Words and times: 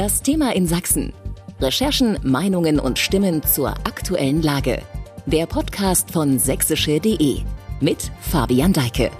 Das 0.00 0.22
Thema 0.22 0.56
in 0.56 0.66
Sachsen. 0.66 1.12
Recherchen, 1.60 2.18
Meinungen 2.22 2.80
und 2.80 2.98
Stimmen 2.98 3.42
zur 3.42 3.68
aktuellen 3.68 4.40
Lage. 4.40 4.80
Der 5.26 5.44
Podcast 5.44 6.10
von 6.10 6.38
sächsische.de 6.38 7.40
mit 7.82 8.10
Fabian 8.22 8.72
Deike. 8.72 9.10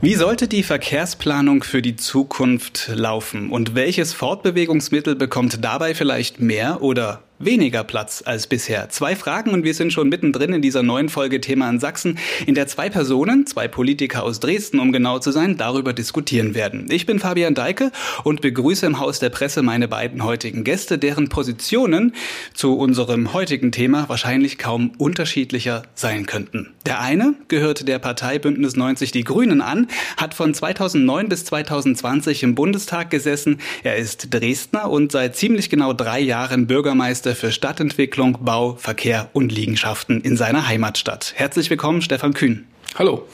Wie 0.00 0.14
sollte 0.14 0.48
die 0.48 0.62
Verkehrsplanung 0.62 1.64
für 1.64 1.82
die 1.82 1.96
Zukunft 1.96 2.88
laufen 2.94 3.50
und 3.50 3.74
welches 3.74 4.14
Fortbewegungsmittel 4.14 5.16
bekommt 5.16 5.62
dabei 5.62 5.94
vielleicht 5.94 6.40
mehr 6.40 6.80
oder 6.80 7.25
weniger 7.38 7.84
Platz 7.84 8.22
als 8.24 8.46
bisher. 8.46 8.88
Zwei 8.88 9.14
Fragen 9.14 9.50
und 9.50 9.64
wir 9.64 9.74
sind 9.74 9.92
schon 9.92 10.08
mittendrin 10.08 10.52
in 10.52 10.62
dieser 10.62 10.82
neuen 10.82 11.08
Folge 11.08 11.40
Thema 11.40 11.68
in 11.68 11.80
Sachsen, 11.80 12.18
in 12.46 12.54
der 12.54 12.66
zwei 12.66 12.88
Personen, 12.88 13.46
zwei 13.46 13.68
Politiker 13.68 14.22
aus 14.22 14.40
Dresden, 14.40 14.80
um 14.80 14.92
genau 14.92 15.18
zu 15.18 15.32
sein, 15.32 15.56
darüber 15.56 15.92
diskutieren 15.92 16.54
werden. 16.54 16.86
Ich 16.90 17.06
bin 17.06 17.18
Fabian 17.18 17.54
Deike 17.54 17.92
und 18.24 18.40
begrüße 18.40 18.86
im 18.86 18.98
Haus 18.98 19.18
der 19.18 19.30
Presse 19.30 19.62
meine 19.62 19.88
beiden 19.88 20.24
heutigen 20.24 20.64
Gäste, 20.64 20.98
deren 20.98 21.28
Positionen 21.28 22.14
zu 22.54 22.76
unserem 22.76 23.32
heutigen 23.32 23.72
Thema 23.72 24.08
wahrscheinlich 24.08 24.58
kaum 24.58 24.92
unterschiedlicher 24.98 25.82
sein 25.94 26.26
könnten. 26.26 26.72
Der 26.86 27.00
eine 27.00 27.34
gehört 27.48 27.88
der 27.88 27.98
Partei 27.98 28.38
Bündnis 28.38 28.76
90 28.76 29.10
Die 29.10 29.24
Grünen 29.24 29.60
an, 29.60 29.88
hat 30.16 30.34
von 30.34 30.54
2009 30.54 31.28
bis 31.28 31.44
2020 31.44 32.44
im 32.44 32.54
Bundestag 32.54 33.10
gesessen. 33.10 33.58
Er 33.82 33.96
ist 33.96 34.32
Dresdner 34.32 34.90
und 34.90 35.12
seit 35.12 35.36
ziemlich 35.36 35.68
genau 35.68 35.92
drei 35.92 36.20
Jahren 36.20 36.66
Bürgermeister 36.66 37.25
Minister 37.26 37.46
für 37.46 37.52
Stadtentwicklung, 37.52 38.38
Bau, 38.42 38.76
Verkehr 38.76 39.30
und 39.32 39.50
Liegenschaften 39.50 40.20
in 40.20 40.36
seiner 40.36 40.68
Heimatstadt. 40.68 41.32
Herzlich 41.34 41.70
willkommen, 41.70 42.00
Stefan 42.00 42.34
Kühn. 42.34 42.66
Hallo. 42.96 43.26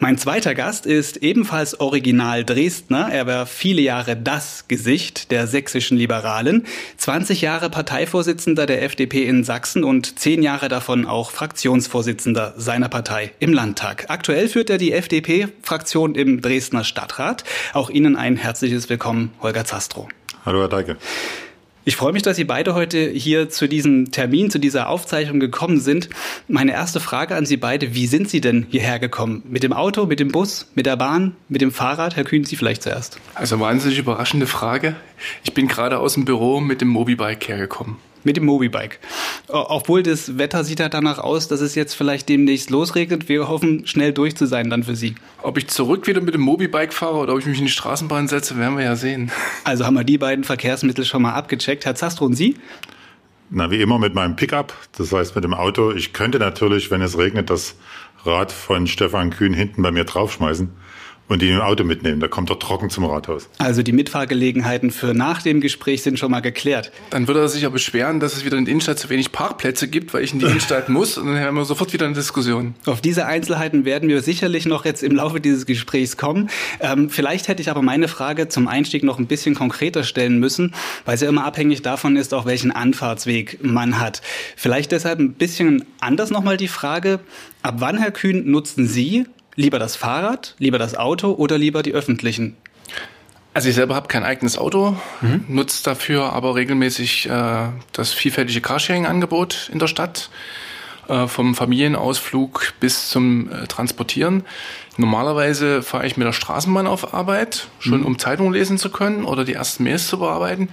Mein 0.00 0.18
zweiter 0.18 0.56
Gast 0.56 0.84
ist 0.84 1.18
ebenfalls 1.18 1.78
Original 1.78 2.44
Dresdner. 2.44 3.10
Er 3.12 3.28
war 3.28 3.46
viele 3.46 3.82
Jahre 3.82 4.16
das 4.16 4.66
Gesicht 4.66 5.30
der 5.30 5.46
sächsischen 5.46 5.96
Liberalen, 5.96 6.66
20 6.96 7.40
Jahre 7.40 7.70
Parteivorsitzender 7.70 8.66
der 8.66 8.82
FDP 8.82 9.22
in 9.22 9.44
Sachsen 9.44 9.84
und 9.84 10.18
10 10.18 10.42
Jahre 10.42 10.68
davon 10.68 11.06
auch 11.06 11.30
Fraktionsvorsitzender 11.30 12.54
seiner 12.56 12.88
Partei 12.88 13.30
im 13.38 13.52
Landtag. 13.52 14.06
Aktuell 14.08 14.48
führt 14.48 14.70
er 14.70 14.78
die 14.78 14.92
FDP-Fraktion 14.92 16.16
im 16.16 16.40
Dresdner 16.40 16.82
Stadtrat. 16.82 17.44
Auch 17.74 17.90
Ihnen 17.90 18.16
ein 18.16 18.36
herzliches 18.36 18.88
Willkommen, 18.88 19.30
Holger 19.40 19.64
Zastro. 19.64 20.08
Hallo, 20.44 20.62
Herr 20.62 20.68
Deike. 20.68 20.96
Ich 21.86 21.96
freue 21.96 22.14
mich, 22.14 22.22
dass 22.22 22.36
Sie 22.36 22.44
beide 22.44 22.74
heute 22.74 23.10
hier 23.10 23.50
zu 23.50 23.68
diesem 23.68 24.10
Termin, 24.10 24.50
zu 24.50 24.58
dieser 24.58 24.88
Aufzeichnung 24.88 25.38
gekommen 25.38 25.80
sind. 25.80 26.08
Meine 26.48 26.72
erste 26.72 26.98
Frage 26.98 27.36
an 27.36 27.44
Sie 27.44 27.58
beide, 27.58 27.94
wie 27.94 28.06
sind 28.06 28.30
Sie 28.30 28.40
denn 28.40 28.66
hierher 28.70 28.98
gekommen? 28.98 29.42
Mit 29.46 29.62
dem 29.62 29.74
Auto, 29.74 30.06
mit 30.06 30.18
dem 30.18 30.28
Bus, 30.28 30.66
mit 30.74 30.86
der 30.86 30.96
Bahn, 30.96 31.36
mit 31.50 31.60
dem 31.60 31.72
Fahrrad? 31.72 32.16
Herr 32.16 32.24
Kühn, 32.24 32.44
Sie 32.44 32.56
vielleicht 32.56 32.82
zuerst. 32.82 33.18
Also 33.34 33.60
wahnsinnig 33.60 33.98
überraschende 33.98 34.46
Frage. 34.46 34.96
Ich 35.42 35.52
bin 35.52 35.68
gerade 35.68 35.98
aus 35.98 36.14
dem 36.14 36.24
Büro 36.24 36.60
mit 36.60 36.80
dem 36.80 36.88
Mobibike 36.88 37.48
hergekommen 37.48 37.96
mit 38.24 38.36
dem 38.36 38.44
Mobibike. 38.44 38.98
Obwohl 39.48 40.02
das 40.02 40.38
Wetter 40.38 40.64
sieht 40.64 40.80
ja 40.80 40.88
danach 40.88 41.18
aus, 41.18 41.48
dass 41.48 41.60
es 41.60 41.74
jetzt 41.74 41.94
vielleicht 41.94 42.28
demnächst 42.28 42.70
losregnet. 42.70 43.28
Wir 43.28 43.48
hoffen, 43.48 43.86
schnell 43.86 44.12
durch 44.12 44.36
zu 44.36 44.46
sein 44.46 44.70
dann 44.70 44.82
für 44.82 44.96
Sie. 44.96 45.14
Ob 45.42 45.58
ich 45.58 45.68
zurück 45.68 46.06
wieder 46.06 46.20
mit 46.20 46.34
dem 46.34 46.40
Mobibike 46.40 46.92
fahre 46.92 47.18
oder 47.18 47.34
ob 47.34 47.40
ich 47.40 47.46
mich 47.46 47.58
in 47.58 47.66
die 47.66 47.70
Straßenbahn 47.70 48.28
setze, 48.28 48.58
werden 48.58 48.76
wir 48.76 48.84
ja 48.84 48.96
sehen. 48.96 49.30
Also 49.64 49.84
haben 49.84 49.94
wir 49.94 50.04
die 50.04 50.18
beiden 50.18 50.44
Verkehrsmittel 50.44 51.04
schon 51.04 51.22
mal 51.22 51.34
abgecheckt. 51.34 51.84
Herr 51.84 51.94
Zastro 51.94 52.24
und 52.24 52.34
Sie? 52.34 52.56
Na, 53.50 53.70
wie 53.70 53.80
immer 53.80 53.98
mit 53.98 54.14
meinem 54.14 54.36
Pickup, 54.36 54.74
das 54.96 55.12
heißt 55.12 55.34
mit 55.34 55.44
dem 55.44 55.54
Auto. 55.54 55.92
Ich 55.92 56.12
könnte 56.12 56.38
natürlich, 56.38 56.90
wenn 56.90 57.02
es 57.02 57.18
regnet, 57.18 57.50
das 57.50 57.76
Rad 58.24 58.50
von 58.50 58.86
Stefan 58.86 59.30
Kühn 59.30 59.52
hinten 59.52 59.82
bei 59.82 59.90
mir 59.90 60.04
draufschmeißen 60.04 60.70
und 61.34 61.42
die 61.42 61.50
im 61.50 61.60
Auto 61.60 61.82
mitnehmen. 61.82 62.20
Da 62.20 62.28
kommt 62.28 62.48
er 62.48 62.60
trocken 62.60 62.90
zum 62.90 63.04
Rathaus. 63.04 63.48
Also 63.58 63.82
die 63.82 63.90
Mitfahrgelegenheiten 63.90 64.92
für 64.92 65.14
nach 65.14 65.42
dem 65.42 65.60
Gespräch 65.60 66.02
sind 66.02 66.16
schon 66.16 66.30
mal 66.30 66.40
geklärt. 66.40 66.92
Dann 67.10 67.26
würde 67.26 67.40
er 67.40 67.48
sich 67.48 67.62
ja 67.62 67.70
beschweren, 67.70 68.20
dass 68.20 68.34
es 68.34 68.44
wieder 68.44 68.56
in 68.56 68.64
der 68.64 68.70
Innenstadt 68.70 69.00
zu 69.00 69.10
wenig 69.10 69.32
Parkplätze 69.32 69.88
gibt, 69.88 70.14
weil 70.14 70.22
ich 70.22 70.32
in 70.32 70.38
die 70.38 70.46
Innenstadt 70.46 70.88
muss. 70.88 71.18
Und 71.18 71.26
dann 71.26 71.40
haben 71.40 71.56
wir 71.56 71.64
sofort 71.64 71.92
wieder 71.92 72.06
eine 72.06 72.14
Diskussion. 72.14 72.74
Auf 72.86 73.00
diese 73.00 73.26
Einzelheiten 73.26 73.84
werden 73.84 74.08
wir 74.08 74.22
sicherlich 74.22 74.64
noch 74.64 74.84
jetzt 74.84 75.02
im 75.02 75.16
Laufe 75.16 75.40
dieses 75.40 75.66
Gesprächs 75.66 76.16
kommen. 76.16 76.50
Ähm, 76.78 77.10
vielleicht 77.10 77.48
hätte 77.48 77.60
ich 77.60 77.68
aber 77.68 77.82
meine 77.82 78.06
Frage 78.06 78.46
zum 78.48 78.68
Einstieg 78.68 79.02
noch 79.02 79.18
ein 79.18 79.26
bisschen 79.26 79.56
konkreter 79.56 80.04
stellen 80.04 80.38
müssen, 80.38 80.72
weil 81.04 81.16
es 81.16 81.20
ja 81.20 81.28
immer 81.28 81.44
abhängig 81.44 81.82
davon 81.82 82.14
ist, 82.14 82.32
auch 82.32 82.46
welchen 82.46 82.70
Anfahrtsweg 82.70 83.58
man 83.60 83.98
hat. 83.98 84.22
Vielleicht 84.54 84.92
deshalb 84.92 85.18
ein 85.18 85.32
bisschen 85.32 85.84
anders 85.98 86.30
nochmal 86.30 86.58
die 86.58 86.68
Frage. 86.68 87.18
Ab 87.62 87.76
wann, 87.78 87.98
Herr 87.98 88.12
Kühn, 88.12 88.48
nutzen 88.48 88.86
Sie 88.86 89.24
Lieber 89.56 89.78
das 89.78 89.96
Fahrrad, 89.96 90.54
lieber 90.58 90.78
das 90.78 90.96
Auto 90.96 91.32
oder 91.32 91.58
lieber 91.58 91.82
die 91.82 91.92
öffentlichen? 91.92 92.56
Also 93.52 93.68
ich 93.68 93.76
selber 93.76 93.94
habe 93.94 94.08
kein 94.08 94.24
eigenes 94.24 94.58
Auto, 94.58 94.96
mhm. 95.20 95.44
nutze 95.46 95.84
dafür 95.84 96.32
aber 96.32 96.56
regelmäßig 96.56 97.28
äh, 97.28 97.68
das 97.92 98.12
vielfältige 98.12 98.60
Carsharing-Angebot 98.60 99.70
in 99.72 99.78
der 99.78 99.86
Stadt, 99.86 100.28
äh, 101.06 101.28
vom 101.28 101.54
Familienausflug 101.54 102.74
bis 102.80 103.10
zum 103.10 103.52
äh, 103.52 103.68
Transportieren. 103.68 104.42
Normalerweise 104.96 105.82
fahre 105.82 106.06
ich 106.06 106.16
mit 106.16 106.26
der 106.26 106.32
Straßenbahn 106.32 106.88
auf 106.88 107.14
Arbeit, 107.14 107.68
schon 107.78 108.00
mhm. 108.00 108.06
um 108.06 108.18
Zeitung 108.18 108.52
lesen 108.52 108.76
zu 108.76 108.90
können 108.90 109.24
oder 109.24 109.44
die 109.44 109.54
ersten 109.54 109.84
Mails 109.84 110.08
zu 110.08 110.18
bearbeiten 110.18 110.68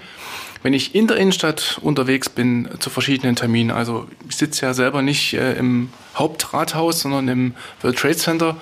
wenn 0.63 0.73
ich 0.73 0.93
in 0.95 1.07
der 1.07 1.17
Innenstadt 1.17 1.79
unterwegs 1.81 2.29
bin 2.29 2.69
zu 2.79 2.89
verschiedenen 2.89 3.35
Terminen, 3.35 3.71
also 3.71 4.07
ich 4.29 4.35
sitze 4.35 4.65
ja 4.65 4.73
selber 4.73 5.01
nicht 5.01 5.33
äh, 5.33 5.53
im 5.53 5.89
Hauptrathaus, 6.15 7.01
sondern 7.01 7.27
im 7.27 7.55
World 7.81 7.97
Trade 7.97 8.17
Center, 8.17 8.57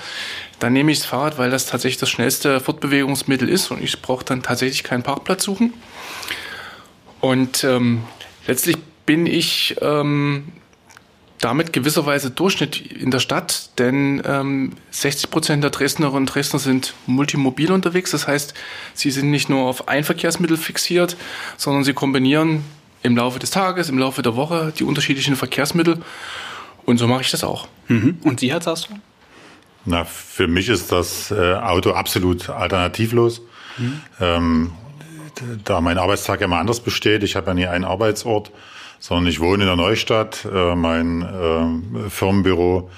dann 0.60 0.74
nehme 0.74 0.92
ich 0.92 1.00
das 1.00 1.08
Fahrrad, 1.08 1.38
weil 1.38 1.52
das 1.52 1.66
tatsächlich 1.66 2.00
das 2.00 2.10
schnellste 2.10 2.60
Fortbewegungsmittel 2.60 3.48
ist 3.50 3.72
und 3.72 3.82
ich 3.82 4.02
brauche 4.02 4.26
dann 4.26 4.42
tatsächlich 4.42 4.84
keinen 4.84 5.04
Parkplatz 5.04 5.44
suchen. 5.44 5.74
Und 7.22 7.64
ähm, 7.64 8.04
letztlich 8.48 8.78
bin 9.06 9.26
ich 9.26 9.76
ähm, 9.82 10.50
damit 11.40 11.72
gewisserweise 11.72 12.32
Durchschnitt 12.32 12.80
in 12.80 13.12
der 13.12 13.20
Stadt, 13.20 13.70
denn 13.80 14.22
ähm, 14.26 14.74
60 14.92 15.30
Prozent 15.30 15.64
der 15.64 15.72
Dresdnerinnen 15.72 16.24
und 16.24 16.26
Dresdner 16.26 16.60
sind 16.60 16.94
multimobil 17.06 17.72
unterwegs. 17.72 18.12
Das 18.12 18.28
heißt, 18.28 18.54
sie 18.94 19.12
sind 19.12 19.32
nicht 19.32 19.50
nur 19.50 19.66
auf 19.68 19.88
ein 19.88 20.04
Verkehrsmittel 20.04 20.58
fixiert, 20.58 21.16
sondern 21.58 21.84
sie 21.84 21.94
kombinieren 21.94 22.64
im 23.04 23.16
Laufe 23.16 23.40
des 23.40 23.52
Tages, 23.52 23.90
im 23.90 23.98
Laufe 23.98 24.22
der 24.22 24.36
Woche 24.36 24.74
die 24.78 24.84
unterschiedlichen 24.84 25.36
Verkehrsmittel. 25.36 26.02
Und 26.86 26.98
so 26.98 27.08
mache 27.08 27.22
ich 27.22 27.32
das 27.32 27.44
auch. 27.44 27.68
Mhm. 27.88 28.18
Und 28.24 28.42
Sie, 28.42 28.52
Herr 28.52 28.62
Zastro? 28.62 28.96
Na, 29.86 30.04
für 30.04 30.48
mich 30.48 30.68
ist 30.68 30.92
das 30.92 31.32
äh, 31.32 31.54
Auto 31.54 31.92
absolut 31.92 32.50
alternativlos. 32.50 33.42
Mhm. 33.78 34.02
Ähm, 34.20 34.72
da 35.64 35.80
mein 35.80 35.98
Arbeitstag 35.98 36.42
immer 36.42 36.58
anders 36.58 36.82
besteht, 36.82 37.24
ich 37.24 37.36
habe 37.36 37.48
ja 37.48 37.54
nie 37.54 37.68
einen 37.68 37.86
Arbeitsort, 37.86 38.52
sondern 39.00 39.28
ich 39.28 39.40
wohne 39.40 39.64
in 39.64 39.68
der 39.68 39.76
Neustadt. 39.76 40.46
Äh, 40.46 40.76
mein 40.76 41.22
äh, 41.22 42.10
Firmenbüro 42.10 42.90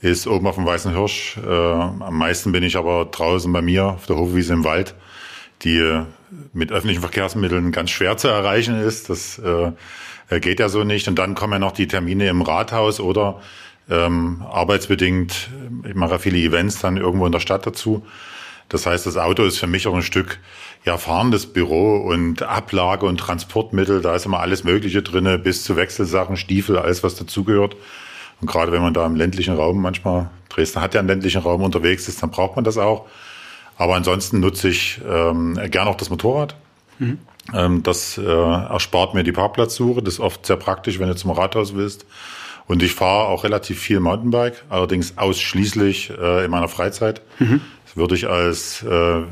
ist 0.00 0.26
oben 0.26 0.46
auf 0.46 0.56
dem 0.56 0.66
Weißen 0.66 0.92
Hirsch. 0.92 1.38
Äh, 1.38 1.50
am 1.50 2.18
meisten 2.18 2.52
bin 2.52 2.62
ich 2.62 2.76
aber 2.76 3.06
draußen 3.06 3.52
bei 3.52 3.62
mir 3.62 3.86
auf 3.86 4.06
der 4.06 4.16
Hofwiese 4.16 4.52
im 4.52 4.64
Wald, 4.64 4.94
die 5.62 6.02
mit 6.52 6.70
öffentlichen 6.70 7.00
Verkehrsmitteln 7.00 7.72
ganz 7.72 7.90
schwer 7.90 8.16
zu 8.16 8.28
erreichen 8.28 8.78
ist. 8.78 9.08
Das 9.08 9.40
geht 10.40 10.60
ja 10.60 10.68
so 10.68 10.84
nicht. 10.84 11.08
Und 11.08 11.18
dann 11.18 11.34
kommen 11.34 11.54
ja 11.54 11.58
noch 11.58 11.72
die 11.72 11.88
Termine 11.88 12.28
im 12.28 12.42
Rathaus 12.42 13.00
oder 13.00 13.40
ähm, 13.88 14.44
arbeitsbedingt. 14.50 15.48
Ich 15.88 15.94
mache 15.94 16.18
viele 16.18 16.38
Events 16.38 16.80
dann 16.80 16.98
irgendwo 16.98 17.24
in 17.24 17.32
der 17.32 17.40
Stadt 17.40 17.66
dazu. 17.66 18.04
Das 18.68 18.86
heißt, 18.86 19.06
das 19.06 19.16
Auto 19.16 19.44
ist 19.44 19.58
für 19.58 19.66
mich 19.66 19.86
auch 19.86 19.94
ein 19.94 20.02
Stück 20.02 20.38
ja, 20.84 20.96
fahrendes 20.98 21.46
Büro 21.46 21.98
und 21.98 22.42
Ablage 22.42 23.06
und 23.06 23.18
Transportmittel. 23.18 24.00
Da 24.00 24.14
ist 24.14 24.26
immer 24.26 24.40
alles 24.40 24.64
Mögliche 24.64 25.02
drinne, 25.02 25.38
bis 25.38 25.64
zu 25.64 25.76
Wechselsachen, 25.76 26.36
Stiefel, 26.36 26.78
alles, 26.78 27.02
was 27.02 27.16
dazugehört. 27.16 27.76
Und 28.40 28.48
gerade 28.48 28.72
wenn 28.72 28.82
man 28.82 28.94
da 28.94 29.06
im 29.06 29.16
ländlichen 29.16 29.54
Raum 29.54 29.80
manchmal, 29.80 30.30
Dresden 30.48 30.80
hat 30.80 30.94
ja 30.94 31.00
einen 31.00 31.08
ländlichen 31.08 31.42
Raum 31.42 31.62
unterwegs 31.62 32.08
ist, 32.08 32.22
dann 32.22 32.30
braucht 32.30 32.56
man 32.56 32.64
das 32.64 32.78
auch. 32.78 33.06
Aber 33.78 33.94
ansonsten 33.94 34.40
nutze 34.40 34.68
ich 34.68 35.00
ähm, 35.08 35.58
gern 35.70 35.88
auch 35.88 35.96
das 35.96 36.10
Motorrad. 36.10 36.56
Mhm. 36.98 37.18
Ähm, 37.54 37.82
das 37.82 38.18
äh, 38.18 38.22
erspart 38.22 39.14
mir 39.14 39.22
die 39.22 39.32
Parkplatzsuche. 39.32 40.02
Das 40.02 40.14
ist 40.14 40.20
oft 40.20 40.46
sehr 40.46 40.56
praktisch, 40.56 40.98
wenn 40.98 41.08
du 41.08 41.16
zum 41.16 41.30
Rathaus 41.30 41.74
willst. 41.74 42.06
Und 42.66 42.82
ich 42.82 42.94
fahre 42.94 43.28
auch 43.28 43.44
relativ 43.44 43.78
viel 43.78 44.00
Mountainbike, 44.00 44.64
allerdings 44.70 45.18
ausschließlich 45.18 46.10
äh, 46.10 46.44
in 46.44 46.50
meiner 46.50 46.68
Freizeit. 46.68 47.22
Mhm 47.38 47.60
würde 47.96 48.14
ich 48.14 48.28
als 48.28 48.82
äh, 48.82 49.22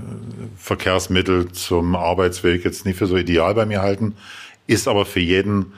Verkehrsmittel 0.57 1.53
zum 1.53 1.95
Arbeitsweg 1.95 2.65
jetzt 2.65 2.87
nicht 2.87 2.99
für 2.99 3.07
so 3.07 3.17
ideal 3.17 3.55
bei 3.55 3.67
mir 3.67 3.83
halten, 3.83 4.17
ist 4.67 4.89
aber 4.89 5.05
für 5.05 5.21
jeden 5.21 5.75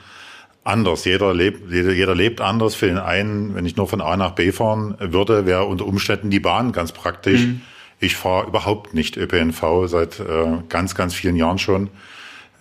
anders. 0.63 1.05
Jeder 1.05 1.33
lebt, 1.33 1.71
jeder, 1.71 1.91
jeder 1.91 2.15
lebt 2.15 2.41
anders. 2.41 2.75
Für 2.75 2.87
den 2.87 2.97
einen, 2.97 3.55
wenn 3.55 3.65
ich 3.65 3.75
nur 3.77 3.87
von 3.87 4.01
A 4.01 4.17
nach 4.17 4.31
B 4.31 4.51
fahren 4.51 4.95
würde, 4.99 5.45
wäre 5.45 5.65
unter 5.65 5.85
Umständen 5.85 6.29
die 6.29 6.39
Bahn 6.39 6.71
ganz 6.71 6.91
praktisch. 6.91 7.41
Mhm. 7.41 7.61
Ich 7.99 8.15
fahre 8.15 8.47
überhaupt 8.47 8.93
nicht 8.93 9.17
ÖPNV 9.17 9.87
seit 9.87 10.19
äh, 10.19 10.23
ganz, 10.69 10.93
ganz 10.93 11.15
vielen 11.15 11.35
Jahren 11.35 11.57
schon, 11.57 11.89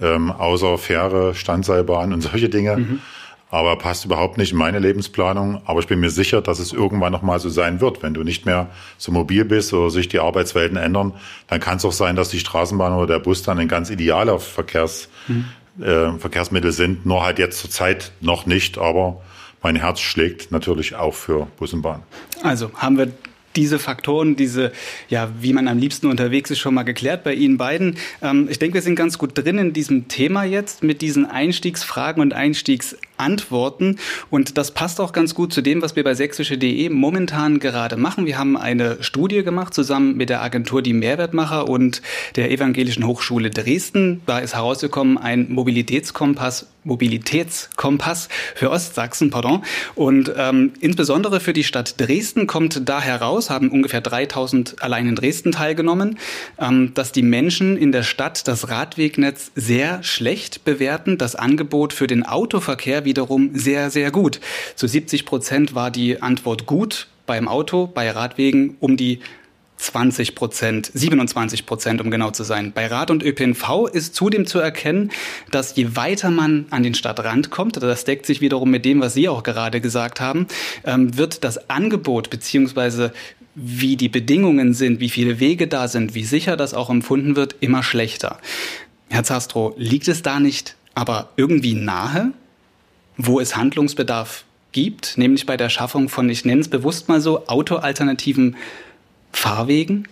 ähm, 0.01 0.31
außer 0.31 0.79
Fähre, 0.79 1.35
Standseilbahn 1.35 2.13
und 2.13 2.23
solche 2.23 2.49
Dinge. 2.49 2.77
Mhm. 2.77 3.01
Aber 3.57 3.77
passt 3.77 4.05
überhaupt 4.05 4.37
nicht 4.37 4.53
in 4.53 4.59
meine 4.59 4.79
Lebensplanung. 4.79 5.63
Aber 5.65 5.81
ich 5.81 5.87
bin 5.87 5.99
mir 5.99 6.11
sicher, 6.11 6.43
dass 6.43 6.59
es 6.59 6.75
irgendwann 6.75 7.11
nochmal 7.11 7.41
so 7.41 7.49
sein 7.49 7.81
wird. 7.81 8.03
Wenn 8.03 8.13
du 8.13 8.23
nicht 8.23 8.45
mehr 8.45 8.69
so 8.99 9.13
mobil 9.13 9.47
bist 9.47 9.73
oder 9.73 9.89
sich 9.89 10.09
die 10.09 10.19
Arbeitswelten 10.19 10.77
ändern, 10.77 11.15
dann 11.49 11.59
kann 11.59 11.79
es 11.79 11.85
auch 11.87 11.93
sein, 11.93 12.17
dass 12.17 12.29
die 12.29 12.39
Straßenbahn 12.39 12.93
oder 12.93 13.07
der 13.07 13.19
Bus 13.19 13.43
dann 13.43 13.59
ein 13.59 13.69
ganz 13.69 13.89
idealer 13.89 14.41
Verkehrs, 14.41 15.09
mhm. 15.27 15.47
äh, 15.83 16.19
Verkehrsmittel 16.19 16.71
sind. 16.71 17.07
Nur 17.07 17.25
halt 17.25 17.39
jetzt 17.39 17.59
zur 17.61 17.71
Zeit 17.71 18.13
noch 18.21 18.45
nicht, 18.45 18.77
aber 18.77 19.23
mein 19.63 19.77
Herz 19.77 20.01
schlägt 20.01 20.53
natürlich 20.53 20.95
auch 20.95 21.15
für 21.15 21.47
Bus 21.57 21.73
und 21.73 21.81
Bahn. 21.81 22.03
Also 22.43 22.71
haben 22.75 22.99
wir 22.99 23.11
diese 23.57 23.79
Faktoren, 23.79 24.37
diese, 24.37 24.73
ja, 25.09 25.31
wie 25.41 25.53
man 25.53 25.67
am 25.67 25.79
liebsten 25.79 26.07
unterwegs 26.09 26.51
ist, 26.51 26.59
schon 26.59 26.75
mal 26.75 26.83
geklärt 26.83 27.25
bei 27.25 27.35
Ihnen 27.35 27.57
beiden. 27.57 27.97
Ähm, 28.23 28.49
ich 28.51 28.59
denke, 28.59 28.75
wir 28.75 28.83
sind 28.83 28.97
ganz 28.97 29.19
gut 29.19 29.37
drin 29.37 29.59
in 29.59 29.73
diesem 29.73 30.09
Thema 30.09 30.45
jetzt 30.45 30.83
mit 30.83 31.01
diesen 31.01 31.27
Einstiegsfragen 31.27 32.23
und 32.23 32.35
Einstiegsantworten. 33.19 33.99
Und 34.31 34.59
das 34.59 34.71
passt 34.71 35.01
auch 35.01 35.13
ganz 35.13 35.35
gut 35.35 35.53
zu 35.53 35.63
dem, 35.63 35.83
was 35.83 35.97
wir 35.97 36.05
bei 36.05 36.15
sächsische.de 36.15 36.89
momentan 36.91 37.59
gerade 37.59 37.97
machen. 37.97 38.27
Wir 38.27 38.39
haben 38.39 38.57
eine 38.57 39.03
Studie 39.03 39.43
gemacht 39.43 39.75
zusammen 39.75 40.17
mit 40.17 40.31
der 40.31 40.43
Agentur 40.43 40.83
Die 40.83 40.93
Mehrwertmacher 40.93 41.69
und 41.69 42.03
der 42.37 42.51
Evangelischen 42.51 43.07
Hochschule 43.07 43.51
Dresden. 43.51 44.23
Da 44.27 44.39
ist 44.39 44.55
herausgekommen 44.55 45.19
ein 45.19 45.51
Mobilitätskompass 45.51 46.67
Mobilitätskompass 46.87 48.29
für 48.55 48.71
Ostsachsen, 48.71 49.31
pardon. 49.31 49.65
Und 49.95 50.33
ähm, 50.37 50.73
insbesondere 50.81 51.41
für 51.41 51.53
die 51.53 51.65
Stadt 51.65 52.01
Dresden 52.01 52.47
kommt 52.47 52.89
da 52.89 53.01
heraus, 53.01 53.51
haben 53.51 53.71
ungefähr 53.71 54.01
3000 54.01 54.83
allein 54.83 55.09
in 55.09 55.17
Dresden 55.17 55.53
teilgenommen, 55.53 56.19
ähm, 56.59 56.93
dass 56.95 57.13
die 57.13 57.23
Menschen 57.23 57.77
in 57.77 57.93
der 57.93 58.05
Stadt 58.05 58.47
das 58.49 58.71
Radwegnetz 58.71 59.51
sehr 59.55 60.03
schlecht 60.03 60.65
bewerten, 60.65 61.19
das 61.19 61.35
Angebot 61.35 61.93
für 61.93 62.07
den 62.07 62.25
Autoverkehr 62.25 63.05
wiederum 63.07 63.53
sehr, 63.55 63.91
sehr 63.91 64.11
gut. 64.11 64.41
Zu 64.75 64.87
70 64.87 65.25
Prozent 65.25 65.75
war 65.75 65.91
die 65.91 66.21
Antwort 66.21 66.67
gut 66.67 67.09
beim 67.25 67.49
Auto, 67.49 67.87
bei 67.87 68.11
Radwegen 68.11 68.77
um 68.81 68.99
die 68.99 69.21
20 69.79 70.35
Prozent, 70.35 70.91
27 70.93 71.67
Prozent, 71.67 72.01
um 72.01 72.11
genau 72.11 72.31
zu 72.31 72.45
sein. 72.45 72.73
Bei 72.73 72.87
Rad- 72.87 73.11
und 73.11 73.23
ÖPNV 73.23 73.89
ist 73.93 74.15
zudem 74.15 74.47
zu 74.47 74.59
erkennen, 74.59 75.11
dass 75.51 75.77
je 75.77 75.97
weiter 75.97 76.31
man 76.31 76.67
an 76.71 76.83
den 76.83 76.95
Stadtrand 76.95 77.51
kommt, 77.51 77.77
das 77.77 78.05
deckt 78.05 78.27
sich 78.27 78.41
wiederum 78.41 78.71
mit 78.71 78.85
dem, 78.85 79.01
was 79.01 79.15
Sie 79.15 79.29
auch 79.29 79.43
gerade 79.43 79.81
gesagt 79.81 80.21
haben, 80.21 80.47
ähm, 80.85 81.17
wird 81.19 81.45
das 81.45 81.69
Angebot 81.69 82.31
beziehungsweise 82.31 83.13
wie 83.55 83.97
die 83.97 84.09
Bedingungen 84.09 84.73
sind, 84.73 85.01
wie 85.01 85.11
viele 85.11 85.41
Wege 85.41 85.67
da 85.67 85.89
sind, 85.89 86.15
wie 86.15 86.25
sicher 86.25 86.57
das 86.57 86.73
auch 86.73 86.89
empfunden 86.89 87.37
wird, 87.37 87.57
immer 87.61 87.83
schlechter. 87.83 88.39
Herr 89.09 89.25
Zastro, 89.25 89.75
liegt 89.77 90.09
es 90.09 90.23
da 90.23 90.41
nicht 90.41 90.77
aber 90.97 91.29
irgendwie 91.37 91.75
nahe, 91.75 92.33
wo 93.17 93.41
es 93.41 93.57
Handlungsbedarf 93.57 94.45
gibt, 94.73 95.17
nämlich 95.17 95.47
bei 95.47 95.57
der 95.57 95.69
Schaffung 95.69 96.09
von, 96.09 96.29
ich 96.29 96.45
nenne 96.45 96.61
es 96.61 96.69
bewusst 96.69 97.09
mal 97.09 97.21
so, 97.21 97.47
Autoalternativen 97.47 98.57
Fahrwegen? 99.33 100.09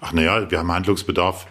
Ach 0.00 0.12
naja, 0.12 0.50
wir 0.50 0.58
haben 0.58 0.70
Handlungsbedarf 0.70 1.46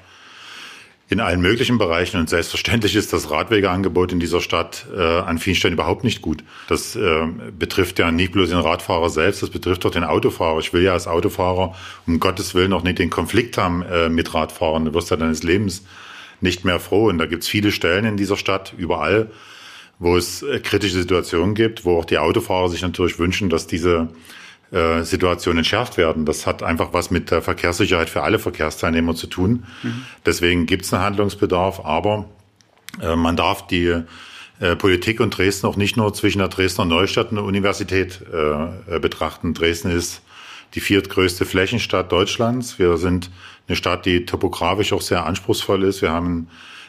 in 1.10 1.20
allen 1.20 1.42
möglichen 1.42 1.78
Bereichen 1.78 2.20
und 2.20 2.30
selbstverständlich 2.30 2.96
ist 2.96 3.14
das 3.14 3.30
Radwegeangebot 3.30 4.12
in 4.12 4.20
dieser 4.20 4.42
Stadt 4.42 4.86
äh, 4.96 5.02
an 5.02 5.38
vielen 5.38 5.56
Stellen 5.56 5.76
überhaupt 5.76 6.04
nicht 6.04 6.22
gut. 6.22 6.44
Das 6.68 6.96
äh, 6.96 7.28
betrifft 7.58 8.00
ja 8.00 8.12
nicht 8.12 8.32
bloß 8.32 8.50
den 8.50 8.60
Radfahrer 8.60 9.10
selbst, 9.10 9.44
das 9.44 9.50
betrifft 9.50 9.86
auch 9.86 9.92
den 9.92 10.04
Autofahrer. 10.04 10.60
Ich 10.60 10.74
will 10.74 10.82
ja 10.82 10.94
als 10.94 11.08
Autofahrer 11.08 11.76
um 12.08 12.20
Gottes 12.20 12.56
Willen 12.56 12.74
auch 12.74 12.84
nicht 12.84 13.00
den 13.00 13.10
Konflikt 13.10 13.58
haben 13.58 13.84
äh, 13.84 14.10
mit 14.10 14.34
Radfahrern. 14.34 14.86
Du 14.86 14.94
wirst 14.94 15.12
ja 15.12 15.18
deines 15.18 15.44
Lebens 15.44 15.84
nicht 16.42 16.66
mehr 16.66 16.80
froh. 16.80 17.10
Und 17.10 17.18
da 17.18 17.26
gibt 17.26 17.44
es 17.44 17.50
viele 17.50 17.72
Stellen 17.72 18.06
in 18.06 18.18
dieser 18.18 18.38
Stadt, 18.38 18.74
überall, 18.78 19.32
wo 20.00 20.18
es 20.18 20.44
äh, 20.44 20.60
kritische 20.60 21.00
Situationen 21.00 21.56
gibt, 21.56 21.86
wo 21.86 22.00
auch 22.00 22.06
die 22.06 22.18
Autofahrer 22.18 22.70
sich 22.70 22.82
natürlich 22.82 23.20
wünschen, 23.20 23.50
dass 23.50 23.68
diese 23.68 24.10
äh, 24.72 25.04
Situationen 25.04 25.60
entschärft 25.60 25.98
werden. 25.98 26.26
Das 26.26 26.48
hat 26.48 26.64
einfach 26.64 26.94
was 26.94 27.12
mit 27.12 27.30
der 27.32 27.42
Verkehrssicherheit 27.42 28.10
für 28.10 28.24
alle 28.24 28.40
Verkehrsteilnehmer 28.40 29.16
zu 29.16 29.28
tun. 29.28 29.66
Mhm. 29.84 30.04
Deswegen 30.26 30.66
gibt 30.66 30.86
es 30.86 30.94
einen 30.94 31.04
Handlungsbedarf, 31.04 31.86
aber 31.86 32.26
äh, 33.02 33.16
man 33.16 33.36
darf 33.36 33.68
die 33.68 34.04
äh, 34.60 34.76
Politik 34.76 35.20
und 35.20 35.38
Dresden 35.38 35.68
auch 35.68 35.76
nicht 35.76 35.98
nur 35.98 36.14
zwischen 36.14 36.40
der 36.40 36.48
Dresdner 36.48 36.86
Neustadt 36.86 37.30
und 37.30 37.36
der 37.36 37.46
Universität 37.46 38.22
äh, 38.32 39.00
betrachten. 39.00 39.54
Dresden 39.54 39.92
ist 39.92 40.22
die 40.74 40.80
viertgrößte 40.80 41.46
Flächenstadt 41.46 42.12
Deutschlands. 42.12 42.80
Wir 42.80 42.98
sind 42.98 43.30
eine 43.68 43.76
Stadt, 43.76 44.06
die 44.06 44.26
topografisch 44.26 44.92
auch 44.94 45.02
sehr 45.02 45.26
anspruchsvoll 45.26 45.84
ist. 45.84 46.02
Wir 46.02 46.12
haben 46.12 46.48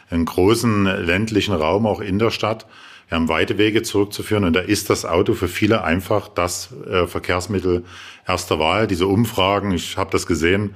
einen 0.09 0.25
großen 0.25 0.85
ländlichen 0.85 1.53
Raum 1.53 1.85
auch 1.85 2.01
in 2.01 2.19
der 2.19 2.31
Stadt. 2.31 2.65
Wir 3.07 3.17
haben 3.17 3.29
weite 3.29 3.57
Wege 3.57 3.83
zurückzuführen 3.83 4.43
und 4.43 4.53
da 4.53 4.61
ist 4.61 4.89
das 4.89 5.05
Auto 5.05 5.33
für 5.33 5.47
viele 5.47 5.83
einfach 5.83 6.27
das 6.27 6.73
äh, 6.89 7.05
Verkehrsmittel 7.05 7.83
erster 8.27 8.57
Wahl. 8.59 8.87
Diese 8.87 9.07
Umfragen, 9.07 9.71
ich 9.71 9.97
habe 9.97 10.09
das 10.11 10.25
gesehen. 10.25 10.75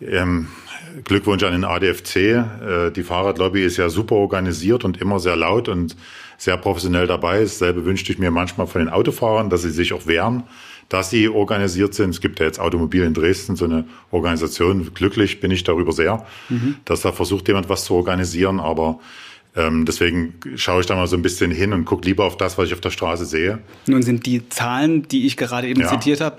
Ähm, 0.00 0.48
Glückwunsch 1.04 1.42
an 1.42 1.52
den 1.52 1.64
ADFC. 1.64 2.16
Äh, 2.16 2.90
die 2.90 3.02
Fahrradlobby 3.02 3.64
ist 3.64 3.76
ja 3.76 3.88
super 3.88 4.16
organisiert 4.16 4.84
und 4.84 5.00
immer 5.00 5.20
sehr 5.20 5.36
laut 5.36 5.68
und 5.68 5.96
sehr 6.38 6.56
professionell 6.56 7.06
dabei. 7.06 7.40
Dasselbe 7.40 7.84
wünschte 7.84 8.12
ich 8.12 8.18
mir 8.18 8.30
manchmal 8.30 8.66
von 8.66 8.80
den 8.80 8.88
Autofahrern, 8.88 9.50
dass 9.50 9.62
sie 9.62 9.70
sich 9.70 9.92
auch 9.92 10.06
wehren, 10.06 10.44
dass 10.88 11.10
sie 11.10 11.28
organisiert 11.28 11.94
sind. 11.94 12.10
Es 12.10 12.20
gibt 12.20 12.40
ja 12.40 12.46
jetzt 12.46 12.60
Automobil 12.60 13.02
in 13.04 13.14
Dresden, 13.14 13.56
so 13.56 13.64
eine 13.64 13.84
Organisation. 14.10 14.92
Glücklich 14.94 15.40
bin 15.40 15.50
ich 15.50 15.64
darüber 15.64 15.92
sehr, 15.92 16.26
mhm. 16.48 16.76
dass 16.84 17.02
da 17.02 17.12
versucht 17.12 17.48
jemand 17.48 17.68
was 17.68 17.84
zu 17.84 17.94
organisieren, 17.94 18.58
aber 18.58 18.98
ähm, 19.54 19.84
deswegen 19.84 20.34
schaue 20.56 20.80
ich 20.80 20.86
da 20.86 20.94
mal 20.94 21.06
so 21.06 21.16
ein 21.16 21.22
bisschen 21.22 21.50
hin 21.50 21.72
und 21.74 21.84
gucke 21.84 22.06
lieber 22.06 22.24
auf 22.24 22.38
das, 22.38 22.56
was 22.56 22.68
ich 22.68 22.74
auf 22.74 22.80
der 22.80 22.90
Straße 22.90 23.26
sehe. 23.26 23.58
Nun 23.86 24.02
sind 24.02 24.24
die 24.24 24.48
Zahlen, 24.48 25.06
die 25.08 25.26
ich 25.26 25.36
gerade 25.36 25.68
eben 25.68 25.82
ja. 25.82 25.88
zitiert 25.88 26.22
habe, 26.22 26.36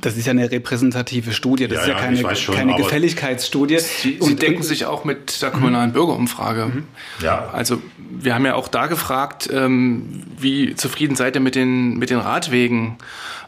das 0.00 0.16
ist 0.16 0.26
ja 0.26 0.30
eine 0.30 0.50
repräsentative 0.50 1.32
Studie, 1.32 1.68
das 1.68 1.76
ja, 1.76 1.82
ist 1.82 1.88
ja, 1.88 1.94
keine, 1.94 2.36
schon, 2.36 2.54
keine 2.54 2.74
Gefälligkeitsstudie. 2.76 3.78
Sie, 3.78 4.18
Sie 4.20 4.36
denken 4.36 4.62
sich 4.62 4.86
auch 4.86 5.04
mit 5.04 5.42
der 5.42 5.50
kommunalen. 5.50 5.92
Bürgerumfrage. 5.92 6.66
Mhm. 6.66 6.84
Ja. 7.22 7.50
Also 7.52 7.80
wir 7.98 8.34
haben 8.34 8.46
ja 8.46 8.54
auch 8.54 8.68
da 8.68 8.86
gefragt, 8.86 9.48
ähm, 9.52 10.22
wie 10.38 10.74
zufrieden 10.74 11.16
seid 11.16 11.36
ihr 11.36 11.40
mit 11.40 11.54
den, 11.54 11.98
mit 11.98 12.10
den 12.10 12.18
Radwegen 12.18 12.96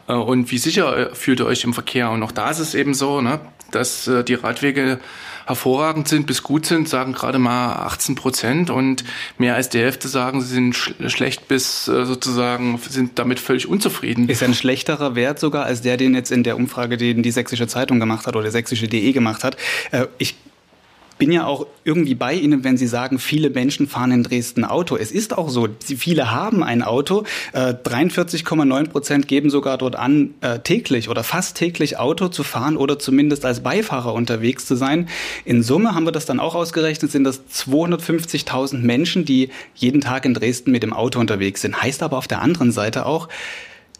äh, 0.07 0.13
und 0.13 0.51
wie 0.51 0.57
sicher 0.57 1.09
fühlt 1.13 1.39
ihr 1.39 1.45
euch 1.45 1.63
im 1.63 1.73
Verkehr? 1.73 2.11
Und 2.11 2.23
auch 2.23 2.31
da 2.31 2.49
ist 2.49 2.59
es 2.59 2.75
eben 2.75 2.93
so, 2.93 3.21
ne, 3.21 3.39
dass 3.71 4.07
äh, 4.07 4.23
die 4.23 4.35
Radwege 4.35 4.99
hervorragend 5.47 6.07
sind 6.07 6.27
bis 6.27 6.43
gut 6.43 6.65
sind, 6.65 6.89
sagen 6.89 7.13
gerade 7.13 7.39
mal 7.39 7.73
18 7.85 8.15
Prozent 8.15 8.69
und 8.69 9.03
mehr 9.37 9.55
als 9.55 9.69
die 9.69 9.79
Hälfte 9.79 10.07
sagen, 10.07 10.41
sie 10.41 10.53
sind 10.53 10.75
sch 10.75 10.93
schlecht 11.07 11.47
bis 11.47 11.87
äh, 11.87 12.05
sozusagen, 12.05 12.77
sind 12.89 13.17
damit 13.17 13.39
völlig 13.39 13.67
unzufrieden. 13.67 14.27
Ist 14.27 14.43
ein 14.43 14.53
schlechterer 14.53 15.15
Wert 15.15 15.39
sogar 15.39 15.65
als 15.65 15.81
der, 15.81 15.97
den 15.97 16.13
jetzt 16.13 16.31
in 16.31 16.43
der 16.43 16.57
Umfrage, 16.57 16.97
den 16.97 17.23
die 17.23 17.31
Sächsische 17.31 17.67
Zeitung 17.67 17.99
gemacht 17.99 18.27
hat 18.27 18.35
oder 18.35 18.51
sächsische.de 18.51 19.11
gemacht 19.13 19.43
hat. 19.43 19.57
Äh, 19.91 20.07
ich 20.17 20.35
bin 21.17 21.31
ja 21.31 21.45
auch 21.45 21.67
irgendwie 21.83 22.15
bei 22.15 22.33
Ihnen, 22.33 22.63
wenn 22.63 22.77
Sie 22.77 22.87
sagen, 22.87 23.19
viele 23.19 23.49
Menschen 23.49 23.87
fahren 23.87 24.11
in 24.11 24.23
Dresden 24.23 24.65
Auto. 24.65 24.97
Es 24.97 25.11
ist 25.11 25.37
auch 25.37 25.49
so, 25.49 25.67
viele 25.79 26.31
haben 26.31 26.63
ein 26.63 26.83
Auto. 26.83 27.23
43,9 27.53 28.79
äh, 28.83 28.87
Prozent 28.87 29.27
geben 29.27 29.49
sogar 29.49 29.77
dort 29.77 29.95
an, 29.95 30.33
äh, 30.41 30.59
täglich 30.59 31.09
oder 31.09 31.23
fast 31.23 31.57
täglich 31.57 31.97
Auto 31.97 32.27
zu 32.27 32.43
fahren 32.43 32.77
oder 32.77 32.99
zumindest 32.99 33.45
als 33.45 33.61
Beifahrer 33.61 34.13
unterwegs 34.13 34.65
zu 34.65 34.75
sein. 34.75 35.07
In 35.45 35.63
Summe 35.63 35.95
haben 35.95 36.05
wir 36.05 36.11
das 36.11 36.25
dann 36.25 36.39
auch 36.39 36.55
ausgerechnet, 36.55 37.11
sind 37.11 37.23
das 37.23 37.41
250.000 37.47 38.77
Menschen, 38.79 39.25
die 39.25 39.49
jeden 39.75 40.01
Tag 40.01 40.25
in 40.25 40.33
Dresden 40.33 40.71
mit 40.71 40.83
dem 40.83 40.93
Auto 40.93 41.19
unterwegs 41.19 41.61
sind. 41.61 41.81
Heißt 41.81 42.03
aber 42.03 42.17
auf 42.17 42.27
der 42.27 42.41
anderen 42.41 42.71
Seite 42.71 43.05
auch, 43.05 43.27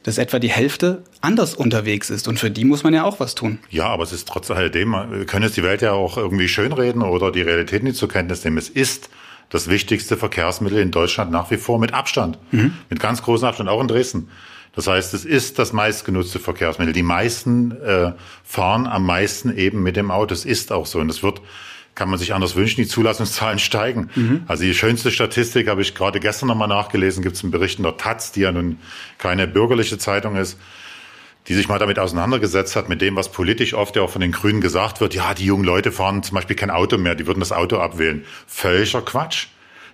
dass 0.08 0.18
etwa 0.18 0.40
die 0.40 0.50
Hälfte 0.50 1.04
anders 1.20 1.54
unterwegs 1.54 2.10
ist. 2.10 2.30
Und 2.30 2.40
für 2.40 2.50
die 2.50 2.64
muss 2.64 2.86
man 2.86 2.94
ja 2.94 3.04
auch 3.04 3.20
was 3.20 3.36
tun. 3.36 3.60
Ja, 3.70 3.88
aber 3.88 4.04
es 4.04 4.14
ist 4.14 4.26
trotz 4.26 4.50
alledem, 4.50 4.94
wir 4.94 5.26
können 5.26 5.44
jetzt 5.44 5.58
die 5.58 5.64
Welt 5.64 5.82
ja 5.82 5.92
auch 5.92 6.16
irgendwie 6.16 6.48
schönreden 6.48 7.02
oder 7.02 7.30
die 7.30 7.42
Realität 7.42 7.84
nicht 7.84 7.98
zur 7.98 8.08
Kenntnis 8.08 8.46
nehmen. 8.46 8.58
Es 8.58 8.70
ist 8.70 9.10
das 9.50 9.68
wichtigste 9.68 10.16
Verkehrsmittel 10.16 10.80
in 10.80 10.92
Deutschland 10.92 11.30
nach 11.30 11.52
wie 11.52 11.58
vor 11.58 11.78
mit 11.78 11.94
Abstand. 11.94 12.38
Mhm. 12.52 12.76
Mit 12.90 13.02
ganz 13.02 13.22
großem 13.22 13.50
Abstand, 13.50 13.70
auch 13.70 13.82
in 13.82 13.90
Dresden. 13.90 14.30
Das 14.76 14.88
heißt, 14.88 15.14
es 15.14 15.26
ist 15.26 15.60
das 15.60 15.74
meistgenutzte 15.74 16.40
Verkehrsmittel. 16.40 16.94
Die 16.94 17.04
meisten 17.04 17.72
äh, 17.72 18.14
fahren 18.46 18.88
am 18.88 19.06
meisten 19.06 19.58
eben 19.58 19.84
mit 19.84 19.98
dem 19.98 20.10
Auto. 20.10 20.34
Es 20.34 20.46
ist 20.46 20.72
auch 20.72 20.86
so. 20.86 21.00
Und 21.00 21.10
es 21.10 21.22
wird 21.22 21.42
kann 21.98 22.10
man 22.10 22.20
sich 22.20 22.34
anders 22.36 22.56
wünschen, 22.56 22.80
die 22.80 22.88
Zulassungszahlen 22.88 23.58
steigen. 23.58 24.12
Mhm. 24.14 24.44
Also 24.48 24.64
die 24.64 24.76
schönste 24.76 25.10
Statistik 25.10 25.68
habe 25.68 25.82
ich 25.82 25.96
gerade 25.96 26.20
gestern 26.20 26.48
nochmal 26.48 26.68
nachgelesen, 26.68 27.24
gibt 27.24 27.36
es 27.36 27.44
einen 27.44 27.52
Bericht 27.52 27.80
in 27.80 27.84
der 27.84 27.98
Taz, 27.98 28.32
die 28.32 28.42
ja 28.42 28.52
nun 28.52 28.78
keine 29.18 29.48
bürgerliche 29.48 29.98
Zeitung 29.98 30.36
ist, 30.36 30.60
die 31.48 31.56
sich 31.56 31.68
mal 31.68 31.80
damit 31.80 31.98
auseinandergesetzt 31.98 32.76
hat, 32.76 32.88
mit 32.88 33.02
dem, 33.02 33.16
was 33.16 33.32
politisch 33.32 33.74
oft 33.74 33.96
ja 33.96 34.04
auch 34.04 34.12
von 34.12 34.22
den 34.22 34.32
Grünen 34.32 34.62
gesagt 34.62 35.02
wird, 35.02 35.16
ja, 35.16 35.34
die 35.34 35.46
jungen 35.46 35.64
Leute 35.64 35.92
fahren 35.92 36.22
zum 36.22 36.36
Beispiel 36.36 36.56
kein 36.56 36.70
Auto 36.70 37.00
mehr, 37.00 37.16
die 37.16 37.26
würden 37.26 37.40
das 37.40 37.52
Auto 37.52 37.78
abwählen. 37.78 38.24
Völliger 38.46 39.02
Quatsch. 39.02 39.48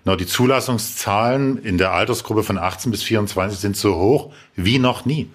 Na, 0.04 0.18
die 0.18 0.28
Zulassungszahlen 0.28 1.58
in 1.64 1.78
der 1.78 1.94
Altersgruppe 1.94 2.44
von 2.44 2.58
18 2.58 2.92
bis 2.92 3.04
24 3.04 3.58
sind 3.58 3.78
so 3.78 3.96
hoch 3.96 4.34
wie 4.58 4.78
noch 4.78 5.06
nie. 5.06 5.30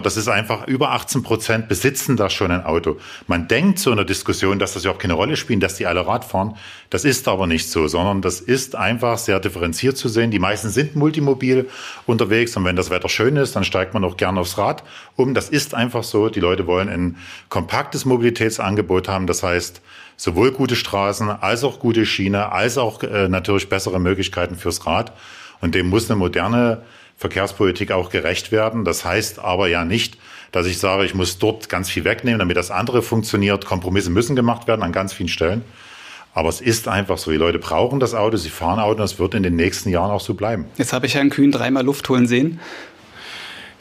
Das 0.00 0.16
ist 0.16 0.28
einfach 0.28 0.66
über 0.66 0.92
18 0.92 1.22
Prozent 1.22 1.68
besitzen 1.68 2.16
da 2.16 2.30
schon 2.30 2.50
ein 2.50 2.64
Auto. 2.64 2.98
Man 3.26 3.48
denkt 3.48 3.78
so 3.78 3.90
in 3.90 3.96
der 3.96 4.06
Diskussion, 4.06 4.58
dass 4.58 4.74
das 4.74 4.84
überhaupt 4.84 5.02
keine 5.02 5.14
Rolle 5.14 5.36
spielt, 5.36 5.62
dass 5.62 5.74
die 5.74 5.86
alle 5.86 6.06
Rad 6.06 6.24
fahren. 6.24 6.56
Das 6.90 7.04
ist 7.04 7.28
aber 7.28 7.46
nicht 7.46 7.70
so, 7.70 7.88
sondern 7.88 8.22
das 8.22 8.40
ist 8.40 8.76
einfach 8.76 9.18
sehr 9.18 9.40
differenziert 9.40 9.96
zu 9.96 10.08
sehen. 10.08 10.30
Die 10.30 10.38
meisten 10.38 10.70
sind 10.70 10.96
multimobil 10.96 11.68
unterwegs 12.06 12.56
und 12.56 12.64
wenn 12.64 12.76
das 12.76 12.90
Wetter 12.90 13.08
schön 13.08 13.36
ist, 13.36 13.56
dann 13.56 13.64
steigt 13.64 13.94
man 13.94 14.04
auch 14.04 14.16
gerne 14.16 14.40
aufs 14.40 14.58
Rad 14.58 14.84
um. 15.16 15.34
Das 15.34 15.48
ist 15.48 15.74
einfach 15.74 16.04
so. 16.04 16.28
Die 16.28 16.40
Leute 16.40 16.66
wollen 16.66 16.88
ein 16.88 17.16
kompaktes 17.48 18.04
Mobilitätsangebot 18.04 19.08
haben. 19.08 19.26
Das 19.26 19.42
heißt, 19.42 19.82
sowohl 20.16 20.52
gute 20.52 20.76
Straßen 20.76 21.30
als 21.30 21.64
auch 21.64 21.80
gute 21.80 22.06
Schiene, 22.06 22.52
als 22.52 22.78
auch 22.78 23.02
äh, 23.02 23.28
natürlich 23.28 23.68
bessere 23.68 23.98
Möglichkeiten 23.98 24.56
fürs 24.56 24.86
Rad. 24.86 25.12
Und 25.62 25.74
dem 25.74 25.88
muss 25.88 26.10
eine 26.10 26.18
moderne 26.18 26.82
Verkehrspolitik 27.16 27.92
auch 27.92 28.10
gerecht 28.10 28.52
werden. 28.52 28.84
Das 28.84 29.04
heißt 29.04 29.38
aber 29.38 29.68
ja 29.68 29.86
nicht, 29.86 30.18
dass 30.50 30.66
ich 30.66 30.78
sage, 30.78 31.06
ich 31.06 31.14
muss 31.14 31.38
dort 31.38 31.70
ganz 31.70 31.88
viel 31.88 32.04
wegnehmen, 32.04 32.40
damit 32.40 32.58
das 32.58 32.70
andere 32.70 33.00
funktioniert. 33.00 33.64
Kompromisse 33.64 34.10
müssen 34.10 34.36
gemacht 34.36 34.66
werden 34.66 34.82
an 34.82 34.92
ganz 34.92 35.14
vielen 35.14 35.28
Stellen. 35.28 35.64
Aber 36.34 36.48
es 36.48 36.60
ist 36.60 36.88
einfach 36.88 37.18
so. 37.18 37.30
Die 37.30 37.36
Leute 37.36 37.58
brauchen 37.58 38.00
das 38.00 38.14
Auto, 38.14 38.36
sie 38.36 38.48
fahren 38.48 38.78
Auto 38.78 38.92
und 38.92 39.00
das 39.00 39.18
wird 39.18 39.34
in 39.34 39.42
den 39.42 39.54
nächsten 39.54 39.90
Jahren 39.90 40.10
auch 40.10 40.20
so 40.20 40.34
bleiben. 40.34 40.66
Jetzt 40.78 40.92
habe 40.92 41.06
ich 41.06 41.14
Herrn 41.14 41.30
Kühn 41.30 41.52
dreimal 41.52 41.84
Luft 41.84 42.08
holen 42.08 42.26
sehen. 42.26 42.58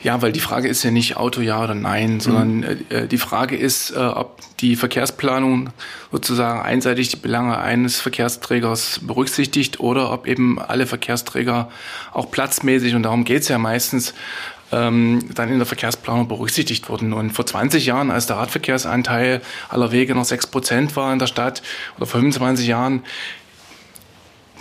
Ja, 0.04 0.22
weil 0.22 0.32
die 0.32 0.40
Frage 0.40 0.68
ist 0.68 0.84
ja 0.84 0.90
nicht 0.90 1.18
Auto 1.18 1.42
ja 1.42 1.64
oder 1.64 1.76
nein, 1.76 2.20
sondern 2.20 2.58
mhm. 2.58 2.86
äh, 2.90 3.08
die 3.08 3.20
Frage 3.20 3.56
ist, 3.56 3.92
äh, 3.92 4.00
ob 4.00 4.40
die 4.60 4.76
Verkehrsplanung 4.76 5.70
sozusagen 6.12 6.62
einseitig 6.62 7.10
die 7.10 7.18
Belange 7.18 7.60
eines 7.60 8.00
Verkehrsträgers 8.00 9.02
berücksichtigt 9.04 9.80
oder 9.80 10.12
ob 10.12 10.28
eben 10.28 10.60
alle 10.60 10.88
Verkehrsträger 10.88 11.70
auch 12.14 12.32
platzmäßig, 12.32 12.96
und 12.96 13.04
darum 13.04 13.26
geht's 13.26 13.48
ja 13.48 13.60
meistens, 13.60 14.14
ähm, 14.72 15.20
dann 15.36 15.50
in 15.50 15.58
der 15.58 15.66
Verkehrsplanung 15.66 16.28
berücksichtigt 16.28 16.90
wurden. 16.90 17.14
Und 17.14 17.32
vor 17.32 17.46
20 17.46 17.86
Jahren, 17.86 18.10
als 18.10 18.26
der 18.26 18.38
Radverkehrsanteil 18.38 19.42
aller 19.70 19.92
Wege 19.92 20.16
noch 20.16 20.26
6 20.26 20.48
Prozent 20.48 20.96
war 20.96 21.12
in 21.14 21.20
der 21.20 21.28
Stadt, 21.28 21.62
oder 21.98 22.06
vor 22.06 22.22
25 22.22 22.68
Jahren, 22.68 23.04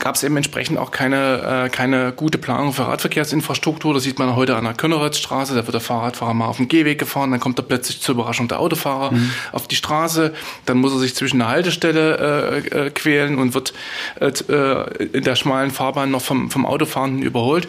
gab 0.00 0.16
es 0.16 0.22
eben 0.24 0.36
entsprechend 0.36 0.78
auch 0.78 0.90
keine, 0.90 1.66
äh, 1.66 1.68
keine 1.68 2.12
gute 2.12 2.38
Planung 2.38 2.72
für 2.72 2.88
Radverkehrsinfrastruktur. 2.88 3.94
Das 3.94 4.02
sieht 4.02 4.18
man 4.18 4.34
heute 4.34 4.56
an 4.56 4.64
der 4.64 4.74
Könneretzstraße. 4.74 5.54
Da 5.54 5.66
wird 5.66 5.74
der 5.74 5.80
Fahrradfahrer 5.80 6.34
mal 6.34 6.46
auf 6.46 6.56
dem 6.56 6.68
Gehweg 6.68 6.98
gefahren, 6.98 7.30
dann 7.30 7.40
kommt 7.40 7.58
er 7.58 7.62
plötzlich 7.62 8.00
zur 8.00 8.14
Überraschung 8.14 8.48
der 8.48 8.58
Autofahrer 8.58 9.12
mhm. 9.12 9.30
auf 9.52 9.68
die 9.68 9.76
Straße. 9.76 10.34
Dann 10.66 10.78
muss 10.78 10.92
er 10.92 10.98
sich 10.98 11.14
zwischen 11.14 11.38
der 11.38 11.48
Haltestelle 11.48 12.64
äh, 12.72 12.86
äh, 12.86 12.90
quälen 12.90 13.38
und 13.38 13.54
wird 13.54 13.72
äh, 14.20 14.26
äh, 14.26 15.04
in 15.12 15.24
der 15.24 15.36
schmalen 15.36 15.70
Fahrbahn 15.70 16.10
noch 16.10 16.22
vom, 16.22 16.50
vom 16.50 16.66
Autofahrenden 16.66 17.22
überholt. 17.22 17.68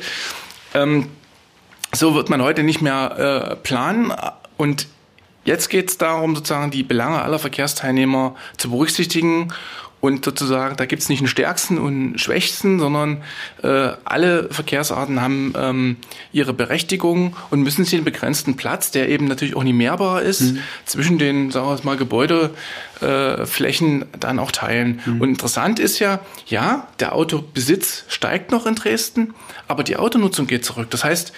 Ähm, 0.74 1.08
so 1.94 2.16
wird 2.16 2.30
man 2.30 2.42
heute 2.42 2.64
nicht 2.64 2.82
mehr 2.82 3.52
äh, 3.52 3.56
planen. 3.58 4.14
Und 4.58 4.88
jetzt 5.44 5.70
geht 5.70 5.90
es 5.90 5.98
darum, 5.98 6.36
sozusagen 6.36 6.72
die 6.72 6.84
Belange 6.84 7.22
aller 7.22 7.40
Verkehrsteilnehmer 7.40 8.36
zu 8.58 8.70
berücksichtigen 8.70 9.52
und 10.02 10.26
sozusagen, 10.26 10.76
da 10.76 10.86
gibt 10.86 11.04
es 11.04 11.10
nicht 11.10 11.20
einen 11.20 11.28
stärksten 11.28 11.78
und 11.78 11.88
einen 11.88 12.18
schwächsten, 12.18 12.80
sondern 12.80 13.22
äh, 13.62 13.92
alle 14.04 14.52
Verkehrsarten 14.52 15.22
haben 15.22 15.54
ähm, 15.56 15.98
ihre 16.34 16.54
Berechtigung 16.54 17.36
und 17.52 17.62
müssen 17.62 17.84
sich 17.84 17.92
den 17.92 18.04
begrenzten 18.04 18.58
Platz, 18.58 18.90
der 18.90 19.10
eben 19.10 19.26
natürlich 19.26 19.56
auch 19.56 19.64
nicht 19.64 19.76
mehrbar 19.76 20.24
ist, 20.24 20.42
mhm. 20.42 20.58
zwischen 20.86 21.20
den, 21.20 21.52
sagen 21.52 21.68
wir 21.68 21.80
mal, 21.84 21.98
Gebäudeflächen 21.98 24.02
äh, 24.02 24.06
dann 24.20 24.40
auch 24.40 24.52
teilen. 24.52 25.02
Mhm. 25.06 25.22
Und 25.22 25.30
interessant 25.30 25.80
ist 25.80 26.00
ja, 26.00 26.20
ja, 26.48 26.88
der 27.00 27.14
Autobesitz 27.14 28.06
steigt 28.08 28.52
noch 28.52 28.66
in 28.66 28.74
Dresden, 28.74 29.36
aber 29.68 29.84
die 29.84 29.98
Autonutzung 29.98 30.48
geht 30.48 30.66
zurück. 30.66 30.88
Das 30.90 31.04
heißt, 31.04 31.32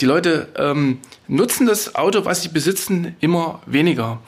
die 0.00 0.06
Leute 0.06 0.48
ähm, 0.56 0.98
nutzen 1.28 1.66
das 1.66 1.94
Auto, 1.94 2.24
was 2.24 2.42
sie 2.42 2.48
besitzen, 2.48 3.14
immer 3.20 3.60
weniger. 3.66 4.18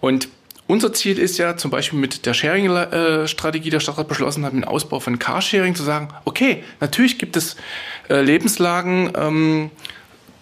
Und 0.00 0.28
unser 0.66 0.92
Ziel 0.92 1.18
ist 1.18 1.38
ja 1.38 1.56
zum 1.56 1.70
Beispiel 1.70 1.98
mit 1.98 2.24
der 2.24 2.34
Sharing-Strategie 2.34 3.70
der 3.70 3.80
Stadtrat 3.80 4.08
beschlossen 4.08 4.44
hat, 4.44 4.52
mit 4.52 4.64
dem 4.64 4.68
Ausbau 4.68 5.00
von 5.00 5.18
Carsharing 5.18 5.74
zu 5.74 5.82
sagen, 5.82 6.08
okay, 6.24 6.62
natürlich 6.80 7.18
gibt 7.18 7.36
es 7.36 7.56
äh, 8.08 8.20
Lebenslagen, 8.22 9.12
ähm, 9.14 9.70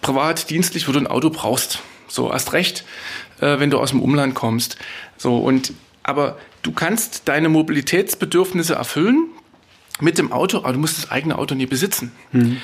privat, 0.01 0.49
dienstlich, 0.49 0.87
wo 0.87 0.91
du 0.91 0.99
ein 0.99 1.07
Auto 1.07 1.29
brauchst. 1.29 1.79
So, 2.07 2.31
erst 2.31 2.53
recht, 2.53 2.85
äh, 3.39 3.59
wenn 3.59 3.69
du 3.69 3.79
aus 3.79 3.91
dem 3.91 4.01
Umland 4.01 4.35
kommst. 4.35 4.77
So, 5.17 5.37
und, 5.37 5.73
aber 6.03 6.37
du 6.61 6.71
kannst 6.71 7.27
deine 7.27 7.49
Mobilitätsbedürfnisse 7.49 8.75
erfüllen 8.75 9.27
mit 9.99 10.17
dem 10.17 10.31
Auto, 10.31 10.59
aber 10.59 10.73
du 10.73 10.79
musst 10.79 10.97
das 10.97 11.11
eigene 11.11 11.37
Auto 11.37 11.55
nie 11.55 11.65
besitzen. 11.65 12.11
Mhm. 12.31 12.57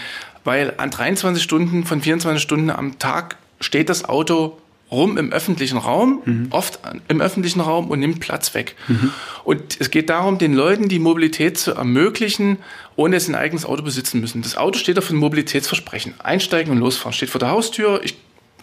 Weil 0.43 0.73
an 0.77 0.89
23 0.89 1.43
Stunden 1.43 1.85
von 1.85 2.01
24 2.01 2.41
Stunden 2.41 2.69
am 2.69 2.99
Tag 2.99 3.37
steht 3.59 3.89
das 3.89 4.05
Auto 4.05 4.57
rum 4.89 5.17
im 5.17 5.31
öffentlichen 5.31 5.77
Raum, 5.77 6.21
mhm. 6.23 6.47
oft 6.51 6.79
im 7.07 7.19
öffentlichen 7.19 7.59
Raum 7.59 7.89
und 7.89 7.99
nimmt 7.99 8.19
Platz 8.19 8.53
weg. 8.53 8.75
Mhm. 8.87 9.11
Und 9.43 9.77
es 9.79 9.91
geht 9.91 10.09
darum, 10.09 10.37
den 10.37 10.53
Leuten 10.53 10.87
die 10.87 10.99
Mobilität 10.99 11.57
zu 11.57 11.73
ermöglichen, 11.73 12.57
ohne 12.95 13.17
dass 13.17 13.25
sie 13.25 13.33
ein 13.33 13.35
eigenes 13.35 13.65
Auto 13.65 13.83
besitzen 13.83 14.21
müssen. 14.21 14.41
Das 14.41 14.55
Auto 14.55 14.79
steht 14.79 14.97
auf 14.97 15.09
ein 15.09 15.17
Mobilitätsversprechen. 15.17 16.13
Einsteigen 16.19 16.71
und 16.71 16.79
losfahren. 16.79 17.13
Steht 17.13 17.29
vor 17.29 17.39
der 17.39 17.49
Haustür, 17.49 18.01
ich 18.03 18.15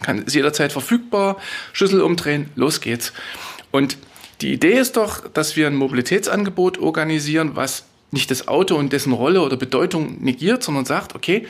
kann 0.02 0.24
es 0.26 0.34
jederzeit 0.34 0.72
verfügbar, 0.72 1.36
Schlüssel 1.72 2.00
umdrehen, 2.00 2.50
los 2.56 2.80
geht's. 2.80 3.12
Und 3.70 3.98
die 4.40 4.52
Idee 4.52 4.78
ist 4.78 4.96
doch, 4.96 5.28
dass 5.28 5.56
wir 5.56 5.66
ein 5.66 5.76
Mobilitätsangebot 5.76 6.78
organisieren, 6.78 7.52
was 7.54 7.84
nicht 8.10 8.30
das 8.30 8.48
Auto 8.48 8.76
und 8.76 8.92
dessen 8.92 9.12
Rolle 9.12 9.42
oder 9.42 9.56
Bedeutung 9.56 10.22
negiert, 10.22 10.62
sondern 10.62 10.84
sagt, 10.84 11.14
okay, 11.14 11.46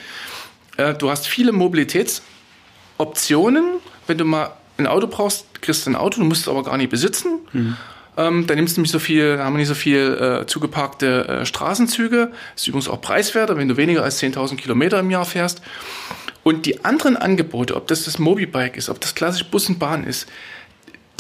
äh, 0.77 0.95
du 0.95 1.11
hast 1.11 1.29
viele 1.29 1.53
Mobilitätsoptionen, 1.53 3.65
wenn 4.07 4.19
du 4.19 4.25
mal 4.25 4.53
ein 4.77 4.87
Auto 4.87 5.07
brauchst, 5.07 5.47
kriegst 5.61 5.87
du 5.87 5.91
ein 5.91 5.97
Auto, 5.97 6.21
du 6.21 6.27
musst 6.27 6.43
es 6.43 6.49
aber 6.49 6.63
gar 6.63 6.77
nicht 6.77 6.91
besitzen. 6.91 7.41
Mhm. 7.53 7.77
Ähm, 8.17 8.47
da 8.47 8.55
nimmst 8.55 8.77
du 8.77 8.81
nicht 8.81 8.91
so 8.91 8.99
viel, 8.99 9.37
da 9.37 9.45
haben 9.45 9.55
wir 9.55 9.59
nicht 9.59 9.69
so 9.69 9.75
viel 9.75 10.43
äh, 10.43 10.47
zugeparkte 10.47 11.29
äh, 11.29 11.47
Straßenzüge. 11.47 12.31
Ist 12.55 12.67
übrigens 12.69 12.89
auch 12.89 13.01
preiswerter, 13.01 13.57
wenn 13.57 13.69
du 13.69 13.77
weniger 13.77 14.05
als 14.05 14.23
10.000 14.23 14.57
Kilometer 14.57 15.01
im 15.01 15.11
Jahr 15.11 15.25
fährst. 15.25 15.63
Und 16.45 16.67
die 16.67 16.85
anderen 16.85 17.17
Angebote, 17.17 17.75
ob 17.75 17.89
das 17.89 18.05
das 18.05 18.19
Mobibike 18.19 18.77
ist, 18.77 18.89
ob 18.89 19.01
das 19.01 19.15
klassisch 19.15 19.47
Bus 19.47 19.69
und 19.69 19.79
Bahn 19.79 20.05
ist, 20.05 20.29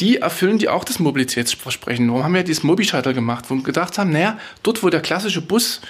die 0.01 0.19
erfüllen 0.19 0.59
die 0.59 0.69
auch 0.69 0.85
das 0.85 0.99
Mobilitätsversprechen. 0.99 2.09
Warum 2.09 2.25
haben 2.25 2.35
wir 2.35 2.43
dieses 2.43 2.63
Mobi-Shuttle 2.63 3.15
gemacht, 3.15 3.47
wo 3.49 3.55
wir 3.55 3.63
gedacht 3.63 3.97
haben, 3.97 4.11
naja, 4.11 4.39
dort, 4.63 4.83
wo 4.83 4.91
der 4.91 5.01
klassische 5.01 5.41
Bus 5.41 5.81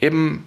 eben 0.00 0.44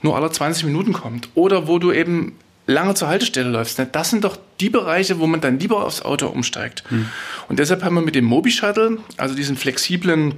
nur 0.00 0.16
alle 0.16 0.30
20 0.30 0.64
Minuten 0.64 0.92
kommt 0.92 1.28
oder 1.34 1.66
wo 1.68 1.78
du 1.78 1.92
eben 1.92 2.36
lange 2.66 2.94
zur 2.94 3.08
Haltestelle 3.08 3.48
läufst, 3.48 3.78
ne, 3.78 3.88
das 3.90 4.10
sind 4.10 4.24
doch 4.24 4.38
die 4.60 4.70
Bereiche, 4.70 5.18
wo 5.18 5.26
man 5.26 5.40
dann 5.40 5.58
lieber 5.58 5.84
aufs 5.84 6.02
Auto 6.02 6.28
umsteigt. 6.28 6.84
Hm. 6.88 7.08
Und 7.48 7.58
deshalb 7.58 7.82
haben 7.82 7.94
wir 7.94 8.02
mit 8.02 8.14
dem 8.14 8.24
Mobi-Shuttle, 8.24 8.98
also 9.16 9.34
diesen 9.34 9.56
flexiblen 9.56 10.34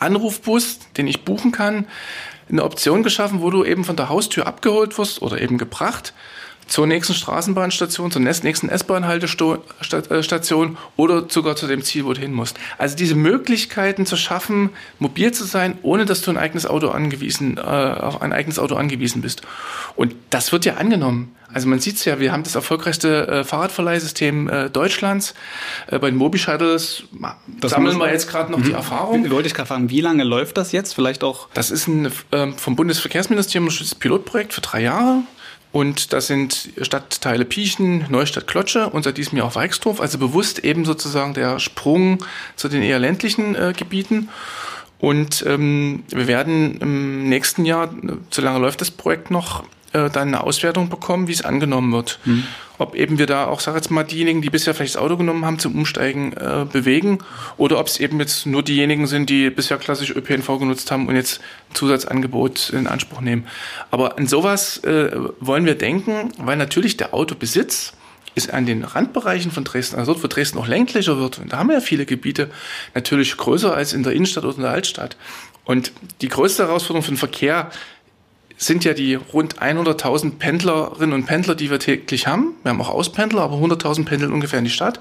Anrufbus, 0.00 0.80
den 0.96 1.06
ich 1.06 1.24
buchen 1.24 1.52
kann, 1.52 1.86
eine 2.50 2.64
Option 2.64 3.02
geschaffen, 3.02 3.40
wo 3.40 3.50
du 3.50 3.64
eben 3.64 3.84
von 3.84 3.96
der 3.96 4.08
Haustür 4.08 4.46
abgeholt 4.46 4.98
wirst 4.98 5.22
oder 5.22 5.40
eben 5.40 5.58
gebracht 5.58 6.12
zur 6.66 6.86
nächsten 6.86 7.14
Straßenbahnstation, 7.14 8.10
zur 8.10 8.22
nächsten 8.22 8.68
S-Bahn-Haltestation 8.68 10.72
äh, 10.72 10.76
oder 10.96 11.28
sogar 11.28 11.56
zu 11.56 11.66
dem 11.66 11.82
Ziel, 11.82 12.04
wo 12.04 12.12
du 12.12 12.20
hin 12.20 12.32
musst. 12.32 12.58
Also 12.78 12.96
diese 12.96 13.14
Möglichkeiten 13.14 14.06
zu 14.06 14.16
schaffen, 14.16 14.70
mobil 14.98 15.32
zu 15.32 15.44
sein, 15.44 15.78
ohne 15.82 16.06
dass 16.06 16.22
du 16.22 16.30
ein 16.30 16.38
eigenes 16.38 16.66
Auto 16.66 16.88
angewiesen, 16.88 17.58
äh, 17.58 17.60
auf 17.60 18.22
ein 18.22 18.32
eigenes 18.32 18.58
Auto 18.58 18.76
angewiesen 18.76 19.22
bist. 19.22 19.42
Und 19.96 20.14
das 20.30 20.52
wird 20.52 20.64
ja 20.64 20.76
angenommen. 20.76 21.34
Also 21.52 21.68
man 21.68 21.80
sieht 21.80 21.96
es 21.96 22.04
ja, 22.04 22.20
wir 22.20 22.32
haben 22.32 22.42
das 22.42 22.54
erfolgreichste 22.54 23.28
äh, 23.28 23.44
Fahrradverleihsystem 23.44 24.48
äh, 24.48 24.70
Deutschlands. 24.70 25.34
Äh, 25.88 25.98
bei 25.98 26.10
den 26.10 26.18
Mobi-Shuttles 26.18 27.04
sammeln 27.62 27.98
wir 27.98 28.10
jetzt 28.10 28.28
gerade 28.28 28.50
noch 28.50 28.58
mhm. 28.58 28.64
die 28.64 28.72
Erfahrung. 28.72 29.30
Wollte 29.30 29.48
ich 29.48 29.54
gerade 29.54 29.68
fragen, 29.68 29.90
wie 29.90 30.00
lange 30.00 30.24
läuft 30.24 30.56
das 30.56 30.72
jetzt? 30.72 30.94
Vielleicht 30.94 31.24
auch? 31.24 31.48
Das 31.54 31.70
ist 31.70 31.88
ein 31.88 32.10
äh, 32.30 32.52
vom 32.56 32.76
Bundesverkehrsministerium 32.76 33.68
ein 33.68 33.98
Pilotprojekt 33.98 34.52
für 34.52 34.60
drei 34.60 34.82
Jahre. 34.82 35.22
Und 35.72 36.12
das 36.12 36.26
sind 36.26 36.68
Stadtteile 36.82 37.46
Piechen, 37.46 38.04
Neustadt, 38.10 38.46
Klotsche 38.46 38.90
und 38.90 39.04
seit 39.04 39.16
diesem 39.16 39.38
Jahr 39.38 39.46
auch 39.46 39.54
Weixdorf. 39.54 40.00
Also 40.00 40.18
bewusst 40.18 40.58
eben 40.58 40.84
sozusagen 40.84 41.32
der 41.32 41.58
Sprung 41.58 42.18
zu 42.56 42.68
den 42.68 42.82
eher 42.82 42.98
ländlichen 42.98 43.54
äh, 43.54 43.72
Gebieten. 43.76 44.28
Und 44.98 45.44
ähm, 45.48 46.04
wir 46.10 46.28
werden 46.28 46.78
im 46.78 47.28
nächsten 47.28 47.64
Jahr, 47.64 47.92
so 48.30 48.42
lange 48.42 48.60
läuft 48.60 48.82
das 48.82 48.90
Projekt 48.90 49.30
noch, 49.30 49.64
äh, 49.92 50.10
dann 50.10 50.28
eine 50.28 50.42
Auswertung 50.44 50.88
bekommen, 50.88 51.28
wie 51.28 51.32
es 51.32 51.42
angenommen 51.42 51.92
wird. 51.92 52.18
Mhm. 52.24 52.44
Ob 52.78 52.94
eben 52.94 53.18
wir 53.18 53.26
da 53.26 53.46
auch, 53.46 53.60
sag 53.60 53.74
jetzt 53.74 53.90
mal, 53.90 54.02
diejenigen, 54.02 54.42
die 54.42 54.50
bisher 54.50 54.74
vielleicht 54.74 54.94
das 54.94 55.02
Auto 55.02 55.16
genommen 55.16 55.44
haben, 55.44 55.58
zum 55.58 55.76
Umsteigen 55.76 56.32
äh, 56.32 56.66
bewegen 56.70 57.18
oder 57.56 57.78
ob 57.78 57.86
es 57.86 58.00
eben 58.00 58.18
jetzt 58.18 58.46
nur 58.46 58.62
diejenigen 58.62 59.06
sind, 59.06 59.30
die 59.30 59.50
bisher 59.50 59.78
klassisch 59.78 60.10
ÖPNV 60.10 60.58
genutzt 60.58 60.90
haben 60.90 61.08
und 61.08 61.14
jetzt 61.14 61.40
Zusatzangebot 61.74 62.70
in 62.70 62.86
Anspruch 62.86 63.20
nehmen. 63.20 63.46
Aber 63.90 64.18
an 64.18 64.26
sowas 64.26 64.78
äh, 64.84 65.10
wollen 65.40 65.64
wir 65.64 65.76
denken, 65.76 66.32
weil 66.38 66.56
natürlich 66.56 66.96
der 66.96 67.14
Autobesitz 67.14 67.92
ist 68.34 68.52
an 68.52 68.66
den 68.66 68.84
Randbereichen 68.84 69.50
von 69.50 69.64
Dresden, 69.64 69.96
also 69.96 70.12
dort, 70.12 70.24
wo 70.24 70.28
Dresden 70.28 70.58
auch 70.58 70.66
ländlicher 70.66 71.18
wird, 71.18 71.38
und 71.38 71.52
da 71.52 71.58
haben 71.58 71.68
wir 71.68 71.74
ja 71.74 71.80
viele 71.80 72.06
Gebiete, 72.06 72.50
natürlich 72.94 73.36
größer 73.36 73.74
als 73.74 73.92
in 73.92 74.02
der 74.02 74.14
Innenstadt 74.14 74.44
oder 74.44 74.56
in 74.56 74.62
der 74.62 74.70
Altstadt. 74.70 75.16
Und 75.64 75.92
die 76.22 76.28
größte 76.28 76.64
Herausforderung 76.64 77.02
für 77.04 77.12
den 77.12 77.18
Verkehr 77.18 77.70
sind 78.64 78.84
ja 78.84 78.94
die 78.94 79.14
rund 79.14 79.60
100.000 79.60 80.38
Pendlerinnen 80.38 81.12
und 81.12 81.26
Pendler, 81.26 81.54
die 81.54 81.70
wir 81.70 81.78
täglich 81.78 82.26
haben. 82.26 82.54
Wir 82.62 82.70
haben 82.70 82.80
auch 82.80 82.90
Auspendler, 82.90 83.42
aber 83.42 83.56
100.000 83.56 84.04
pendeln 84.04 84.32
ungefähr 84.32 84.58
in 84.58 84.64
die 84.64 84.70
Stadt. 84.70 85.00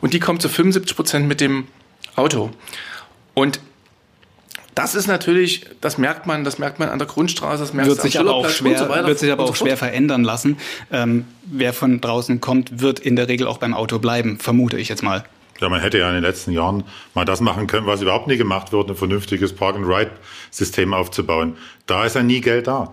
Und 0.00 0.14
die 0.14 0.20
kommen 0.20 0.40
zu 0.40 0.48
75 0.48 0.96
Prozent 0.96 1.28
mit 1.28 1.40
dem 1.40 1.66
Auto. 2.16 2.50
Und 3.34 3.60
das 4.74 4.94
ist 4.94 5.06
natürlich, 5.06 5.66
das 5.80 5.98
merkt 5.98 6.26
man, 6.26 6.44
das 6.44 6.58
merkt 6.58 6.78
man 6.78 6.88
an 6.88 6.98
der 6.98 7.06
Grundstraße, 7.06 7.62
das 7.62 7.74
merkt 7.74 7.90
wird 7.90 8.00
sich 8.00 8.18
aber 8.18 8.34
auch 8.34 8.48
schwer, 8.48 8.78
so 8.78 8.88
wird 8.88 9.18
sich 9.18 9.30
aber 9.30 9.44
auch 9.44 9.56
schwer 9.56 9.76
verändern 9.76 10.24
lassen. 10.24 10.56
Ähm, 10.90 11.26
wer 11.44 11.74
von 11.74 12.00
draußen 12.00 12.40
kommt, 12.40 12.80
wird 12.80 12.98
in 12.98 13.16
der 13.16 13.28
Regel 13.28 13.46
auch 13.46 13.58
beim 13.58 13.74
Auto 13.74 13.98
bleiben, 13.98 14.38
vermute 14.38 14.78
ich 14.78 14.88
jetzt 14.88 15.02
mal. 15.02 15.24
Ja, 15.62 15.68
man 15.68 15.80
hätte 15.80 15.98
ja 15.98 16.08
in 16.08 16.14
den 16.14 16.24
letzten 16.24 16.50
Jahren 16.50 16.84
mal 17.14 17.24
das 17.24 17.40
machen 17.40 17.68
können, 17.68 17.86
was 17.86 18.02
überhaupt 18.02 18.26
nie 18.26 18.36
gemacht 18.36 18.72
wird, 18.72 18.90
ein 18.90 18.96
vernünftiges 18.96 19.52
Park-and-Ride-System 19.52 20.92
aufzubauen. 20.92 21.56
Da 21.86 22.04
ist 22.04 22.16
ja 22.16 22.22
nie 22.22 22.40
Geld 22.40 22.66
da. 22.66 22.92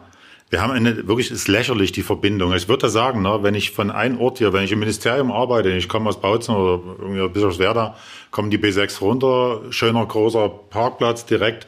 Wir 0.52 0.62
haben 0.62 0.72
eine, 0.72 1.08
wirklich 1.08 1.30
ist 1.32 1.48
lächerlich 1.48 1.92
die 1.92 2.02
Verbindung. 2.02 2.54
Ich 2.54 2.68
würde 2.68 2.90
sagen, 2.90 3.22
ne, 3.22 3.40
wenn 3.42 3.56
ich 3.56 3.72
von 3.72 3.92
einem 3.92 4.20
Ort 4.20 4.38
hier, 4.38 4.54
wenn 4.54 4.64
ich 4.64 4.72
im 4.72 4.80
Ministerium 4.80 5.32
arbeite, 5.32 5.70
ich 5.70 5.90
komme 5.90 6.10
aus 6.10 6.22
Bautzen 6.22 6.56
oder 6.56 6.82
irgendwie 7.00 7.28
Bischofswerda, 7.30 7.96
kommen 8.32 8.50
die 8.50 8.58
B6 8.58 9.00
runter, 9.02 9.62
schöner 9.72 10.06
großer 10.06 10.50
Parkplatz 10.50 11.26
direkt. 11.26 11.68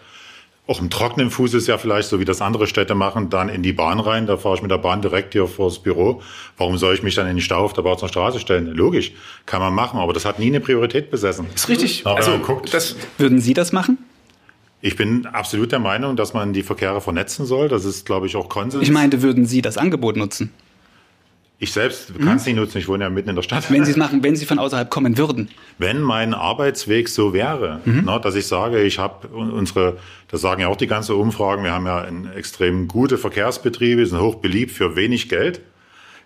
Auch 0.67 0.79
im 0.79 0.89
trockenen 0.89 1.31
Fuß 1.31 1.55
ist 1.55 1.67
ja 1.67 1.77
vielleicht 1.77 2.07
so, 2.07 2.19
wie 2.19 2.25
das 2.25 2.41
andere 2.41 2.67
Städte 2.67 2.93
machen, 2.93 3.29
dann 3.29 3.49
in 3.49 3.63
die 3.63 3.73
Bahn 3.73 3.99
rein. 3.99 4.27
Da 4.27 4.37
fahre 4.37 4.55
ich 4.55 4.61
mit 4.61 4.69
der 4.69 4.77
Bahn 4.77 5.01
direkt 5.01 5.33
hier 5.33 5.47
vors 5.47 5.79
Büro. 5.79 6.21
Warum 6.57 6.77
soll 6.77 6.93
ich 6.93 7.03
mich 7.03 7.15
dann 7.15 7.27
in 7.27 7.37
den 7.37 7.41
Stau 7.41 7.65
auf 7.65 7.73
der 7.73 7.81
Bautzener 7.81 8.09
Straße 8.09 8.39
stellen? 8.39 8.67
Logisch, 8.67 9.11
kann 9.45 9.59
man 9.59 9.73
machen, 9.73 9.99
aber 9.99 10.13
das 10.13 10.23
hat 10.23 10.39
nie 10.39 10.47
eine 10.47 10.59
Priorität 10.59 11.09
besessen. 11.09 11.47
ist 11.53 11.67
richtig. 11.67 12.05
Aber 12.05 12.17
also, 12.17 12.37
guckt, 12.37 12.73
das, 12.73 12.95
würden 13.17 13.39
Sie 13.39 13.53
das 13.53 13.71
machen? 13.71 13.97
Ich 14.81 14.95
bin 14.95 15.25
absolut 15.25 15.71
der 15.71 15.79
Meinung, 15.79 16.15
dass 16.15 16.33
man 16.33 16.53
die 16.53 16.63
Verkehre 16.63 17.01
vernetzen 17.01 17.45
soll. 17.45 17.67
Das 17.67 17.83
ist, 17.83 18.05
glaube 18.05 18.27
ich, 18.27 18.35
auch 18.35 18.47
Konsens. 18.47 18.83
Ich 18.83 18.91
meinte, 18.91 19.21
würden 19.21 19.45
Sie 19.45 19.61
das 19.61 19.77
Angebot 19.77 20.15
nutzen? 20.15 20.51
Ich 21.63 21.73
selbst 21.73 22.11
kann 22.17 22.37
es 22.37 22.45
nicht 22.47 22.55
nutzen, 22.55 22.79
ich 22.79 22.87
wohne 22.87 23.03
ja 23.03 23.11
mitten 23.11 23.29
in 23.29 23.35
der 23.35 23.43
Stadt. 23.43 23.69
Wenn 23.69 23.85
Sie 23.85 23.91
es 23.91 23.97
machen, 24.05 24.23
wenn 24.23 24.35
Sie 24.35 24.47
von 24.47 24.57
außerhalb 24.57 24.89
kommen 24.89 25.15
würden. 25.19 25.47
Wenn 25.77 26.01
mein 26.01 26.33
Arbeitsweg 26.33 27.07
so 27.07 27.33
wäre, 27.33 27.81
mhm. 27.85 28.01
na, 28.03 28.17
dass 28.17 28.33
ich 28.33 28.47
sage, 28.47 28.81
ich 28.81 28.97
habe 28.97 29.27
unsere, 29.27 29.97
das 30.27 30.41
sagen 30.41 30.61
ja 30.61 30.69
auch 30.69 30.75
die 30.75 30.87
ganzen 30.87 31.15
Umfragen, 31.15 31.63
wir 31.63 31.71
haben 31.71 31.85
ja 31.85 32.01
ein 32.01 32.27
extrem 32.35 32.87
gute 32.87 33.19
Verkehrsbetriebe, 33.19 34.03
sind 34.07 34.19
hoch 34.19 34.37
beliebt 34.37 34.71
für 34.71 34.95
wenig 34.95 35.29
Geld, 35.29 35.61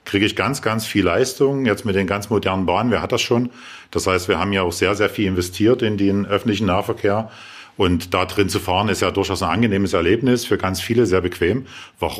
kriege 0.05 0.25
ich 0.25 0.37
ganz, 0.37 0.61
ganz 0.61 0.85
viel 0.85 1.03
Leistung. 1.03 1.65
Jetzt 1.65 1.83
mit 1.83 1.95
den 1.95 2.07
ganz 2.07 2.29
modernen 2.29 2.65
Bahnen, 2.65 2.89
wer 2.89 3.01
hat 3.01 3.11
das 3.11 3.21
schon? 3.21 3.49
Das 3.91 4.07
heißt, 4.07 4.29
wir 4.29 4.39
haben 4.39 4.53
ja 4.53 4.61
auch 4.61 4.71
sehr, 4.71 4.95
sehr 4.95 5.09
viel 5.09 5.27
investiert 5.27 5.81
in 5.81 5.97
den 5.97 6.25
öffentlichen 6.25 6.67
Nahverkehr. 6.67 7.29
Und 7.77 8.13
da 8.13 8.25
drin 8.25 8.47
zu 8.47 8.59
fahren 8.59 8.87
ist 8.87 9.01
ja 9.01 9.11
durchaus 9.11 9.43
ein 9.43 9.49
angenehmes 9.49 9.93
Erlebnis, 9.93 10.45
für 10.45 10.57
ganz 10.57 10.79
viele 10.79 11.05
sehr 11.05 11.21
bequem. 11.21 11.65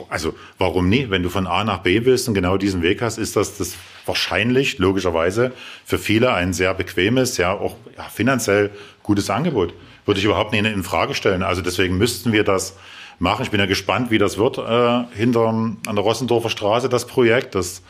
Also 0.10 0.34
warum 0.58 0.90
nie? 0.90 1.10
Wenn 1.10 1.24
du 1.24 1.30
von 1.30 1.48
A 1.48 1.64
nach 1.64 1.80
B 1.80 2.04
willst 2.04 2.28
und 2.28 2.34
genau 2.34 2.58
diesen 2.58 2.82
Weg 2.82 3.02
hast, 3.02 3.18
ist 3.18 3.38
das 3.38 3.58
das 3.58 3.76
wahrscheinlich, 4.06 4.78
logischerweise, 4.80 5.54
für 5.86 5.98
viele 5.98 6.34
ein 6.34 6.52
sehr 6.52 6.74
bequemes, 6.74 7.38
ja 7.38 7.54
auch 7.54 7.76
ja, 7.98 8.04
finanziell 8.04 8.72
gutes 9.02 9.30
Angebot. 9.30 9.74
Würde 10.06 10.20
ich 10.20 10.26
überhaupt 10.26 10.52
nicht 10.52 10.66
in 10.66 10.84
Frage 10.84 11.16
stellen. 11.16 11.42
Also 11.42 11.62
deswegen 11.62 11.98
müssten 11.98 12.34
wir 12.34 12.44
das 12.44 12.76
machen. 13.18 13.44
Ich 13.44 13.52
bin 13.52 13.60
ja 13.60 13.66
gespannt, 13.66 14.12
wie 14.12 14.18
das 14.18 14.38
wird 14.38 14.58
äh, 14.58 15.04
hinter 15.16 15.48
an 15.48 15.78
der 15.88 16.04
Rossendorfer 16.04 16.50
Straße, 16.50 16.90
das 16.90 17.08
Projekt. 17.08 17.56
Das 17.56 17.82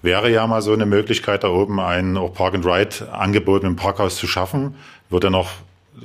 wäre 0.00 0.30
ja 0.30 0.46
mal 0.46 0.62
so 0.62 0.72
eine 0.72 0.86
Möglichkeit, 0.86 1.44
da 1.44 1.48
oben 1.48 1.80
ein 1.80 2.14
Park-and-Ride-Angebot 2.34 3.62
mit 3.64 3.70
dem 3.70 3.76
Parkhaus 3.76 4.16
zu 4.16 4.26
schaffen. 4.26 4.76
Wird 5.10 5.24
ja 5.24 5.30
noch 5.30 5.50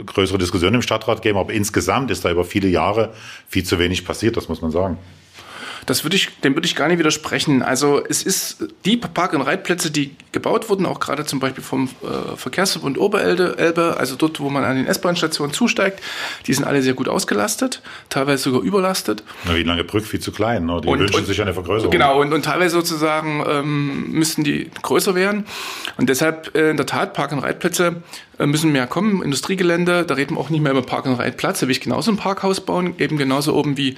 größere 0.06 0.38
Diskussionen 0.38 0.75
im 0.75 0.82
Stadtrat 0.82 1.22
geben, 1.22 1.38
aber 1.38 1.54
insgesamt 1.54 2.12
ist 2.12 2.25
da 2.25 2.32
über 2.32 2.46
viele 2.46 2.68
Jahre 2.68 3.13
viel 3.48 3.63
zu 3.63 3.80
wenig 3.80 4.06
passiert, 4.06 4.38
das 4.38 4.50
muss 4.50 4.62
man 4.62 4.72
sagen. 4.72 4.98
Das 5.86 6.04
würde 6.04 6.15
ich, 6.15 6.30
dem 6.39 6.56
würde 6.56 6.65
ich 6.65 6.75
gar 6.75 6.88
nicht 6.88 6.98
widersprechen. 6.98 7.62
Also 7.62 8.04
es 8.04 8.24
ist 8.24 8.65
die 8.86 8.98
Park- 8.98 9.34
und 9.34 9.42
Reitplätze, 9.42 9.92
die 9.92 10.15
gebaut 10.32 10.70
wurden, 10.70 10.86
auch 10.86 11.00
gerade 11.00 11.25
zum 11.25 11.39
Beispiel 11.39 11.63
vom 11.63 11.89
äh, 12.01 12.36
Verkehrsverbund 12.36 12.98
Oberelbe, 12.98 13.96
also 13.98 14.15
dort, 14.15 14.39
wo 14.39 14.50
man 14.50 14.63
an 14.63 14.77
den 14.77 14.88
S-Bahn-Stationen 14.88 15.54
zusteigt, 15.54 16.01
die 16.48 16.54
sind 16.54 16.65
alle 16.65 16.82
sehr 16.82 16.94
gut 16.94 17.08
ausgelastet, 17.08 17.82
teilweise 18.10 18.44
sogar 18.44 18.62
überlastet. 18.62 19.24
Na, 19.46 19.56
wie 19.56 19.63
lange 19.63 19.84
Brück 19.84 20.06
viel 20.06 20.20
zu 20.20 20.32
klein, 20.32 20.65
ne? 20.65 20.82
die 20.82 20.88
und, 20.88 21.00
wünschen 21.00 21.20
und, 21.20 21.27
sich 21.27 21.39
eine 21.42 21.54
Vergrößerung. 21.54 21.92
Genau, 21.92 22.20
und, 22.20 22.34
und 22.34 22.44
teilweise 22.44 22.75
sozusagen 22.75 23.44
ähm, 23.48 24.12
müssten 24.12 24.44
die 24.44 24.72
größer 24.82 25.13
werden. 25.13 25.46
Und 25.98 26.10
deshalb 26.10 26.56
äh, 26.56 26.72
in 26.72 26.77
der 26.77 26.88
Tat 26.88 27.13
Park- 27.13 27.32
und 27.32 27.39
Reitplätze 27.39 28.01
müssen 28.39 28.72
mehr 28.72 28.88
kommen. 28.88 29.24
Industriegelände, 29.24 30.06
da 30.06 30.13
reden 30.13 30.36
wir 30.36 30.39
auch 30.39 30.50
nicht 30.50 30.62
mehr 30.62 30.72
über 30.72 30.82
Park- 30.82 31.06
und 31.06 31.15
Reitplatz, 31.15 31.60
da 31.60 31.68
will 31.68 31.72
ich 31.72 31.82
genauso 31.82 32.12
ein 32.12 32.18
Parkhaus 32.18 32.62
bauen, 32.62 32.96
eben 32.98 33.18
genauso 33.18 33.56
oben 33.56 33.77
wie 33.77 33.98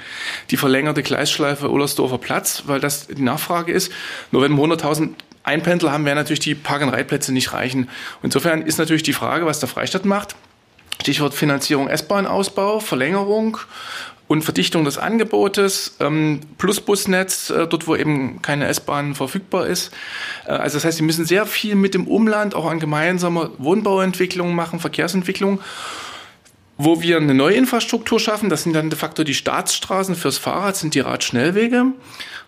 die 0.52 0.58
verlängerte 0.58 1.04
Gleisschleife 1.04 1.72
Oberstdorfer 1.72 2.18
Platz, 2.18 2.64
weil 2.68 2.80
das 2.80 3.08
die 3.08 3.22
Nachfrage 3.22 3.72
ist. 3.72 3.92
Nur 4.32 4.42
wenn 4.42 4.56
wir 4.56 4.64
100.000 4.64 5.10
Einpendler 5.44 5.92
haben, 5.92 6.06
werden 6.06 6.18
natürlich 6.18 6.42
die 6.42 6.56
Park- 6.56 6.82
und 6.82 6.90
Reitplätze 6.90 7.32
nicht 7.34 7.54
reichen. 7.54 7.90
Insofern 8.22 8.62
ist 8.62 8.78
natürlich 8.78 9.04
die 9.04 9.14
Frage, 9.14 9.46
was 9.46 9.60
der 9.60 9.70
Freistaat 9.70 10.06
macht. 10.06 10.36
Stichwort 11.02 11.34
Finanzierung 11.34 11.88
S-Bahn-Ausbau, 11.88 12.80
Verlängerung 12.80 13.58
und 14.28 14.42
Verdichtung 14.44 14.84
des 14.84 14.98
Angebotes, 14.98 15.96
ähm, 16.00 16.42
plus 16.58 16.82
Busnetz, 16.82 17.50
äh, 17.50 17.68
dort 17.68 17.88
wo 17.88 17.96
eben 17.96 18.42
keine 18.42 18.68
S-Bahn 18.68 19.16
verfügbar 19.16 19.68
ist. 19.68 19.94
Äh, 20.46 20.52
also 20.52 20.78
das 20.78 20.86
heißt, 20.86 20.98
sie 20.98 21.04
müssen 21.04 21.26
sehr 21.26 21.46
viel 21.46 21.76
mit 21.76 21.94
dem 21.94 22.08
Umland 22.08 22.54
auch 22.54 22.66
an 22.66 22.80
gemeinsamer 22.80 23.52
Wohnbauentwicklung 23.58 24.54
machen, 24.54 24.80
Verkehrsentwicklung 24.80 25.62
wo 26.78 27.02
wir 27.02 27.18
eine 27.18 27.34
neue 27.34 27.56
Infrastruktur 27.56 28.20
schaffen. 28.20 28.50
Das 28.50 28.64
sind 28.64 28.74
dann 28.74 28.90
de 28.90 28.98
facto 29.00 29.24
die 29.24 29.34
Staatsstraßen 29.34 30.16
fürs 30.16 30.38
Fahrrad, 30.38 30.76
sind 30.76 30.94
die 30.94 31.00
Radschnellwege, 31.00 31.86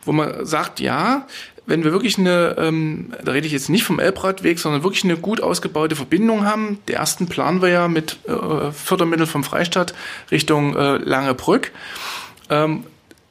wo 0.05 0.11
man 0.11 0.45
sagt, 0.45 0.79
ja, 0.79 1.25
wenn 1.69 1.83
wir 1.83 1.91
wirklich 1.91 2.17
eine, 2.17 2.55
ähm, 2.57 3.13
da 3.23 3.31
rede 3.31 3.47
ich 3.47 3.53
jetzt 3.53 3.69
nicht 3.69 3.83
vom 3.83 3.99
Elbradweg, 3.99 4.59
sondern 4.59 4.83
wirklich 4.83 5.03
eine 5.03 5.17
gut 5.17 5.41
ausgebaute 5.41 5.95
Verbindung 5.95 6.45
haben. 6.45 6.79
Die 6.87 6.93
ersten 6.93 7.27
planen 7.27 7.61
wir 7.61 7.69
ja 7.69 7.87
mit 7.87 8.17
äh, 8.27 8.71
Fördermitteln 8.71 9.27
vom 9.27 9.43
Freistaat 9.43 9.93
Richtung 10.31 10.75
äh, 10.75 10.97
Langebrück. 10.97 11.71
Ähm, 12.49 12.83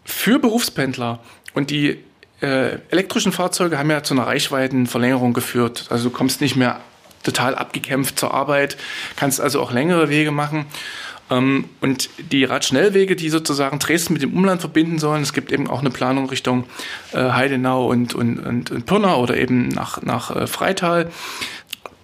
für 0.04 0.38
Berufspendler 0.38 1.20
und 1.52 1.70
die 1.70 1.98
äh, 2.40 2.78
elektrischen 2.90 3.32
Fahrzeuge 3.32 3.78
haben 3.78 3.90
ja 3.90 4.02
zu 4.02 4.14
einer 4.14 4.26
Reichweitenverlängerung 4.26 5.34
geführt. 5.34 5.86
Also 5.90 6.08
du 6.08 6.10
kommst 6.10 6.40
nicht 6.40 6.56
mehr 6.56 6.80
total 7.24 7.54
abgekämpft 7.54 8.18
zur 8.18 8.32
Arbeit, 8.32 8.76
kannst 9.16 9.40
also 9.40 9.60
auch 9.60 9.72
längere 9.72 10.08
Wege 10.08 10.30
machen. 10.30 10.66
Ähm, 11.30 11.66
und 11.80 12.10
die 12.32 12.44
Radschnellwege, 12.44 13.16
die 13.16 13.30
sozusagen 13.30 13.78
Dresden 13.78 14.14
mit 14.14 14.22
dem 14.22 14.34
Umland 14.34 14.60
verbinden 14.60 14.98
sollen, 14.98 15.22
es 15.22 15.32
gibt 15.32 15.52
eben 15.52 15.68
auch 15.68 15.80
eine 15.80 15.90
Planung 15.90 16.28
Richtung 16.28 16.64
äh, 17.12 17.18
Heidenau 17.18 17.86
und, 17.86 18.14
und, 18.14 18.38
und, 18.38 18.70
und 18.70 18.86
Pirna 18.86 19.16
oder 19.16 19.36
eben 19.36 19.68
nach, 19.68 20.02
nach 20.02 20.34
äh, 20.34 20.46
Freital. 20.46 21.10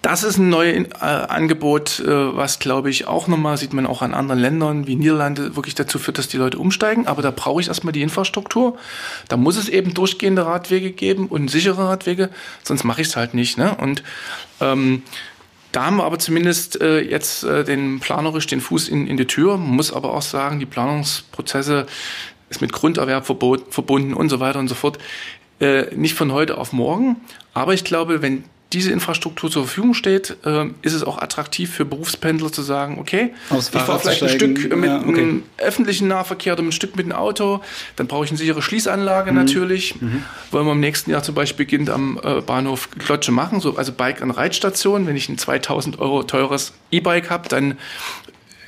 Das 0.03 0.23
ist 0.23 0.37
ein 0.37 0.51
neues 0.51 0.87
äh, 1.01 1.05
Angebot, 1.05 2.03
was 2.05 2.59
glaube 2.59 2.91
ich 2.91 3.07
auch 3.07 3.27
nochmal, 3.27 3.57
sieht 3.57 3.73
man 3.73 3.87
auch 3.87 4.03
an 4.03 4.13
anderen 4.13 4.39
Ländern 4.39 4.87
wie 4.87 4.97
Niederlande, 4.97 5.57
wirklich 5.57 5.75
dazu 5.75 5.99
führt, 5.99 6.19
dass 6.19 6.29
die 6.29 6.37
Leute 6.37 6.59
umsteigen. 6.59 7.07
Aber 7.07 7.23
da 7.23 7.31
brauche 7.31 7.63
ich 7.63 7.69
erstmal 7.69 7.95
die 7.95 8.03
Infrastruktur. 8.03 8.77
Da 9.29 9.39
muss 9.39 9.57
es 9.57 9.71
eben 9.71 9.95
durchgehende 9.95 10.45
Radwege 10.45 10.91
geben 10.91 11.29
und 11.29 11.51
sichere 11.51 11.89
Radwege, 11.89 12.29
sonst 12.63 12.85
mache 12.85 13.01
ich 13.01 13.09
es 13.09 13.17
halt 13.17 13.33
nicht. 13.33 13.57
Ne? 13.57 13.75
Und 13.77 14.03
ähm, 14.61 15.05
da 15.75 15.87
haben 15.87 15.97
wir 15.97 16.05
aber 16.05 16.21
zumindest 16.21 16.81
äh, 16.81 17.01
jetzt 17.01 17.43
äh, 17.43 17.65
den 17.65 17.99
planerisch 17.99 18.47
den 18.47 18.61
Fuß 18.61 18.89
in, 18.89 19.09
in 19.09 19.17
die 19.17 19.27
Tür. 19.27 19.57
Muss 19.57 19.93
aber 19.93 20.15
auch 20.15 20.23
sagen, 20.23 20.61
die 20.61 20.67
Planungsprozesse 20.67 21.87
ist 22.49 22.61
mit 22.61 22.73
Grunderwerb 22.73 23.27
verbunden 23.27 24.15
und 24.15 24.29
so 24.29 24.39
weiter 24.39 24.61
und 24.61 24.69
so 24.69 24.77
fort. 24.77 24.99
Äh, 25.61 25.95
nicht 25.97 26.15
von 26.15 26.31
heute 26.33 26.59
auf 26.59 26.73
morgen. 26.73 27.17
Aber 27.55 27.75
ich 27.75 27.83
glaube, 27.83 28.23
wenn 28.23 28.45
diese 28.75 28.91
Infrastruktur 28.91 29.51
zur 29.51 29.65
Verfügung 29.65 29.95
steht, 29.95 30.37
äh, 30.45 30.67
ist 30.83 30.93
es 30.93 31.05
auch 31.05 31.19
attraktiv 31.19 31.71
für 31.71 31.85
Berufspendler 31.85 32.51
zu 32.51 32.63
sagen, 32.63 32.99
okay, 32.99 33.33
Aus 33.51 33.71
ich 33.73 33.81
fahre 33.81 34.01
vielleicht 34.01 34.23
ein 34.23 34.29
Stück 34.29 34.77
mit 34.77 34.91
ja, 34.91 35.01
okay. 35.01 35.23
einem 35.23 35.43
öffentlichen 35.59 36.09
Nahverkehr 36.09 36.55
oder 36.55 36.63
ein 36.63 36.73
Stück 36.73 36.97
mit 36.97 37.07
einem 37.07 37.15
Auto, 37.15 37.61
dann 37.97 38.09
brauche 38.09 38.25
ich 38.25 38.31
eine 38.31 38.39
sichere 38.39 38.63
Schließanlage 38.63 39.31
mhm. 39.31 39.39
natürlich. 39.39 40.01
Mhm. 40.01 40.25
Wollen 40.51 40.67
wir 40.67 40.73
im 40.73 40.81
nächsten 40.81 41.11
Jahr 41.11 41.23
zum 41.23 41.35
Beispiel 41.35 41.65
beginnt 41.65 41.89
am 41.89 42.21
äh, 42.23 42.41
Bahnhof 42.41 42.91
Klotsche 42.91 43.33
machen, 43.33 43.61
so, 43.61 43.77
also 43.77 43.93
Bike- 43.93 44.23
und 44.23 44.33
Reitstation. 44.33 45.07
Wenn 45.07 45.17
ich 45.17 45.29
ein 45.29 45.39
2000 45.39 46.01
Euro 46.01 46.25
teures 46.25 46.73
E-Bike 46.91 47.31
habe, 47.31 47.49
dann 47.49 47.79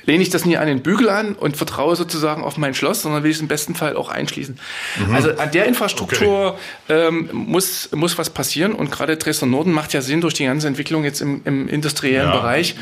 lehne 0.07 0.23
ich 0.23 0.29
das 0.29 0.45
nie 0.45 0.57
an 0.57 0.67
den 0.67 0.81
Bügel 0.81 1.09
an 1.09 1.33
und 1.33 1.57
vertraue 1.57 1.95
sozusagen 1.95 2.43
auf 2.43 2.57
mein 2.57 2.73
Schloss, 2.73 3.01
sondern 3.03 3.23
will 3.23 3.29
ich 3.29 3.37
es 3.37 3.41
im 3.41 3.49
besten 3.49 3.75
Fall 3.75 3.95
auch 3.95 4.09
einschließen. 4.09 4.57
Mhm. 5.05 5.13
Also 5.13 5.31
an 5.31 5.51
der 5.51 5.65
Infrastruktur 5.65 6.53
okay. 6.87 7.07
ähm, 7.07 7.29
muss, 7.33 7.89
muss 7.93 8.17
was 8.17 8.29
passieren 8.29 8.71
und 8.71 8.89
gerade 8.89 9.17
Dresden 9.17 9.51
Norden 9.51 9.71
macht 9.73 9.93
ja 9.93 10.01
Sinn 10.01 10.21
durch 10.21 10.33
die 10.33 10.45
ganze 10.45 10.67
Entwicklung 10.67 11.03
jetzt 11.03 11.21
im, 11.21 11.41
im 11.43 11.67
industriellen 11.67 12.29
ja. 12.29 12.35
Bereich, 12.35 12.75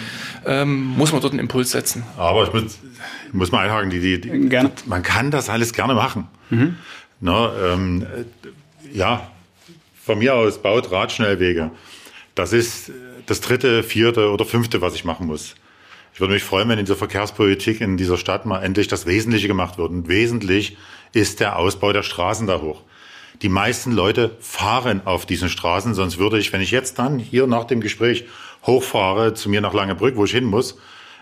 ähm, 0.46 0.86
muss 0.96 1.12
man 1.12 1.22
dort 1.22 1.34
einen 1.34 1.40
Impuls 1.40 1.72
setzen. 1.72 2.04
Aber 2.16 2.44
ich 2.44 2.54
muss, 2.54 2.80
ich 3.28 3.34
muss 3.34 3.52
mal 3.52 3.66
einhaken, 3.66 3.90
die, 3.90 4.00
die, 4.00 4.22
die, 4.22 4.48
gerne. 4.48 4.72
man 4.86 5.02
kann 5.02 5.32
das 5.32 5.50
alles 5.50 5.74
gerne 5.74 5.96
machen. 5.96 6.28
Mhm. 6.52 6.78
Na, 7.22 7.52
ähm, 7.74 8.06
ja, 8.94 9.32
von 10.04 10.20
mir 10.20 10.36
aus 10.36 10.62
baut 10.62 10.92
Radschnellwege. 10.92 11.72
Das 12.36 12.54
ist 12.54 12.92
das 13.26 13.42
dritte, 13.42 13.82
vierte 13.82 14.30
oder 14.30 14.46
fünfte, 14.46 14.82
was 14.82 14.94
ich 14.94 15.06
machen 15.06 15.26
muss. 15.26 15.56
Ich 16.16 16.22
würde 16.22 16.34
mich 16.34 16.44
freuen, 16.44 16.70
wenn 16.70 16.80
in 16.80 16.86
dieser 16.86 16.96
Verkehrspolitik 16.96 17.82
in 17.82 17.98
dieser 17.98 18.18
Stadt 18.18 18.46
mal 18.46 18.64
endlich 18.64 18.88
das 18.88 19.06
Wesentliche 19.06 19.50
gemacht 19.50 19.78
wird. 19.78 19.90
Und 19.90 20.08
wesentlich 20.08 20.78
ist 21.12 21.42
der 21.42 21.60
Ausbau 21.60 21.92
der 21.92 22.04
Straßen 22.04 22.48
da 22.48 22.62
hoch. 22.62 22.84
Die 23.42 23.50
meisten 23.50 23.92
Leute 23.92 24.38
fahren 24.40 25.02
auf 25.04 25.26
diesen 25.26 25.50
Straßen, 25.50 25.94
sonst 25.94 26.18
würde 26.18 26.40
ich, 26.40 26.54
wenn 26.54 26.62
ich 26.62 26.72
jetzt 26.72 27.00
dann 27.00 27.20
hier 27.20 27.48
nach 27.48 27.66
dem 27.66 27.82
Gespräch 27.82 28.24
hochfahre 28.66 29.34
zu 29.34 29.50
mir 29.50 29.60
nach 29.60 29.74
Langebrück, 29.74 30.16
wo 30.16 30.24
ich 30.24 30.32
hin 30.32 30.46
muss, 30.46 30.78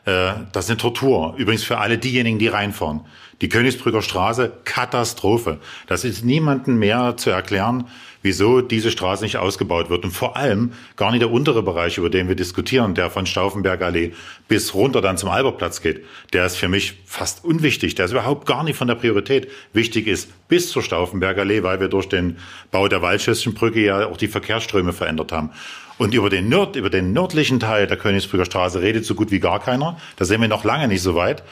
äh, 0.06 0.34
das 0.52 0.66
ist 0.66 0.70
eine 0.70 0.78
Tortur. 0.78 1.34
Übrigens 1.38 1.64
für 1.64 1.80
alle 1.80 1.98
diejenigen, 1.98 2.38
die 2.38 2.50
reinfahren. 2.50 3.02
Die 3.42 3.50
Königsbrücker 3.50 4.02
Straße, 4.02 4.52
Katastrophe. 4.64 5.60
Das 5.88 6.04
ist 6.04 6.24
niemandem 6.24 6.80
mehr 6.80 7.18
zu 7.18 7.30
erklären, 7.30 7.88
wieso 8.22 8.62
diese 8.62 8.90
Straße 8.90 9.24
nicht 9.24 9.38
ausgebaut 9.38 9.90
wird. 9.90 10.06
Und 10.06 10.12
vor 10.12 10.38
allem 10.38 10.72
gar 10.96 11.12
nicht 11.12 11.22
der 11.22 11.32
untere 11.32 11.62
Bereich, 11.62 11.98
über 11.98 12.10
den 12.10 12.28
wir 12.28 12.36
diskutieren, 12.36 12.96
der 12.96 13.10
von 13.10 13.26
Stauffenbergallee 13.26 14.14
bis 14.48 14.74
runter 14.74 15.02
dann 15.02 15.18
zum 15.18 15.30
Albertplatz 15.30 15.82
geht. 15.82 16.04
Der 16.32 16.46
ist 16.46 16.56
für 16.56 16.70
mich 16.70 16.96
fast 17.06 17.44
unwichtig. 17.44 17.96
Der 17.96 18.06
ist 18.06 18.12
überhaupt 18.12 18.46
gar 18.46 18.64
nicht 18.64 18.78
von 18.78 18.88
der 18.88 18.96
Priorität. 18.96 19.50
Wichtig 19.74 20.08
ist 20.08 20.30
bis 20.48 20.70
zur 20.70 20.82
Stauffenbergallee, 20.82 21.64
weil 21.64 21.80
wir 21.80 21.90
durch 21.90 22.08
den 22.10 22.38
Bau 22.72 22.88
der 22.88 23.02
Waldschüsschenbrücke 23.02 23.84
ja 23.84 24.08
auch 24.08 24.18
die 24.18 24.28
Verkehrsströme 24.28 24.94
verändert 24.94 25.32
haben. 25.32 25.52
Und 25.98 26.14
über 26.14 26.30
den, 26.30 26.50
Nord, 26.50 26.76
über 26.76 26.90
den 26.90 27.14
nördlichen 27.14 27.60
Teil 27.60 27.86
der 27.86 27.98
Königsbrücker 27.98 28.46
Straße 28.46 28.82
redet 28.82 29.06
so 29.06 29.14
gut 29.14 29.32
wie 29.32 29.40
gar 29.40 29.60
keiner. 29.60 29.98
Da 30.16 30.26
sind 30.26 30.42
wir 30.42 30.48
noch 30.48 30.64
lange 30.64 30.88
nicht 30.88 31.02
so 31.02 31.14
weit. 31.16 31.44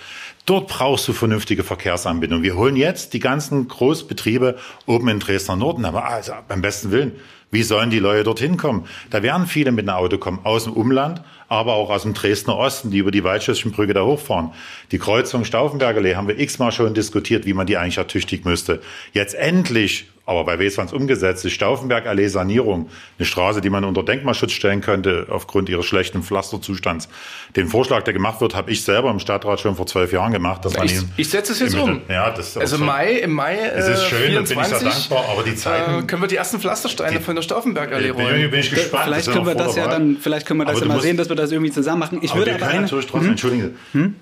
Dort 0.52 0.68
brauchst 0.68 1.08
du 1.08 1.14
vernünftige 1.14 1.64
Verkehrsanbindung. 1.64 2.44
Wir 2.44 2.58
holen 2.58 2.76
jetzt 2.76 3.14
die 3.14 3.22
ganzen 3.22 3.70
Großbetriebe 3.70 4.58
oben 4.86 5.08
in 5.08 5.22
Dresdner 5.22 5.56
Norden, 5.56 5.86
aber 5.86 6.04
also 6.10 6.34
beim 6.50 6.62
besten 6.62 6.92
Willen, 6.92 7.14
wie 7.52 7.64
sollen 7.64 7.90
die 7.90 8.00
Leute 8.00 8.26
dorthin 8.26 8.58
kommen? 8.58 8.86
Da 9.12 9.24
werden 9.24 9.48
viele 9.48 9.72
mit 9.72 9.88
einem 9.88 9.98
Auto 9.98 10.18
kommen, 10.18 10.42
aus 10.44 10.66
dem 10.66 10.74
Umland, 10.74 11.22
aber 11.48 11.76
auch 11.76 11.90
aus 11.90 12.02
dem 12.02 12.14
Dresdner 12.14 12.58
Osten, 12.58 12.92
die 12.92 12.98
über 12.98 13.12
die 13.12 13.24
Waldschüsschenbrücke 13.24 13.94
da 13.94 14.04
hochfahren. 14.04 14.52
Die 14.92 15.00
Kreuzung 15.00 15.46
Stauffenbergerlee 15.46 16.18
haben 16.18 16.28
wir 16.28 16.38
x-mal 16.38 16.74
schon 16.74 16.94
diskutiert, 16.94 17.46
wie 17.46 17.54
man 17.54 17.66
die 17.66 17.78
eigentlich 17.78 17.98
ertüchtigen 17.98 18.52
müsste. 18.52 18.82
Jetzt 19.14 19.36
endlich 19.36 20.11
aber 20.32 20.46
bei 20.46 20.60
Weswans 20.60 20.94
umgesetzt 20.94 21.46
ist 21.46 21.54
Stauffenbergallee 21.54 22.28
Sanierung, 22.28 22.90
eine 23.18 23.26
Straße, 23.26 23.62
die 23.62 23.70
man 23.70 23.84
unter 23.84 24.04
Denkmalschutz 24.04 24.54
stellen 24.54 24.82
könnte 24.82 25.28
aufgrund 25.30 25.70
ihres 25.70 25.86
schlechten 25.86 26.24
Pflasterzustands. 26.24 27.10
Den 27.56 27.68
Vorschlag, 27.68 28.04
der 28.04 28.14
gemacht 28.14 28.42
wird, 28.42 28.56
habe 28.56 28.72
ich 28.72 28.84
selber 28.84 29.12
im 29.12 29.20
Stadtrat 29.20 29.60
schon 29.60 29.76
vor 29.76 29.88
zwölf 29.88 30.12
Jahren 30.14 30.32
gemacht. 30.32 30.66
Dass 30.66 30.76
man 30.76 30.86
ich, 30.86 31.02
ich 31.18 31.30
setze 31.30 31.54
es 31.54 31.60
jetzt 31.60 31.76
um. 31.76 32.02
Ja, 32.10 32.32
das 32.32 32.58
also 32.58 32.78
Mai, 32.78 33.14
im 33.16 33.32
Mai 33.32 33.58
es 33.58 33.88
ist 33.88 34.06
schön, 34.06 34.32
24, 34.32 34.56
bin 34.56 34.64
ich 34.64 34.68
sehr 34.68 34.90
dankbar, 34.90 35.26
aber 35.32 35.44
die 35.44 35.56
Zeiten... 35.56 36.00
Äh, 36.00 36.04
können 36.04 36.22
wir 36.22 36.28
die 36.28 36.36
ersten 36.36 36.60
Pflastersteine 36.60 37.18
die, 37.18 37.24
von 37.24 37.36
der 37.36 37.42
Stauffenbergallee 37.42 38.10
rollen. 38.10 38.42
Bin, 38.42 38.52
bin 38.52 38.60
ich 38.60 38.70
gespannt. 38.70 39.04
Vielleicht 39.06 39.32
können 39.32 39.46
wir 39.46 39.56
das 39.56 39.76
ja 39.76 39.88
dann, 39.88 40.18
vielleicht 40.20 40.46
können 40.46 40.60
wir 40.60 40.66
das 40.66 40.80
ja 40.80 40.86
mal 40.86 41.02
sehen, 41.02 41.18
dass 41.18 41.30
wir 41.30 41.36
das 41.36 41.52
irgendwie 41.52 41.72
zusammen 41.72 42.00
machen. 42.00 42.20
Ich 42.22 42.34
würde 42.36 42.56
aber 42.56 42.68
eine, 42.68 42.82
natürlich 42.82 43.06
trotzdem, 43.06 43.22
hm? 43.22 43.32
Entschuldige, 43.32 43.72
hm? 43.94 44.16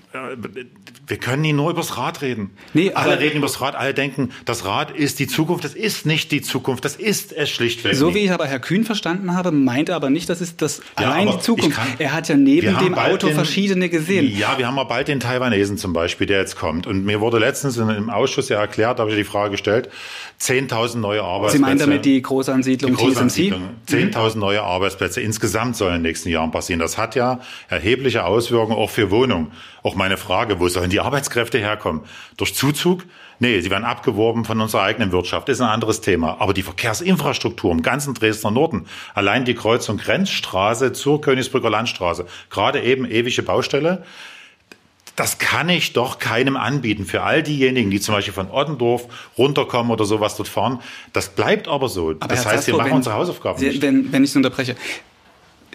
wir 1.07 1.17
können 1.17 1.41
nie 1.41 1.53
nur 1.53 1.71
übers 1.71 1.97
Rad 1.97 2.21
reden. 2.21 2.51
Nee, 2.73 2.91
alle 2.93 3.19
reden 3.19 3.37
übers 3.37 3.61
Rad, 3.61 3.75
alle 3.75 3.93
denken, 3.93 4.31
das 4.45 4.65
Rad 4.65 4.91
ist 4.91 5.19
die 5.19 5.27
Zukunft. 5.27 5.63
Das 5.63 5.73
ist 5.73 5.98
nicht 6.05 6.31
die 6.31 6.41
Zukunft, 6.41 6.85
das 6.85 6.95
ist 6.95 7.33
es 7.33 7.49
schlichtweg. 7.49 7.95
So 7.95 8.13
wie 8.13 8.19
ich 8.19 8.31
aber 8.31 8.45
Herr 8.45 8.59
Kühn 8.59 8.83
verstanden 8.83 9.33
habe, 9.35 9.51
meinte 9.51 9.95
aber 9.95 10.09
nicht, 10.09 10.29
das 10.29 10.41
ist 10.41 10.61
das 10.61 10.81
ja, 10.99 11.07
allein 11.07 11.31
die 11.31 11.39
Zukunft. 11.39 11.77
Kann, 11.77 11.87
er 11.97 12.13
hat 12.13 12.27
ja 12.27 12.35
neben 12.35 12.77
dem 12.77 12.95
Auto 12.95 13.27
den, 13.27 13.35
verschiedene 13.35 13.89
gesehen. 13.89 14.35
Ja, 14.37 14.57
wir 14.57 14.67
haben 14.67 14.77
ja 14.77 14.83
bald 14.83 15.07
den 15.07 15.19
Taiwanesen 15.19 15.77
zum 15.77 15.93
Beispiel, 15.93 16.27
der 16.27 16.39
jetzt 16.39 16.55
kommt. 16.55 16.87
Und 16.87 17.05
mir 17.05 17.21
wurde 17.21 17.39
letztens 17.39 17.77
im 17.77 18.09
Ausschuss 18.09 18.49
ja 18.49 18.59
erklärt, 18.59 18.99
habe 18.99 19.09
ich 19.11 19.17
die 19.17 19.23
Frage 19.23 19.51
gestellt, 19.51 19.89
10.000 20.41 20.97
neue 20.97 21.23
Arbeitsplätze. 21.23 21.57
Sie 21.57 21.61
meinen 21.61 21.79
damit 21.79 22.05
die 22.05 22.21
Großansiedlung, 22.21 22.91
die 22.91 22.97
Großansiedlung 22.97 23.61
TSMC? 23.85 24.15
10.000 24.15 24.33
mhm. 24.33 24.39
neue 24.39 24.61
Arbeitsplätze 24.63 25.21
insgesamt 25.21 25.75
sollen 25.75 25.95
in 25.95 26.03
den 26.03 26.09
nächsten 26.09 26.29
Jahren 26.29 26.51
passieren. 26.51 26.79
Das 26.79 26.97
hat 26.97 27.15
ja 27.15 27.39
erhebliche 27.67 28.25
Auswirkungen 28.25 28.77
auch 28.77 28.89
für 28.89 29.11
Wohnungen. 29.11 29.51
Auch 29.83 29.95
meine 29.95 30.17
Frage, 30.17 30.59
wo 30.59 30.67
sollen 30.69 30.89
die 30.89 30.99
Arbeitskräfte 30.99 31.57
herkommen? 31.57 32.01
Durch 32.37 32.55
Zuzug? 32.55 33.03
Nee, 33.39 33.61
sie 33.61 33.69
werden 33.69 33.85
abgeworben 33.85 34.43
von 34.43 34.59
unserer 34.59 34.83
eigenen 34.83 35.11
Wirtschaft. 35.11 35.47
Das 35.47 35.57
ist 35.57 35.61
ein 35.61 35.69
anderes 35.69 36.01
Thema. 36.01 36.37
Aber 36.39 36.53
die 36.53 36.63
Verkehrsinfrastruktur 36.63 37.71
im 37.71 37.81
ganzen 37.81 38.13
Dresdner 38.13 38.51
Norden, 38.51 38.85
allein 39.13 39.45
die 39.45 39.55
Kreuzung 39.55 39.97
Grenzstraße 39.97 40.91
zur 40.91 41.21
Königsbrücker 41.21 41.69
Landstraße, 41.69 42.25
gerade 42.49 42.81
eben 42.81 43.09
ewige 43.09 43.41
Baustelle, 43.41 44.03
das 45.15 45.37
kann 45.37 45.67
ich 45.67 45.91
doch 45.93 46.19
keinem 46.19 46.55
anbieten. 46.55 47.05
Für 47.05 47.23
all 47.23 47.43
diejenigen, 47.43 47.89
die 47.89 47.99
zum 47.99 48.15
Beispiel 48.15 48.33
von 48.33 48.49
Ottendorf 48.49 49.07
runterkommen 49.37 49.91
oder 49.91 50.05
sowas 50.05 50.37
dort 50.37 50.47
fahren. 50.47 50.79
Das 51.11 51.29
bleibt 51.29 51.67
aber 51.67 51.89
so. 51.89 52.11
Aber 52.11 52.27
das 52.27 52.45
Herr 52.45 52.53
heißt, 52.53 52.67
wir 52.67 52.77
machen 52.77 52.87
wenn, 52.87 52.97
unsere 52.97 53.15
Hausaufgaben 53.15 53.59
Sie, 53.59 53.67
nicht. 53.67 53.81
Wenn, 53.81 54.13
wenn 54.13 54.23
ich 54.23 54.29
es 54.29 54.35
unterbreche. 54.35 54.77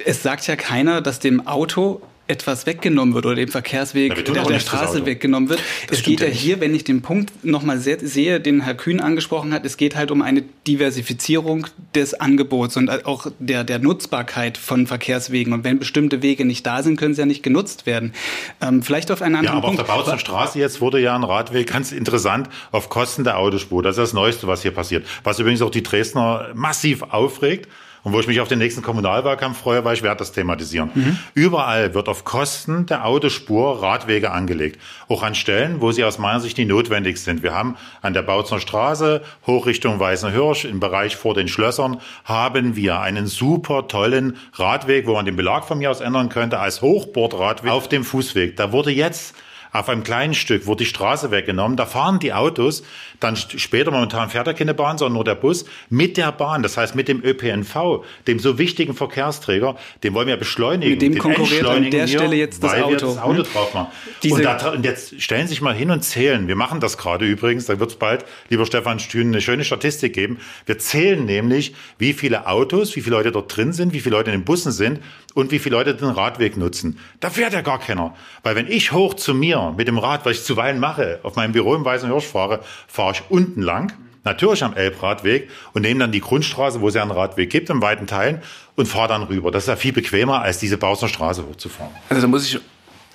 Es 0.04 0.22
sagt 0.22 0.46
ja 0.46 0.56
keiner, 0.56 1.02
dass 1.02 1.18
dem 1.18 1.46
Auto 1.46 2.00
etwas 2.26 2.64
weggenommen 2.66 3.14
wird 3.14 3.26
oder 3.26 3.34
dem 3.34 3.48
Verkehrsweg 3.48 4.16
ja, 4.16 4.22
der, 4.22 4.44
der 4.44 4.58
Straße 4.58 5.04
weggenommen 5.04 5.50
wird. 5.50 5.60
Das 5.88 5.98
es 5.98 6.04
geht 6.04 6.20
ja 6.20 6.26
hier, 6.26 6.60
wenn 6.60 6.74
ich 6.74 6.84
den 6.84 7.02
Punkt 7.02 7.44
nochmal 7.44 7.78
sehe, 7.78 8.40
den 8.40 8.62
Herr 8.62 8.74
Kühn 8.74 9.00
angesprochen 9.00 9.52
hat, 9.52 9.66
es 9.66 9.76
geht 9.76 9.94
halt 9.94 10.10
um 10.10 10.22
eine 10.22 10.42
Diversifizierung 10.66 11.66
des 11.94 12.14
Angebots 12.14 12.76
und 12.76 13.04
auch 13.04 13.26
der, 13.38 13.64
der 13.64 13.78
Nutzbarkeit 13.78 14.56
von 14.56 14.86
Verkehrswegen. 14.86 15.52
Und 15.52 15.64
wenn 15.64 15.78
bestimmte 15.78 16.22
Wege 16.22 16.46
nicht 16.46 16.66
da 16.66 16.82
sind, 16.82 16.96
können 16.96 17.14
sie 17.14 17.20
ja 17.20 17.26
nicht 17.26 17.42
genutzt 17.42 17.84
werden. 17.84 18.14
Ähm, 18.62 18.82
vielleicht 18.82 19.10
auf 19.10 19.20
einen 19.20 19.34
anderen 19.36 19.56
ja, 19.56 19.58
aber 19.58 19.68
Punkt. 19.68 19.80
auf 19.80 19.86
der 19.86 19.92
Bautzen 19.92 20.18
Straße 20.18 20.58
jetzt 20.58 20.80
wurde 20.80 21.00
ja 21.00 21.14
ein 21.14 21.24
Radweg 21.24 21.70
ganz 21.70 21.92
interessant 21.92 22.48
auf 22.70 22.88
Kosten 22.88 23.24
der 23.24 23.38
Autospur. 23.38 23.82
Das 23.82 23.98
ist 23.98 24.02
das 24.02 24.12
Neueste, 24.14 24.46
was 24.46 24.62
hier 24.62 24.70
passiert. 24.70 25.06
Was 25.24 25.38
übrigens 25.38 25.60
auch 25.60 25.70
die 25.70 25.82
Dresdner 25.82 26.48
massiv 26.54 27.02
aufregt. 27.02 27.68
Und 28.04 28.12
wo 28.12 28.20
ich 28.20 28.26
mich 28.26 28.40
auf 28.40 28.48
den 28.48 28.58
nächsten 28.58 28.82
Kommunalwahlkampf 28.82 29.58
freue, 29.58 29.84
weil 29.84 29.94
ich 29.94 30.02
werde 30.02 30.18
das 30.18 30.32
thematisieren. 30.32 30.90
Mhm. 30.94 31.18
Überall 31.32 31.94
wird 31.94 32.08
auf 32.10 32.24
Kosten 32.24 32.84
der 32.84 33.06
Autospur 33.06 33.82
Radwege 33.82 34.30
angelegt. 34.30 34.78
Auch 35.08 35.22
an 35.22 35.34
Stellen, 35.34 35.80
wo 35.80 35.90
sie 35.90 36.04
aus 36.04 36.18
meiner 36.18 36.40
Sicht 36.40 36.58
nicht 36.58 36.68
notwendig 36.68 37.18
sind. 37.18 37.42
Wir 37.42 37.54
haben 37.54 37.76
an 38.02 38.12
der 38.12 38.20
Bautzner 38.20 38.60
Straße, 38.60 39.22
hoch 39.46 39.64
Richtung 39.64 39.98
Weißenhirsch, 39.98 40.66
im 40.66 40.80
Bereich 40.80 41.16
vor 41.16 41.32
den 41.32 41.48
Schlössern, 41.48 41.98
haben 42.24 42.76
wir 42.76 43.00
einen 43.00 43.26
super 43.26 43.88
tollen 43.88 44.36
Radweg, 44.52 45.06
wo 45.06 45.14
man 45.14 45.24
den 45.24 45.36
Belag 45.36 45.64
von 45.64 45.78
mir 45.78 45.90
aus 45.90 46.02
ändern 46.02 46.28
könnte, 46.28 46.58
als 46.60 46.82
Hochbordradweg 46.82 47.70
auf 47.70 47.88
dem 47.88 48.04
Fußweg. 48.04 48.56
Da 48.56 48.70
wurde 48.70 48.90
jetzt 48.90 49.34
auf 49.74 49.88
einem 49.88 50.04
kleinen 50.04 50.34
Stück 50.34 50.66
wurde 50.66 50.84
die 50.84 50.88
Straße 50.88 51.32
weggenommen. 51.32 51.76
Da 51.76 51.84
fahren 51.84 52.20
die 52.20 52.32
Autos, 52.32 52.84
dann 53.24 53.36
später 53.36 53.90
momentan 53.90 54.30
fährt 54.30 54.46
er 54.46 54.54
keine 54.54 54.74
Bahn, 54.74 54.98
sondern 54.98 55.14
nur 55.14 55.24
der 55.24 55.34
Bus, 55.34 55.64
mit 55.88 56.16
der 56.16 56.30
Bahn, 56.32 56.62
das 56.62 56.76
heißt 56.76 56.94
mit 56.94 57.08
dem 57.08 57.24
ÖPNV, 57.24 58.04
dem 58.26 58.38
so 58.38 58.58
wichtigen 58.58 58.94
Verkehrsträger, 58.94 59.76
den 60.02 60.14
wollen 60.14 60.28
wir 60.28 60.36
beschleunigen. 60.36 60.92
Mit 60.92 61.02
dem 61.02 61.18
konkurriert 61.18 61.66
an 61.66 61.90
der 61.90 62.06
Stelle 62.06 62.36
jetzt 62.36 62.62
das 62.62 62.74
Auto. 62.74 62.90
Wir 62.90 62.96
das 62.98 63.18
Auto 63.18 63.38
hm? 63.38 63.44
drauf 63.44 63.74
machen. 63.74 63.88
Und, 64.30 64.44
da, 64.44 64.70
und, 64.70 64.84
jetzt 64.84 65.20
stellen 65.20 65.46
Sie 65.46 65.54
sich 65.54 65.62
mal 65.62 65.74
hin 65.74 65.90
und 65.90 66.02
zählen. 66.02 66.46
Wir 66.48 66.56
machen 66.56 66.80
das 66.80 66.98
gerade 66.98 67.24
übrigens, 67.24 67.66
da 67.66 67.80
wird 67.80 67.90
es 67.90 67.96
bald, 67.96 68.24
lieber 68.50 68.66
Stefan 68.66 68.98
Stühn, 68.98 69.28
eine 69.28 69.40
schöne 69.40 69.64
Statistik 69.64 70.12
geben. 70.12 70.38
Wir 70.66 70.78
zählen 70.78 71.24
nämlich, 71.24 71.74
wie 71.98 72.12
viele 72.12 72.46
Autos, 72.46 72.94
wie 72.96 73.00
viele 73.00 73.16
Leute 73.16 73.32
dort 73.32 73.56
drin 73.56 73.72
sind, 73.72 73.92
wie 73.92 74.00
viele 74.00 74.16
Leute 74.16 74.30
in 74.30 74.40
den 74.40 74.44
Bussen 74.44 74.72
sind 74.72 75.00
und 75.34 75.50
wie 75.50 75.58
viele 75.58 75.76
Leute 75.76 75.94
den 75.94 76.08
Radweg 76.08 76.56
nutzen. 76.56 76.98
Da 77.20 77.30
fährt 77.30 77.52
ja 77.52 77.60
gar 77.60 77.80
keiner. 77.80 78.14
Weil 78.42 78.54
wenn 78.56 78.68
ich 78.68 78.92
hoch 78.92 79.14
zu 79.14 79.34
mir 79.34 79.74
mit 79.76 79.88
dem 79.88 79.98
Rad, 79.98 80.24
was 80.24 80.38
ich 80.38 80.44
zuweilen 80.44 80.78
mache, 80.78 81.20
auf 81.22 81.36
meinem 81.36 81.52
Büro 81.52 81.74
im 81.74 81.84
Weißen 81.84 82.10
Hirsch 82.10 82.26
fahre, 82.26 82.60
fahre 82.86 83.13
ich 83.14 83.22
unten 83.30 83.62
lang, 83.62 83.92
natürlich 84.24 84.64
am 84.64 84.74
Elbradweg 84.74 85.50
und 85.72 85.82
nehme 85.82 86.00
dann 86.00 86.12
die 86.12 86.20
Grundstraße, 86.20 86.80
wo 86.80 86.88
es 86.88 86.94
ja 86.94 87.02
einen 87.02 87.10
Radweg 87.10 87.50
gibt, 87.50 87.70
in 87.70 87.82
weiten 87.82 88.06
Teilen 88.06 88.42
und 88.76 88.86
fahre 88.86 89.08
dann 89.08 89.22
rüber. 89.24 89.50
Das 89.50 89.64
ist 89.64 89.68
ja 89.68 89.76
viel 89.76 89.92
bequemer, 89.92 90.42
als 90.42 90.58
diese 90.58 90.78
Bausner 90.78 91.08
Straße 91.08 91.46
hochzufahren. 91.46 91.92
Also 92.08 92.22
da 92.22 92.28
muss 92.28 92.46
ich 92.46 92.60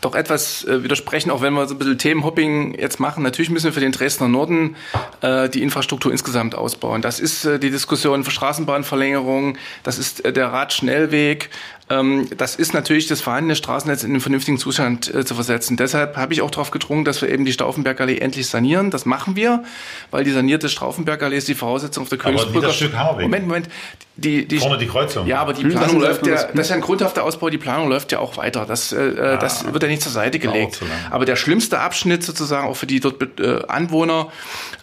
doch 0.02 0.16
etwas 0.16 0.64
äh, 0.64 0.84
widersprechen, 0.84 1.30
auch 1.30 1.42
wenn 1.42 1.54
wir 1.54 1.68
so 1.68 1.76
ein 1.76 1.78
bisschen 1.78 1.98
Themenhopping 1.98 2.80
jetzt 2.80 3.00
machen. 3.00 3.24
Natürlich 3.24 3.50
müssen 3.50 3.66
wir 3.66 3.74
für 3.74 3.80
den 3.82 3.92
Dresdner 3.92 4.28
Norden 4.28 4.76
äh, 5.22 5.50
die 5.50 5.62
Infrastruktur 5.62 6.12
insgesamt 6.12 6.56
ausbauen. 6.56 7.02
Das 7.02 7.20
ist 7.20 7.46
äh, 7.46 7.60
die 7.60 7.70
Diskussion 7.70 8.24
für 8.24 8.32
Straßenbahnverlängerung, 8.32 9.58
das 9.84 9.98
ist 10.00 10.24
äh, 10.24 10.32
der 10.32 10.54
Radschnellweg, 10.54 11.50
das 11.90 12.56
ist 12.56 12.74
natürlich 12.74 13.08
das 13.08 13.22
vorhandene 13.22 13.56
Straßennetz 13.56 14.04
in 14.04 14.12
einen 14.12 14.22
vernünftigen 14.22 14.60
Zustand 14.60 15.14
äh, 15.14 15.26
zu 15.26 15.34
versetzen. 15.34 15.76
Deshalb 15.76 16.18
habe 16.18 16.34
ich 16.34 16.44
auch 16.44 16.52
darauf 16.52 16.70
gedrungen, 16.70 17.04
dass 17.04 17.22
wir 17.22 17.30
eben 17.30 17.46
die 17.46 17.52
Stauffenbergallee 17.52 18.20
endlich 18.20 18.48
sanieren. 18.48 18.92
Das 18.92 19.06
machen 19.06 19.36
wir, 19.36 19.64
weil 20.12 20.24
die 20.24 20.32
sanierte 20.32 20.70
Stauffenbergallee 20.70 21.38
ist 21.38 21.48
die 21.48 21.56
Voraussetzung 21.56 22.04
auf 22.04 22.10
der 22.10 22.20
Königsbrücke. 22.20 22.72
Moment, 23.20 23.48
Moment. 23.48 23.70
Die, 24.18 24.46
die, 24.46 24.60
Vorne 24.60 24.78
die 24.78 24.88
Kreuzung. 24.88 25.26
Ja, 25.28 25.40
aber 25.40 25.54
die 25.54 25.64
hm, 25.64 25.72
Planung 25.72 26.02
läuft 26.02 26.28
ja, 26.28 26.44
das 26.44 26.54
ist 26.54 26.70
ja 26.70 26.76
ein 26.76 26.82
grundhafter 26.82 27.24
Ausbau, 27.24 27.50
die 27.50 27.58
Planung 27.58 27.88
läuft 27.88 28.12
ja 28.12 28.20
auch 28.20 28.36
weiter. 28.36 28.66
Das, 28.66 28.92
äh, 28.92 28.98
äh 28.98 29.16
ja, 29.16 29.38
das 29.38 29.72
wird 29.72 29.82
ja 29.82 29.88
nicht 29.88 30.02
zur 30.02 30.12
Seite 30.12 30.40
gelegt. 30.40 30.82
Aber 31.10 31.26
der 31.26 31.38
schlimmste 31.38 31.80
Abschnitt 31.80 32.24
sozusagen 32.24 32.68
auch 32.68 32.76
für 32.76 32.86
die 32.86 33.00
dort 33.00 33.40
äh, 33.40 33.62
Anwohner, 33.68 34.28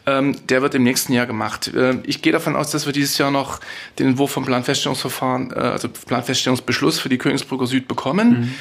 ähm, 0.07 0.37
der 0.49 0.63
wird 0.63 0.75
im 0.75 0.85
nächsten 0.85 1.13
Jahr 1.13 1.27
gemacht. 1.27 1.69
Äh, 1.75 1.99
ich 2.05 2.23
gehe 2.23 2.33
davon 2.33 2.57
aus, 2.57 2.71
dass 2.71 2.87
wir 2.87 2.93
dieses 2.93 3.19
Jahr 3.19 3.31
noch 3.31 3.61
den 3.99 4.09
Entwurf 4.09 4.31
vom 4.31 4.47
Planfeststellungsverfahren, 4.47 5.53
äh, 5.53 5.59
also 5.59 5.89
Planfeststellungsbeschluss 5.89 6.96
für 7.01 7.09
die 7.09 7.19
Königsbrücker 7.19 7.67
Süd 7.67 7.89
bekommen. 7.89 8.29
Mhm. 8.29 8.55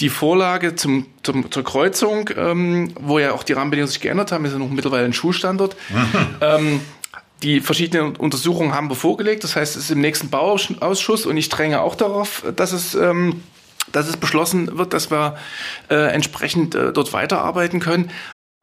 Die 0.00 0.08
Vorlage 0.08 0.74
zum, 0.74 1.06
zum, 1.22 1.50
zur 1.50 1.64
Kreuzung, 1.64 2.30
ähm, 2.36 2.92
wo 3.00 3.18
ja 3.18 3.32
auch 3.32 3.42
die 3.42 3.52
Rahmenbedingungen 3.52 3.90
sich 3.90 4.00
geändert 4.00 4.32
haben, 4.32 4.44
ist 4.44 4.52
ja 4.52 4.58
noch 4.58 4.70
mittlerweile 4.70 5.04
ein 5.04 5.12
Schulstandort. 5.12 5.76
ähm, 6.40 6.80
die 7.42 7.60
verschiedenen 7.60 8.16
Untersuchungen 8.16 8.74
haben 8.74 8.88
wir 8.88 8.94
vorgelegt. 8.94 9.44
Das 9.44 9.56
heißt, 9.56 9.76
es 9.76 9.84
ist 9.84 9.90
im 9.90 10.00
nächsten 10.00 10.30
Bauausschuss 10.30 11.26
und 11.26 11.36
ich 11.36 11.48
dränge 11.48 11.80
auch 11.80 11.94
darauf, 11.94 12.44
dass 12.56 12.72
es, 12.72 12.94
ähm, 12.94 13.42
dass 13.90 14.08
es 14.08 14.16
beschlossen 14.16 14.78
wird, 14.78 14.92
dass 14.92 15.10
wir 15.10 15.36
äh, 15.90 16.12
entsprechend 16.12 16.74
äh, 16.74 16.92
dort 16.92 17.12
weiterarbeiten 17.12 17.80
können. 17.80 18.10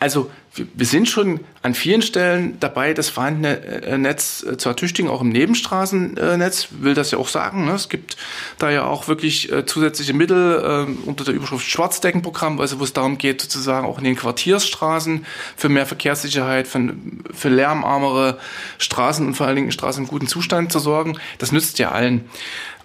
Also 0.00 0.30
wir 0.54 0.86
sind 0.86 1.08
schon 1.08 1.40
an 1.62 1.74
vielen 1.74 2.02
Stellen 2.02 2.58
dabei, 2.58 2.94
das 2.94 3.08
vorhandene 3.08 3.62
äh, 3.84 3.98
Netz 3.98 4.42
äh, 4.42 4.56
zu 4.56 4.68
ertüchtigen, 4.68 5.10
auch 5.10 5.20
im 5.20 5.28
Nebenstraßennetz, 5.28 6.68
will 6.80 6.94
das 6.94 7.12
ja 7.12 7.18
auch 7.18 7.28
sagen. 7.28 7.66
Ne? 7.66 7.72
Es 7.72 7.88
gibt 7.88 8.16
da 8.58 8.70
ja 8.70 8.84
auch 8.84 9.06
wirklich 9.06 9.52
äh, 9.52 9.64
zusätzliche 9.66 10.12
Mittel 10.12 10.88
unter 11.04 11.24
der 11.24 11.34
Überschrift 11.34 11.66
Schwarzdeckenprogramm, 11.66 12.60
also 12.60 12.80
wo 12.80 12.84
es 12.84 12.92
darum 12.92 13.18
geht, 13.18 13.42
sozusagen 13.42 13.86
auch 13.86 13.98
in 13.98 14.04
den 14.04 14.16
Quartiersstraßen 14.16 15.24
für 15.56 15.68
mehr 15.68 15.86
Verkehrssicherheit, 15.86 16.66
für, 16.66 17.48
lärmarmere 17.48 18.38
Straßen 18.78 19.26
und 19.26 19.34
vor 19.34 19.46
allen 19.46 19.56
Dingen 19.56 19.72
Straßen 19.72 20.04
in 20.04 20.08
gutem 20.08 20.28
Zustand 20.28 20.72
zu 20.72 20.78
sorgen. 20.78 21.18
Das 21.38 21.52
nützt 21.52 21.78
ja 21.78 21.90
allen. 21.90 22.28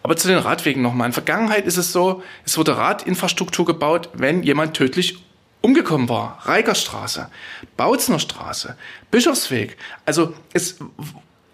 Aber 0.04 0.18
zu 0.18 0.28
den 0.28 0.38
Radwegen 0.38 0.82
nochmal. 0.82 1.08
In 1.08 1.14
Vergangenheit 1.14 1.66
ist 1.66 1.78
es 1.78 1.92
so, 1.92 2.22
es 2.46 2.58
wurde 2.58 2.78
Radinfrastruktur 2.78 3.66
gebaut, 3.66 4.10
wenn 4.14 4.44
jemand 4.44 4.76
tödlich 4.76 5.25
umgekommen 5.66 6.08
war. 6.10 6.38
Reigerstraße, 6.44 7.28
Bautzner 7.76 8.20
Straße, 8.20 8.78
Bischofsweg. 9.10 9.78
Also 10.06 10.34
es 10.54 10.78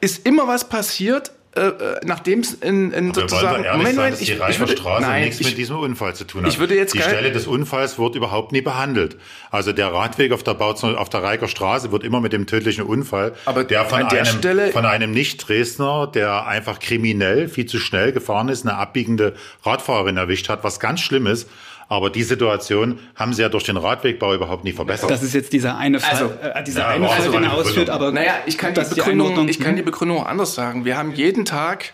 ist 0.02 0.28
immer 0.28 0.50
was 0.50 0.68
passiert, 0.68 1.32
äh, 1.56 1.62
äh 1.62 2.00
nachdem 2.04 2.42
es 2.42 2.54
in, 2.56 2.92
in 2.92 3.14
sozusagen 3.14 3.64
wir 3.64 3.72
Moment, 3.72 3.96
sein, 3.96 4.12
dass 4.12 4.20
ich, 4.20 4.32
die 4.32 4.34
Reicher 4.34 4.68
Straße 4.68 5.02
nein, 5.02 5.24
nichts 5.24 5.40
ich, 5.40 5.48
mit 5.48 5.58
diesem 5.58 5.78
Unfall 5.78 6.14
zu 6.14 6.26
tun 6.26 6.44
hat. 6.44 6.52
Ich 6.52 6.60
würde 6.60 6.76
jetzt 6.76 6.94
die 6.94 7.02
Stelle 7.02 7.32
des 7.32 7.48
Unfalls 7.48 7.98
wird 7.98 8.16
überhaupt 8.16 8.52
nie 8.52 8.60
behandelt. 8.60 9.16
Also 9.50 9.72
der 9.72 9.94
Radweg 9.94 10.34
auf 10.34 10.44
der 10.44 10.56
Bautzner, 10.56 11.00
auf 11.00 11.08
der 11.08 11.24
Reiger 11.24 11.48
Straße 11.48 11.94
wird 11.94 12.04
immer 12.04 12.20
mit 12.20 12.34
dem 12.34 12.48
tödlichen 12.48 12.84
Unfall, 12.84 13.32
aber 13.46 13.64
der 13.64 13.86
von 13.86 14.04
einem 14.04 14.26
Stelle 14.26 14.74
von 14.74 14.86
einem 14.86 15.12
Nicht-Dresdner, 15.12 16.08
der 16.14 16.48
einfach 16.48 16.80
kriminell 16.80 17.48
viel 17.48 17.66
zu 17.66 17.80
schnell 17.80 18.12
gefahren 18.12 18.50
ist, 18.50 18.68
eine 18.68 18.76
abbiegende 18.76 19.36
Radfahrerin 19.64 20.18
erwischt 20.18 20.50
hat, 20.50 20.66
was 20.66 20.82
ganz 20.82 21.00
schlimm 21.00 21.28
ist. 21.28 21.48
Aber 21.92 22.10
die 22.10 22.24
Situation 22.24 23.00
haben 23.16 23.34
sie 23.34 23.42
ja 23.42 23.50
durch 23.50 23.66
den 23.66 23.76
Radwegbau 23.76 24.34
überhaupt 24.34 24.64
nie 24.64 24.72
verbessert. 24.72 25.12
Das 25.12 25.22
ist 25.22 25.34
jetzt 25.34 25.52
dieser 25.52 25.78
eine 25.78 26.00
Fall, 26.00 26.12
also, 26.12 26.32
äh, 26.42 26.64
dieser 26.64 26.80
ja, 26.84 26.88
eine 26.88 27.10
Fall, 27.10 27.30
den 27.30 27.44
er 27.44 27.54
ausführt. 27.54 27.90
Aber 27.90 28.14
naja, 28.14 28.36
ich 28.46 28.58
kann, 28.58 28.74
die 28.74 28.80
Begründung, 28.80 29.46
die 29.46 29.52
ich 29.52 29.60
kann 29.60 29.76
die 29.76 29.82
Begründung 29.82 30.26
anders 30.26 30.56
sagen. 30.56 30.86
Wir 30.86 30.98
haben 30.98 31.12
jeden 31.12 31.44
Tag 31.44 31.92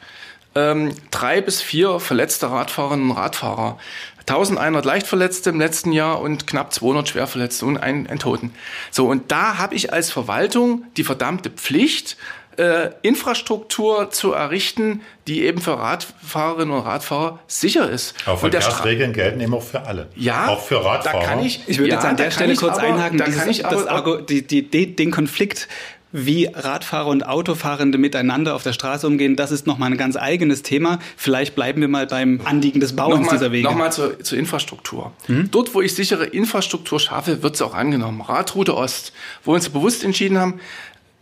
ähm, 0.53 0.93
drei 1.09 1.41
bis 1.41 1.63
vier 1.63 1.99
verletzte 1.99 2.51
Radfahrerinnen 2.51 3.09
und 3.09 3.17
Radfahrer. 3.17 3.79
1100 4.19 4.85
Leichtverletzte 4.85 5.49
im 5.49 5.59
letzten 5.59 5.91
Jahr 5.91 6.21
und 6.21 6.45
knapp 6.45 6.73
200 6.73 7.09
Schwerverletzte 7.09 7.65
und 7.65 7.77
einen, 7.77 8.05
einen 8.05 8.19
Toten. 8.19 8.53
So, 8.91 9.07
und 9.07 9.31
da 9.31 9.57
habe 9.57 9.73
ich 9.73 9.93
als 9.93 10.11
Verwaltung 10.11 10.83
die 10.97 11.05
verdammte 11.05 11.49
Pflicht, 11.49 12.17
äh, 12.57 12.91
Infrastruktur 13.01 14.09
zu 14.11 14.33
errichten, 14.33 15.01
die 15.27 15.43
eben 15.43 15.61
für 15.61 15.77
Radfahrerinnen 15.77 16.73
und 16.73 16.81
Radfahrer 16.81 17.39
sicher 17.47 17.89
ist. 17.89 18.15
Aber 18.25 18.37
Verkehrsregeln 18.37 19.13
gelten 19.13 19.39
eben 19.39 19.53
auch 19.53 19.63
für 19.63 19.81
alle. 19.83 20.07
Ja, 20.15 20.47
auch 20.47 20.61
für 20.61 20.83
Radfahrer. 20.83 21.19
Da 21.19 21.25
kann 21.25 21.39
ich, 21.43 21.61
ich 21.67 21.77
würde 21.77 21.89
ja, 21.89 21.95
jetzt 21.95 22.05
an 22.05 22.17
der 22.17 22.31
Stelle 22.31 22.55
kurz 22.55 22.77
aber, 22.77 22.87
einhaken, 22.87 23.17
da 23.17 23.25
dieses, 23.25 23.39
kann 23.39 23.49
ich 23.49 23.65
aber, 23.65 24.17
das, 24.17 24.25
die, 24.25 24.45
die, 24.45 24.69
die, 24.69 24.95
den 24.95 25.11
Konflikt 25.11 25.67
wie 26.11 26.45
Radfahrer 26.45 27.07
und 27.07 27.27
Autofahrende 27.27 27.97
miteinander 27.97 28.55
auf 28.55 28.63
der 28.63 28.73
Straße 28.73 29.05
umgehen, 29.05 29.35
das 29.35 29.51
ist 29.51 29.67
nochmal 29.67 29.91
ein 29.91 29.97
ganz 29.97 30.15
eigenes 30.15 30.63
Thema. 30.63 30.99
Vielleicht 31.17 31.53
bleiben 31.53 31.81
wir 31.81 31.89
mal 31.89 32.07
beim 32.07 32.41
Anliegen 32.45 32.79
des 32.79 32.95
Bauens 32.95 33.19
nochmal, 33.19 33.35
dieser 33.35 33.51
Wege. 33.51 33.67
Nochmal 33.67 33.91
zur, 33.91 34.19
zur 34.23 34.37
Infrastruktur. 34.37 35.11
Hm? 35.25 35.49
Dort, 35.51 35.75
wo 35.75 35.81
ich 35.81 35.93
sichere 35.93 36.25
Infrastruktur 36.25 36.99
schaffe, 36.99 37.43
wird 37.43 37.55
es 37.55 37.61
auch 37.61 37.73
angenommen. 37.73 38.21
Radroute 38.21 38.75
Ost, 38.75 39.11
wo 39.43 39.51
wir 39.51 39.55
uns 39.55 39.69
bewusst 39.69 40.03
entschieden 40.03 40.37
haben, 40.37 40.59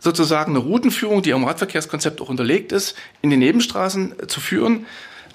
sozusagen 0.05 0.51
eine 0.51 0.59
Routenführung, 0.59 1.23
die 1.23 1.33
am 1.33 1.43
Radverkehrskonzept 1.43 2.21
auch 2.21 2.29
unterlegt 2.29 2.71
ist, 2.71 2.95
in 3.23 3.31
die 3.31 3.37
Nebenstraßen 3.37 4.19
äh, 4.19 4.27
zu 4.27 4.39
führen, 4.39 4.85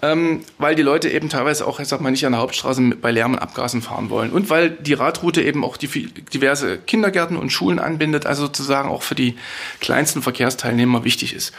ähm, 0.01 0.43
weil 0.59 0.77
die 0.77 0.83
Leute 0.83 1.11
eben 1.11 1.29
teilweise 1.29 1.67
auch, 1.67 1.81
ich 1.81 1.89
sag 1.89 2.01
mal, 2.01 2.11
nicht 2.11 2.25
an 2.25 2.33
der 2.33 2.41
Hauptstraße 2.41 2.81
bei 3.03 3.11
Lärm 3.11 3.35
und 3.35 3.41
Abgasen 3.41 3.83
fahren 3.83 4.09
wollen. 4.11 4.31
Und 4.31 4.49
weil 4.49 4.71
die 4.71 4.95
Radroute 4.95 5.43
eben 5.43 5.65
auch 5.65 5.77
die 5.77 5.89
diverse 6.33 6.79
Kindergärten 6.79 7.37
und 7.37 7.51
Schulen 7.51 7.81
anbindet, 7.81 8.25
also 8.27 8.47
sozusagen 8.47 8.89
auch 8.89 9.03
für 9.03 9.17
die 9.17 9.37
kleinsten 9.81 10.23
Verkehrsteilnehmer 10.23 11.05
wichtig 11.05 11.35
ist. 11.35 11.53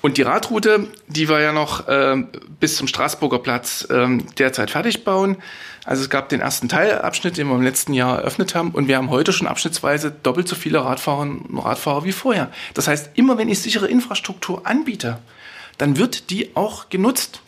Und 0.00 0.16
die 0.16 0.22
Radroute, 0.22 0.86
die 1.08 1.28
wir 1.28 1.40
ja 1.40 1.52
noch 1.52 1.88
äh, 1.88 2.22
bis 2.60 2.76
zum 2.76 2.86
Straßburger 2.86 3.40
Platz 3.40 3.86
äh, 3.90 4.18
derzeit 4.38 4.70
fertig 4.70 5.04
bauen. 5.04 5.36
Also 5.84 6.02
es 6.02 6.10
gab 6.10 6.28
den 6.28 6.40
ersten 6.40 6.68
Teilabschnitt, 6.68 7.36
den 7.36 7.48
wir 7.48 7.56
im 7.56 7.62
letzten 7.62 7.92
Jahr 7.94 8.18
eröffnet 8.18 8.54
haben. 8.54 8.70
Und 8.70 8.86
wir 8.86 8.96
haben 8.96 9.10
heute 9.10 9.32
schon 9.32 9.48
abschnittsweise 9.48 10.12
doppelt 10.22 10.46
so 10.46 10.54
viele 10.54 10.84
Radfahrerinnen 10.84 11.38
und 11.38 11.58
Radfahrer 11.58 12.04
wie 12.04 12.12
vorher. 12.12 12.50
Das 12.74 12.86
heißt, 12.86 13.10
immer 13.14 13.38
wenn 13.38 13.48
ich 13.48 13.60
sichere 13.60 13.88
Infrastruktur 13.88 14.66
anbiete, 14.66 15.18
dann 15.78 15.96
wird 15.96 16.30
die 16.30 16.54
auch 16.54 16.90
genutzt. 16.90 17.40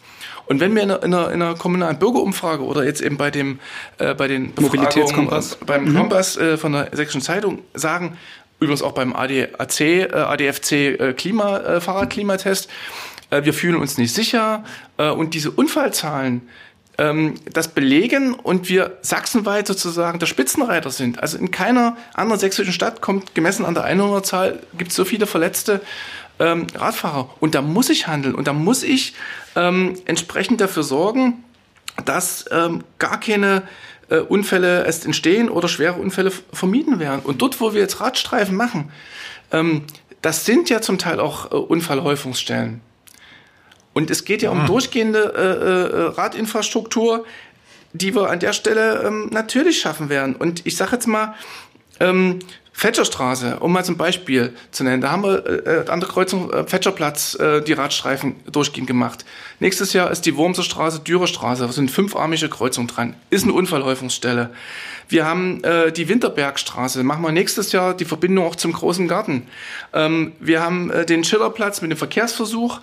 Und 0.50 0.58
wenn 0.58 0.74
wir 0.74 0.82
in 0.82 0.90
einer, 0.90 1.02
in 1.04 1.14
einer, 1.14 1.30
in 1.30 1.42
einer 1.42 1.54
kommunalen 1.54 2.00
Bürgerumfrage 2.00 2.64
oder 2.64 2.82
jetzt 2.82 3.00
eben 3.00 3.16
bei 3.16 3.30
dem 3.30 3.60
äh, 3.98 4.14
bei 4.14 4.26
den 4.26 4.52
Mobilitätskompass 4.58 5.52
äh, 5.52 5.64
beim 5.64 5.84
mhm. 5.84 5.96
Kompass 5.96 6.36
äh, 6.36 6.56
von 6.56 6.72
der 6.72 6.88
Sächsischen 6.90 7.20
Zeitung 7.20 7.60
sagen, 7.72 8.16
übrigens 8.60 8.82
auch 8.82 8.92
beim 8.92 9.14
ADAC, 9.14 9.80
äh, 9.80 10.12
ADFC 10.12 10.72
äh, 10.72 11.14
Klima, 11.14 11.58
äh, 11.58 11.80
Fahrradklimatest. 11.80 12.68
Äh, 13.30 13.44
wir 13.44 13.54
fühlen 13.54 13.76
uns 13.76 13.98
nicht 13.98 14.14
sicher 14.14 14.64
äh, 14.98 15.08
und 15.08 15.34
diese 15.34 15.50
Unfallzahlen, 15.50 16.42
ähm, 16.98 17.34
das 17.50 17.68
belegen 17.68 18.34
und 18.34 18.68
wir 18.68 18.98
sachsenweit 19.00 19.66
sozusagen 19.66 20.18
der 20.18 20.26
Spitzenreiter 20.26 20.90
sind. 20.90 21.22
Also 21.22 21.38
in 21.38 21.50
keiner 21.50 21.96
anderen 22.14 22.38
sächsischen 22.38 22.72
Stadt 22.72 23.00
kommt 23.00 23.34
gemessen 23.34 23.64
an 23.64 23.74
der 23.74 23.84
Einwohnerzahl 23.84 24.60
gibt 24.76 24.90
es 24.90 24.96
so 24.96 25.04
viele 25.04 25.26
verletzte 25.26 25.80
ähm, 26.38 26.66
Radfahrer 26.74 27.30
und 27.40 27.54
da 27.54 27.62
muss 27.62 27.88
ich 27.88 28.06
handeln 28.06 28.34
und 28.34 28.46
da 28.46 28.52
muss 28.52 28.82
ich 28.82 29.14
ähm, 29.56 29.94
entsprechend 30.04 30.60
dafür 30.60 30.82
sorgen, 30.82 31.44
dass 32.04 32.44
ähm, 32.50 32.84
gar 32.98 33.18
keine 33.18 33.62
äh, 34.10 34.18
Unfälle 34.18 34.84
erst 34.84 35.06
entstehen 35.06 35.48
oder 35.48 35.68
schwere 35.68 35.94
Unfälle 35.94 36.30
vermieden 36.52 36.98
werden. 36.98 37.20
Und 37.22 37.42
dort, 37.42 37.60
wo 37.60 37.72
wir 37.72 37.80
jetzt 37.80 38.00
Radstreifen 38.00 38.56
machen, 38.56 38.90
ähm, 39.52 39.84
das 40.22 40.44
sind 40.44 40.68
ja 40.68 40.80
zum 40.82 40.98
Teil 40.98 41.20
auch 41.20 41.50
äh, 41.50 41.54
Unfallhäufungsstellen. 41.54 42.80
Und 43.92 44.10
es 44.10 44.24
geht 44.24 44.42
ja 44.42 44.50
um 44.50 44.60
ah. 44.60 44.66
durchgehende 44.66 45.32
äh, 45.36 45.40
äh, 45.40 46.02
Radinfrastruktur, 46.20 47.24
die 47.92 48.14
wir 48.14 48.30
an 48.30 48.38
der 48.38 48.52
Stelle 48.52 49.02
ähm, 49.04 49.28
natürlich 49.32 49.80
schaffen 49.80 50.08
werden. 50.08 50.36
Und 50.36 50.66
ich 50.66 50.76
sage 50.76 50.92
jetzt 50.92 51.06
mal, 51.06 51.34
ähm, 51.98 52.38
Fetscherstraße, 52.72 53.58
um 53.60 53.72
mal 53.72 53.84
zum 53.84 53.96
Beispiel 53.96 54.54
zu 54.70 54.84
nennen, 54.84 55.02
da 55.02 55.10
haben 55.10 55.22
wir 55.22 55.66
äh, 55.66 55.90
an 55.90 56.00
der 56.00 56.08
Kreuzung 56.08 56.50
äh, 56.50 56.64
Fetscherplatz 56.64 57.34
äh, 57.34 57.62
die 57.62 57.72
Radstreifen 57.72 58.36
durchgehend 58.50 58.86
gemacht. 58.86 59.24
Nächstes 59.58 59.92
Jahr 59.92 60.10
ist 60.10 60.22
die 60.22 60.36
Wurmser 60.36 60.62
Straße, 60.62 61.00
Dürerstraße, 61.00 61.66
da 61.66 61.72
sind 61.72 61.90
fünfarmige 61.90 62.48
Kreuzungen 62.48 62.88
dran, 62.88 63.16
ist 63.28 63.44
eine 63.44 63.52
Unfallhäufungsstelle. 63.52 64.50
Wir 65.08 65.26
haben 65.26 65.62
äh, 65.64 65.92
die 65.92 66.08
Winterbergstraße, 66.08 67.02
machen 67.02 67.22
wir 67.22 67.32
nächstes 67.32 67.72
Jahr 67.72 67.94
die 67.94 68.04
Verbindung 68.04 68.46
auch 68.46 68.56
zum 68.56 68.72
Großen 68.72 69.08
Garten. 69.08 69.48
Ähm, 69.92 70.32
wir 70.38 70.62
haben 70.62 70.90
äh, 70.90 71.04
den 71.04 71.24
Schillerplatz 71.24 71.82
mit 71.82 71.90
dem 71.90 71.98
Verkehrsversuch. 71.98 72.80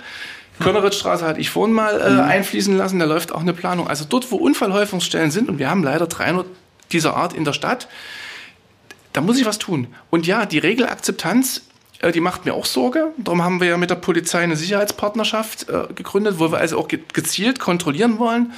Könneritstraße 0.60 1.26
hatte 1.26 1.40
ich 1.40 1.50
vorhin 1.50 1.74
mal 1.74 2.00
äh, 2.00 2.10
mhm. 2.12 2.20
einfließen 2.20 2.76
lassen, 2.78 3.00
da 3.00 3.06
läuft 3.06 3.32
auch 3.32 3.42
eine 3.42 3.54
Planung. 3.54 3.88
Also 3.88 4.06
dort, 4.08 4.32
wo 4.32 4.36
Unfallhäufungsstellen 4.36 5.32
sind, 5.32 5.50
und 5.50 5.60
wir 5.60 5.70
haben 5.70 5.84
leider 5.84 6.08
300 6.08 6.46
dieser 6.92 7.16
Art 7.16 7.34
in 7.34 7.46
der 7.46 7.54
Stadt, 7.54 7.88
da 9.18 9.22
muss 9.22 9.40
ich 9.40 9.48
was 9.48 9.58
tun. 9.58 9.88
Und 10.12 10.28
ja, 10.28 10.46
die 10.46 10.60
Regelakzeptanz, 10.60 11.64
äh, 12.02 12.12
die 12.12 12.20
macht 12.20 12.46
mir 12.46 12.54
auch 12.54 12.66
Sorge. 12.66 13.08
Darum 13.18 13.44
haben 13.44 13.60
wir 13.60 13.68
ja 13.68 13.78
mit 13.78 13.90
der 13.90 13.96
Polizei 13.96 14.42
eine 14.42 14.56
Sicherheitspartnerschaft 14.56 15.68
äh, 15.70 15.92
gegründet, 15.96 16.36
wo 16.38 16.52
wir 16.52 16.60
also 16.60 16.78
auch 16.78 16.88
gezielt 16.88 17.60
kontrollieren 17.60 18.20
wollen. 18.20 18.54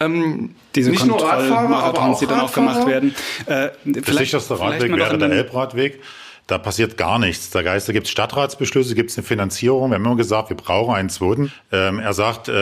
Ähm, 0.00 0.56
Diese 0.74 0.90
nicht 0.90 1.06
nur 1.06 1.22
Radfahrer, 1.22 1.84
aber 1.84 2.02
auch 2.02 2.18
die 2.18 2.26
dann 2.26 2.40
auch 2.40 2.52
gemacht 2.52 2.84
werden. 2.84 3.14
Äh, 3.46 3.68
der 3.84 4.14
sicherste 4.14 4.58
Radweg 4.58 4.96
wäre 4.96 5.16
der 5.16 5.30
Elbradweg. 5.30 6.02
Da 6.48 6.58
passiert 6.58 6.96
gar 6.96 7.18
nichts. 7.18 7.50
Da, 7.50 7.62
da 7.62 7.78
gibt 7.78 8.06
es 8.06 8.10
Stadtratsbeschlüsse, 8.10 8.94
gibt 8.94 9.10
es 9.10 9.16
eine 9.16 9.24
Finanzierung. 9.24 9.90
Wir 9.90 9.94
haben 9.94 10.04
immer 10.04 10.16
gesagt, 10.16 10.50
wir 10.50 10.56
brauchen 10.56 10.94
einen 10.94 11.08
zweiten. 11.08 11.52
Ähm, 11.70 12.00
er 12.00 12.12
sagt, 12.14 12.48
äh, 12.48 12.52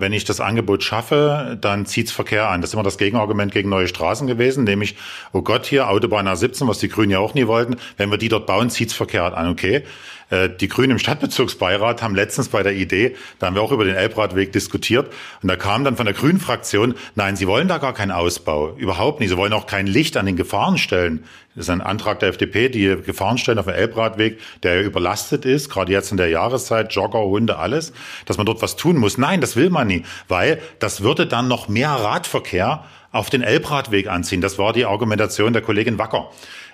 wenn 0.00 0.12
ich 0.12 0.24
das 0.24 0.40
Angebot 0.40 0.82
schaffe, 0.82 1.56
dann 1.60 1.86
zieht's 1.86 2.10
Verkehr 2.10 2.48
an. 2.50 2.60
Das 2.60 2.70
ist 2.70 2.74
immer 2.74 2.82
das 2.82 2.98
Gegenargument 2.98 3.52
gegen 3.52 3.68
neue 3.68 3.86
Straßen 3.86 4.26
gewesen, 4.26 4.64
nämlich, 4.64 4.96
oh 5.32 5.42
Gott, 5.42 5.66
hier 5.66 5.88
Autobahn 5.88 6.26
A17, 6.26 6.66
was 6.66 6.78
die 6.78 6.88
Grünen 6.88 7.12
ja 7.12 7.20
auch 7.20 7.34
nie 7.34 7.46
wollten. 7.46 7.76
Wenn 7.96 8.10
wir 8.10 8.18
die 8.18 8.28
dort 8.28 8.46
bauen, 8.46 8.70
zieht's 8.70 8.92
Verkehr 8.92 9.36
an. 9.36 9.48
Okay. 9.48 9.84
Äh, 10.30 10.50
die 10.50 10.68
Grünen 10.68 10.92
im 10.92 10.98
Stadtbezirksbeirat 10.98 12.02
haben 12.02 12.14
letztens 12.14 12.48
bei 12.48 12.62
der 12.62 12.74
Idee, 12.74 13.16
da 13.38 13.46
haben 13.46 13.54
wir 13.54 13.62
auch 13.62 13.72
über 13.72 13.84
den 13.84 13.96
Elbradweg 13.96 14.52
diskutiert, 14.52 15.12
und 15.42 15.48
da 15.48 15.56
kam 15.56 15.84
dann 15.84 15.96
von 15.96 16.06
der 16.06 16.14
Grünen 16.14 16.40
Fraktion, 16.40 16.94
nein, 17.14 17.36
sie 17.36 17.46
wollen 17.46 17.68
da 17.68 17.78
gar 17.78 17.94
keinen 17.94 18.12
Ausbau, 18.12 18.74
überhaupt 18.76 19.20
nicht. 19.20 19.30
Sie 19.30 19.36
wollen 19.36 19.52
auch 19.52 19.66
kein 19.66 19.86
Licht 19.86 20.16
an 20.16 20.26
den 20.26 20.36
Gefahrenstellen 20.36 21.24
Das 21.54 21.66
ist 21.66 21.70
ein 21.70 21.80
Antrag 21.80 22.20
der 22.20 22.28
FDP, 22.28 22.68
die 22.68 22.96
Gefahrenstellen 23.04 23.58
auf 23.58 23.66
dem 23.66 23.74
Elbradweg, 23.74 24.38
der 24.62 24.84
überlastet 24.84 25.44
ist, 25.44 25.70
gerade 25.70 25.92
jetzt 25.92 26.10
in 26.10 26.16
der 26.16 26.28
Jahreszeit, 26.28 26.92
Jogger, 26.92 27.20
Hunde, 27.20 27.58
alles, 27.58 27.92
dass 28.26 28.36
man 28.36 28.46
dort 28.46 28.62
was 28.62 28.76
tun 28.76 28.96
muss. 28.96 29.18
Nein, 29.18 29.40
das 29.40 29.56
will 29.56 29.70
man 29.70 29.86
nie, 29.86 30.04
weil 30.28 30.60
das 30.78 31.02
würde 31.02 31.26
dann 31.26 31.48
noch 31.48 31.68
mehr 31.68 31.90
Radverkehr 31.90 32.84
auf 33.10 33.30
den 33.30 33.42
Elbradweg 33.42 34.08
anziehen. 34.08 34.40
Das 34.40 34.58
war 34.58 34.72
die 34.72 34.84
Argumentation 34.84 35.52
der 35.52 35.62
Kollegin 35.62 35.98
Wacker, 35.98 36.30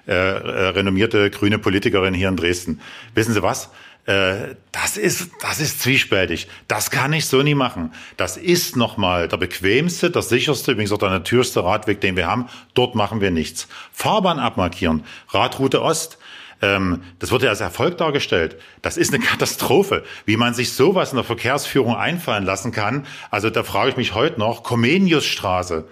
äh, 0.07 0.13
äh, 0.13 0.69
renommierte 0.69 1.31
grüne 1.31 1.59
Politikerin 1.59 2.15
hier 2.15 2.29
in 2.29 2.37
Dresden. 2.37 2.81
Wissen 3.15 3.35
Sie 3.35 3.43
was? 3.43 3.71
Äh, 4.07 4.55
das 4.71 4.97
ist, 4.97 5.31
das 5.41 5.61
ist 5.61 5.81
zwiespältig. 5.81 6.49
Das 6.69 6.91
kann 6.91 7.13
ich 7.13 7.27
so 7.27 7.43
nie 7.43 7.55
machen. 7.55 7.93
Das 8.17 8.37
ist 8.37 8.77
nochmal 8.77 9.29
der 9.29 9.39
bequemste, 9.39 10.11
der 10.11 10.23
sicherste, 10.23 10.73
übrigens 10.73 10.93
auch 10.93 10.99
der 10.99 11.11
natürlichste 11.11 11.65
Radweg, 11.65 12.01
den 12.01 12.17
wir 12.17 12.27
haben. 12.27 12.49
Dort 12.75 12.95
machen 12.95 13.21
wir 13.21 13.31
nichts. 13.31 13.67
Fahrbahn 13.93 14.39
abmarkieren, 14.39 15.05
Radroute 15.31 15.81
Ost, 15.83 16.19
ähm, 16.65 17.03
das 17.19 17.31
wird 17.31 17.43
ja 17.43 17.51
als 17.51 17.61
Erfolg 17.61 17.99
dargestellt. 17.99 18.57
Das 18.83 18.97
ist 18.97 19.13
eine 19.13 19.23
Katastrophe, 19.25 20.05
wie 20.25 20.37
man 20.37 20.55
sich 20.55 20.73
sowas 20.73 21.11
in 21.11 21.17
der 21.17 21.25
Verkehrsführung 21.25 21.97
einfallen 21.97 22.45
lassen 22.45 22.73
kann. 22.73 23.07
Also 23.31 23.51
da 23.51 23.63
frage 23.63 23.91
ich 23.91 23.97
mich 23.97 24.15
heute 24.15 24.39
noch, 24.39 24.63
Comeniusstraße. 24.63 25.87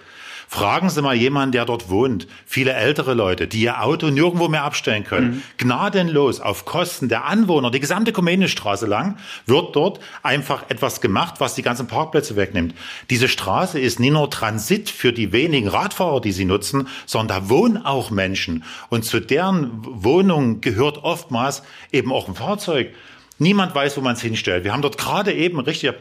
Fragen 0.52 0.90
Sie 0.90 1.00
mal 1.00 1.14
jemanden, 1.14 1.52
der 1.52 1.64
dort 1.64 1.88
wohnt. 1.88 2.26
Viele 2.44 2.74
ältere 2.74 3.14
Leute, 3.14 3.46
die 3.48 3.62
ihr 3.62 3.82
Auto 3.82 4.10
nirgendwo 4.10 4.48
mehr 4.48 4.64
abstellen 4.64 5.02
können. 5.02 5.36
Mhm. 5.36 5.42
Gnadenlos 5.56 6.40
auf 6.40 6.66
Kosten 6.66 7.08
der 7.08 7.24
Anwohner, 7.24 7.70
die 7.70 7.80
gesamte 7.80 8.12
Comeniusstraße 8.12 8.84
lang, 8.84 9.16
wird 9.46 9.74
dort 9.74 9.98
einfach 10.22 10.68
etwas 10.68 11.00
gemacht, 11.00 11.36
was 11.38 11.54
die 11.54 11.62
ganzen 11.62 11.86
Parkplätze 11.86 12.36
wegnimmt. 12.36 12.74
Diese 13.08 13.28
Straße 13.28 13.80
ist 13.80 13.98
nicht 13.98 14.12
nur 14.12 14.28
Transit 14.28 14.90
für 14.90 15.14
die 15.14 15.32
wenigen 15.32 15.68
Radfahrer, 15.68 16.20
die 16.20 16.32
sie 16.32 16.44
nutzen, 16.44 16.86
sondern 17.06 17.44
da 17.44 17.48
wohnen 17.48 17.78
auch 17.78 18.10
Menschen. 18.10 18.62
Und 18.90 19.06
zu 19.06 19.20
deren 19.20 19.70
Wohnung 20.04 20.60
gehört 20.60 21.02
oftmals 21.02 21.62
eben 21.92 22.12
auch 22.12 22.28
ein 22.28 22.34
Fahrzeug. 22.34 22.90
Niemand 23.38 23.74
weiß, 23.74 23.96
wo 23.96 24.00
man 24.02 24.14
es 24.14 24.22
hinstellt. 24.22 24.64
Wir 24.64 24.72
haben 24.72 24.82
dort 24.82 24.98
gerade 24.98 25.32
eben 25.32 25.58
richtig. 25.60 25.90
Äh, 25.90 25.94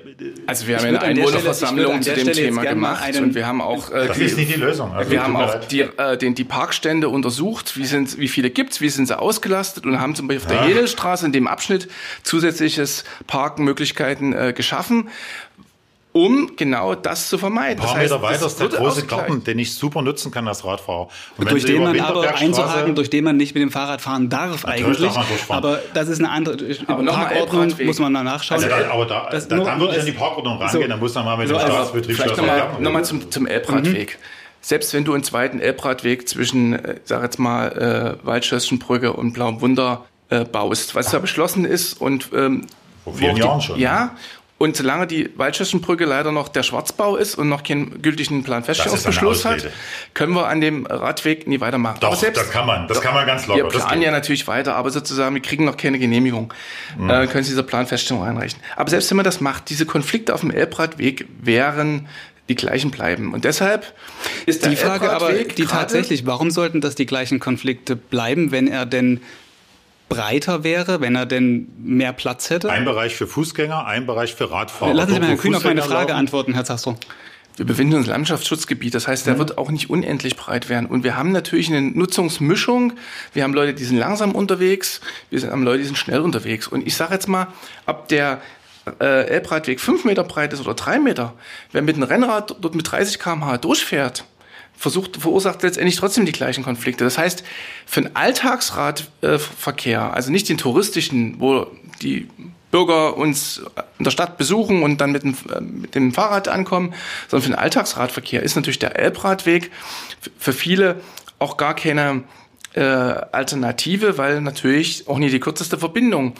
also 0.47 0.67
wir 0.67 0.77
haben 0.77 0.85
eine 0.85 1.01
Einwohnerversammlung 1.01 2.01
zu 2.01 2.13
dem 2.13 2.31
Thema 2.31 2.63
gemacht 2.63 3.15
und 3.17 3.35
wir 3.35 3.47
haben 3.47 3.61
auch. 3.61 3.89
Äh, 3.91 4.07
das 4.07 4.17
ist 4.17 4.37
nicht 4.37 4.53
die 4.53 4.59
Lösung. 4.59 4.93
Also 4.93 5.09
wir 5.09 5.23
haben 5.23 5.35
auch 5.35 5.55
die, 5.65 5.81
äh, 5.81 6.17
den, 6.17 6.35
die 6.35 6.43
Parkstände 6.43 7.09
untersucht. 7.09 7.77
Wie, 7.77 7.85
sind, 7.85 8.19
wie 8.19 8.27
viele 8.27 8.49
gibt's? 8.49 8.81
Wie 8.81 8.89
sind 8.89 9.07
sie 9.07 9.17
ausgelastet? 9.17 9.85
Und 9.85 9.99
haben 9.99 10.15
zum 10.15 10.27
Beispiel 10.27 10.45
auf 10.45 10.51
der 10.51 10.61
ja. 10.61 10.67
Jedelstraße 10.67 11.25
in 11.25 11.31
dem 11.31 11.47
Abschnitt 11.47 11.87
zusätzliches 12.23 13.05
Parkmöglichkeiten 13.27 14.33
äh, 14.33 14.53
geschaffen 14.53 15.09
um 16.13 16.55
genau 16.57 16.93
das 16.95 17.29
zu 17.29 17.37
vermeiden. 17.37 17.79
Ein 17.81 17.87
paar 17.87 17.95
das 17.95 18.03
heißt, 18.03 18.11
Meter 18.11 18.23
weiter 18.23 18.45
ist 18.45 18.59
der 18.59 18.67
große 18.67 19.05
Garten, 19.05 19.43
den 19.43 19.59
ich 19.59 19.73
super 19.73 20.01
nutzen 20.01 20.31
kann 20.31 20.47
als 20.47 20.65
Radfahrer. 20.65 21.07
Und 21.37 21.51
durch 21.51 21.65
den 21.65 21.83
man 21.83 21.99
aber 21.99 22.35
einzuhaken, 22.35 22.95
durch 22.95 23.09
den 23.09 23.23
man 23.23 23.37
nicht 23.37 23.53
mit 23.55 23.63
dem 23.63 23.71
Fahrrad 23.71 24.01
fahren 24.01 24.29
darf 24.29 24.65
eigentlich. 24.65 25.11
Aber 25.47 25.79
das 25.93 26.09
ist 26.09 26.19
eine 26.19 26.29
andere 26.29 26.57
aber 26.87 27.03
Parkordnung, 27.03 27.73
muss 27.85 27.99
man 27.99 28.13
da 28.13 28.23
nachschauen. 28.23 28.63
Also, 28.63 28.75
aber 28.91 29.05
da, 29.05 29.29
das 29.31 29.47
da, 29.47 29.57
dann 29.57 29.79
würde 29.79 29.93
ich 29.93 29.99
an 30.01 30.05
die 30.05 30.11
Parkordnung 30.11 30.57
rangehen, 30.57 30.83
so, 30.83 30.87
dann 30.87 30.99
muss 30.99 31.15
man 31.15 31.25
mal 31.25 31.37
mit 31.37 31.47
so 31.47 31.53
dem 31.53 31.61
also 31.61 31.73
Staatsbetrieb 31.73 32.15
Vielleicht 32.15 32.37
nochmal 32.37 32.69
noch 32.79 32.91
mal 32.91 33.05
zum, 33.05 33.31
zum 33.31 33.47
Elbradweg. 33.47 34.17
Mhm. 34.19 34.25
Selbst 34.63 34.93
wenn 34.93 35.03
du 35.03 35.13
einen 35.13 35.23
zweiten 35.23 35.59
Elbradweg 35.59 36.29
zwischen, 36.29 36.73
äh, 36.73 36.95
sag 37.03 37.23
jetzt 37.23 37.39
mal, 37.39 38.17
äh, 38.21 38.25
Waldschösschenbrücke 38.25 39.13
und 39.13 39.33
Blauem 39.33 39.59
Wunder 39.61 40.05
äh, 40.29 40.45
baust, 40.45 40.93
was 40.93 41.09
da 41.09 41.19
beschlossen 41.19 41.65
ist 41.65 41.99
und 41.99 42.29
ähm, 42.33 42.67
vor 43.03 43.13
vielen 43.15 43.37
Jahren 43.37 43.61
schon. 43.61 43.79
Ja, 43.79 44.15
und 44.61 44.77
solange 44.77 45.07
die 45.07 45.29
Waldschössenbrücke 45.37 46.05
leider 46.05 46.31
noch 46.31 46.47
der 46.47 46.61
Schwarzbau 46.61 47.15
ist 47.15 47.33
und 47.33 47.49
noch 47.49 47.63
keinen 47.63 48.03
gültigen 48.03 48.43
Planfeststellungsbeschluss 48.43 49.43
hat, 49.43 49.67
können 50.13 50.33
wir 50.33 50.47
an 50.47 50.61
dem 50.61 50.85
Radweg 50.85 51.47
nie 51.47 51.59
weitermachen. 51.59 51.97
Doch, 51.99 52.15
selbst, 52.15 52.39
das 52.39 52.51
kann 52.51 52.67
man. 52.67 52.87
Das 52.87 53.01
kann 53.01 53.15
man 53.15 53.25
ganz 53.25 53.47
locker. 53.47 53.63
Wir 53.63 53.69
planen 53.69 54.03
ja 54.03 54.11
natürlich 54.11 54.47
weiter, 54.47 54.75
aber 54.75 54.91
sozusagen, 54.91 55.33
wir 55.33 55.41
kriegen 55.41 55.65
noch 55.65 55.77
keine 55.77 55.97
Genehmigung. 55.97 56.53
Mhm. 56.95 57.09
Äh, 57.09 57.27
können 57.27 57.43
Sie 57.43 57.49
diese 57.49 57.63
Planfeststellung 57.63 58.23
einreichen. 58.23 58.59
Aber 58.75 58.89
selbst 58.91 59.09
wenn 59.09 59.17
man 59.17 59.25
das 59.25 59.41
macht, 59.41 59.69
diese 59.71 59.87
Konflikte 59.87 60.31
auf 60.35 60.41
dem 60.41 60.51
Elbradweg 60.51 61.25
wären 61.41 62.07
die 62.47 62.55
gleichen 62.55 62.91
bleiben. 62.91 63.33
Und 63.33 63.45
deshalb 63.45 63.93
ist 64.45 64.65
die 64.65 64.75
Frage 64.75 65.11
aber 65.11 65.31
die 65.33 65.65
tatsächlich, 65.65 66.27
warum 66.27 66.51
sollten 66.51 66.81
das 66.81 66.93
die 66.93 67.05
gleichen 67.07 67.39
Konflikte 67.39 67.95
bleiben, 67.95 68.51
wenn 68.51 68.67
er 68.67 68.85
denn 68.85 69.21
breiter 70.15 70.63
wäre, 70.63 71.01
wenn 71.01 71.15
er 71.15 71.25
denn 71.25 71.67
mehr 71.77 72.13
Platz 72.13 72.49
hätte? 72.49 72.69
Ein 72.69 72.85
Bereich 72.85 73.15
für 73.15 73.27
Fußgänger, 73.27 73.85
ein 73.85 74.05
Bereich 74.05 74.35
für 74.35 74.51
Radfahrer. 74.51 74.93
Lassen 74.93 75.13
Sie 75.13 75.19
mal 75.19 75.27
Herrn 75.27 75.37
Kühn 75.37 75.55
auf 75.55 75.63
meine 75.63 75.81
Frage 75.81 76.15
antworten, 76.15 76.53
Herr 76.53 76.65
Zastro. 76.65 76.97
Wir 77.57 77.65
befinden 77.65 77.95
uns 77.95 78.05
im 78.05 78.11
Landschaftsschutzgebiet, 78.11 78.95
das 78.95 79.07
heißt, 79.07 79.27
der 79.27 79.35
mhm. 79.35 79.39
wird 79.39 79.57
auch 79.57 79.71
nicht 79.71 79.89
unendlich 79.89 80.35
breit 80.37 80.69
werden. 80.69 80.85
Und 80.85 81.03
wir 81.03 81.17
haben 81.17 81.31
natürlich 81.31 81.69
eine 81.69 81.81
Nutzungsmischung. 81.81 82.93
Wir 83.33 83.43
haben 83.43 83.53
Leute, 83.53 83.73
die 83.73 83.83
sind 83.83 83.97
langsam 83.97 84.31
unterwegs, 84.31 85.01
wir 85.29 85.41
haben 85.51 85.63
Leute, 85.63 85.79
die 85.79 85.85
sind 85.85 85.97
schnell 85.97 86.21
unterwegs. 86.21 86.67
Und 86.67 86.87
ich 86.87 86.95
sage 86.95 87.13
jetzt 87.13 87.27
mal, 87.27 87.47
ob 87.85 88.07
der 88.07 88.41
äh, 88.99 89.27
Elbradweg 89.27 89.79
fünf 89.79 90.05
Meter 90.05 90.23
breit 90.23 90.53
ist 90.53 90.61
oder 90.61 90.73
drei 90.73 90.99
Meter, 90.99 91.33
wer 91.71 91.81
mit 91.81 91.95
einem 91.95 92.03
Rennrad 92.03 92.55
dort 92.59 92.73
mit 92.73 92.89
30 92.89 93.19
km/h 93.19 93.57
durchfährt, 93.57 94.25
versucht, 94.77 95.17
verursacht 95.17 95.61
letztendlich 95.63 95.95
trotzdem 95.95 96.25
die 96.25 96.31
gleichen 96.31 96.63
Konflikte. 96.63 97.03
Das 97.03 97.17
heißt, 97.17 97.43
für 97.85 98.01
den 98.01 98.15
Alltagsradverkehr, 98.15 100.13
also 100.13 100.31
nicht 100.31 100.49
den 100.49 100.57
touristischen, 100.57 101.39
wo 101.39 101.67
die 102.01 102.27
Bürger 102.71 103.17
uns 103.17 103.61
in 103.99 104.05
der 104.05 104.11
Stadt 104.11 104.37
besuchen 104.37 104.81
und 104.81 104.99
dann 105.01 105.11
mit 105.11 105.23
dem, 105.23 105.35
äh, 105.53 105.61
mit 105.61 105.93
dem 105.93 106.13
Fahrrad 106.13 106.47
ankommen, 106.47 106.93
sondern 107.27 107.43
für 107.43 107.49
den 107.51 107.59
Alltagsradverkehr 107.59 108.41
ist 108.41 108.55
natürlich 108.55 108.79
der 108.79 108.97
Elbradweg 108.97 109.71
für 110.37 110.53
viele 110.53 111.01
auch 111.37 111.57
gar 111.57 111.75
keine 111.75 112.23
äh, 112.73 112.81
Alternative, 112.81 114.17
weil 114.17 114.41
natürlich 114.41 115.07
auch 115.07 115.17
nie 115.17 115.29
die 115.29 115.39
kürzeste 115.39 115.77
Verbindung. 115.77 116.33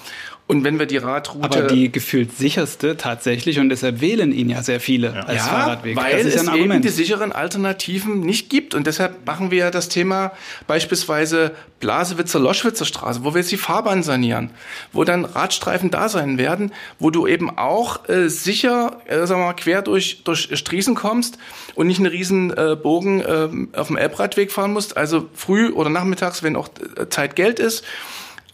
Und 0.52 0.66
wenn 0.66 0.80
wir 0.80 0.86
die 0.86 0.98
Radroute. 0.98 1.46
Aber 1.46 1.62
die 1.62 1.90
gefühlt 1.94 2.38
sicherste 2.38 2.98
tatsächlich 2.98 3.58
und 3.60 3.70
deshalb 3.70 4.02
wählen 4.02 4.34
ihn 4.34 4.50
ja 4.50 4.62
sehr 4.62 4.82
viele 4.82 5.14
ja. 5.14 5.22
als 5.22 5.38
ja, 5.38 5.44
Fahrradweg. 5.44 5.96
Weil 5.96 6.12
das 6.12 6.26
ist 6.26 6.28
es 6.28 6.36
ja 6.36 6.42
ein 6.42 6.50
Argument. 6.50 6.74
eben 6.74 6.82
die 6.82 6.90
sicheren 6.90 7.32
Alternativen 7.32 8.20
nicht 8.20 8.50
gibt. 8.50 8.76
Und 8.76 8.86
deshalb 8.86 9.26
machen 9.26 9.50
wir 9.50 9.60
ja 9.60 9.72
das 9.72 9.88
Thema 9.88 10.34
beispielsweise 10.68 11.52
Blasewitzer, 11.80 12.38
Loschwitzer 12.38 12.84
Straße, 12.84 13.24
wo 13.24 13.34
wir 13.34 13.40
jetzt 13.40 13.52
die 13.54 13.56
Fahrbahn 13.56 14.04
sanieren, 14.04 14.50
wo 14.92 15.06
dann 15.06 15.24
Radstreifen 15.24 15.90
da 15.90 16.10
sein 16.10 16.38
werden, 16.38 16.74
wo 17.00 17.12
du 17.12 17.28
eben 17.28 17.58
auch 17.58 18.10
äh, 18.10 18.28
sicher, 18.28 19.00
äh, 19.06 19.26
sagen 19.26 19.40
wir 19.40 19.46
mal, 19.46 19.54
quer 19.54 19.82
durch, 19.82 20.26
durch 20.26 20.50
Striesen 20.54 20.96
kommst 20.96 21.38
und 21.76 21.88
nicht 21.88 22.00
einen 22.00 22.12
riesen 22.12 22.52
äh, 22.52 22.76
Bogen 22.76 23.22
äh, 23.22 23.78
auf 23.78 23.88
dem 23.88 23.96
Elbradweg 23.96 24.52
fahren 24.52 24.74
musst. 24.74 24.98
Also 24.98 25.30
früh 25.34 25.70
oder 25.70 25.90
nachmittags, 25.90 26.44
wenn 26.44 26.58
auch 26.58 26.68
äh, 26.98 27.08
Zeit 27.08 27.38
Geld 27.38 27.60
ist 27.60 27.86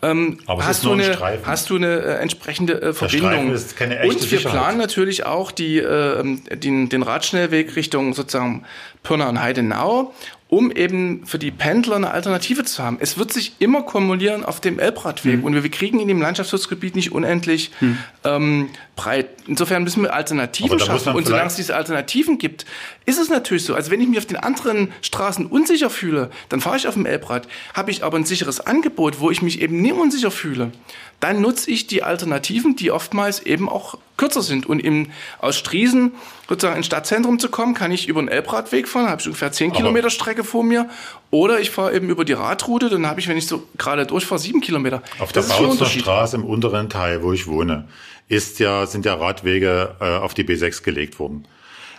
ähm, 0.03 0.39
hast, 0.47 0.83
du 0.83 0.91
eine, 0.91 1.17
hast 1.43 1.69
du 1.69 1.75
eine 1.75 1.88
äh, 1.88 2.21
entsprechende 2.21 2.81
äh, 2.81 2.93
Verbindung. 2.93 3.49
Und 3.49 4.31
wir 4.31 4.39
planen 4.39 4.77
natürlich 4.77 5.25
auch 5.25 5.51
die, 5.51 5.79
äh, 5.79 6.23
den, 6.55 6.89
den 6.89 7.03
Radschnellweg 7.03 7.75
Richtung 7.75 8.13
sozusagen 8.13 8.63
Pirna 9.01 9.29
und 9.29 9.41
Heidenau 9.41 10.13
um 10.49 10.71
eben 10.71 11.25
für 11.25 11.39
die 11.39 11.51
Pendler 11.51 11.97
eine 11.97 12.12
Alternative 12.12 12.63
zu 12.63 12.81
haben. 12.81 12.97
Es 13.01 13.17
wird 13.17 13.33
sich 13.33 13.53
immer 13.60 13.81
kumulieren 13.81 14.45
auf 14.45 14.62
dem 14.62 14.79
Elbradweg 14.79 15.39
mhm. 15.39 15.43
und 15.43 15.63
wir, 15.63 15.69
kriegen 15.69 15.99
in 15.99 16.07
dem 16.07 16.21
Landschaftsschutzgebiet 16.21 16.95
nicht 16.95 17.12
unendlich 17.12 17.71
mhm. 17.81 17.97
ähm, 18.23 18.69
breit. 18.95 19.27
Insofern 19.45 19.83
müssen 19.83 20.03
wir 20.03 20.13
Alternativen 20.13 20.79
schaffen 20.79 21.15
und 21.15 21.25
solange 21.25 21.47
es 21.47 21.55
diese 21.55 21.75
Alternativen 21.75 22.38
gibt, 22.38 22.65
ist 23.05 23.19
es 23.19 23.29
natürlich 23.29 23.65
so. 23.65 23.75
Also 23.75 23.91
wenn 23.91 23.99
ich 23.99 24.07
mich 24.07 24.17
auf 24.17 24.25
den 24.25 24.38
anderen 24.38 24.93
Straßen 25.01 25.45
unsicher 25.45 25.89
fühle, 25.89 26.31
dann 26.47 26.62
fahre 26.62 26.77
ich 26.77 26.88
auf 26.88 26.93
dem 26.93 27.05
Elbrad. 27.05 27.47
Habe 27.73 27.91
ich 27.91 28.03
aber 28.03 28.17
ein 28.17 28.25
sicheres 28.25 28.62
Angebot, 28.62 29.19
wo 29.19 29.29
ich 29.29 29.41
mich 29.41 29.62
eben 29.62 29.81
nie 29.81 29.91
unsicher 29.91 30.31
fühle, 30.31 30.71
dann 31.19 31.41
nutze 31.41 31.71
ich 31.71 31.88
die 31.88 32.03
Alternativen, 32.03 32.75
die 32.75 32.91
oftmals 32.91 33.39
eben 33.39 33.69
auch 33.69 33.97
kürzer 34.17 34.41
sind. 34.41 34.65
Und 34.67 34.80
im, 34.80 35.10
aus 35.39 35.58
Striesen 35.58 36.12
sozusagen 36.47 36.77
ins 36.77 36.86
Stadtzentrum 36.86 37.39
zu 37.39 37.49
kommen, 37.49 37.73
kann 37.73 37.91
ich 37.91 38.08
über 38.08 38.21
den 38.21 38.27
Elbradweg 38.27 38.88
fahren, 38.88 39.10
habe 39.10 39.21
ich 39.21 39.27
ungefähr 39.27 39.51
10 39.51 39.71
Aber 39.71 39.77
Kilometer 39.77 40.10
Strecke 40.10 40.43
vor 40.43 40.63
mir. 40.63 40.89
Oder 41.32 41.60
ich 41.60 41.71
fahre 41.71 41.93
eben 41.95 42.10
über 42.10 42.23
die 42.23 42.34
Radroute, 42.34 42.89
dann 42.89 43.08
habe 43.08 43.19
ich, 43.19 43.27
wenn 43.27 43.38
ich 43.38 43.47
so 43.47 43.63
gerade 43.77 44.06
durchfahre, 44.06 44.39
sieben 44.39 44.62
Kilometer. 44.62 45.01
Auf 45.19 45.32
das 45.32 45.47
der 45.47 45.56
Bautzner 45.56 45.88
Straße 45.88 46.36
im 46.36 46.45
unteren 46.45 46.89
Teil, 46.89 47.23
wo 47.23 47.34
ich 47.34 47.47
wohne, 47.47 47.88
ist 48.27 48.60
ja, 48.60 48.86
sind 48.86 49.06
ja 49.06 49.15
Radwege 49.15 49.95
äh, 49.99 50.17
auf 50.17 50.34
die 50.34 50.43
B6 50.43 50.84
gelegt 50.84 51.19
worden. 51.19 51.47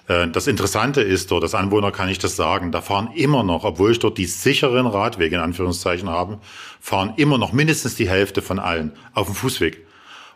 Äh, 0.08 0.28
das 0.28 0.46
Interessante 0.46 1.00
ist 1.00 1.30
dort, 1.30 1.42
als 1.42 1.54
Anwohner 1.54 1.92
kann 1.92 2.08
ich 2.08 2.18
das 2.18 2.36
sagen, 2.36 2.72
da 2.72 2.80
fahren 2.80 3.10
immer 3.14 3.42
noch, 3.42 3.64
obwohl 3.64 3.92
ich 3.92 3.98
dort 3.98 4.18
die 4.18 4.26
sicheren 4.26 4.86
Radwege 4.86 5.36
in 5.36 5.42
Anführungszeichen 5.42 6.08
habe, 6.08 6.38
fahren 6.80 7.14
immer 7.16 7.38
noch 7.38 7.52
mindestens 7.52 7.94
die 7.96 8.08
Hälfte 8.08 8.42
von 8.42 8.58
allen 8.58 8.92
auf 9.14 9.26
dem 9.26 9.34
Fußweg. 9.34 9.86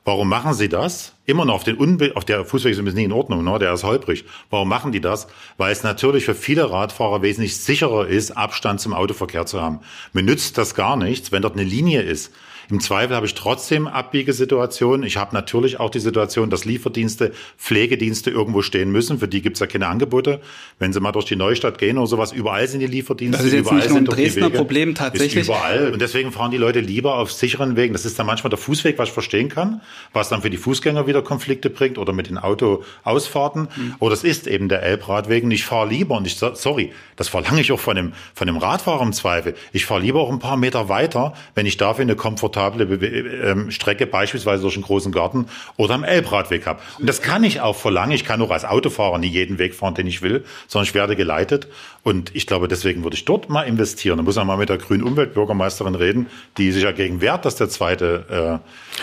Warum 0.04 0.28
machen 0.28 0.54
sie 0.54 0.68
das? 0.68 1.12
immer 1.24 1.44
noch 1.44 1.54
auf, 1.54 1.64
den 1.64 1.76
Unbe 1.76 2.12
auf 2.16 2.24
der 2.24 2.44
Fußweg 2.44 2.76
ist 2.76 2.94
nie 2.94 3.04
in 3.04 3.12
Ordnung, 3.12 3.44
ne? 3.44 3.58
der 3.58 3.72
ist 3.72 3.84
holprig. 3.84 4.24
Warum 4.50 4.68
machen 4.68 4.92
die 4.92 5.00
das? 5.00 5.28
Weil 5.56 5.72
es 5.72 5.82
natürlich 5.82 6.24
für 6.24 6.34
viele 6.34 6.70
Radfahrer 6.70 7.22
wesentlich 7.22 7.56
sicherer 7.58 8.06
ist, 8.06 8.32
Abstand 8.32 8.80
zum 8.80 8.92
Autoverkehr 8.92 9.46
zu 9.46 9.60
haben. 9.60 9.80
Mir 10.12 10.22
nützt 10.22 10.58
das 10.58 10.74
gar 10.74 10.96
nichts, 10.96 11.30
wenn 11.30 11.42
dort 11.42 11.54
eine 11.54 11.64
Linie 11.64 12.02
ist. 12.02 12.32
Im 12.70 12.80
Zweifel 12.80 13.14
habe 13.16 13.26
ich 13.26 13.34
trotzdem 13.34 13.86
Abbiegesituationen. 13.86 15.06
Ich 15.06 15.16
habe 15.16 15.34
natürlich 15.34 15.80
auch 15.80 15.90
die 15.90 16.00
Situation, 16.00 16.50
dass 16.50 16.64
Lieferdienste, 16.64 17.32
Pflegedienste 17.58 18.30
irgendwo 18.30 18.62
stehen 18.62 18.90
müssen. 18.90 19.18
Für 19.18 19.28
die 19.28 19.42
gibt 19.42 19.56
es 19.56 19.60
ja 19.60 19.66
keine 19.66 19.88
Angebote. 19.88 20.40
Wenn 20.78 20.92
Sie 20.92 21.00
mal 21.00 21.12
durch 21.12 21.24
die 21.26 21.36
Neustadt 21.36 21.78
gehen 21.78 21.98
oder 21.98 22.06
sowas, 22.06 22.32
überall 22.32 22.66
sind 22.68 22.80
die 22.80 22.86
Lieferdienste. 22.86 23.38
Das 23.38 23.46
ist 23.46 23.52
jetzt 23.52 23.60
überall 23.66 23.78
nicht 23.78 23.88
nur 23.90 23.98
ein 23.98 24.04
Dresdner 24.04 24.46
Wege. 24.46 24.56
Problem 24.56 24.94
tatsächlich. 24.94 25.42
Ist 25.42 25.48
überall. 25.48 25.92
Und 25.92 26.00
deswegen 26.02 26.32
fahren 26.32 26.50
die 26.50 26.56
Leute 26.56 26.80
lieber 26.80 27.16
auf 27.16 27.32
sicheren 27.32 27.76
Wegen. 27.76 27.92
Das 27.92 28.04
ist 28.04 28.18
dann 28.18 28.26
manchmal 28.26 28.50
der 28.50 28.58
Fußweg, 28.58 28.98
was 28.98 29.08
ich 29.08 29.12
verstehen 29.14 29.48
kann, 29.48 29.80
was 30.12 30.28
dann 30.28 30.42
für 30.42 30.50
die 30.50 30.56
Fußgänger 30.56 31.06
wieder 31.06 31.22
Konflikte 31.22 31.70
bringt 31.70 31.98
oder 31.98 32.12
mit 32.12 32.28
den 32.28 32.38
Autoausfahrten. 32.38 33.68
Mhm. 33.74 33.94
Oder 33.98 34.10
das 34.10 34.24
ist 34.24 34.46
eben 34.46 34.68
der 34.68 34.82
Elbradweg. 34.82 35.44
Und 35.44 35.50
ich 35.50 35.64
fahre 35.64 35.88
lieber, 35.88 36.16
und 36.16 36.26
ich 36.26 36.36
so- 36.36 36.54
sorry, 36.54 36.92
das 37.16 37.28
verlange 37.28 37.60
ich 37.60 37.72
auch 37.72 37.80
von 37.80 37.96
dem, 37.96 38.12
von 38.34 38.46
dem 38.46 38.56
Radfahrer 38.56 39.02
im 39.02 39.12
Zweifel. 39.12 39.54
Ich 39.72 39.86
fahre 39.86 40.00
lieber 40.00 40.20
auch 40.20 40.30
ein 40.30 40.38
paar 40.38 40.56
Meter 40.56 40.88
weiter, 40.88 41.34
wenn 41.54 41.66
ich 41.66 41.76
dafür 41.76 42.02
eine 42.02 42.16
komfortable 42.52 42.86
Bewe 42.86 43.06
ähm, 43.06 43.70
Strecke 43.70 44.06
beispielsweise 44.06 44.62
durch 44.62 44.74
einen 44.74 44.84
großen 44.84 45.12
Garten 45.12 45.46
oder 45.76 45.94
am 45.94 46.04
Elbradweg 46.04 46.66
habe. 46.66 46.80
Und 46.98 47.08
das 47.08 47.22
kann 47.22 47.44
ich 47.44 47.60
auch 47.60 47.76
verlangen. 47.76 48.12
Ich 48.12 48.24
kann 48.24 48.40
auch 48.42 48.50
als 48.50 48.64
Autofahrer 48.64 49.18
nie 49.18 49.28
jeden 49.28 49.58
Weg 49.58 49.74
fahren, 49.74 49.94
den 49.94 50.06
ich 50.06 50.22
will, 50.22 50.44
sondern 50.68 50.86
ich 50.86 50.94
werde 50.94 51.16
geleitet. 51.16 51.68
Und 52.02 52.34
ich 52.34 52.46
glaube, 52.46 52.68
deswegen 52.68 53.04
würde 53.04 53.14
ich 53.16 53.24
dort 53.24 53.48
mal 53.48 53.62
investieren. 53.62 54.16
Da 54.18 54.22
muss 54.22 54.36
man 54.36 54.46
mal 54.46 54.56
mit 54.56 54.68
der 54.68 54.78
grünen 54.78 55.02
Umweltbürgermeisterin 55.04 55.94
reden, 55.94 56.26
die 56.58 56.72
sich 56.72 56.82
ja 56.82 56.92
gegen 56.92 57.20
wehrt, 57.20 57.44
dass 57.44 57.56
der 57.56 57.68
zweite 57.68 58.60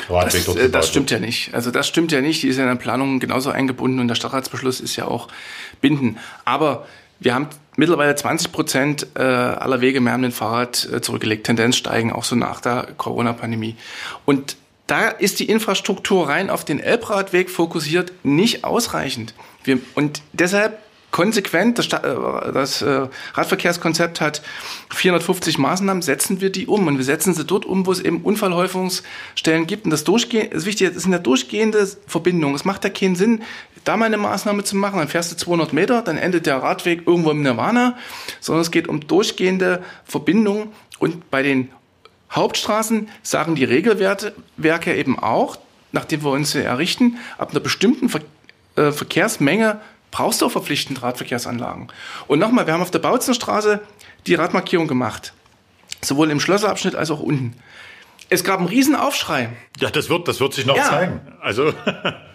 äh, 0.10 0.12
Radweg 0.14 0.34
Das, 0.34 0.45
dort 0.45 0.58
äh, 0.58 0.70
das 0.70 0.74
wird. 0.74 0.86
stimmt 0.86 1.12
ja 1.12 1.20
nicht. 1.20 1.54
Also 1.54 1.72
das 1.72 1.88
stimmt 1.88 2.12
ja 2.12 2.22
nicht. 2.22 2.43
Die 2.43 2.47
ist 2.47 2.58
ja 2.58 2.64
in 2.64 2.70
der 2.70 2.76
Planung 2.76 3.20
genauso 3.20 3.50
eingebunden 3.52 4.00
und 4.00 4.08
der 4.08 4.16
Stadtratsbeschluss 4.16 4.80
ist 4.80 4.95
ja 4.95 5.06
auch 5.06 5.28
bindend. 5.82 6.18
Aber 6.45 6.86
wir 7.20 7.34
haben 7.34 7.47
mittlerweile 7.76 8.15
20 8.15 8.51
Prozent 8.51 9.07
äh, 9.15 9.22
aller 9.22 9.82
Wege 9.82 10.01
mehr 10.01 10.13
haben 10.13 10.22
den 10.22 10.32
Fahrrad 10.32 10.88
äh, 10.91 11.01
zurückgelegt. 11.01 11.45
Tendenz 11.45 11.78
steigen 11.78 12.11
auch 12.11 12.24
so 12.24 12.36
nach 12.36 12.61
der 12.61 12.88
Corona-Pandemie. 12.97 13.76
Und 14.26 14.57
da 14.88 15.07
ist 15.07 15.39
die 15.39 15.45
Infrastruktur 15.45 16.28
rein 16.28 16.49
auf 16.49 16.65
den 16.65 16.80
Elbradweg 16.80 17.49
fokussiert 17.49 18.11
nicht 18.24 18.63
ausreichend. 18.63 19.34
Wir, 19.63 19.80
und 19.95 20.22
deshalb 20.34 20.80
konsequent, 21.12 21.80
das, 21.80 21.88
äh, 21.88 22.51
das 22.53 22.82
äh, 22.82 23.07
Radverkehrskonzept 23.34 24.22
hat 24.22 24.41
450 24.91 25.57
Maßnahmen, 25.57 26.01
setzen 26.01 26.41
wir 26.41 26.51
die 26.51 26.68
um. 26.68 26.88
Und 26.88 26.97
wir 26.97 27.05
setzen 27.05 27.34
sie 27.34 27.45
dort 27.45 27.66
um, 27.66 27.86
wo 27.86 27.91
es 27.91 27.99
eben 27.99 28.22
Unfallhäufungsstellen 28.22 29.68
gibt. 29.68 29.86
Und 29.86 29.91
das 29.91 30.03
Durchgehen, 30.03 30.49
das 30.51 30.66
Wichtige 30.66 30.89
ist 30.89 31.05
eine 31.05 31.20
durchgehende 31.20 31.88
Verbindung. 32.07 32.55
Es 32.55 32.66
macht 32.66 32.84
ja 32.84 32.89
keinen 32.89 33.16
Sinn, 33.16 33.43
da 33.84 33.97
mal 33.97 34.05
eine 34.05 34.18
Maßnahme 34.18 34.64
zu 34.64 34.76
machen. 34.76 34.99
Dann 34.99 35.07
fährst 35.07 35.32
du 35.32 35.38
200 35.38 35.74
Meter, 35.74 36.01
dann 36.01 36.18
endet 36.18 36.45
der 36.45 36.57
Radweg 36.57 37.07
irgendwo 37.07 37.32
im 37.32 37.41
Nirvana. 37.41 37.97
Sondern 38.39 38.62
es 38.62 38.72
geht 38.72 38.88
um 38.88 39.07
durchgehende 39.07 39.84
Verbindung. 40.05 40.72
Und 40.99 41.30
bei 41.32 41.41
den 41.43 41.70
Hauptstraßen 42.32 43.10
sagen 43.24 43.55
die 43.55 43.64
Regelwerte 43.64 44.34
Werke 44.57 44.95
eben 44.95 45.18
auch, 45.18 45.57
nachdem 45.91 46.24
wir 46.24 46.32
uns 46.32 46.53
errichten, 46.53 47.18
ab 47.38 47.51
einer 47.51 47.60
bestimmten 47.60 48.12
äh, 48.76 48.91
Verkehrsmenge 48.91 49.82
brauchst 50.12 50.41
du 50.41 50.45
auch 50.47 50.51
verpflichtend 50.51 51.01
Radverkehrsanlagen. 51.01 51.88
Und 52.28 52.39
nochmal, 52.39 52.66
wir 52.68 52.74
haben 52.74 52.82
auf 52.82 52.91
der 52.91 52.99
Bautzenstraße 52.99 53.82
die 54.28 54.36
Radmarkierung 54.36 54.88
gemacht. 54.88 55.34
Sowohl 56.01 56.32
im 56.32 56.39
Schlösserabschnitt 56.39 56.95
als 56.95 57.12
auch 57.12 57.20
unten. 57.20 57.55
Es 58.30 58.43
gab 58.43 58.60
einen 58.60 58.68
riesen 58.68 58.95
Aufschrei. 58.95 59.49
Ja, 59.80 59.89
das 59.89 60.10
wird, 60.10 60.28
das 60.28 60.39
wird 60.39 60.53
sich 60.53 60.66
noch 60.66 60.78
Ja. 60.78 60.84
zeigen. 60.84 61.22
Also, 61.41 61.74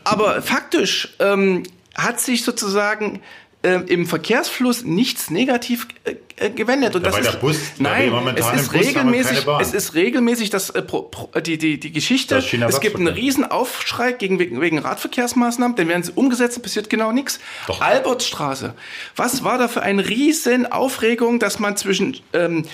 Aber 0.05 0.43
faktisch 0.43 1.15
ähm, 1.21 1.63
hat 1.95 2.21
sich 2.21 2.43
sozusagen 2.45 3.23
ähm, 3.65 3.87
im 3.87 4.07
Verkehrsfluss 4.07 4.85
nichts 4.85 5.31
negativ 5.31 5.89
äh, 6.05 6.15
äh, 6.37 6.51
gewendet. 6.51 6.95
Und 6.95 7.05
Ja, 7.05 7.11
das 7.11 7.21
ist, 7.35 7.41
Bus- 7.41 7.59
nein, 7.79 8.13
es 8.37 8.47
ist 8.53 8.73
Bus 8.73 8.81
regelmäßig, 8.87 9.47
es 9.61 9.73
ist 9.73 9.95
regelmäßig 9.95 10.51
das, 10.51 10.71
äh, 10.71 10.83
pro, 10.83 11.03
pro, 11.03 11.41
die, 11.41 11.57
die, 11.59 11.81
die 11.81 11.91
Geschichte. 11.91 12.37
Es 12.37 12.81
gibt 12.81 12.97
einen 12.97 13.09
riesen 13.09 13.45
Aufschrei 13.51 14.13
gegen, 14.13 14.39
wegen, 14.39 14.61
wegen 14.61 14.79
Radverkehrsmaßnahmen, 14.79 15.77
dann 15.77 15.89
werden 15.89 16.03
sie 16.03 16.13
umgesetzt, 16.13 16.63
passiert 16.63 16.91
genau 16.91 17.11
nichts. 17.13 17.41
Doch. 17.67 17.81
Albertstraße. 17.81 18.75
Was 19.17 19.43
war 19.45 19.59
da 19.59 19.69
für 19.69 19.83
eine 19.83 20.07
riesen 20.09 20.71
Aufregung, 20.71 21.39
dass 21.39 21.59
man 21.59 21.77
zwischen 21.77 22.19
ähm, 22.35 22.67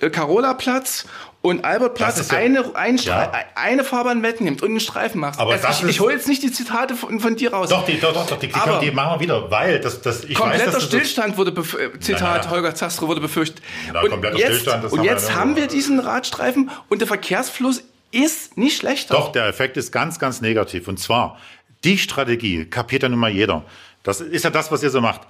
Carolaplatz 0.00 1.06
und 1.40 1.64
Albertplatz 1.64 2.16
Das 2.16 2.30
ja- 2.30 2.38
eine, 2.38 2.74
ein 2.74 2.96
Ja. 2.96 3.32
eine 3.54 3.84
Fahrbahn 3.84 4.22
wegnimmt 4.22 4.62
und 4.62 4.70
einen 4.70 4.80
Streifen 4.80 5.20
macht. 5.20 5.38
Aber 5.38 5.52
also 5.52 5.66
das 5.66 5.82
ich, 5.82 5.88
ich 5.88 6.00
hole 6.00 6.12
jetzt 6.12 6.26
nicht 6.28 6.42
die 6.42 6.50
Zitate 6.50 6.96
von, 6.96 7.20
von 7.20 7.36
dir 7.36 7.52
raus. 7.52 7.68
doch, 7.70 7.84
die, 7.84 7.98
doch, 8.00 8.12
doch, 8.12 8.26
doch, 8.26 8.38
die, 8.38 8.48
die, 8.48 8.60
die 8.82 8.90
machen 8.90 9.16
wir 9.16 9.20
wieder, 9.20 9.50
weil 9.50 9.80
das, 9.80 10.02
das, 10.02 10.24
ich 10.24 10.30
weiß, 10.30 10.36
Kompletter 10.36 10.64
dass 10.66 10.74
das 10.74 10.84
Stillstand 10.84 11.36
wurde, 11.36 11.52
bef 11.52 11.74
äh, 11.74 11.98
Zitat 12.00 12.42
nein. 12.42 12.50
Holger 12.50 12.74
Zastro 12.74 13.06
wurde 13.06 13.20
befürchtet. 13.20 13.62
Na, 13.92 14.00
und 14.00 14.22
jetzt, 14.24 14.38
Stillstand, 14.38 14.84
das 14.84 14.92
und 14.92 14.98
haben 14.98 15.04
wir 15.06 15.12
jetzt 15.12 15.28
ja 15.28 15.34
haben 15.36 15.56
wir 15.56 15.66
diesen 15.68 16.00
Radstreifen 16.00 16.70
und 16.88 17.00
der 17.00 17.08
Verkehrsfluss 17.08 17.84
ist 18.10 18.56
nicht 18.56 18.76
schlechter. 18.78 19.14
Doch, 19.14 19.32
der 19.32 19.46
Effekt 19.46 19.76
ist 19.76 19.92
ganz, 19.92 20.18
ganz 20.18 20.40
negativ. 20.40 20.88
Und 20.88 20.98
zwar, 20.98 21.38
die 21.84 21.98
Strategie 21.98 22.64
kapiert 22.64 23.02
ja 23.04 23.08
nun 23.08 23.20
mal 23.20 23.30
jeder. 23.30 23.64
Das 24.04 24.20
ist 24.20 24.44
ja 24.44 24.50
das, 24.50 24.70
was 24.70 24.82
ihr 24.82 24.90
so 24.90 25.00
macht. 25.00 25.22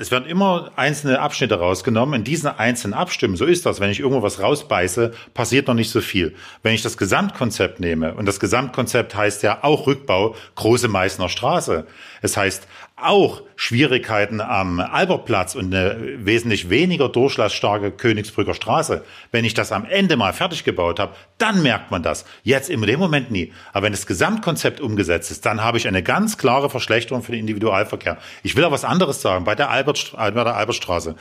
Es 0.00 0.10
werden 0.10 0.28
immer 0.28 0.72
einzelne 0.76 1.20
Abschnitte 1.20 1.54
rausgenommen. 1.54 2.14
In 2.14 2.24
diesen 2.24 2.48
einzelnen 2.48 2.94
Abstimmen, 2.94 3.36
so 3.36 3.44
ist 3.44 3.64
das. 3.64 3.80
Wenn 3.80 3.90
ich 3.90 4.00
irgendwo 4.00 4.22
was 4.22 4.40
rausbeiße, 4.40 5.12
passiert 5.34 5.68
noch 5.68 5.74
nicht 5.74 5.90
so 5.90 6.00
viel. 6.00 6.34
Wenn 6.62 6.74
ich 6.74 6.82
das 6.82 6.96
Gesamtkonzept 6.96 7.80
nehme, 7.80 8.14
und 8.14 8.26
das 8.26 8.40
Gesamtkonzept 8.40 9.14
heißt 9.14 9.42
ja 9.44 9.62
auch 9.62 9.86
Rückbau 9.86 10.34
Große 10.56 10.88
Meißner 10.88 11.28
Straße. 11.28 11.86
Es 12.20 12.36
heißt 12.36 12.66
auch 13.02 13.42
Schwierigkeiten 13.56 14.40
am 14.40 14.80
Albertplatz 14.80 15.54
und 15.54 15.74
eine 15.74 15.96
wesentlich 16.24 16.70
weniger 16.70 17.08
durchlassstarke 17.08 17.90
Königsbrücker 17.90 18.54
Straße. 18.54 19.04
Wenn 19.32 19.44
ich 19.44 19.54
das 19.54 19.72
am 19.72 19.84
Ende 19.84 20.16
mal 20.16 20.32
fertig 20.32 20.64
gebaut 20.64 20.98
habe, 20.98 21.14
dann 21.38 21.62
merkt 21.62 21.90
man 21.90 22.02
das. 22.02 22.24
Jetzt 22.42 22.70
in 22.70 22.80
dem 22.82 23.00
Moment 23.00 23.30
nie. 23.30 23.52
Aber 23.72 23.86
wenn 23.86 23.92
das 23.92 24.06
Gesamtkonzept 24.06 24.80
umgesetzt 24.80 25.30
ist, 25.30 25.46
dann 25.46 25.62
habe 25.62 25.78
ich 25.78 25.88
eine 25.88 26.02
ganz 26.02 26.38
klare 26.38 26.70
Verschlechterung 26.70 27.22
für 27.22 27.32
den 27.32 27.40
Individualverkehr. 27.40 28.18
Ich 28.42 28.56
will 28.56 28.64
auch 28.64 28.72
was 28.72 28.84
anderes 28.84 29.22
sagen 29.22 29.44
bei 29.44 29.54
der, 29.54 29.70
Albert, 29.70 30.12
bei 30.16 30.30
der 30.30 30.56
Albertstraße. 30.56 31.16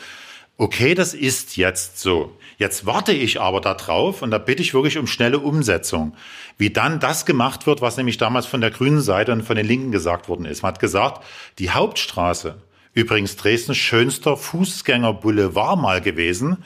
Okay, 0.59 0.95
das 0.95 1.13
ist 1.13 1.55
jetzt 1.55 1.99
so. 1.99 2.35
Jetzt 2.57 2.87
warte 2.87 3.11
ich 3.11 3.39
aber 3.39 3.61
darauf 3.61 4.23
und 4.23 4.31
da 4.31 4.39
bitte 4.39 4.63
ich 4.63 4.73
wirklich 4.73 4.97
um 4.97 5.05
schnelle 5.05 5.37
Umsetzung. 5.37 6.15
Wie 6.57 6.71
dann 6.71 6.99
das 6.99 7.27
gemacht 7.27 7.67
wird, 7.67 7.81
was 7.81 7.97
nämlich 7.97 8.17
damals 8.17 8.47
von 8.47 8.61
der 8.61 8.71
grünen 8.71 9.01
Seite 9.01 9.31
und 9.31 9.43
von 9.43 9.55
den 9.55 9.67
Linken 9.67 9.91
gesagt 9.91 10.27
worden 10.27 10.45
ist. 10.45 10.63
Man 10.63 10.73
hat 10.73 10.79
gesagt, 10.79 11.23
die 11.59 11.69
Hauptstraße, 11.69 12.55
übrigens 12.93 13.35
Dresdens 13.35 13.77
schönster 13.77 14.35
Fußgängerboulevard 14.37 15.79
mal 15.79 16.01
gewesen, 16.01 16.63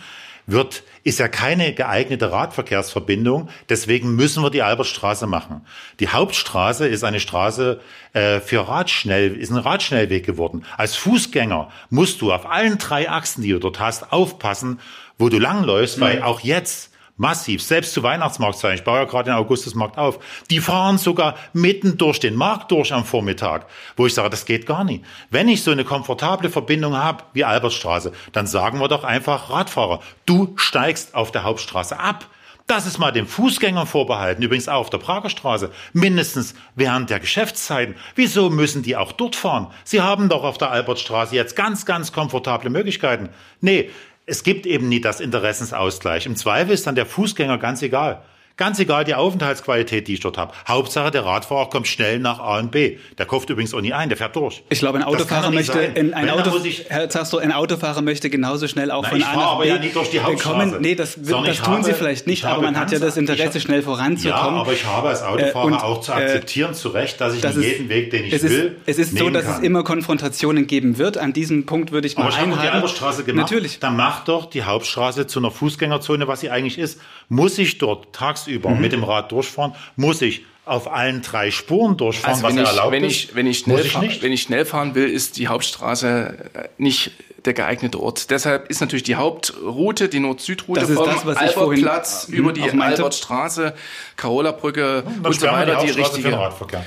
wird, 0.47 0.83
ist 1.03 1.19
ja 1.19 1.27
keine 1.27 1.73
geeignete 1.73 2.31
Radverkehrsverbindung. 2.31 3.49
Deswegen 3.69 4.15
müssen 4.15 4.43
wir 4.43 4.49
die 4.49 4.61
Albertstraße 4.61 5.27
machen. 5.27 5.65
Die 5.99 6.09
Hauptstraße 6.09 6.87
ist 6.87 7.03
eine 7.03 7.19
Straße 7.19 7.79
äh, 8.13 8.39
für 8.39 8.67
Radschnell, 8.67 9.35
ist 9.35 9.51
ein 9.51 9.57
Radschnellweg 9.57 10.25
geworden. 10.25 10.63
Als 10.77 10.95
Fußgänger 10.95 11.69
musst 11.89 12.21
du 12.21 12.31
auf 12.31 12.49
allen 12.49 12.77
drei 12.77 13.09
Achsen, 13.09 13.43
die 13.43 13.51
du 13.51 13.59
dort 13.59 13.79
hast, 13.79 14.11
aufpassen, 14.11 14.79
wo 15.21 15.29
du 15.29 15.39
langläufst, 15.39 15.99
weil 16.01 16.21
auch 16.21 16.41
jetzt 16.41 16.91
Massiv, 17.17 17.61
selbst 17.61 17.93
zu 17.93 18.01
Weihnachtsmarktzeiten. 18.01 18.79
Ich 18.79 18.83
baue 18.83 18.97
ja 18.99 19.03
gerade 19.03 19.29
den 19.29 19.35
Augustusmarkt 19.35 19.99
auf. 19.99 20.17
Die 20.49 20.59
fahren 20.59 20.97
sogar 20.97 21.35
mitten 21.53 21.95
durch 21.97 22.19
den 22.19 22.33
Markt 22.33 22.71
durch 22.71 22.91
am 22.91 23.05
Vormittag, 23.05 23.67
wo 23.95 24.07
ich 24.07 24.15
sage, 24.15 24.31
das 24.31 24.45
geht 24.45 24.65
gar 24.65 24.83
nicht. 24.83 25.05
Wenn 25.29 25.47
ich 25.47 25.61
so 25.61 25.69
eine 25.69 25.83
komfortable 25.83 26.49
Verbindung 26.49 26.97
habe 26.97 27.23
wie 27.33 27.43
Albertstraße, 27.43 28.11
dann 28.31 28.47
sagen 28.47 28.79
wir 28.79 28.87
doch 28.87 29.03
einfach 29.03 29.51
Radfahrer, 29.51 29.99
du 30.25 30.53
steigst 30.55 31.13
auf 31.13 31.31
der 31.31 31.43
Hauptstraße 31.43 31.99
ab. 31.99 32.25
Das 32.65 32.87
ist 32.87 32.97
mal 32.97 33.11
dem 33.11 33.27
Fußgängern 33.27 33.85
vorbehalten, 33.85 34.41
übrigens 34.41 34.69
auch 34.69 34.79
auf 34.79 34.89
der 34.89 34.97
Prager 34.97 35.29
Straße, 35.29 35.71
mindestens 35.93 36.55
während 36.75 37.09
der 37.09 37.19
Geschäftszeiten. 37.19 37.95
Wieso 38.15 38.49
müssen 38.49 38.81
die 38.81 38.95
auch 38.95 39.11
dort 39.11 39.35
fahren? 39.35 39.67
Sie 39.83 40.01
haben 40.01 40.29
doch 40.29 40.43
auf 40.43 40.57
der 40.57 40.71
Albertstraße 40.71 41.35
jetzt 41.35 41.55
ganz, 41.55 41.85
ganz 41.85 42.13
komfortable 42.13 42.69
Möglichkeiten. 42.69 43.29
Nee, 43.59 43.91
es 44.31 44.43
gibt 44.43 44.65
eben 44.65 44.87
nie 44.87 45.01
das 45.01 45.19
Interessensausgleich. 45.19 46.25
Im 46.25 46.37
Zweifel 46.37 46.71
ist 46.71 46.87
dann 46.87 46.95
der 46.95 47.05
Fußgänger 47.05 47.57
ganz 47.57 47.81
egal. 47.81 48.21
Ganz 48.57 48.77
egal 48.79 49.05
die 49.05 49.15
Aufenthaltsqualität, 49.15 50.07
die 50.07 50.13
ich 50.15 50.19
dort 50.19 50.37
habe. 50.37 50.53
Hauptsache, 50.67 51.09
der 51.09 51.25
Radfahrer 51.25 51.69
kommt 51.69 51.87
schnell 51.87 52.19
nach 52.19 52.39
A 52.39 52.59
und 52.59 52.71
B. 52.71 52.97
Der 53.17 53.25
kauft 53.25 53.49
übrigens 53.49 53.73
auch 53.73 53.81
nie 53.81 53.93
ein, 53.93 54.09
der 54.09 54.17
fährt 54.17 54.35
durch. 54.35 54.61
Ich 54.69 54.79
glaube, 54.79 54.99
ein 54.99 55.03
Autofahrer 55.03 55.49
möchte, 55.51 55.79
ein, 55.79 56.13
ein 56.13 56.29
Auto, 56.29 56.59
ich- 56.63 56.85
Herr 56.89 57.09
Zastro, 57.09 57.37
ein 57.37 57.51
Autofahrer 57.51 58.01
möchte 58.01 58.29
genauso 58.29 58.67
schnell 58.67 58.91
auch 58.91 59.03
Na, 59.03 59.09
von 59.09 59.23
A 59.23 59.35
nach 59.35 59.51
aber 59.53 59.63
B 59.63 59.69
ja 59.69 59.79
nicht 59.79 59.95
durch 59.95 60.09
die 60.11 60.19
Hauptstraße. 60.19 60.57
kommen. 60.69 60.81
Nee, 60.81 60.95
das, 60.95 61.13
Sondern 61.13 61.45
das 61.45 61.57
tun 61.61 61.83
Sie 61.83 61.91
habe- 61.91 61.93
vielleicht 61.99 62.27
nicht, 62.27 62.45
aber 62.45 62.61
man 62.61 62.77
hat 62.79 62.91
ja 62.91 62.99
das 62.99 63.17
Interesse, 63.17 63.45
habe- 63.49 63.59
schnell 63.61 63.81
voranzukommen. 63.81 64.55
Ja, 64.55 64.61
aber 64.61 64.73
ich 64.73 64.85
habe 64.85 65.09
als 65.09 65.23
Autofahrer 65.23 65.65
und, 65.65 65.73
auch 65.75 66.01
zu 66.01 66.11
äh, 66.11 66.15
akzeptieren, 66.15 66.73
zu 66.75 66.89
Recht, 66.89 67.19
dass 67.19 67.33
ich 67.33 67.41
das 67.41 67.55
ist- 67.55 67.65
jeden 67.65 67.89
Weg, 67.89 68.11
den 68.11 68.25
ich 68.25 68.33
es 68.33 68.43
will, 68.43 68.75
Ist, 68.85 68.99
es 68.99 69.07
ist 69.07 69.17
so, 69.17 69.29
dass 69.29 69.45
kann. 69.45 69.55
es 69.55 69.59
immer 69.61 69.83
Konfrontationen 69.83 70.67
geben 70.67 70.97
wird. 70.97 71.17
An 71.17 71.33
diesem 71.33 71.65
Punkt 71.65 71.91
würde 71.91 72.05
ich 72.07 72.15
mal 72.17 72.23
Aber 72.23 72.31
ich 72.31 72.37
habe 72.37 72.49
doch 72.49 72.55
die 72.57 72.59
einhaken. 72.61 72.75
Albertstraße 72.81 73.23
gemacht. 73.23 73.49
Natürlich. 73.49 73.79
Dann 73.79 73.95
macht 73.95 74.27
doch 74.27 74.49
die 74.49 74.63
Hauptstraße 74.63 75.25
zu 75.25 75.39
einer 75.39 75.51
Fußgängerzone, 75.51 76.27
was 76.27 76.41
sie 76.41 76.49
eigentlich 76.49 76.77
ist. 76.77 76.99
Muss 77.29 77.57
ich 77.57 77.77
dort 77.77 78.11
tagsüber 78.45 78.69
Mhm. 78.69 78.81
mit 78.81 78.91
dem 78.91 79.03
Rad 79.03 79.31
durchfahren? 79.31 79.73
Muss 79.95 80.21
ich 80.21 80.43
auf 80.65 80.91
allen 80.91 81.21
drei 81.21 81.49
Spuren 81.51 81.97
durchfahren, 81.97 82.35
also 82.43 82.47
wenn 82.55 82.63
was 82.63 82.71
ich, 82.71 82.77
erlaubt 82.77 82.91
wenn 82.93 83.03
ist? 83.03 83.11
Ich, 83.11 83.35
wenn, 83.35 83.47
ich 83.47 83.59
schnell 83.59 83.85
ich 83.85 83.97
nicht? 83.97 84.21
wenn 84.21 84.31
ich 84.31 84.41
schnell 84.43 84.65
fahren 84.65 84.95
will, 84.95 85.09
ist 85.09 85.37
die 85.37 85.47
Hauptstraße 85.47 86.49
äh, 86.53 86.67
nicht 86.77 87.11
der 87.45 87.53
geeignete 87.53 87.99
Ort. 87.99 88.29
Deshalb 88.29 88.69
ist 88.69 88.81
natürlich 88.81 89.01
die 89.03 89.15
Hauptroute, 89.15 90.07
die 90.09 90.19
Nord-Süd-Route 90.19 90.81
Das 90.81 90.89
ist 90.91 90.95
vom 90.97 91.07
das, 91.07 91.25
was 91.25 91.41
ich 91.41 91.51
vorhin, 91.51 91.79
Albertplatz 91.87 92.27
äh, 92.29 92.35
über 92.35 92.53
die. 92.53 92.61
Albertstraße, 92.61 93.73
Carola-Brücke 94.15 95.03
Dann 95.05 95.25
und 95.25 95.39
so 95.39 95.47
weiter 95.47 95.65
die 95.65 95.71
Hauptstraße 95.77 95.93
für 95.93 95.93
den 95.95 96.03
richtige. 96.05 96.37
Radverkehr. 96.37 96.85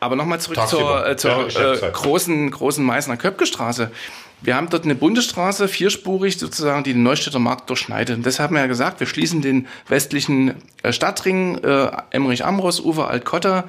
Aber 0.00 0.16
nochmal 0.16 0.40
zurück 0.40 0.56
Tagsüber. 0.56 1.04
zur, 1.16 1.30
äh, 1.38 1.48
zur 1.48 1.48
Ja, 1.48 1.88
äh, 1.88 1.90
großen, 1.92 2.50
großen 2.50 2.84
Meißner 2.84 3.16
Köpke-Straße. 3.16 3.90
Wir 4.46 4.54
haben 4.54 4.70
dort 4.70 4.84
eine 4.84 4.94
Bundesstraße, 4.94 5.66
vierspurig 5.66 6.38
sozusagen, 6.38 6.84
die 6.84 6.92
den 6.92 7.02
Neustädter 7.02 7.40
Markt 7.40 7.68
durchschneidet. 7.68 8.16
Und 8.16 8.24
deshalb 8.24 8.50
haben 8.50 8.54
wir 8.54 8.60
ja 8.60 8.68
gesagt, 8.68 9.00
wir 9.00 9.08
schließen 9.08 9.42
den 9.42 9.66
westlichen 9.88 10.54
äh, 10.84 10.92
Stadtring, 10.92 11.58
äh, 11.64 11.90
Emmerich-Amros, 12.10 12.78
Ufer 12.78 13.10
Altkotter, 13.10 13.64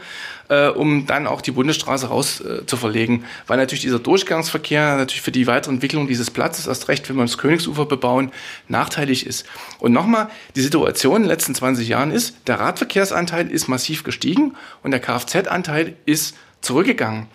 äh, 0.50 0.68
um 0.68 1.08
dann 1.08 1.26
auch 1.26 1.42
die 1.42 1.50
Bundesstraße 1.50 2.10
raus 2.10 2.42
äh, 2.42 2.64
zu 2.68 2.78
verlegen. 2.78 3.26
Weil 3.48 3.58
natürlich 3.58 3.82
dieser 3.82 3.98
Durchgangsverkehr 3.98 4.98
natürlich 4.98 5.24
für 5.24 5.32
die 5.32 5.48
weitere 5.48 5.74
Entwicklung 5.74 6.08
dieses 6.08 6.30
Platzes, 6.30 6.68
erst 6.68 6.90
recht, 6.90 7.10
wenn 7.10 7.16
wir 7.16 7.24
das 7.24 7.40
Königsufer 7.40 7.88
bebauen, 7.88 8.32
nachteilig 8.68 9.26
ist. 9.26 9.48
Und 9.80 9.94
nochmal, 9.94 10.30
die 10.56 10.62
Situation 10.62 11.16
in 11.16 11.22
den 11.24 11.30
letzten 11.30 11.56
20 11.56 11.88
Jahren 11.88 12.12
ist, 12.12 12.36
der 12.46 12.60
Radverkehrsanteil 12.60 13.50
ist 13.50 13.68
massiv 13.68 14.04
gestiegen 14.04 14.54
und 14.84 14.92
der 14.92 15.00
Kfz-Anteil 15.00 15.96
ist 16.06 16.36
zurückgegangen. 16.62 17.26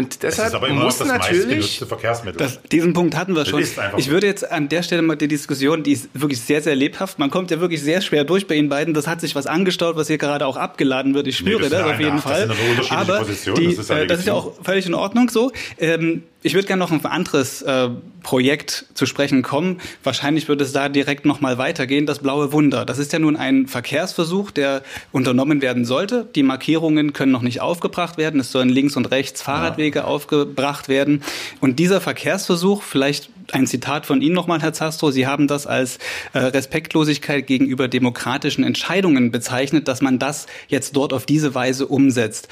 Und 0.00 0.24
Das 0.24 0.36
deshalb 0.36 0.48
ist 0.48 0.54
aber 0.54 0.68
immer 0.68 0.78
noch 0.78 0.84
muss 0.84 0.98
das 0.98 1.08
natürlich 1.08 1.44
meistgenutzte 1.46 1.86
Verkehrsmittel. 1.86 2.38
Das, 2.38 2.60
diesen 2.72 2.92
Punkt 2.92 3.16
hatten 3.16 3.34
wir 3.34 3.44
Das 3.44 3.50
schon. 3.50 3.62
Ich 3.96 4.08
würde 4.10 4.26
jetzt 4.26 4.50
an 4.50 4.68
der 4.68 4.82
Stelle 4.82 5.02
mal 5.02 5.16
die 5.16 5.28
Diskussion, 5.28 5.82
die 5.82 5.92
ist 5.92 6.08
wirklich 6.14 6.40
sehr, 6.40 6.62
sehr 6.62 6.74
lebhaft. 6.74 7.18
Man 7.18 7.30
kommt 7.30 7.50
ja 7.50 7.60
wirklich 7.60 7.82
sehr 7.82 8.00
schwer 8.00 8.24
durch 8.24 8.46
bei 8.46 8.54
Ihnen 8.54 8.68
beiden. 8.68 8.94
Das 8.94 9.06
hat 9.06 9.20
sich 9.20 9.34
was 9.34 9.46
angestaut, 9.46 9.96
was 9.96 10.06
hier 10.06 10.18
gerade 10.18 10.46
auch 10.46 10.56
abgeladen 10.56 11.14
wird. 11.14 11.26
Ich 11.26 11.36
spüre 11.36 11.60
das 11.60 11.70
das, 11.70 11.80
ist 11.80 11.86
auf 11.86 12.00
jeden 12.00 12.16
das 12.16 12.22
Fall. 12.22 12.40
sind 12.40 12.50
aber 12.50 12.60
unterschiedliche 12.60 12.96
Aber 12.96 13.18
Positionen, 13.18 13.60
die, 13.60 13.66
das 13.76 13.78
ist 13.78 13.90
ja 13.90 13.98
äh, 13.98 14.06
das 14.06 14.18
ist 14.20 14.26
ja 14.26 14.34
auch 14.34 14.52
völlig 14.64 14.86
in 14.86 14.94
Ordnung 14.94 15.28
so. 15.28 15.52
Ähm, 15.78 16.22
ich 16.42 16.54
würde 16.54 16.66
gerne 16.66 16.80
noch 16.80 16.90
auf 16.90 17.04
ein 17.04 17.10
anderes 17.10 17.60
äh, 17.60 17.90
Projekt 18.22 18.86
zu 18.94 19.04
sprechen 19.04 19.42
kommen. 19.42 19.80
Wahrscheinlich 20.02 20.48
wird 20.48 20.60
es 20.62 20.72
da 20.72 20.88
direkt 20.88 21.26
noch 21.26 21.40
mal 21.40 21.58
weitergehen. 21.58 22.06
Das 22.06 22.20
Blaue 22.20 22.52
Wunder. 22.52 22.86
Das 22.86 22.98
ist 22.98 23.12
ja 23.12 23.18
nun 23.18 23.36
ein 23.36 23.66
Verkehrsversuch, 23.66 24.50
der 24.50 24.82
unternommen 25.12 25.60
werden 25.60 25.84
sollte. 25.84 26.26
Die 26.34 26.42
Markierungen 26.42 27.12
können 27.12 27.32
noch 27.32 27.42
nicht 27.42 27.60
aufgebracht 27.60 28.16
werden. 28.16 28.40
Es 28.40 28.52
sollen 28.52 28.70
links 28.70 28.96
und 28.96 29.10
rechts 29.10 29.42
Fahrradwege 29.42 29.89
aufgebracht 29.98 30.88
werden. 30.88 31.22
Und 31.60 31.78
dieser 31.78 32.00
Verkehrsversuch, 32.00 32.82
vielleicht 32.82 33.30
ein 33.52 33.66
Zitat 33.66 34.06
von 34.06 34.22
Ihnen 34.22 34.34
nochmal, 34.34 34.60
Herr 34.62 34.72
Zastro, 34.72 35.10
Sie 35.10 35.26
haben 35.26 35.46
das 35.48 35.66
als 35.66 35.98
äh, 36.32 36.38
Respektlosigkeit 36.38 37.46
gegenüber 37.46 37.88
demokratischen 37.88 38.64
Entscheidungen 38.64 39.30
bezeichnet, 39.30 39.88
dass 39.88 40.00
man 40.00 40.18
das 40.18 40.46
jetzt 40.68 40.96
dort 40.96 41.12
auf 41.12 41.26
diese 41.26 41.54
Weise 41.54 41.86
umsetzt. 41.86 42.48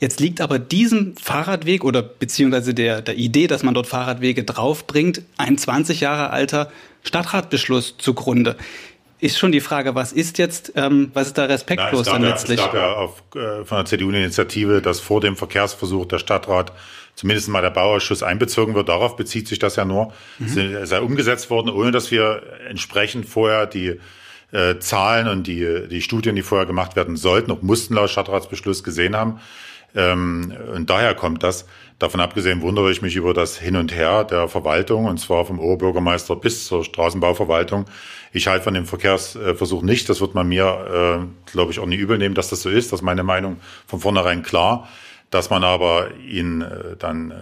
Jetzt 0.00 0.20
liegt 0.20 0.40
aber 0.40 0.58
diesem 0.58 1.14
Fahrradweg 1.16 1.84
oder 1.84 2.02
beziehungsweise 2.02 2.74
der, 2.74 3.02
der 3.02 3.16
Idee, 3.16 3.46
dass 3.46 3.62
man 3.62 3.74
dort 3.74 3.86
Fahrradwege 3.86 4.44
draufbringt, 4.44 5.22
ein 5.36 5.56
20 5.56 6.00
Jahre 6.00 6.30
alter 6.30 6.70
Stadtratbeschluss 7.02 7.96
zugrunde. 7.98 8.56
Ist 9.20 9.38
schon 9.38 9.52
die 9.52 9.60
Frage, 9.60 9.94
was 9.94 10.12
ist 10.12 10.38
jetzt, 10.38 10.72
ähm, 10.76 11.10
was 11.12 11.28
ist 11.28 11.38
da 11.38 11.44
respektlos 11.44 12.00
es 12.02 12.06
gab 12.06 12.14
dann 12.14 12.22
ja, 12.22 12.28
letztlich? 12.30 12.58
Es 12.58 12.64
gab 12.64 12.74
ja 12.74 12.92
auf, 12.94 13.22
äh, 13.34 13.64
von 13.64 13.76
der 13.78 13.84
CDU 13.84 14.08
eine 14.08 14.18
Initiative, 14.22 14.80
dass 14.80 15.00
vor 15.00 15.20
dem 15.20 15.36
Verkehrsversuch 15.36 16.06
der 16.06 16.18
Stadtrat 16.18 16.72
zumindest 17.16 17.48
mal 17.48 17.60
der 17.60 17.70
Bauausschuss 17.70 18.22
einbezogen 18.22 18.74
wird. 18.74 18.88
Darauf 18.88 19.16
bezieht 19.16 19.46
sich 19.46 19.58
das 19.58 19.76
ja 19.76 19.84
nur. 19.84 20.12
Es 20.44 20.54
sei- 20.54 20.86
sei 20.86 21.00
umgesetzt 21.02 21.50
worden, 21.50 21.68
ohne 21.68 21.90
dass 21.90 22.10
wir 22.10 22.42
entsprechend 22.68 23.26
vorher 23.26 23.66
die 23.66 24.00
äh, 24.52 24.78
Zahlen 24.78 25.28
und 25.28 25.46
die, 25.46 25.86
die 25.88 26.00
Studien, 26.02 26.34
die 26.34 26.42
vorher 26.42 26.66
gemacht 26.66 26.96
werden 26.96 27.16
sollten, 27.16 27.50
auch 27.52 27.62
mussten 27.62 27.94
laut 27.94 28.10
Stadtratsbeschluss 28.10 28.82
gesehen 28.82 29.14
haben. 29.14 29.38
Ähm, 29.94 30.52
und 30.74 30.88
daher 30.88 31.14
kommt 31.14 31.42
das. 31.42 31.66
Davon 31.98 32.20
abgesehen 32.20 32.62
wundere 32.62 32.90
ich 32.90 33.02
mich 33.02 33.16
über 33.16 33.34
das 33.34 33.58
Hin 33.58 33.76
und 33.76 33.94
Her 33.94 34.24
der 34.24 34.48
Verwaltung, 34.48 35.04
und 35.04 35.18
zwar 35.20 35.44
vom 35.44 35.58
Oberbürgermeister 35.58 36.34
bis 36.36 36.66
zur 36.66 36.82
Straßenbauverwaltung. 36.84 37.84
Ich 38.32 38.46
halte 38.46 38.64
von 38.64 38.74
dem 38.74 38.86
Verkehrsversuch 38.86 39.82
nicht. 39.82 40.08
Das 40.08 40.20
wird 40.20 40.34
man 40.34 40.48
mir, 40.48 41.24
äh, 41.24 41.50
glaube 41.50 41.72
ich, 41.72 41.80
auch 41.80 41.86
nie 41.86 41.96
übel 41.96 42.18
nehmen, 42.18 42.34
dass 42.34 42.48
das 42.48 42.62
so 42.62 42.70
ist. 42.70 42.92
Das 42.92 43.00
ist 43.00 43.04
meine 43.04 43.24
Meinung 43.24 43.56
von 43.86 44.00
vornherein 44.00 44.42
klar. 44.42 44.88
Dass 45.30 45.50
man 45.50 45.62
aber 45.62 46.14
ihn 46.16 46.60
äh, 46.60 46.96
dann 46.98 47.30
äh, 47.30 47.34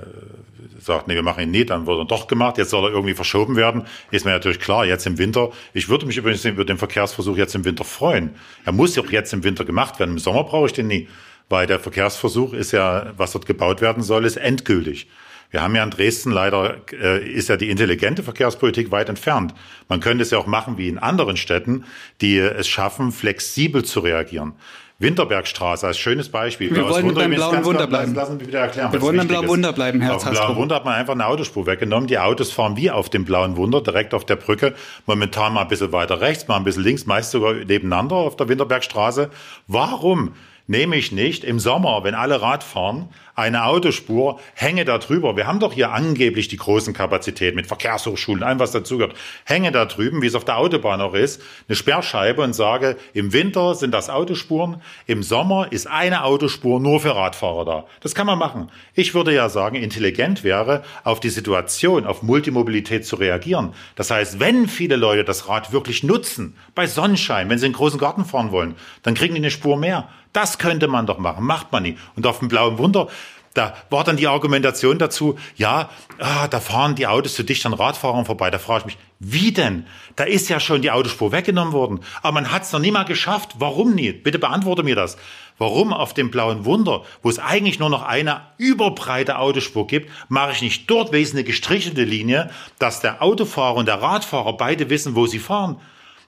sagt, 0.81 1.09
nee, 1.09 1.15
wir 1.15 1.23
machen 1.23 1.43
ihn 1.43 1.51
nicht, 1.51 1.71
dann 1.71 1.87
wird 1.87 1.99
er 1.99 2.05
doch 2.05 2.27
gemacht, 2.27 2.59
jetzt 2.59 2.71
soll 2.71 2.85
er 2.85 2.91
irgendwie 2.91 3.15
verschoben 3.15 3.57
werden, 3.57 3.85
ist 4.11 4.25
mir 4.25 4.33
natürlich 4.33 4.61
klar, 4.61 4.85
jetzt 4.85 5.07
im 5.07 5.19
Winter. 5.19 5.51
Ich 5.73 5.89
würde 5.89 6.07
mich 6.07 6.17
übrigens 6.17 6.45
über 6.45 6.65
den 6.65 6.79
Verkehrsversuch 6.79 7.37
jetzt 7.37 7.55
im 7.55 7.65
Winter 7.65 7.85
freuen. 7.85 8.35
Er 8.65 8.73
muss 8.73 8.97
ja 8.97 9.03
auch 9.03 9.11
jetzt 9.11 9.33
im 9.33 9.45
Winter 9.45 9.65
gemacht 9.65 9.99
werden. 9.99 10.13
Im 10.13 10.19
Sommer 10.19 10.45
brauche 10.45 10.67
ich 10.67 10.73
den 10.73 10.87
nie, 10.87 11.09
weil 11.49 11.67
der 11.67 11.81
Verkehrsversuch 11.81 12.53
ist 12.53 12.73
ja, 12.73 13.13
was 13.17 13.33
dort 13.33 13.47
gebaut 13.47 13.81
werden 13.81 14.03
soll, 14.03 14.25
ist 14.25 14.37
endgültig. 14.37 15.09
Wir 15.51 15.63
haben 15.63 15.75
ja 15.75 15.83
in 15.83 15.91
Dresden 15.91 16.31
leider, 16.31 16.77
äh, 16.93 17.27
ist 17.27 17.49
ja 17.49 17.57
die 17.57 17.71
intelligente 17.71 18.23
Verkehrspolitik 18.23 18.91
weit 18.91 19.09
entfernt. 19.09 19.55
Man 19.89 20.01
könnte 20.01 20.23
es 20.23 20.31
ja 20.31 20.39
auch 20.39 20.47
machen 20.47 20.77
wie 20.77 20.89
in 20.89 20.99
anderen 20.99 21.37
Städten, 21.37 21.85
die 22.21 22.39
es 22.39 22.69
schaffen, 22.69 23.13
flexibel 23.13 23.85
zu 23.85 24.01
reagieren. 24.01 24.55
Winterbergstraße 25.01 25.87
als 25.87 25.97
schönes 25.97 26.29
Beispiel. 26.29 26.75
Wir 26.75 26.89
wollen 26.89 27.15
beim 27.15 27.31
Blauen 27.31 27.65
Wunder 27.65 27.87
bleiben. 27.87 28.15
Lassen 28.15 28.41
wieder 28.41 28.59
erklären. 28.59 28.93
Wir 28.93 29.01
wollen 29.01 29.17
beim 29.17 29.29
Blauen. 29.29 29.47
Wunder 29.47 29.73
bleiben, 29.73 30.01
Herr 30.01 30.17
Auf 30.17 30.25
dem. 30.25 30.33
Blauen 30.33 30.57
Wunder 30.57 30.75
hat 30.75 30.85
man 30.85 30.95
einfach 30.95 31.13
eine 31.13 31.27
Autospur 31.27 31.67
weggenommen. 31.67 32.09
Die 32.09 32.19
Autos 32.19 32.51
fahren 32.51 32.77
wie 32.77 32.91
auf 32.91 33.09
dem 33.09 33.25
Blauen 33.25 33.57
Wunder, 33.57 33.81
direkt 33.81 34.13
auf 34.13 34.25
der 34.25 34.35
Brücke. 34.35 34.75
Momentan 35.07 35.53
mal 35.53 35.63
ein 35.63 35.69
bisschen 35.69 35.93
weiter 35.93 36.21
rechts, 36.21 36.49
mal 36.49 36.57
ein 36.57 36.65
bisschen 36.65 36.83
links, 36.83 37.07
meist 37.07 37.31
sogar 37.31 37.55
nebeneinander 37.55 38.17
auf 38.17 38.35
der 38.35 38.49
Winterbergstraße. 38.49 39.31
Warum 39.69 40.33
nehme 40.69 40.97
ich 40.97 41.11
nicht 41.11 41.43
im 41.43 41.59
Sommer, 41.59 42.05
wenn 42.05 42.15
alle 42.15 42.41
Rad 42.41 42.63
fahren, 42.63 43.09
eine 43.35 43.65
Autospur, 43.65 44.41
hänge 44.55 44.85
da 44.85 44.99
drüber. 44.99 45.37
Wir 45.37 45.47
haben 45.47 45.61
doch 45.61 45.73
hier 45.73 45.93
angeblich 45.93 46.49
die 46.49 46.57
großen 46.57 46.93
Kapazitäten 46.93 47.57
mit 47.57 47.67
Verkehrshochschulen, 47.67 48.43
allem 48.43 48.59
was 48.59 48.73
dazugehört. 48.73 49.15
Hänge 49.45 49.73
da 49.73 49.87
drüben, 49.87 50.23
wie 50.23 50.27
es 50.27 50.35
auf 50.35 50.45
der 50.45 50.59
Autobahn 50.59 51.01
auch 51.01 51.15
ist, 51.15 51.41
eine 51.69 51.77
Sperrscheibe 51.77 52.43
und 52.43 52.53
sage, 52.53 52.97
im 53.15 53.33
Winter 53.33 53.75
sind 53.75 53.95
das 53.95 54.11
Autospuren, 54.11 54.83
im 55.07 55.23
Sommer 55.23 55.69
ist 55.71 55.87
eine 55.87 56.25
Autospur 56.25 56.81
nur 56.81 57.01
für 57.01 57.17
Radfahrer 57.17 57.65
da. 57.65 57.85
Das 58.01 58.15
kann 58.15 58.27
man 58.27 58.39
machen. 58.39 58.71
Ich 58.95 59.15
würde 59.15 59.33
ja 59.33 59.49
sagen, 59.49 59.77
intelligent 59.77 60.45
wäre, 60.45 60.83
auf 61.05 61.21
die 61.21 61.31
Situation, 61.31 62.07
auf 62.07 62.23
Multimobilität 62.23 63.07
zu 63.07 63.17
reagieren. 63.17 63.73
Das 63.95 64.11
heißt, 64.11 64.39
wenn 64.41 64.69
viele 64.69 64.97
Leute 64.97 65.25
das 65.25 65.49
Rad 65.49 65.73
wirklich 65.73 66.03
nutzen, 66.03 66.57
bei 66.75 66.87
Sonnenschein, 66.87 67.49
wenn 67.49 67.59
sie 67.59 67.67
in 67.67 67.73
den 67.73 67.79
großen 67.79 67.99
Garten 67.99 68.25
fahren 68.25 68.53
wollen, 68.53 68.75
dann 69.03 69.15
kriegen 69.15 69.35
die 69.35 69.41
eine 69.41 69.51
Spur 69.51 69.79
mehr. 69.79 70.09
Das 70.39 70.57
könnte 70.57 70.87
man 70.87 71.05
doch 71.05 71.19
machen, 71.19 71.45
macht 71.45 71.73
man 71.73 71.83
nie. 71.83 71.99
Und 72.15 72.25
auf 72.25 72.39
dem 72.39 72.47
blauen 72.47 72.79
Wunder, 72.79 73.09
da 73.55 73.75
war 73.91 74.05
dann 74.05 74.17
die 74.17 74.29
Argumentation 74.29 74.97
dazu, 74.97 75.37
ja, 75.57 75.91
ah, 76.21 76.47
da 76.47 76.61
fahren 76.61 76.95
die 76.95 77.09
Autos 77.09 77.35
zu 77.35 77.43
dicht 77.43 77.67
an 77.67 77.73
Radfahrern 77.73 78.25
vorbei. 78.25 78.49
Da 78.49 78.61
frage 78.61 78.83
ich 78.83 78.87
mich, 78.87 78.99
wie 79.19 79.51
denn? 79.51 79.89
Da 80.15 80.23
ist 80.23 80.49
ja 80.49 80.61
schon 80.61 80.81
die 80.81 80.93
Autospur 80.93 81.33
weggenommen 81.33 81.73
worden. 81.73 81.99
Aber 82.23 82.35
man 82.35 82.53
hat 82.53 82.63
es 82.63 82.73
noch 82.73 82.79
nie 82.79 82.93
mal 82.93 83.03
geschafft. 83.03 83.57
Warum 83.59 83.97
nicht? 83.97 84.23
Bitte 84.23 84.39
beantworte 84.39 84.85
mir 84.85 84.95
das. 84.95 85.19
Warum 85.59 85.93
auf 85.93 86.15
dem 86.15 86.31
blauen 86.31 86.65
Wunder, 86.65 87.03
wo 87.25 87.31
es 87.31 87.41
eigentlich 87.41 87.81
nur 87.81 87.91
noch 87.91 88.05
eine 88.05 88.43
überbreite 88.59 89.41
Autospur 89.41 89.89
gibt, 89.89 90.09
mache 90.29 90.53
ich 90.53 90.63
nicht 90.63 90.89
dort 90.89 91.11
wesentlich 91.11 91.47
eine 91.47 91.49
gestrichelte 91.49 92.05
Linie, 92.05 92.51
dass 92.79 93.01
der 93.01 93.23
Autofahrer 93.23 93.75
und 93.75 93.87
der 93.87 94.01
Radfahrer 94.01 94.57
beide 94.57 94.89
wissen, 94.89 95.17
wo 95.17 95.27
sie 95.27 95.41
fahren? 95.41 95.81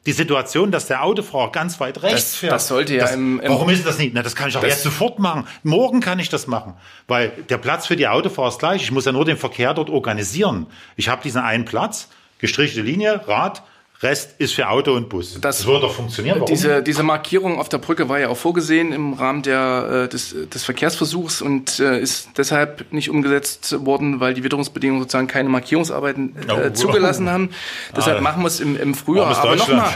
Die 0.07 0.13
Situation, 0.13 0.71
dass 0.73 0.87
der 0.87 1.03
Autofahrer 1.05 1.53
ganz 1.53 1.79
weit 1.79 2.03
rechts 2.03 2.31
Das- 2.33 2.37
fährt. 2.37 2.53
das 2.53 2.69
sollte 2.69 2.95
ja 2.95 3.07
im- 3.09 3.39
im- 3.41 3.51
Warum 3.53 3.69
ist 3.69 3.85
das 3.87 3.99
nicht? 3.99 4.15
Na, 4.15 4.23
das 4.23 4.35
kann 4.35 4.49
ich 4.49 4.57
auch 4.57 4.63
Das- 4.63 4.71
jetzt 4.71 4.83
sofort 4.83 5.19
machen. 5.19 5.47
Morgen 5.63 6.01
kann 6.01 6.19
ich 6.19 6.31
das 6.31 6.47
machen. 6.47 6.73
Weil 7.07 7.29
der 7.51 7.59
Platz 7.59 7.87
für 7.87 7.97
die 7.97 8.09
Autofahrer 8.09 8.49
ist 8.49 8.59
gleich. 8.59 8.83
Ich 8.83 8.93
muss 8.93 9.05
ja 9.05 9.13
nur 9.13 9.27
den 9.27 9.37
Verkehr 9.37 9.75
dort 9.75 9.91
organisieren. 9.91 10.67
Ich 10.97 11.11
habe 11.11 11.23
diesen 11.23 11.43
einen 11.43 11.67
Platz, 11.67 12.09
gestrichelte 12.39 12.81
Linie, 12.81 13.21
Rad, 13.29 13.63
Rest 14.03 14.37
ist 14.39 14.55
für 14.55 14.69
Auto 14.71 14.95
und 14.95 15.11
Bus. 15.11 15.39
Das- 15.41 15.67
würde 15.67 15.81
doch 15.83 15.95
funktionieren. 15.95 16.37
Warum? 16.41 16.47
Diese, 16.49 16.83
diese 16.83 17.03
Markierung 17.03 17.59
auf 17.59 17.69
der 17.69 17.77
Brücke 17.79 18.09
war 18.09 18.19
ja 18.19 18.29
auch 18.29 18.37
vorgesehen 18.37 18.93
im 18.93 19.13
Rahmen 19.13 19.43
der, 19.43 20.05
äh, 20.05 20.09
des, 20.09 20.35
des 20.49 20.65
Verkehrsversuchs 20.65 21.43
und 21.43 21.79
äh, 21.81 22.01
ist 22.01 22.31
deshalb 22.39 22.93
nicht 22.95 23.11
umgesetzt 23.11 23.85
worden, 23.85 24.19
weil 24.21 24.33
die 24.33 24.43
Witterungsbedingungen 24.43 25.03
sozusagen 25.03 25.27
keine 25.27 25.51
Markierungsarbeiten 25.51 26.35
äh, 26.49 26.53
oh. 26.69 26.71
zugelassen 26.71 27.29
haben. 27.29 27.51
Deshalb 27.97 28.19
Ah. 28.19 28.21
machen 28.23 28.43
wir 28.43 28.47
es 28.49 28.61
im, 28.61 28.75
im 28.81 28.95
Frühjahr. 28.95 29.37
Aber 29.37 29.57
nochmal, 29.57 29.93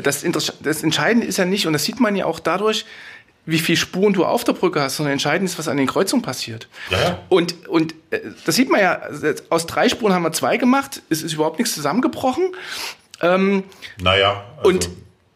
das, 0.00 0.22
Inter- 0.22 0.52
das 0.62 0.82
Entscheidende 0.84 1.26
ist 1.26 1.36
ja 1.36 1.44
nicht, 1.44 1.66
und 1.66 1.72
das 1.72 1.82
sieht 1.84 1.98
man 1.98 2.14
ja 2.14 2.26
auch 2.26 2.38
dadurch, 2.38 2.84
wie 3.46 3.58
viel 3.58 3.76
Spuren 3.76 4.12
du 4.14 4.24
auf 4.24 4.44
der 4.44 4.52
Brücke 4.54 4.80
hast, 4.80 4.96
sondern 4.96 5.12
entscheidend 5.12 5.50
ist, 5.50 5.58
was 5.58 5.66
an 5.68 5.76
den 5.76 5.86
Kreuzungen 5.88 6.22
passiert. 6.22 6.68
Ja. 6.90 7.18
Und, 7.28 7.68
und 7.68 7.94
äh, 8.10 8.20
das 8.46 8.54
sieht 8.54 8.70
man 8.70 8.80
ja, 8.80 9.02
aus 9.50 9.66
drei 9.66 9.88
Spuren 9.88 10.14
haben 10.14 10.22
wir 10.22 10.32
zwei 10.32 10.56
gemacht, 10.56 11.02
es 11.10 11.22
ist 11.22 11.32
überhaupt 11.34 11.58
nichts 11.58 11.74
zusammengebrochen. 11.74 12.44
Naja, 13.20 14.44
also, 14.58 14.68
Und 14.68 14.90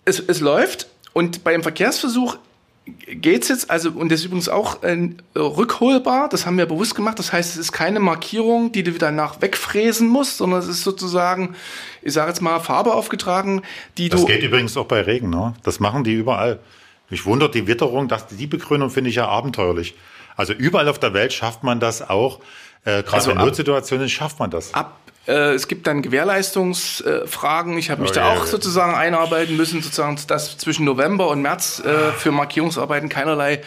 es, 0.05 0.21
es 0.21 0.41
läuft 0.41 0.89
und 1.13 1.45
beim 1.45 1.63
Verkehrsversuch 1.63 2.37
geht's 3.07 3.49
jetzt, 3.49 3.71
also, 3.71 3.91
und 3.91 4.11
das 4.11 4.21
ist 4.21 4.27
übrigens 4.27 4.49
auch 4.49 4.83
äh, 4.83 4.97
rückholbar, 5.37 6.29
das 6.29 6.47
haben 6.47 6.57
wir 6.57 6.67
bewusst 6.67 6.95
gemacht. 6.95 7.19
Das 7.19 7.33
heißt, 7.33 7.51
es 7.53 7.57
ist 7.59 7.73
keine 7.73 8.01
Markierung, 8.01 8.73
die 8.73 8.83
du 8.83 8.95
wieder 8.95 9.11
nach 9.11 9.41
wegfräsen 9.43 10.09
musst, 10.09 10.39
sondern 10.39 10.61
es 10.61 10.69
ist 10.69 10.83
sozusagen, 10.85 11.55
ich 12.03 12.15
sage 12.15 12.29
jetzt 12.31 12.41
mal, 12.41 12.61
Farbe 12.61 12.95
aufgetragen, 12.95 13.63
die 13.99 14.09
das 14.09 14.23
du. 14.23 14.27
geht 14.27 14.43
übrigens 14.43 14.77
auch 14.77 14.87
bei 14.87 15.03
Regen. 15.03 15.29
Ne? 15.31 15.55
Das 15.63 15.81
machen 15.81 16.05
die 16.05 16.15
überall. 16.15 16.61
Mich 17.11 17.25
wundert 17.27 17.55
die 17.55 17.67
Witterung, 17.67 18.09
dass 18.09 18.27
die 18.27 18.47
Begründung 18.47 18.91
finde 18.91 19.11
ich 19.11 19.17
ja 19.17 19.29
abenteuerlich. 19.29 19.95
Also 20.37 20.53
überall 20.53 20.89
auf 20.89 20.99
der 20.99 21.15
Welt 21.15 21.33
schafft 21.33 21.65
man 21.65 21.81
das 21.81 22.09
auch. 22.09 22.39
Äh, 22.85 23.03
Gerade 23.03 23.13
Also 23.13 23.31
in 23.33 23.39
Notsituationen 23.39 24.09
schafft 24.09 24.39
man 24.39 24.51
das. 24.51 24.73
ab. 24.73 24.99
Äh, 25.29 25.53
es 25.53 25.69
gibt 25.69 25.87
dann 25.87 26.01
Gewährleistungsfragen. 26.01 27.77
Ich 27.77 27.91
habe 27.91 28.03
mich 28.03 28.13
Oh, 28.13 28.15
da 28.15 28.33
auch 28.33 28.47
sozusagen 28.47 28.95
einarbeiten 28.95 29.57
müssen, 29.57 29.83
sozusagen, 29.83 30.19
dass 30.27 30.57
zwischen 30.57 30.87
November 30.87 31.29
und 31.29 31.43
März 31.43 31.81
äh, 31.85 32.13
für 32.13 32.33
Markierungsarbeiten 32.33 33.09
keinerlei 33.11 33.61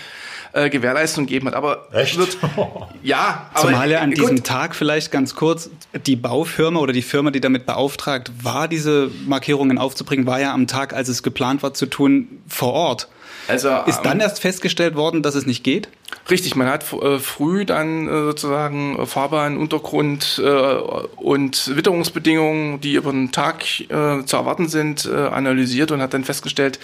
äh, 0.53 0.69
Gewährleistung 0.69 1.25
gegeben 1.25 1.47
hat. 1.47 1.53
Aber 1.53 1.87
Echt? 1.93 2.17
wird 2.17 2.37
ja, 3.03 3.49
aber 3.53 3.69
Zumal 3.69 3.89
ja 3.89 3.99
an 3.99 4.11
gut. 4.11 4.19
diesem 4.19 4.43
Tag 4.43 4.75
vielleicht 4.75 5.11
ganz 5.11 5.35
kurz 5.35 5.69
die 6.05 6.15
Baufirma 6.15 6.79
oder 6.79 6.93
die 6.93 7.01
Firma, 7.01 7.31
die 7.31 7.41
damit 7.41 7.65
beauftragt 7.65 8.31
war, 8.41 8.67
diese 8.67 9.11
Markierungen 9.25 9.77
aufzubringen, 9.77 10.25
war 10.25 10.39
ja 10.39 10.53
am 10.53 10.67
Tag, 10.67 10.93
als 10.93 11.09
es 11.09 11.23
geplant 11.23 11.63
war 11.63 11.73
zu 11.73 11.85
tun, 11.85 12.27
vor 12.47 12.73
Ort. 12.73 13.07
also 13.47 13.69
Ist 13.85 14.01
dann 14.01 14.17
ähm, 14.17 14.21
erst 14.21 14.41
festgestellt 14.41 14.95
worden, 14.95 15.23
dass 15.23 15.35
es 15.35 15.45
nicht 15.45 15.63
geht? 15.63 15.89
Richtig, 16.29 16.55
man 16.55 16.67
hat 16.67 16.91
äh, 16.93 17.19
früh 17.19 17.65
dann 17.65 18.07
äh, 18.07 18.11
sozusagen 18.25 18.99
äh, 18.99 19.05
Fahrbahn, 19.05 19.57
Untergrund 19.57 20.41
äh, 20.43 20.49
und 20.49 21.75
Witterungsbedingungen, 21.75 22.81
die 22.81 22.93
über 22.93 23.11
den 23.11 23.31
Tag 23.31 23.63
äh, 23.79 24.23
zu 24.25 24.35
erwarten 24.35 24.67
sind, 24.67 25.05
äh, 25.05 25.15
analysiert 25.15 25.91
und 25.91 26.01
hat 26.01 26.13
dann 26.13 26.23
festgestellt, 26.23 26.77
äh, 26.77 26.79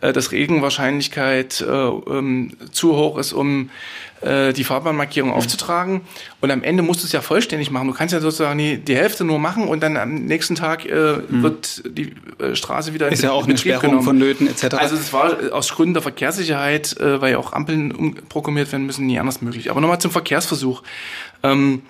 dass 0.00 0.32
Regenwahrscheinlichkeit 0.32 1.60
äh, 1.60 1.72
ähm, 1.72 2.56
zu 2.72 2.96
hoch 2.96 3.18
ist, 3.18 3.32
um 3.32 3.70
äh, 4.20 4.52
die 4.52 4.64
Fahrbahnmarkierung 4.64 5.32
aufzutragen. 5.32 6.00
Und 6.40 6.50
am 6.50 6.62
Ende 6.62 6.82
musst 6.82 7.02
du 7.02 7.06
es 7.06 7.12
ja 7.12 7.20
vollständig 7.20 7.70
machen. 7.70 7.86
Du 7.86 7.94
kannst 7.94 8.12
ja 8.12 8.20
sozusagen 8.20 8.58
die, 8.58 8.78
die 8.78 8.96
Hälfte 8.96 9.24
nur 9.24 9.38
machen 9.38 9.68
und 9.68 9.80
dann 9.82 9.96
am 9.96 10.14
nächsten 10.14 10.54
Tag 10.54 10.84
äh, 10.84 11.18
wird 11.28 11.82
die 11.86 12.14
äh, 12.38 12.54
Straße 12.54 12.94
wieder 12.94 13.08
in 13.08 13.14
Ist 13.14 13.22
ja 13.22 13.30
auch 13.30 13.44
in 13.44 13.44
eine 13.44 13.54
Betrieb 13.54 13.74
Sperrung 13.74 13.90
genommen. 13.90 14.06
vonnöten 14.06 14.48
etc. 14.48 14.74
Also 14.74 14.96
es 14.96 15.12
war 15.12 15.36
aus 15.52 15.70
Gründen 15.70 15.94
der 15.94 16.02
Verkehrssicherheit, 16.02 16.98
äh, 16.98 17.20
weil 17.20 17.32
ja 17.32 17.38
auch 17.38 17.52
Ampeln 17.52 17.92
umprogrammiert 17.92 18.72
werden 18.72 18.86
müssen, 18.86 19.06
nie 19.06 19.18
anders 19.18 19.40
möglich. 19.40 19.70
Aber 19.70 19.80
nochmal 19.80 20.00
zum 20.00 20.10
Verkehrsversuch. 20.10 20.82
Ähm, 21.42 21.82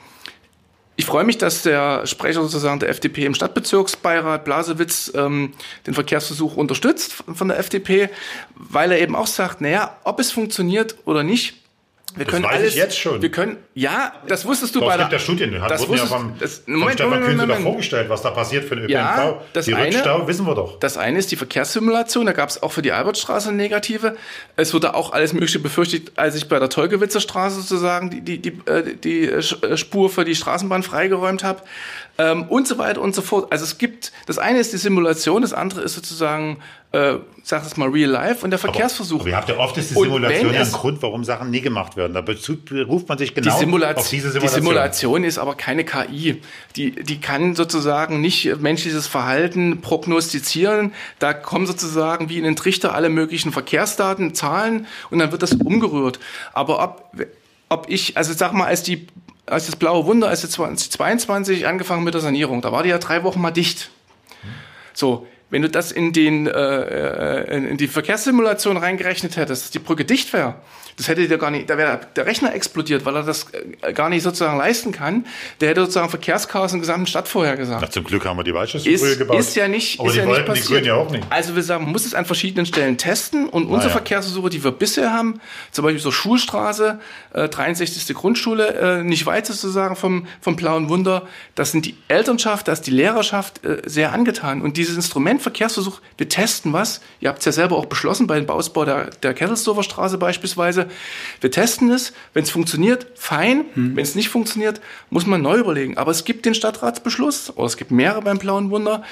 ich 0.99 1.07
freue 1.07 1.23
mich, 1.23 1.39
dass 1.39 1.63
der 1.63 2.09
Sprecher 2.09 2.43
sozusagen 2.43 2.81
der 2.81 2.89
FDP 2.89 3.25
im 3.25 3.33
Stadtbezirksbeirat 3.33 4.45
Blasewitz 4.45 5.13
ähm, 5.15 5.53
den 5.87 5.95
Verkehrsversuch 5.95 6.57
unterstützt 6.57 7.23
von- 7.33 7.47
der 7.47 7.59
FDP, 7.61 8.11
weil 8.57 8.91
er 8.91 8.99
eben 9.01 9.15
auch 9.15 9.29
sagt, 9.29 9.61
naja, 9.61 9.97
ob 10.03 10.19
es 10.19 10.33
funktioniert 10.33 10.97
oder 11.05 11.23
nicht, 11.23 11.58
wir 12.19 12.25
Das 12.27 12.33
können 12.35 12.45
weiß 12.45 12.53
ich 12.55 12.61
alles. 12.63 12.75
jetzt 12.77 12.99
schon. 12.99 13.23
Wir 13.23 13.31
können, 13.31 13.57
ja, 13.75 14.13
das 14.27 14.45
wusstest 14.45 14.75
du 14.75 14.81
Doch, 14.81 14.87
bei 14.89 14.95
es 14.95 14.99
gibt 15.01 15.13
der 15.13 15.19
ja 15.19 15.25
Studien, 15.25 15.53
das 15.53 15.81
wurden 15.83 15.93
ja 15.95 16.03
wusstest- 16.03 16.13
vom, 16.13 16.35
das- 16.39 16.59
vom 16.65 16.75
Moment, 16.75 16.93
Stefan 16.95 17.11
Moment, 17.11 17.27
Kühn 17.27 17.39
sogar 17.39 17.47
Moment. 17.49 17.63
vorgestellt, 17.65 18.09
was 18.09 18.23
da 18.23 18.31
passiert 18.31 18.65
für 18.65 18.77
den 18.77 18.85
ÖPNV. 18.85 18.91
Ja, 18.93 19.41
das 19.53 19.65
die 19.67 19.75
eine- 19.75 19.87
Rückstau 19.87 20.27
wissen 20.29 20.47
wir 20.47 20.55
doch. 20.55 20.79
Das 20.81 20.97
eine 20.99 21.19
ist 21.19 21.31
die 21.31 21.37
Verkehrssimulation, 21.37 22.27
da 22.27 22.33
gab 22.33 22.49
es 22.49 22.63
auch 22.63 22.73
für 22.73 22.83
die 22.83 22.93
Albertstraße 22.93 23.49
eine 23.49 23.57
negative. 23.59 24.17
Es 24.57 24.75
wurde 24.75 24.95
auch 24.95 25.13
alles 25.13 25.33
Mögliche 25.33 25.59
befürchtet, 25.59 26.13
als 26.17 26.35
ich 26.35 26.49
bei 26.49 26.59
der 26.59 26.69
Teugewitzer 26.69 27.21
Straße 27.21 27.61
sozusagen 27.61 28.11
die, 28.11 28.21
die, 28.21 28.39
die, 28.39 28.59
äh, 28.67 28.95
die 28.97 29.25
äh, 29.25 29.39
äh, 29.39 29.77
Spur 29.77 30.11
für 30.11 30.25
die 30.25 30.35
Straßenbahn 30.35 30.83
freigeräumt 30.83 31.45
habe 31.45 31.63
ähm, 32.19 32.45
und 32.49 32.67
so 32.67 32.79
weiter 32.79 33.01
und 33.01 33.15
so 33.15 33.23
fort. 33.23 33.51
Also 33.51 33.65
es 33.65 33.79
gibt, 33.79 34.13
das 34.27 34.39
eine 34.39 34.59
ist 34.59 34.73
die 34.73 34.77
Simulation, 34.77 35.43
das 35.43 35.53
andere 35.53 35.83
ist 35.83 35.95
sozusagen, 35.95 36.59
äh, 36.91 37.15
sag 37.45 37.65
es 37.65 37.77
mal, 37.77 37.89
Real 37.89 38.11
Life 38.11 38.45
und 38.45 38.51
der 38.51 38.59
Verkehrsversuch. 38.59 39.21
Aber 39.21 39.29
ihr 39.29 39.37
habt 39.37 39.49
ja 39.49 39.57
oft 39.57 39.77
ist 39.79 39.91
die 39.91 39.95
Simulation 39.95 40.53
ja 40.53 40.63
ein 40.63 40.73
Grund, 40.73 41.01
warum 41.01 41.23
Sachen 41.23 41.51
nie 41.51 41.61
gemacht 41.61 41.97
werden. 41.97 42.15
Da 42.15 42.21
beruft 42.21 43.09
man 43.09 43.19
sich 43.19 43.35
Die, 43.35 43.41
genau 43.41 43.57
Simulation, 43.57 43.99
auf 43.99 44.11
diese 44.11 44.29
die 44.29 44.33
Simulation. 44.33 44.63
Simulation 44.63 45.25
ist 45.25 45.39
aber 45.39 45.55
keine 45.55 45.85
KI. 45.85 46.43
Die, 46.75 46.91
die 46.91 47.21
kann 47.21 47.55
sozusagen 47.55 48.21
nicht 48.21 48.61
menschliches 48.61 49.07
Verhalten 49.07 49.81
prognostizieren. 49.81 50.93
Da 51.21 51.33
kommen 51.33 51.67
sozusagen 51.67 52.29
wie 52.29 52.39
in 52.39 52.45
den 52.45 52.57
Trichter 52.57 52.95
alle 52.95 53.11
möglichen 53.11 53.53
Verkehrsdaten, 53.53 54.35
Zahlen 54.35 54.87
und 55.11 55.21
dann 55.21 55.31
wird 55.31 55.43
das 55.43 55.53
umgerührt. 55.53 56.19
Aber 56.53 56.83
ob, 56.83 57.13
ob 57.69 57.89
ich, 57.89 58.17
also 58.17 58.33
sag 58.33 58.53
mal, 58.53 58.67
als 58.67 58.83
die 58.83 59.07
als 59.51 59.67
das 59.67 59.77
blaue 59.77 60.07
Wunder, 60.07 60.29
als 60.29 60.41
die 60.41 60.49
2022 60.49 61.67
angefangen 61.67 62.05
mit 62.05 62.15
der 62.15 62.21
Sanierung, 62.21 62.61
da 62.61 62.73
war 62.73 62.83
die 62.83 62.91
ja 62.91 62.99
drei 62.99 63.23
Wochen 63.25 63.41
mal 63.41 63.51
dicht. 63.51 63.91
So, 64.93 65.27
wenn 65.51 65.63
du 65.63 65.71
das 65.71 65.93
in, 65.93 66.13
den, 66.13 66.47
äh, 66.47 66.51
äh, 66.51 67.71
in 67.71 67.77
die 67.77 67.89
Verkehrssimulation 67.89 68.77
reingerechnet 68.77 69.37
hättest, 69.37 69.65
dass 69.65 69.71
die 69.71 69.79
Brücke 69.79 70.05
dicht 70.05 70.33
wäre, 70.33 70.57
das 70.99 71.09
hätte 71.09 71.27
dir 71.27 71.39
gar 71.39 71.51
nicht, 71.51 71.71
da 71.71 71.79
wäre 71.79 72.01
der 72.17 72.27
Rechner 72.27 72.53
explodiert, 72.55 73.05
weil 73.05 73.15
er 73.15 73.23
das 73.23 73.47
äh, 73.83 73.93
gar 73.93 74.09
nicht 74.09 74.23
sozusagen 74.23 74.59
leisten 74.59 74.91
kann. 74.91 75.25
Der 75.61 75.71
hätte 75.71 75.81
sozusagen 75.83 76.11
Verkehrschaos 76.11 76.73
in 76.73 76.79
der 76.79 76.81
gesamten 76.81 77.07
Stadt 77.07 77.29
vorhergesagt. 77.29 77.81
Na, 77.81 77.91
zum 77.91 78.05
Glück 78.05 78.25
haben 78.25 78.37
wir 78.37 78.45
die 78.45 78.53
Weißschussbrühe 78.53 79.17
gebaut. 79.17 79.39
ist 79.39 79.55
ja 79.55 79.69
nicht, 79.69 80.01
Aber 80.01 80.09
ist 80.09 80.15
die 80.15 80.19
ja 80.19 80.27
wollten 80.27 80.51
nicht 80.51 80.57
die 80.57 80.61
passiert. 80.61 80.83
Grünen 80.83 80.85
ja 80.85 80.95
auch 80.97 81.11
nicht. 81.11 81.25
Also 81.31 81.55
wir 81.55 81.63
sagen, 81.63 81.85
man 81.85 81.93
muss 81.93 82.05
es 82.05 82.15
an 82.15 82.25
verschiedenen 82.25 82.67
Stellen 82.67 82.99
testen 82.99 83.49
und 83.49 83.67
unsere 83.67 83.91
ja. 83.91 83.91
Verkehrsversuche, 83.91 84.51
die 84.51 84.65
wir 84.65 84.73
bisher 84.73 85.13
haben, 85.13 85.41
zum 85.71 85.85
Beispiel 85.85 86.03
so 86.03 86.11
Schulstraße, 86.11 86.99
äh, 87.33 87.49
63. 87.49 88.15
Grundschule, 88.15 88.99
äh, 88.99 89.05
nicht 89.05 89.25
weit 89.27 89.47
sozusagen 89.47 89.95
vom, 89.95 90.27
vom 90.41 90.57
Blauen 90.57 90.89
Wunder, 90.89 91.29
das 91.55 91.71
sind 91.71 91.87
die 91.87 91.97
Elternschaft, 92.09 92.67
das 92.67 92.81
ist 92.81 92.89
die 92.89 92.93
Lehrerschaft 92.93 93.65
äh, 93.65 93.83
sehr 93.87 94.13
angetan. 94.13 94.63
Und 94.63 94.77
dieses 94.77 94.97
Instrument 94.97 95.43
Verkehrsversuch, 95.43 96.01
wir 96.17 96.29
testen 96.29 96.73
was, 96.73 97.01
ihr 97.21 97.29
habt 97.29 97.39
es 97.39 97.45
ja 97.45 97.53
selber 97.53 97.77
auch 97.77 97.87
beschlossen 97.87 98.27
bei 98.27 98.41
dem 98.41 98.51
Ausbau 98.51 98.85
der, 98.85 99.11
der 99.23 99.33
Kettelsdorfer 99.33 99.85
Straße 99.85 100.19
beispielsweise, 100.19 100.88
wir 101.41 101.51
testen 101.51 101.91
es, 101.91 102.13
wenn 102.35 102.45
es 102.45 102.51
funktioniert, 102.51 103.07
fein, 103.15 103.65
wenn 103.75 104.03
es 104.03 104.15
nicht 104.15 104.29
funktioniert, 104.29 104.81
muss 105.11 105.27
man 105.27 105.43
neu 105.43 105.59
überlegen. 105.59 105.97
Aber 105.97 106.11
es 106.11 106.25
gibt 106.25 106.47
den 106.47 106.55
Stadtratsbeschluss, 106.55 107.57
oder 107.57 107.67
es 107.67 107.77
gibt 107.77 107.91
mehrere 107.91 108.23
beim 108.23 108.39
Blauen 108.39 108.71
Wunder, 108.71 109.03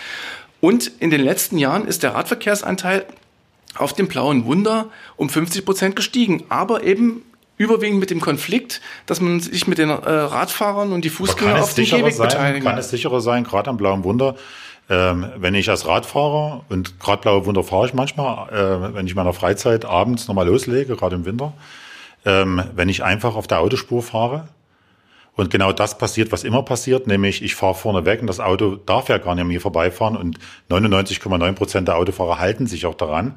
und 0.61 0.91
in 1.01 1.11
den 1.11 1.21
letzten 1.21 1.59
Jahren 1.59 1.87
ist 1.87 2.03
der 2.03 2.15
Radverkehrsanteil 2.15 3.05
auf 3.77 3.93
dem 3.93 4.09
blauen 4.09 4.45
Wunder 4.47 4.87
um 5.17 5.29
50 5.29 5.65
Prozent 5.65 5.97
gestiegen. 5.97 6.45
Aber 6.49 6.83
eben 6.83 7.23
überwiegend 7.59 8.01
mit 8.01 8.11
dem 8.11 8.21
Konflikt, 8.21 8.81
dass 9.07 9.21
man 9.21 9.41
sich 9.41 9.67
mit 9.67 9.79
den 9.79 9.91
äh, 9.91 9.95
Radfahrern 9.95 10.93
und 10.93 11.05
die 11.05 11.11
Fußgänger 11.11 11.53
kann 11.53 11.63
auf 11.63 11.75
dem 11.75 11.85
Gehweg 11.85 12.19
beteiligen. 12.19 12.65
kann 12.67 12.79
es 12.79 12.91
sicherer 12.91 13.21
sein, 13.21 13.45
gerade 13.45 13.71
am 13.71 13.77
Blauen 13.77 14.05
Wunder, 14.05 14.37
ähm, 14.89 15.27
wenn 15.37 15.55
ich 15.55 15.69
als 15.69 15.87
Radfahrer 15.87 16.65
und 16.69 17.01
gerade 17.01 17.21
Blaue 17.23 17.47
Wunder 17.47 17.65
fahre 17.65 17.87
ich 17.87 17.95
manchmal, 17.95 18.49
äh, 18.51 18.95
wenn 18.95 19.07
ich 19.07 19.13
in 19.13 19.17
meiner 19.17 19.33
Freizeit 19.33 19.85
abends 19.85 20.29
nochmal 20.29 20.47
loslege, 20.47 20.97
gerade 20.97 21.17
im 21.17 21.25
Winter, 21.25 21.53
ähm, 22.25 22.63
wenn 22.75 22.89
ich 22.89 23.03
einfach 23.03 23.35
auf 23.35 23.47
der 23.47 23.61
Autospur 23.61 24.03
fahre 24.03 24.49
und 25.35 25.51
genau 25.51 25.73
das 25.73 25.99
passiert, 25.99 26.31
was 26.33 26.45
immer 26.45 26.63
passiert, 26.63 27.07
nämlich 27.07 27.43
ich 27.43 27.55
fahre 27.55 27.75
vorne 27.75 28.05
weg 28.07 28.21
und 28.21 28.27
das 28.29 28.41
Auto 28.41 28.77
darf 28.77 29.09
ja 29.09 29.19
gar 29.19 29.35
nicht 29.35 29.43
an 29.43 29.49
mir 29.49 29.61
vorbeifahren 29.61 30.17
und 30.17 30.39
99,9 30.71 31.53
Prozent 31.53 31.89
der 31.89 31.97
Autofahrer 31.97 32.39
halten 32.39 32.67
sich 32.67 32.87
auch 32.87 32.95
daran. 32.95 33.37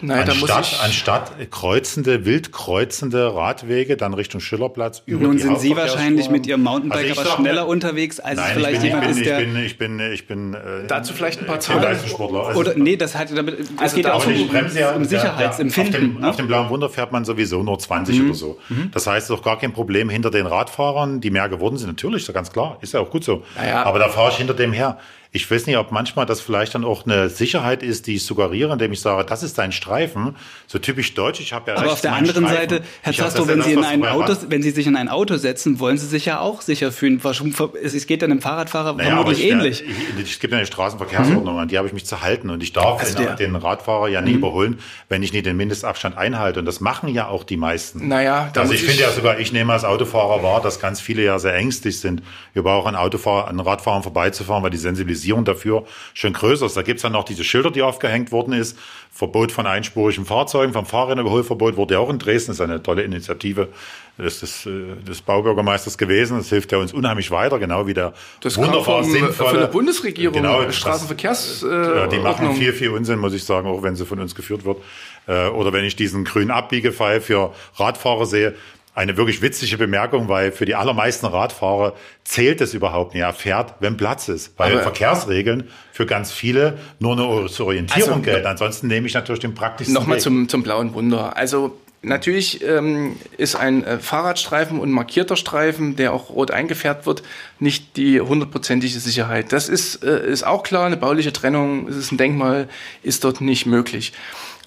Nein, 0.00 0.24
da 0.26 0.34
muss 0.34 0.48
Anstatt, 0.50 0.72
ich, 0.78 0.84
anstatt 0.84 1.50
kreuzende, 1.50 2.24
wild 2.24 2.52
kreuzende 2.52 3.34
Radwege 3.34 3.96
dann 3.96 4.14
Richtung 4.14 4.40
Schillerplatz 4.40 5.02
über 5.06 5.24
Nun 5.24 5.36
die 5.36 5.42
sind 5.42 5.58
Sie 5.58 5.76
wahrscheinlich 5.76 6.30
mit 6.30 6.46
Ihrem 6.46 6.62
Mountainbike 6.62 7.08
Also 7.08 7.20
aber 7.20 7.30
sag 7.30 7.38
schneller 7.38 7.66
unterwegs, 7.66 8.20
als 8.20 8.38
Nein, 8.38 8.50
vielleicht 8.54 8.74
ich 8.76 8.80
bin, 8.82 8.88
jemand 8.90 9.04
ich 9.04 9.10
ist, 9.10 9.16
bin, 9.16 9.24
der. 9.24 9.38
ich 9.40 9.48
bin, 9.48 9.62
ich 9.64 9.78
bin, 9.78 10.12
ich 10.12 10.26
bin, 10.28 10.54
äh, 10.54 10.86
dazu 10.86 11.12
vielleicht 11.14 11.40
ein 11.40 11.46
paar 11.46 11.58
ich 11.58 11.66
bin 11.66 11.74
Zahlen. 11.74 11.82
Leistungssportler. 11.82 12.46
Also, 12.46 12.60
oder 12.60 12.74
nee, 12.76 12.96
das 12.96 13.16
hat 13.16 13.36
damit. 13.36 13.58
Es 13.58 13.68
Also 13.76 13.96
geht 13.96 14.04
ja 14.04 14.10
da- 14.12 14.16
auch 14.16 14.26
um, 14.26 14.76
ja 14.76 14.92
um 14.92 15.04
Sicherheitsempfinden. 15.04 15.92
Der, 15.92 16.00
auf, 16.00 16.12
dem, 16.14 16.20
ne? 16.20 16.28
auf 16.30 16.36
dem 16.36 16.46
blauen 16.46 16.68
Wunder 16.70 16.88
fährt 16.88 17.10
man 17.12 17.24
sowieso 17.24 17.62
nur 17.62 17.78
20 17.78 18.22
oder 18.22 18.34
so. 18.34 18.58
Das 18.92 19.06
heißt, 19.06 19.24
es 19.24 19.30
ist 19.30 19.36
doch 19.36 19.42
gar 19.44 19.58
kein 19.58 19.72
Problem 19.72 20.08
hinter 20.08 20.30
den 20.30 20.46
Radfahrern, 20.46 21.20
die 21.20 21.30
mehr 21.30 21.48
geworden 21.48 21.76
sind. 21.76 21.88
Natürlich, 21.88 22.22
ist 22.22 22.28
ja 22.28 22.34
ganz 22.34 22.52
klar. 22.52 22.78
Ist 22.82 22.94
ja 22.94 23.00
auch 23.00 23.10
gut 23.10 23.24
so. 23.24 23.42
Naja. 23.56 23.82
Aber 23.84 23.98
da 23.98 24.08
fahre 24.08 24.30
ich 24.30 24.36
hinter 24.36 24.54
dem 24.54 24.72
her. 24.72 24.98
Ich 25.30 25.50
weiß 25.50 25.66
nicht, 25.66 25.76
ob 25.76 25.92
manchmal 25.92 26.24
das 26.24 26.40
vielleicht 26.40 26.74
dann 26.74 26.84
auch 26.84 27.04
eine 27.04 27.28
Sicherheit 27.28 27.82
ist, 27.82 28.06
die 28.06 28.14
ich 28.14 28.24
suggeriere, 28.24 28.72
indem 28.72 28.92
ich 28.92 29.00
sage, 29.02 29.26
das 29.26 29.42
ist 29.42 29.58
dein 29.58 29.72
Streifen. 29.72 30.36
So 30.66 30.78
typisch 30.78 31.12
deutsch, 31.12 31.40
ich 31.40 31.52
habe 31.52 31.70
ja 31.70 31.76
Aber 31.76 31.82
rechts 31.84 31.94
auf 31.96 32.00
der 32.00 32.14
anderen 32.14 32.46
Streifen. 32.46 32.70
Seite, 32.70 32.82
Herr 33.02 33.12
Zastrow, 33.12 33.46
das 33.46 33.56
wenn 33.56 33.62
Sie 33.62 33.74
das, 33.74 33.84
in 33.92 34.02
ein 34.02 34.04
Auto, 34.10 34.36
wenn 34.48 34.62
Sie 34.62 34.70
sich 34.70 34.86
in 34.86 34.96
ein 34.96 35.08
Auto 35.10 35.36
setzen, 35.36 35.80
wollen 35.80 35.98
Sie 35.98 36.06
sich 36.06 36.24
ja 36.24 36.40
auch 36.40 36.62
sicher 36.62 36.92
fühlen. 36.92 37.22
Warum- 37.22 37.52
Es 37.82 38.06
geht 38.06 38.22
dann 38.22 38.30
dem 38.30 38.40
Fahrradfahrer 38.40 38.94
Naja, 38.94 39.10
vermutlich 39.10 39.44
ich, 39.44 39.50
ähnlich. 39.50 39.82
Ich, 39.82 40.18
ich, 40.24 40.30
es 40.32 40.38
gibt 40.38 40.52
ja 40.52 40.58
eine 40.58 40.66
Straßenverkehrsordnung, 40.66 41.58
an 41.58 41.68
die 41.68 41.76
habe 41.76 41.86
ich 41.86 41.92
mich 41.92 42.06
zu 42.06 42.22
halten. 42.22 42.48
Und 42.48 42.62
ich 42.62 42.72
darf 42.72 42.98
Also 43.00 43.18
den, 43.18 43.36
den 43.36 43.54
Radfahrer 43.56 44.08
ja 44.08 44.22
nie 44.22 44.32
überholen, 44.32 44.78
wenn 45.10 45.22
ich 45.22 45.34
nicht 45.34 45.44
den 45.44 45.58
Mindestabstand 45.58 46.16
einhalte. 46.16 46.60
Und 46.60 46.66
das 46.66 46.80
machen 46.80 47.10
ja 47.10 47.28
auch 47.28 47.44
die 47.44 47.58
meisten. 47.58 48.08
Naja, 48.08 48.48
da 48.54 48.62
also 48.62 48.72
ich 48.72 48.82
finde 48.82 49.02
ja 49.02 49.10
sogar, 49.12 49.38
ich 49.38 49.52
nehme 49.52 49.74
als 49.74 49.84
Autofahrer 49.84 50.42
wahr, 50.42 50.62
dass 50.62 50.80
ganz 50.80 51.00
viele 51.02 51.22
ja 51.22 51.38
sehr 51.38 51.54
ängstlich 51.54 52.00
sind, 52.00 52.22
über 52.54 52.72
auch 52.72 52.86
an 52.86 52.96
Autofahrer, 52.96 53.48
an 53.48 53.60
Radfahrern 53.60 54.02
vorbeizufahren, 54.02 54.62
weil 54.62 54.70
die 54.70 54.78
Sensibilisierung 55.18 55.44
dafür 55.44 55.84
schon 56.14 56.32
größer 56.32 56.66
ist. 56.66 56.76
Da 56.76 56.82
gibt's 56.82 57.02
dann 57.02 57.12
noch 57.12 57.24
diese 57.24 57.44
Schilder, 57.44 57.70
die 57.70 57.82
aufgehängt 57.82 58.32
worden 58.32 58.52
ist. 58.52 58.78
Verbot 59.10 59.50
von 59.52 59.66
einspurigen 59.66 60.24
Fahrzeugen, 60.24 60.72
vom 60.72 60.86
Fahrräderüberholverbot 60.86 61.76
wurde 61.76 61.94
ja 61.94 62.00
auch 62.00 62.10
in 62.10 62.18
Dresden. 62.18 62.50
Das 62.52 62.56
ist 62.58 62.60
eine 62.60 62.82
tolle 62.82 63.02
Initiative 63.02 63.68
des, 64.16 64.40
des, 64.40 64.66
äh, 64.66 64.70
des 65.06 65.22
Baubürgermeisters 65.22 65.98
gewesen. 65.98 66.38
Das 66.38 66.48
hilft 66.48 66.70
ja 66.72 66.78
uns 66.78 66.92
unheimlich 66.92 67.30
weiter, 67.30 67.58
genau 67.58 67.86
wie 67.86 67.94
der 67.94 68.12
Das 68.40 68.56
wunderbar 68.56 69.02
vom- 69.02 69.10
sinnvolle... 69.10 69.50
von 69.50 69.58
der 69.58 69.66
Bundesregierung, 69.66 70.34
Genau, 70.34 70.62
äh, 70.62 70.68
Straßenverkehrs- 70.70 71.64
äh, 71.66 72.08
die 72.08 72.16
machen 72.18 72.26
Ordnung. 72.46 72.56
viel, 72.56 72.72
viel 72.72 72.90
Unsinn, 72.90 73.18
muss 73.18 73.32
ich 73.34 73.44
sagen, 73.44 73.66
auch 73.68 73.82
wenn 73.82 73.96
sie 73.96 74.06
von 74.06 74.20
uns 74.20 74.34
geführt 74.34 74.64
wird. 74.64 74.78
Äh, 75.26 75.48
Oder 75.48 75.72
wenn 75.72 75.84
ich 75.84 75.96
diesen 75.96 76.24
grünen 76.24 76.50
Abbiegepfeil 76.50 77.20
für 77.20 77.52
Radfahrer 77.76 78.26
sehe. 78.26 78.54
Eine 78.98 79.16
wirklich 79.16 79.40
witzige 79.42 79.78
Bemerkung, 79.78 80.28
weil 80.28 80.50
für 80.50 80.64
die 80.64 80.74
allermeisten 80.74 81.26
Radfahrer 81.26 81.94
zählt 82.24 82.60
es 82.60 82.74
überhaupt 82.74 83.14
nicht. 83.14 83.22
Er 83.22 83.32
fährt, 83.32 83.74
wenn 83.78 83.96
Platz 83.96 84.28
ist. 84.28 84.58
Weil 84.58 84.72
Aber- 84.72 84.82
Verkehrsregeln 84.82 85.70
für 85.92 86.04
ganz 86.04 86.32
viele 86.32 86.78
nur 86.98 87.12
eine 87.12 87.48
zur 87.48 87.66
Orientierung 87.66 88.10
Also, 88.10 88.22
gelten. 88.22 88.46
Ansonsten 88.48 88.88
nehme 88.88 89.06
ich 89.06 89.14
natürlich 89.14 89.38
den 89.38 89.54
praktischsten 89.54 89.94
Nochmal 89.94 90.18
zum, 90.18 90.48
zum 90.48 90.64
blauen 90.64 90.94
Wunder. 90.94 91.36
Also 91.36 91.78
natürlich 92.02 92.64
ähm, 92.64 93.16
ist 93.36 93.54
ein 93.54 93.84
äh, 93.84 94.00
Fahrradstreifen 94.00 94.80
und 94.80 94.90
markierter 94.90 95.36
Streifen, 95.36 95.94
der 95.94 96.12
auch 96.12 96.30
rot 96.30 96.50
eingefärbt 96.50 97.06
wird, 97.06 97.22
nicht 97.60 97.96
die 97.96 98.20
hundertprozentige 98.20 98.98
Sicherheit. 98.98 99.52
Das 99.52 99.68
ist, 99.68 100.02
äh, 100.02 100.26
ist 100.28 100.42
auch 100.42 100.64
klar, 100.64 100.86
eine 100.86 100.96
bauliche 100.96 101.32
Trennung, 101.32 101.86
es 101.86 101.94
ist 101.94 102.10
ein 102.10 102.18
Denkmal, 102.18 102.68
ist 103.04 103.22
dort 103.22 103.40
nicht 103.40 103.64
möglich. 103.64 104.12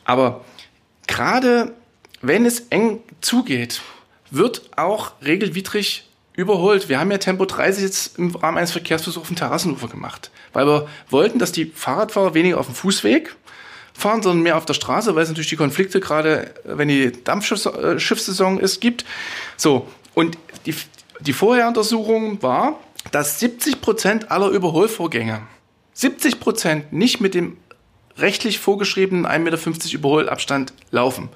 Aber 0.06 0.46
gerade 1.08 1.74
wenn 2.22 2.46
es 2.46 2.68
eng 2.70 3.00
zugeht, 3.20 3.82
wird 4.32 4.64
auch 4.78 5.12
regelwidrig 5.24 6.08
überholt. 6.34 6.90
Wir 6.90 7.00
haben 7.00 7.12
ja 7.12 7.18
Tempo 7.18 7.46
30 7.46 7.84
jetzt 7.84 8.18
im 8.18 8.34
Rahmen 8.34 8.58
eines 8.58 8.72
Verkehrsversuchs 8.72 9.22
auf 9.22 9.28
dem 9.28 9.36
Terrassenufer 9.36 9.88
gemacht, 9.88 10.32
weil 10.54 10.66
wir 10.66 10.88
wollten, 11.10 11.40
dass 11.40 11.52
die 11.52 11.66
Fahrradfahrer 11.66 12.34
weniger 12.34 12.60
auf 12.60 12.66
dem 12.66 12.76
Fußweg 12.76 13.36
fahren, 13.94 14.24
sondern 14.24 14.42
mehr 14.42 14.58
auf 14.58 14.66
der 14.66 14.74
Straße, 14.74 15.14
weil 15.16 15.24
es 15.24 15.30
natürlich 15.30 15.50
die 15.50 15.58
Konflikte 15.58 16.00
gerade, 16.00 16.56
äh, 16.66 16.78
wenn 16.78 16.88
die 16.88 17.12
Dampfschiffssaison 17.24 18.60
ist, 18.60 18.80
gibt. 18.80 19.06
So, 19.58 19.88
und 20.14 20.38
die, 20.66 20.74
die 21.20 21.34
Vorheruntersuchung 21.34 22.42
war, 22.42 22.80
dass 23.12 23.40
70 23.40 23.82
Prozent 23.82 24.32
aller 24.32 24.50
Überholvorgänge, 24.50 25.42
70 25.94 26.40
Prozent 26.40 26.94
nicht 26.94 27.20
mit 27.20 27.34
dem 27.34 27.58
rechtlich 28.18 28.60
vorgeschriebenen 28.60 29.26
1,50 29.26 29.40
Meter 29.40 29.94
Überholabstand 29.94 30.74
laufen. 30.92 31.30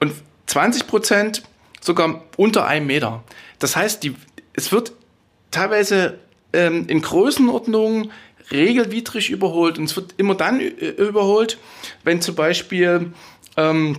Und 0.00 0.12
20 0.46 0.86
Prozent 0.86 1.42
sogar 1.80 2.22
unter 2.36 2.66
einem 2.66 2.86
Meter. 2.86 3.22
Das 3.58 3.76
heißt, 3.76 4.02
die, 4.02 4.14
es 4.54 4.72
wird 4.72 4.92
teilweise 5.50 6.18
ähm, 6.52 6.86
in 6.88 7.02
Größenordnungen 7.02 8.10
regelwidrig 8.50 9.30
überholt. 9.30 9.78
Und 9.78 9.84
es 9.84 9.96
wird 9.96 10.14
immer 10.16 10.34
dann 10.34 10.60
überholt, 10.60 11.58
wenn 12.04 12.20
zum 12.22 12.34
Beispiel 12.34 13.12
ähm, 13.56 13.96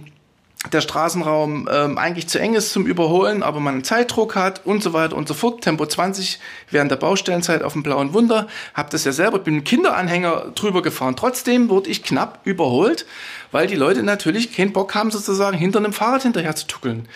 der 0.73 0.81
Straßenraum 0.81 1.69
ähm, 1.71 1.97
eigentlich 1.97 2.27
zu 2.27 2.37
eng 2.37 2.53
ist 2.53 2.71
zum 2.71 2.85
Überholen, 2.85 3.43
aber 3.43 3.61
man 3.61 3.75
einen 3.75 3.83
Zeitdruck 3.85 4.35
hat 4.35 4.65
und 4.65 4.83
so 4.83 4.91
weiter 4.91 5.15
und 5.15 5.27
so 5.27 5.33
fort. 5.33 5.61
Tempo 5.61 5.85
20 5.85 6.39
während 6.69 6.91
der 6.91 6.97
Baustellenzeit 6.97 7.63
auf 7.63 7.73
dem 7.73 7.83
Blauen 7.83 8.13
Wunder. 8.13 8.47
Hab 8.73 8.89
das 8.89 9.05
ja 9.05 9.13
selber, 9.13 9.39
bin 9.39 9.55
mit 9.55 9.65
Kinderanhänger 9.65 10.51
drüber 10.55 10.81
gefahren. 10.81 11.15
Trotzdem 11.15 11.69
wurde 11.69 11.89
ich 11.89 12.03
knapp 12.03 12.41
überholt, 12.43 13.05
weil 13.51 13.67
die 13.67 13.75
Leute 13.75 14.03
natürlich 14.03 14.53
keinen 14.53 14.73
Bock 14.73 14.95
haben, 14.95 15.11
sozusagen 15.11 15.57
hinter 15.57 15.79
einem 15.79 15.93
Fahrrad 15.93 16.23
hinterher 16.23 16.55
zu 16.55 16.67
tuckeln. 16.67 17.07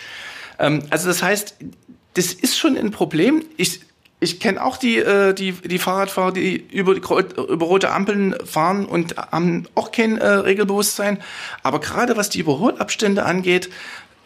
Ähm, 0.58 0.82
also 0.90 1.08
das 1.08 1.22
heißt, 1.22 1.56
das 2.14 2.32
ist 2.32 2.56
schon 2.56 2.76
ein 2.76 2.90
Problem. 2.90 3.44
Ich, 3.56 3.80
ich 4.20 4.40
kenne 4.40 4.62
auch 4.62 4.76
die, 4.76 4.98
äh, 4.98 5.34
die, 5.34 5.52
die 5.52 5.78
Fahrradfahrer, 5.78 6.32
die 6.32 6.56
über, 6.56 6.94
die, 6.94 7.00
über 7.00 7.66
rote 7.66 7.90
Ampeln 7.90 8.34
fahren 8.44 8.86
und 8.86 9.16
haben 9.16 9.66
auch 9.74 9.92
kein 9.92 10.18
äh, 10.18 10.26
Regelbewusstsein. 10.26 11.22
Aber 11.62 11.80
gerade 11.80 12.16
was 12.16 12.30
die 12.30 12.40
Überholabstände 12.40 13.24
angeht, 13.24 13.70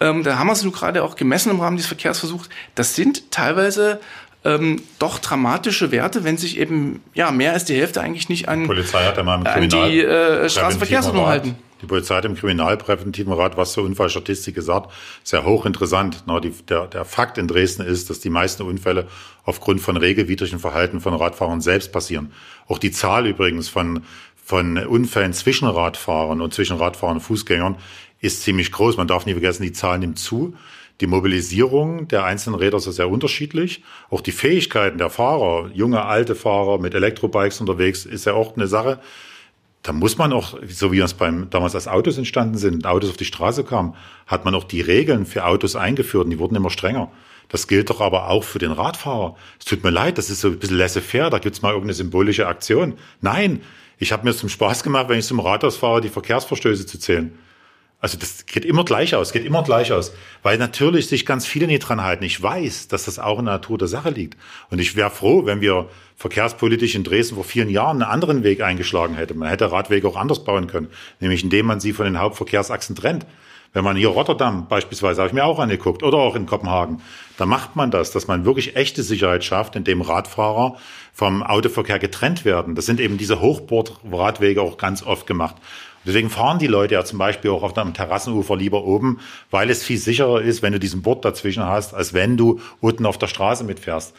ähm, 0.01 0.23
da 0.23 0.39
haben 0.39 0.47
wir 0.47 0.53
es 0.53 0.63
nun 0.63 0.73
gerade 0.73 1.03
auch 1.03 1.17
gemessen 1.17 1.51
im 1.51 1.61
Rahmen 1.61 1.77
dieses 1.77 1.89
Verkehrsversuchs, 1.89 2.49
das 2.75 2.95
sind 2.95 3.31
teilweise 3.33 4.01
ähm, 4.45 4.83
doch 4.99 5.19
dramatische 5.19 5.91
Werte, 5.91 6.23
wenn 6.23 6.37
sich 6.37 6.59
eben 6.59 7.03
ja 7.15 7.31
mehr 7.33 7.53
als 7.53 7.65
die 7.65 7.75
Hälfte 7.75 8.01
eigentlich 8.01 8.29
nicht 8.29 8.49
an, 8.49 8.63
Die 8.63 8.67
Polizei 8.69 9.05
hat 9.05 9.17
ja 9.17 9.23
mal 9.25 9.41
im 9.41 9.47
an 9.47 9.69
die 9.69 10.01
äh, 10.01 10.49
Straßenverkehrsordnung 10.49 11.27
halten. 11.27 11.59
Die 11.81 11.87
Polizei 11.87 12.17
hat 12.17 12.25
im 12.25 12.35
Kriminalpräventiven 12.35 13.33
Rat 13.33 13.57
was 13.57 13.73
zur 13.73 13.85
Unfallstatistik 13.85 14.55
gesagt. 14.55 14.93
Sehr 15.23 15.45
hochinteressant. 15.45 16.25
Na, 16.27 16.41
die, 16.41 16.53
der, 16.69 17.05
Fakt 17.05 17.39
in 17.39 17.47
Dresden 17.47 17.83
ist, 17.83 18.11
dass 18.11 18.21
die 18.21 18.31
meisten 18.31 18.65
Unfälle 18.65 19.07
aufgrund 19.45 19.81
von 19.81 19.97
regelwidrigen 19.97 20.59
Verhalten 20.59 21.01
von 21.01 21.15
Radfahrern 21.15 21.61
selbst 21.61 21.93
passieren. 21.93 22.33
Auch 22.67 22.79
die 22.79 22.91
Zahl 22.91 23.27
übrigens 23.27 23.69
von, 23.69 24.03
von 24.45 24.77
Unfällen 24.77 25.33
zwischen 25.33 25.69
Radfahrern 25.69 26.41
und 26.41 26.53
zwischen 26.53 26.77
Radfahrern 26.77 27.19
und 27.19 27.23
Fußgängern 27.23 27.77
ist 28.21 28.43
ziemlich 28.43 28.73
groß. 28.73 28.97
Man 28.97 29.07
darf 29.07 29.27
nie 29.27 29.33
vergessen, 29.33 29.63
die 29.63 29.73
Zahl 29.73 29.99
nimmt 29.99 30.19
zu. 30.19 30.57
Die 31.01 31.07
Mobilisierung 31.07 32.09
der 32.09 32.25
einzelnen 32.25 32.59
Räder 32.59 32.79
ist 32.79 32.85
sehr 32.85 33.09
unterschiedlich. 33.09 33.85
Auch 34.11 34.21
die 34.21 34.33
Fähigkeiten 34.33 34.99
der 34.99 35.11
Fahrer, 35.11 35.71
junge, 35.73 36.05
alte 36.05 36.35
Fahrer 36.35 36.79
mit 36.79 36.93
Elektrobikes 36.95 37.61
unterwegs, 37.61 38.05
ist 38.05 38.27
ja 38.27 38.33
auch 38.33 38.57
eine 38.57 38.67
Sache. 38.67 38.99
Da 39.89 39.95
muss 39.95 40.19
man 40.19 40.35
auch, 40.35 40.59
so 40.69 40.93
wie 40.93 40.99
das 40.99 41.15
beim, 41.15 41.49
damals 41.49 41.75
als 41.75 41.89
Autos 41.89 42.19
entstanden 42.19 42.59
sind, 42.59 42.87
Autos 42.87 43.09
auf 43.09 43.17
die 43.17 43.25
Straße 43.25 43.65
kamen, 43.65 43.95
hat 44.27 44.45
man 44.45 44.55
auch 44.55 44.65
die 44.65 44.83
Regeln 44.83 45.25
für 45.25 45.47
Autos 45.47 45.77
eingeführt 45.77 46.27
und 46.27 46.31
die 46.31 46.39
wurden 46.39 46.57
immer 46.57 46.69
strenger. 46.69 47.11
Das 47.49 47.69
gilt 47.69 47.89
doch 47.89 48.03
aber 48.03 48.29
auch 48.29 48.45
für 48.45 48.59
den 48.59 48.71
Radfahrer. 48.71 49.35
Es 49.59 49.65
tut 49.65 49.83
mir 49.83 49.89
leid, 49.89 50.19
das 50.19 50.29
ist 50.29 50.43
so 50.43 50.49
ein 50.49 50.59
bisschen 50.59 50.77
laissez-faire, 50.77 51.31
da 51.31 51.39
gibt's 51.39 51.63
mal 51.63 51.71
irgendeine 51.71 51.95
symbolische 51.95 52.47
Aktion. 52.47 52.99
Nein, 53.23 53.63
ich 53.97 54.13
habe 54.13 54.27
mir 54.27 54.35
zum 54.35 54.51
Spaß 54.51 54.83
gemacht, 54.83 55.09
wenn 55.09 55.21
ich 55.21 55.25
zum 55.25 55.41
Rathaus 55.41 55.79
fahre, 55.79 56.03
die 56.03 56.11
Verkehrsverstöße 56.11 56.85
zu 56.85 56.99
zählen. 56.99 57.39
Also 58.01 58.17
das 58.17 58.47
geht 58.47 58.65
immer 58.65 58.85
gleich 58.85 59.17
aus, 59.17 59.33
geht 59.33 59.45
immer 59.45 59.65
gleich 59.65 59.93
aus. 59.93 60.13
Weil 60.45 60.57
natürlich 60.57 61.09
sich 61.09 61.27
ganz 61.27 61.47
viele 61.47 61.67
nicht 61.67 61.81
dran 61.81 62.03
halten. 62.03 62.23
Ich 62.25 62.41
weiß, 62.41 62.87
dass 62.87 63.07
das 63.07 63.19
auch 63.19 63.41
in 63.41 63.47
der 63.47 63.55
Natur 63.55 63.77
der 63.77 63.89
Sache 63.89 64.11
liegt. 64.11 64.37
Und 64.71 64.79
ich 64.79 64.95
wäre 64.95 65.11
froh, 65.11 65.47
wenn 65.47 65.61
wir 65.61 65.89
verkehrspolitisch 66.17 66.95
in 66.95 67.03
Dresden 67.03 67.35
vor 67.35 67.45
vielen 67.45 67.69
Jahren 67.69 68.03
einen 68.03 68.11
anderen 68.11 68.45
Weg 68.45 68.61
eingeschlagen 68.61 69.17
hätten. 69.17 69.39
Man 69.39 69.49
hätte 69.49 69.73
Radwege 69.73 70.07
auch 70.07 70.17
anders 70.17 70.45
bauen 70.45 70.69
können. 70.69 70.89
Nämlich 71.19 71.43
indem 71.43 71.67
man 71.67 71.81
sie 71.81 71.93
von 71.93 72.05
den 72.05 72.21
Hauptverkehrsachsen 72.21 72.95
trennt. 72.95 73.27
Wenn 73.73 73.85
man 73.85 73.97
hier 73.97 74.09
Rotterdam 74.09 74.67
beispielsweise, 74.67 75.21
habe 75.21 75.29
ich 75.29 75.35
mir 75.35 75.45
auch 75.45 75.59
angeguckt, 75.59 76.03
oder 76.03 76.17
auch 76.19 76.35
in 76.37 76.47
Kopenhagen, 76.47 77.03
da 77.37 77.45
macht 77.45 77.77
man 77.77 77.91
das, 77.91 78.11
dass 78.11 78.27
man 78.27 78.45
wirklich 78.45 78.77
echte 78.77 79.03
Sicherheit 79.03 79.45
schafft, 79.45 79.77
indem 79.77 80.01
Radfahrer 80.01 80.77
vom 81.13 81.43
Autoverkehr 81.43 81.99
getrennt 81.99 82.45
werden. 82.45 82.75
Das 82.75 82.87
sind 82.87 82.99
eben 82.99 83.19
diese 83.19 83.41
Hochbordradwege 83.41 84.63
auch 84.63 84.79
ganz 84.79 85.03
oft 85.03 85.27
gemacht. 85.27 85.57
Deswegen 86.09 86.31
fahren 86.31 86.59
die 86.59 86.67
Leute 86.67 86.95
ja 86.95 87.05
zum 87.05 87.19
Beispiel 87.19 87.51
auch 87.51 87.63
auf 87.63 87.77
einem 87.77 87.93
Terrassenufer 87.93 88.57
lieber 88.57 88.83
oben, 88.83 89.21
weil 89.51 89.69
es 89.69 89.85
viel 89.85 89.99
sicherer 89.99 90.41
ist, 90.41 90.63
wenn 90.63 90.73
du 90.73 90.81
diesen 90.81 91.03
Bord 91.03 91.23
dazwischen 91.23 91.67
hast, 91.67 91.93
als 91.93 92.15
wenn 92.15 92.39
du 92.39 92.61
unten 92.81 93.05
auf 93.05 93.19
der 93.19 93.27
Straße 93.27 93.63
mitfährst. 93.63 94.17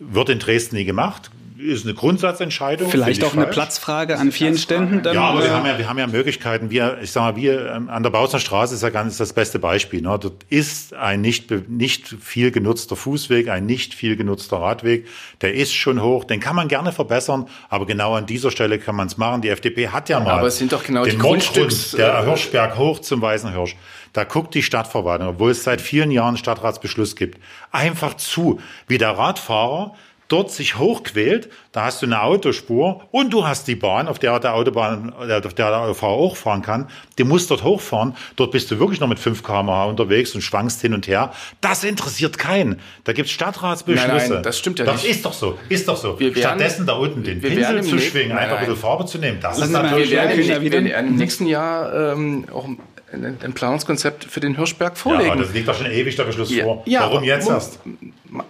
Wird 0.00 0.28
in 0.28 0.40
Dresden 0.40 0.74
nie 0.74 0.84
gemacht. 0.84 1.30
Ist 1.62 1.84
eine 1.84 1.94
Grundsatzentscheidung. 1.94 2.90
Vielleicht 2.90 3.22
auch 3.24 3.32
eine 3.34 3.42
falsch. 3.44 3.54
Platzfrage 3.54 4.18
an 4.18 4.32
vielen 4.32 4.56
Ständen. 4.56 5.02
Dann, 5.02 5.14
Ja, 5.14 5.22
aber 5.22 5.40
wir 5.40 5.46
äh, 5.48 5.50
haben 5.50 5.66
ja, 5.66 5.78
wir 5.78 5.88
haben 5.88 5.98
ja 5.98 6.06
Möglichkeiten. 6.06 6.70
Wir, 6.70 6.98
ich 7.02 7.12
sag 7.12 7.22
mal, 7.22 7.36
wir 7.36 7.72
ähm, 7.72 7.88
an 7.90 8.02
der 8.02 8.10
Bautzner 8.10 8.38
Straße 8.40 8.74
ist 8.74 8.82
ja 8.82 8.88
ganz 8.90 9.12
ist 9.14 9.20
das 9.20 9.32
beste 9.32 9.58
Beispiel. 9.58 10.00
Ne? 10.02 10.16
Dort 10.20 10.44
ist 10.48 10.94
ein 10.94 11.20
nicht, 11.20 11.48
be- 11.48 11.64
nicht 11.68 12.08
viel 12.20 12.50
genutzter 12.50 12.96
Fußweg, 12.96 13.48
ein 13.48 13.66
nicht 13.66 13.94
viel 13.94 14.16
genutzter 14.16 14.56
Radweg. 14.58 15.06
Der 15.42 15.54
ist 15.54 15.72
schon 15.74 16.02
hoch. 16.02 16.24
Den 16.24 16.40
kann 16.40 16.56
man 16.56 16.68
gerne 16.68 16.92
verbessern, 16.92 17.46
aber 17.68 17.86
genau 17.86 18.14
an 18.14 18.26
dieser 18.26 18.50
Stelle 18.50 18.78
kann 18.78 18.96
man 18.96 19.06
es 19.08 19.16
machen. 19.18 19.42
Die 19.42 19.48
FDP 19.48 19.88
hat 19.88 20.08
ja 20.08 20.18
mal 20.20 20.30
aber 20.38 20.46
es 20.48 20.58
sind 20.58 20.72
doch 20.72 20.82
genau 20.84 21.04
den 21.04 21.16
die 21.16 21.18
Grundstücks- 21.22 21.96
der 21.96 22.24
Hirschberg 22.24 22.78
hoch 22.78 23.00
zum 23.00 23.20
Weißen 23.20 23.52
Hirsch. 23.52 23.76
Da 24.12 24.24
guckt 24.24 24.54
die 24.54 24.62
Stadtverwaltung, 24.64 25.28
obwohl 25.28 25.52
es 25.52 25.62
seit 25.62 25.80
vielen 25.80 26.10
Jahren 26.10 26.28
einen 26.28 26.36
Stadtratsbeschluss 26.36 27.14
gibt, 27.14 27.38
einfach 27.70 28.14
zu, 28.14 28.60
wie 28.88 28.98
der 28.98 29.10
Radfahrer 29.10 29.94
dort 30.30 30.50
sich 30.50 30.78
hochquält, 30.78 31.50
da 31.72 31.84
hast 31.84 32.00
du 32.00 32.06
eine 32.06 32.22
Autospur 32.22 33.02
und 33.10 33.30
du 33.32 33.46
hast 33.46 33.68
die 33.68 33.74
Bahn, 33.74 34.08
auf 34.08 34.18
der 34.18 34.38
der 34.40 34.54
Autobahn, 34.54 35.12
äh, 35.28 35.34
auf 35.44 35.54
der 35.54 35.70
der 35.70 35.78
Autofahrer 35.80 36.12
auch 36.14 36.36
fahren 36.36 36.62
kann. 36.62 36.88
Du 37.16 37.24
musst 37.26 37.50
dort 37.50 37.62
hochfahren. 37.64 38.16
Dort 38.36 38.52
bist 38.52 38.70
du 38.70 38.78
wirklich 38.78 39.00
noch 39.00 39.08
mit 39.08 39.18
5 39.18 39.42
km/h 39.42 39.84
unterwegs 39.84 40.34
und 40.34 40.40
schwankst 40.40 40.80
hin 40.80 40.94
und 40.94 41.06
her. 41.08 41.32
Das 41.60 41.84
interessiert 41.84 42.38
keinen. 42.38 42.80
Da 43.04 43.12
gibt's 43.12 43.32
Stadtratsbeschlüsse. 43.32 44.08
Nein, 44.08 44.30
nein, 44.30 44.42
das 44.42 44.58
stimmt 44.58 44.78
ja 44.78 44.84
das 44.86 45.02
nicht. 45.02 45.10
ist 45.16 45.24
doch 45.24 45.32
so. 45.32 45.58
Ist 45.68 45.86
doch 45.88 45.96
so. 45.96 46.18
Wir 46.18 46.28
werden- 46.34 46.40
Stattdessen 46.40 46.86
da 46.86 46.94
unten 46.94 47.22
den 47.22 47.40
Pinsel 47.40 47.58
werden 47.62 47.82
zu 47.82 47.98
schwingen, 47.98 48.28
nächsten- 48.28 48.32
einfach 48.32 48.42
ein 48.42 48.50
nein, 48.50 48.58
bisschen 48.66 48.76
Farbe 48.80 49.06
zu 49.06 49.18
nehmen. 49.18 49.38
Das 49.42 49.58
ist 49.58 49.70
natürlich 49.70 50.10
wir 50.10 50.16
werden- 50.18 50.38
Wir 50.38 50.44
Ja, 50.46 50.62
werden, 50.62 50.84
werden 50.86 51.08
im 51.08 51.16
nächsten 51.16 51.46
Jahr 51.46 52.12
ähm, 52.12 52.46
auch 52.54 52.66
ein, 53.12 53.52
Planungskonzept 53.54 54.24
für 54.24 54.38
den 54.38 54.56
Hirschberg 54.56 54.92
Ja, 54.92 54.96
vorlegen. 54.96 55.30
aber 55.32 55.42
das 55.42 55.52
liegt 55.52 55.66
doch 55.66 55.74
schon 55.76 55.90
ewig 55.90 56.14
der 56.14 56.22
Beschluss 56.24 56.50
Ja, 56.54 56.62
vor. 56.64 56.82
ja, 56.86 57.00
Warum 57.00 57.24
jetzt 57.24 57.48
erst? 57.48 57.80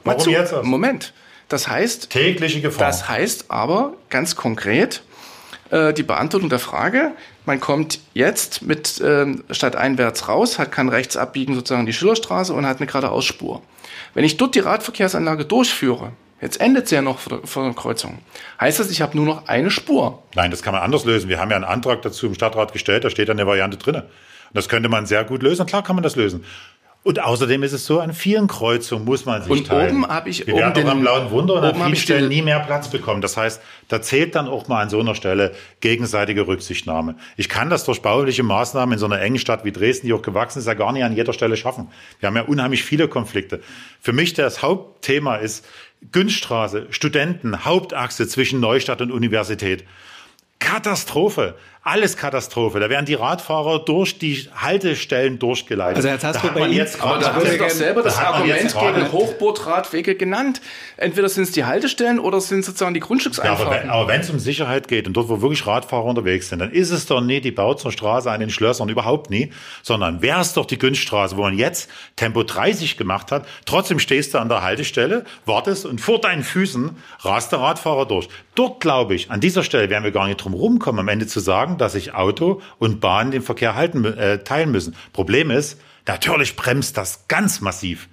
Warum 0.05 0.29
jetzt 0.29 0.53
erst? 0.53 0.65
Moment. 0.65 1.13
Das 1.51 1.69
heißt, 1.69 2.11
Tägliche 2.11 2.61
Gefahr. 2.61 2.87
das 2.87 3.09
heißt 3.09 3.47
aber 3.49 3.95
ganz 4.09 4.37
konkret 4.37 5.03
äh, 5.71 5.93
die 5.93 6.05
Beantwortung 6.05 6.49
der 6.49 6.61
Frage, 6.61 7.11
man 7.45 7.59
kommt 7.59 7.99
jetzt 8.15 8.63
mit 8.63 9.03
ähm, 9.05 9.43
stadteinwärts 9.51 10.29
raus, 10.29 10.61
hat 10.61 10.71
kann 10.71 10.89
rechts 10.89 11.17
abbiegen 11.17 11.57
sozusagen 11.57 11.87
die 11.87 11.93
Schillerstraße 11.93 12.55
und 12.55 12.67
hat 12.67 12.79
eine 12.79 12.87
geradeausspur. 12.87 13.63
Wenn 14.15 14.25
ich 14.25 14.37
dort 14.37 14.55
die 14.55 14.61
Radverkehrsanlage 14.61 15.45
durchführe, 15.45 16.13
jetzt 16.41 16.61
endet 16.61 16.87
sie 16.87 16.95
ja 16.95 17.03
noch 17.03 17.19
vor 17.19 17.39
der, 17.39 17.47
vor 17.49 17.65
der 17.65 17.75
Kreuzung, 17.75 18.19
heißt 18.61 18.79
das, 18.79 18.89
ich 18.89 19.03
habe 19.03 19.17
nur 19.17 19.27
noch 19.27 19.49
eine 19.49 19.73
Spur. 19.73 20.23
Nein, 20.37 20.53
das 20.53 20.63
kann 20.63 20.73
man 20.73 20.83
anders 20.83 21.05
lösen. 21.05 21.29
Wir 21.29 21.41
haben 21.41 21.51
ja 21.51 21.57
einen 21.57 21.65
Antrag 21.65 22.03
dazu 22.03 22.27
im 22.27 22.35
Stadtrat 22.35 22.73
gestellt, 22.73 23.03
da 23.03 23.11
steht 23.11 23.27
ja 23.27 23.35
eine 23.35 23.47
Variante. 23.47 23.77
Und 24.51 24.57
das 24.57 24.69
könnte 24.69 24.89
man 24.89 25.07
sehr 25.07 25.25
gut 25.25 25.43
lösen. 25.43 25.67
Klar 25.67 25.83
kann 25.83 25.97
man 25.97 26.03
das 26.05 26.15
lösen. 26.15 26.45
Und 27.03 27.19
außerdem 27.19 27.63
ist 27.63 27.73
es 27.73 27.87
so, 27.87 28.01
an 28.01 28.13
vielen 28.13 28.47
Kreuzungen 28.47 29.07
muss 29.07 29.25
man 29.25 29.43
sich 29.43 29.51
und 29.51 29.67
teilen. 29.69 30.03
oben 30.03 30.09
habe 30.09 30.29
ich 30.29 30.47
Wir 30.47 30.55
oben 30.55 30.75
den, 30.75 30.87
am 30.87 31.01
blauen 31.01 31.31
Wunder 31.31 31.55
und 31.55 31.65
an 31.65 31.75
vielen 31.75 31.97
Stellen 31.97 32.29
nie 32.29 32.43
mehr 32.43 32.61
Platz 32.61 32.89
bekommen. 32.89 33.23
Das 33.23 33.39
heißt, 33.39 33.63
da 33.89 34.03
zählt 34.03 34.35
dann 34.35 34.49
auch 34.49 34.69
mal 34.69 34.83
an 34.83 34.91
so 34.91 35.01
einer 35.01 35.15
Stelle 35.15 35.53
gegenseitige 35.81 36.47
Rücksichtnahme. 36.47 37.15
Ich 37.39 37.49
kann 37.49 37.71
das 37.71 37.85
durch 37.85 38.03
bauliche 38.03 38.43
Maßnahmen 38.43 38.93
in 38.93 38.99
so 38.99 39.07
einer 39.07 39.19
engen 39.19 39.39
Stadt 39.39 39.65
wie 39.65 39.73
Dresden, 39.73 40.09
die 40.09 40.13
auch 40.13 40.21
gewachsen 40.21 40.59
ist, 40.59 40.67
ja 40.67 40.75
gar 40.75 40.93
nicht 40.93 41.03
an 41.03 41.17
jeder 41.17 41.33
Stelle 41.33 41.57
schaffen. 41.57 41.89
Wir 42.19 42.27
haben 42.27 42.37
ja 42.37 42.43
unheimlich 42.43 42.85
viele 42.85 43.09
Konflikte. 43.09 43.63
Für 44.03 44.13
mich 44.13 44.35
das 44.35 44.61
Hauptthema 44.61 45.37
ist 45.37 45.67
Günststraße, 46.13 46.89
Studenten, 46.91 47.65
Hauptachse 47.65 48.29
zwischen 48.29 48.61
Neustadt 48.61 49.01
und 49.01 49.11
Universität. 49.11 49.85
Katastrophe. 50.59 51.57
Alles 51.83 52.19
Katastrophe. 52.19 52.79
Da 52.79 52.91
werden 52.91 53.07
die 53.07 53.15
Radfahrer 53.15 53.79
durch 53.79 54.19
die 54.19 54.47
Haltestellen 54.55 55.39
durchgeleitet. 55.39 55.97
Also 55.97 56.09
Herr 56.11 56.19
Zastro, 56.19 56.43
da 56.43 56.49
hat 56.49 56.55
bei 56.55 56.61
man 56.61 56.69
Ihnen- 56.71 56.79
jetzt 56.79 57.01
Aber 57.01 57.13
gerade- 57.19 57.25
da 57.25 57.35
haben 57.35 57.47
Sie 57.47 57.57
doch 57.57 57.71
selber 57.71 58.03
das 58.03 58.17
da 58.17 58.23
Argument 58.33 58.61
jetzt 58.63 58.79
gegen 58.79 59.13
Hochbootradwege 59.13 60.15
genannt. 60.15 60.61
Entweder 60.99 61.31
sind 61.31 61.45
es 61.45 61.53
die 61.53 61.65
Haltestellen 61.65 62.19
oder 62.19 62.43
sind 62.43 62.67
sozusagen 62.67 62.93
die 62.93 63.01
Ja, 63.01 63.05
aber 63.05 63.09
wenn 63.09 63.09
Grundstückseinfahrten. 63.09 63.89
aber 63.91 64.09
wenn 64.09 64.21
es 64.21 64.29
um 64.29 64.39
Sicherheit 64.39 64.89
geht 64.89 65.07
und 65.07 65.15
dort, 65.15 65.31
wo 65.31 65.41
wirklich 65.41 65.67
Radfahrer 65.67 66.05
unterwegs 66.05 66.51
sind, 66.51 66.59
dann 66.59 66.71
ist 66.71 66.91
es 66.91 67.07
doch 67.07 67.23
nie 67.23 67.41
die 67.41 67.51
Bautzer 67.51 67.91
Straße 67.91 68.31
an 68.31 68.41
den 68.41 68.51
Schlössern, 68.51 68.91
überhaupt 68.91 69.31
nie, 69.31 69.51
sondern 69.83 70.21
wäre 70.21 70.41
es 70.41 70.53
doch 70.53 70.67
die 70.67 70.79
Günststraße, 70.79 71.39
wo 71.39 71.43
man 71.43 71.57
jetzt 71.57 71.89
Tempo 72.15 72.43
30 72.43 72.99
gemacht 72.99 73.33
hat. 73.33 73.47
Trotzdem 73.65 73.99
stehst 74.01 74.35
du 74.35 74.39
an 74.39 74.51
der 74.51 74.63
Haltestelle, 74.63 75.25
wartest 75.47 75.87
und 75.87 75.99
vor 76.03 76.21
deinen 76.21 76.43
Füßen 76.43 76.91
rast 77.21 77.53
der 77.53 77.61
Radfahrer 77.61 78.05
durch. 78.05 78.29
Dort, 78.55 78.81
glaube 78.81 79.15
ich, 79.15 79.31
an 79.31 79.41
dieser 79.41 79.63
Stelle 79.63 79.89
werden 79.89 80.05
wir 80.05 80.11
gar 80.11 80.27
nicht 80.27 80.37
drum 80.37 80.53
rumkommen, 80.53 80.99
am 81.01 81.09
Ende 81.09 81.27
zu 81.27 81.41
sagen, 81.41 81.70
dass 81.79 81.93
sich 81.93 82.15
Auto 82.15 82.61
und 82.79 83.01
Bahn 83.01 83.31
den 83.31 83.43
Verkehr 83.43 83.75
halten, 83.75 84.05
äh, 84.05 84.43
teilen 84.45 84.71
müssen. 84.71 84.97
Problem 85.13 85.51
ist, 85.51 85.81
natürlich 86.07 86.57
bremst 86.57 86.97
das 86.97 87.27
ganz 87.29 87.61
massiv 87.61 88.09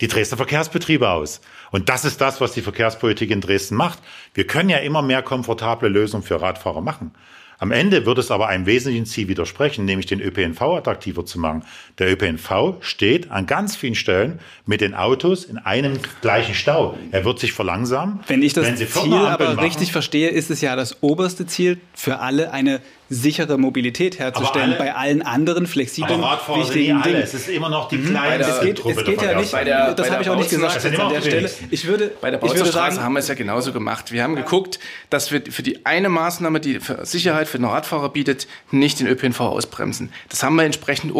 die 0.00 0.08
Dresdner 0.08 0.38
Verkehrsbetriebe 0.38 1.08
aus. 1.08 1.40
Und 1.70 1.88
das 1.88 2.04
ist 2.04 2.20
das, 2.20 2.40
was 2.40 2.52
die 2.52 2.62
Verkehrspolitik 2.62 3.30
in 3.30 3.40
Dresden 3.40 3.76
macht. 3.76 3.98
Wir 4.34 4.46
können 4.46 4.70
ja 4.70 4.78
immer 4.78 5.02
mehr 5.02 5.22
komfortable 5.22 5.88
Lösungen 5.88 6.22
für 6.22 6.40
Radfahrer 6.40 6.80
machen. 6.80 7.12
Am 7.58 7.72
Ende 7.72 8.06
wird 8.06 8.16
es 8.16 8.30
aber 8.30 8.48
einem 8.48 8.64
wesentlichen 8.64 9.04
Ziel 9.04 9.28
widersprechen, 9.28 9.84
nämlich 9.84 10.06
den 10.06 10.22
ÖPNV 10.22 10.62
attraktiver 10.62 11.26
zu 11.26 11.38
machen. 11.38 11.62
Der 11.98 12.10
ÖPNV 12.10 12.76
steht 12.80 13.30
an 13.30 13.44
ganz 13.44 13.76
vielen 13.76 13.94
Stellen 13.94 14.40
mit 14.64 14.80
den 14.80 14.94
Autos 14.94 15.44
in 15.44 15.58
einem 15.58 15.98
gleichen 16.22 16.54
Stau. 16.54 16.96
Er 17.10 17.26
wird 17.26 17.38
sich 17.38 17.52
verlangsamen. 17.52 18.20
Wenn 18.26 18.42
ich 18.42 18.54
das 18.54 18.78
Sie 18.78 18.88
Ziel 18.88 19.12
aber 19.12 19.44
machen, 19.44 19.58
richtig 19.58 19.92
verstehe, 19.92 20.30
ist 20.30 20.50
es 20.50 20.62
ja 20.62 20.74
das 20.74 21.02
oberste 21.02 21.46
Ziel 21.46 21.78
für 21.92 22.20
alle 22.20 22.50
eine 22.52 22.80
sichere 23.12 23.58
Mobilität 23.58 24.18
herzustellen. 24.20 24.72
Aber 24.74 24.80
alle- 24.84 24.92
bei 24.92 24.94
allen 24.94 25.22
anderen 25.22 25.66
flexiblen, 25.66 26.20
wichtigen 26.22 26.96
alle. 26.96 27.02
Dingen. 27.12 27.22
Es 27.22 27.34
ist 27.34 27.48
immer 27.48 27.68
noch 27.68 27.88
die 27.88 27.96
Bei 27.96 28.08
kleinste 28.10 28.38
der- 28.38 28.54
Es 28.54 28.60
geht, 28.62 28.78
es 28.98 29.04
geht 29.04 29.22
ja 29.22 29.38
nicht, 29.38 29.52
der- 29.52 29.94
das 29.94 30.10
habe 30.10 30.22
ich 30.22 30.30
auch 30.30 30.36
nicht 30.36 30.50
gesagt 30.50 30.84
an 30.84 31.12
der 31.12 31.20
Stelle. 31.20 31.50
Ich 31.70 31.86
würde, 31.86 32.12
Bei 32.20 32.30
der 32.30 32.38
ich 32.38 32.44
würde 32.44 32.60
Bautzer 32.60 32.72
Straße 32.72 32.94
sagen, 32.96 33.04
haben 33.04 33.12
wir 33.14 33.18
es 33.20 33.28
ja 33.28 33.34
genauso 33.34 33.72
gemacht. 33.72 34.12
Wir 34.12 34.22
haben 34.22 34.36
geguckt, 34.36 34.78
dass 35.10 35.32
wir 35.32 35.42
für 35.50 35.62
die 35.64 35.84
eine 35.84 36.08
Maßnahme, 36.08 36.60
die 36.60 36.78
für 36.80 37.04
Sicherheit 37.04 37.48
für 37.48 37.58
den 37.58 37.64
Radfahrer 37.66 38.08
bietet, 38.10 38.46
nicht 38.70 39.00
den 39.00 39.08
ÖPNV 39.08 39.40
ausbremsen. 39.40 40.12
Das 40.28 40.42
haben 40.44 40.54
wir 40.54 40.62
entsprechend, 40.64 41.12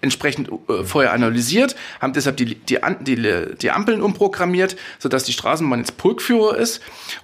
entsprechend 0.00 0.48
äh, 0.48 0.84
vorher 0.84 1.12
analysiert, 1.12 1.76
haben 2.00 2.12
deshalb 2.12 2.36
die, 2.36 2.54
die, 2.54 2.78
die, 3.00 3.56
die 3.60 3.70
Ampeln 3.70 4.02
umprogrammiert, 4.02 4.76
sodass 4.98 5.24
die 5.24 5.32
Straßenbahn 5.32 5.80
jetzt 5.80 5.96
Pulkführer 5.96 6.56
ist 6.56 6.80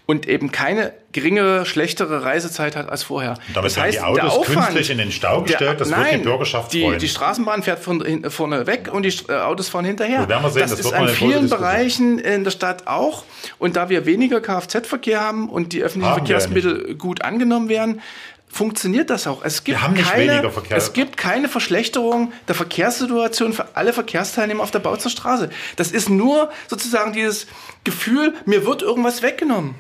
und 0.07 0.29
eben 0.29 0.53
keine 0.53 0.93
geringere, 1.13 1.65
schlechtere 1.65 2.25
Reisezeit 2.25 2.77
hat 2.77 2.91
als 2.91 3.03
vorher. 3.03 3.39
damit 3.55 3.75
werden 3.75 3.91
die 3.91 4.01
Autos 4.01 4.47
künstlich 4.47 4.91
in 4.91 4.99
den 4.99 5.11
Stau 5.11 5.43
gestellt, 5.43 5.81
das 5.81 5.89
wird 5.89 5.99
die 5.99 6.03
nein, 6.03 6.23
Bürgerschaft 6.23 6.73
die, 6.75 6.83
freuen. 6.83 6.99
Die 6.99 7.09
Straßenbahn 7.09 7.63
fährt 7.63 7.79
von, 7.79 8.05
hin, 8.05 8.31
vorne 8.31 8.67
weg 8.67 8.91
und 8.93 9.05
die 9.05 9.15
äh, 9.29 9.33
Autos 9.33 9.71
fahren 9.71 9.87
hinterher. 9.87 10.25
So 10.25 10.29
werden 10.29 10.43
wir 10.43 10.51
sehen, 10.51 10.63
das, 10.63 10.71
das 10.73 10.81
ist 10.81 10.93
an 10.93 11.07
große 11.07 11.15
vielen. 11.15 11.49
Bereichen 11.49 12.19
in 12.19 12.45
der 12.45 12.51
Stadt 12.51 12.87
auch. 12.87 13.25
Und 13.59 13.77
da 13.77 13.89
wir 13.89 14.05
weniger 14.05 14.43
Kfz-Verkehr 14.43 15.23
haben 15.23 15.49
und 15.49 15.73
die 15.73 15.83
öffentlichen 15.83 16.11
Haben 16.11 16.27
Verkehrsmittel 16.27 16.95
gut 16.97 17.23
angenommen 17.23 17.71
werden, 17.71 18.03
funktioniert 18.49 19.11
das 19.11 19.27
auch. 19.27 19.45
Es 19.45 19.65
gibt, 19.65 19.79
Wir 19.79 19.83
haben 19.83 19.95
nicht 19.95 20.11
keine, 20.11 20.33
weniger 20.33 20.51
Verkehr. 20.51 20.77
es 20.77 20.93
gibt 20.93 21.17
keine 21.17 21.49
Verschlechterung 21.49 22.33
der 22.49 22.55
Verkehrssituation 22.55 23.53
für 23.53 23.77
alle 23.77 23.93
Verkehrsteilnehmer 23.93 24.63
auf 24.63 24.71
der 24.71 24.79
Bautzer 24.79 25.11
Straße. 25.11 25.51
Das 25.77 25.91
ist 25.91 26.09
nur 26.09 26.51
sozusagen 26.69 27.13
dieses 27.13 27.47
Gefühl, 27.85 28.35
mir 28.47 28.65
wird 28.65 28.83
irgendwas 28.83 29.23
weggenommen. 29.23 29.75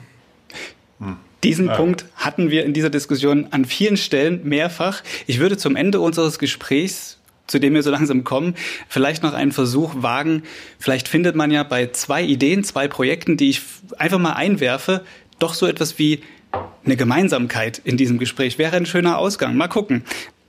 Diesen 1.42 1.68
Punkt 1.68 2.06
hatten 2.16 2.50
wir 2.50 2.64
in 2.64 2.72
dieser 2.72 2.90
Diskussion 2.90 3.48
an 3.50 3.66
vielen 3.66 3.96
Stellen 3.96 4.40
mehrfach. 4.44 5.02
Ich 5.26 5.38
würde 5.38 5.56
zum 5.56 5.76
Ende 5.76 6.00
unseres 6.00 6.38
Gesprächs, 6.38 7.18
zu 7.46 7.60
dem 7.60 7.74
wir 7.74 7.82
so 7.82 7.90
langsam 7.90 8.24
kommen, 8.24 8.56
vielleicht 8.88 9.22
noch 9.22 9.32
einen 9.32 9.52
Versuch 9.52 9.92
wagen. 9.98 10.42
Vielleicht 10.78 11.06
findet 11.06 11.36
man 11.36 11.50
ja 11.50 11.62
bei 11.62 11.88
zwei 11.92 12.22
Ideen, 12.22 12.64
zwei 12.64 12.88
Projekten, 12.88 13.36
die 13.36 13.50
ich 13.50 13.62
einfach 13.98 14.18
mal 14.18 14.32
einwerfe, 14.32 15.04
doch 15.38 15.54
so 15.54 15.66
etwas 15.66 15.98
wie 15.98 16.22
eine 16.84 16.96
Gemeinsamkeit 16.96 17.80
in 17.84 17.96
diesem 17.96 18.18
Gespräch. 18.18 18.58
Wäre 18.58 18.76
ein 18.76 18.86
schöner 18.86 19.18
Ausgang. 19.18 19.56
Mal 19.56 19.68
gucken. 19.68 20.04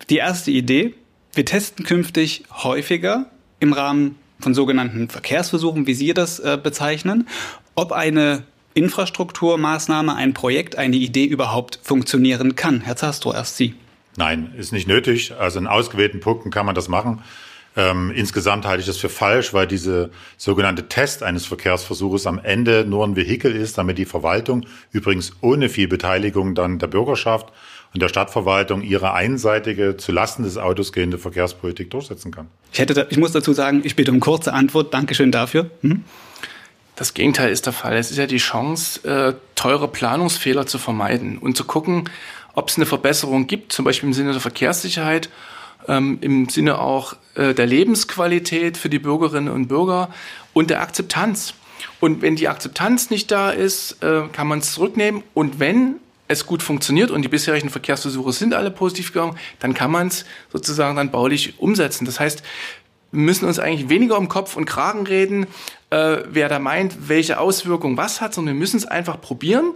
Die 0.09 0.17
erste 0.17 0.51
Idee. 0.51 0.93
Wir 1.33 1.45
testen 1.45 1.85
künftig 1.85 2.43
häufiger 2.51 3.25
im 3.59 3.73
Rahmen 3.73 4.15
von 4.39 4.53
sogenannten 4.53 5.09
Verkehrsversuchen, 5.09 5.87
wie 5.87 5.93
Sie 5.93 6.13
das 6.13 6.39
äh, 6.39 6.57
bezeichnen, 6.61 7.27
ob 7.75 7.91
eine 7.91 8.43
Infrastrukturmaßnahme, 8.73 10.15
ein 10.15 10.33
Projekt, 10.33 10.77
eine 10.77 10.95
Idee 10.95 11.25
überhaupt 11.25 11.79
funktionieren 11.81 12.55
kann. 12.55 12.81
Herr 12.81 12.95
Zastro, 12.95 13.33
erst 13.33 13.57
Sie. 13.57 13.73
Nein, 14.15 14.53
ist 14.57 14.71
nicht 14.71 14.87
nötig. 14.87 15.33
Also 15.37 15.59
in 15.59 15.67
ausgewählten 15.67 16.19
Punkten 16.19 16.51
kann 16.51 16.65
man 16.65 16.75
das 16.75 16.87
machen. 16.87 17.23
Ähm, 17.77 18.11
insgesamt 18.15 18.65
halte 18.65 18.81
ich 18.81 18.87
das 18.87 18.97
für 18.97 19.07
falsch, 19.07 19.53
weil 19.53 19.67
diese 19.67 20.09
sogenannte 20.35 20.89
Test 20.89 21.21
eines 21.21 21.45
Verkehrsversuches 21.45 22.25
am 22.25 22.39
Ende 22.39 22.83
nur 22.85 23.05
ein 23.05 23.15
Vehikel 23.15 23.55
ist, 23.55 23.77
damit 23.77 23.99
die 23.99 24.05
Verwaltung, 24.05 24.65
übrigens 24.91 25.33
ohne 25.41 25.69
viel 25.69 25.87
Beteiligung 25.87 26.55
dann 26.55 26.79
der 26.79 26.87
Bürgerschaft 26.87 27.53
und 27.93 28.01
der 28.01 28.09
Stadtverwaltung, 28.09 28.81
ihre 28.81 29.13
einseitige, 29.13 29.95
zulasten 29.95 30.43
des 30.43 30.57
Autos 30.57 30.91
gehende 30.91 31.19
Verkehrspolitik 31.19 31.91
durchsetzen 31.91 32.31
kann. 32.31 32.47
Ich, 32.73 32.79
hätte 32.79 32.95
da, 32.95 33.05
ich 33.11 33.17
muss 33.17 33.31
dazu 33.31 33.53
sagen, 33.53 33.81
ich 33.83 33.95
bitte 33.95 34.11
um 34.11 34.19
kurze 34.19 34.53
Antwort. 34.53 34.91
Dankeschön 34.91 35.31
dafür. 35.31 35.69
Hm? 35.81 36.03
Das 36.95 37.13
Gegenteil 37.13 37.51
ist 37.51 37.67
der 37.67 37.73
Fall. 37.73 37.95
Es 37.95 38.09
ist 38.09 38.17
ja 38.17 38.25
die 38.25 38.37
Chance, 38.37 39.07
äh, 39.07 39.33
teure 39.53 39.87
Planungsfehler 39.87 40.65
zu 40.65 40.79
vermeiden 40.79 41.37
und 41.37 41.55
zu 41.55 41.63
gucken, 41.63 42.09
ob 42.55 42.69
es 42.69 42.77
eine 42.77 42.87
Verbesserung 42.87 43.45
gibt, 43.45 43.71
zum 43.71 43.85
Beispiel 43.85 44.09
im 44.09 44.13
Sinne 44.13 44.31
der 44.31 44.41
Verkehrssicherheit, 44.41 45.29
ähm, 45.87 46.17
im 46.21 46.49
Sinne 46.49 46.79
auch 46.79 47.15
äh, 47.35 47.53
der 47.53 47.65
Lebensqualität 47.65 48.77
für 48.77 48.89
die 48.89 48.99
Bürgerinnen 48.99 49.49
und 49.49 49.67
Bürger 49.67 50.09
und 50.53 50.69
der 50.69 50.81
Akzeptanz. 50.81 51.53
Und 51.99 52.21
wenn 52.21 52.35
die 52.35 52.47
Akzeptanz 52.47 53.09
nicht 53.09 53.31
da 53.31 53.49
ist, 53.49 54.03
äh, 54.03 54.23
kann 54.31 54.47
man 54.47 54.59
es 54.59 54.73
zurücknehmen. 54.73 55.23
Und 55.33 55.59
wenn 55.59 55.95
es 56.27 56.45
gut 56.45 56.61
funktioniert 56.61 57.11
und 57.11 57.21
die 57.21 57.29
bisherigen 57.29 57.69
Verkehrsversuche 57.69 58.33
sind 58.33 58.53
alle 58.53 58.71
positiv 58.71 59.13
gegangen, 59.13 59.37
dann 59.59 59.73
kann 59.73 59.91
man 59.91 60.07
es 60.07 60.25
sozusagen 60.51 60.95
dann 60.95 61.11
baulich 61.11 61.59
umsetzen. 61.59 62.05
Das 62.05 62.19
heißt, 62.19 62.43
wir 63.11 63.21
müssen 63.21 63.45
uns 63.45 63.59
eigentlich 63.59 63.89
weniger 63.89 64.17
um 64.17 64.27
Kopf 64.27 64.57
und 64.57 64.65
Kragen 64.65 65.07
reden, 65.07 65.47
äh, 65.89 66.17
wer 66.29 66.49
da 66.49 66.59
meint, 66.59 67.07
welche 67.07 67.39
Auswirkungen 67.39 67.95
was 67.95 68.19
hat, 68.19 68.33
sondern 68.33 68.55
wir 68.55 68.59
müssen 68.59 68.77
es 68.77 68.85
einfach 68.85 69.21
probieren, 69.21 69.73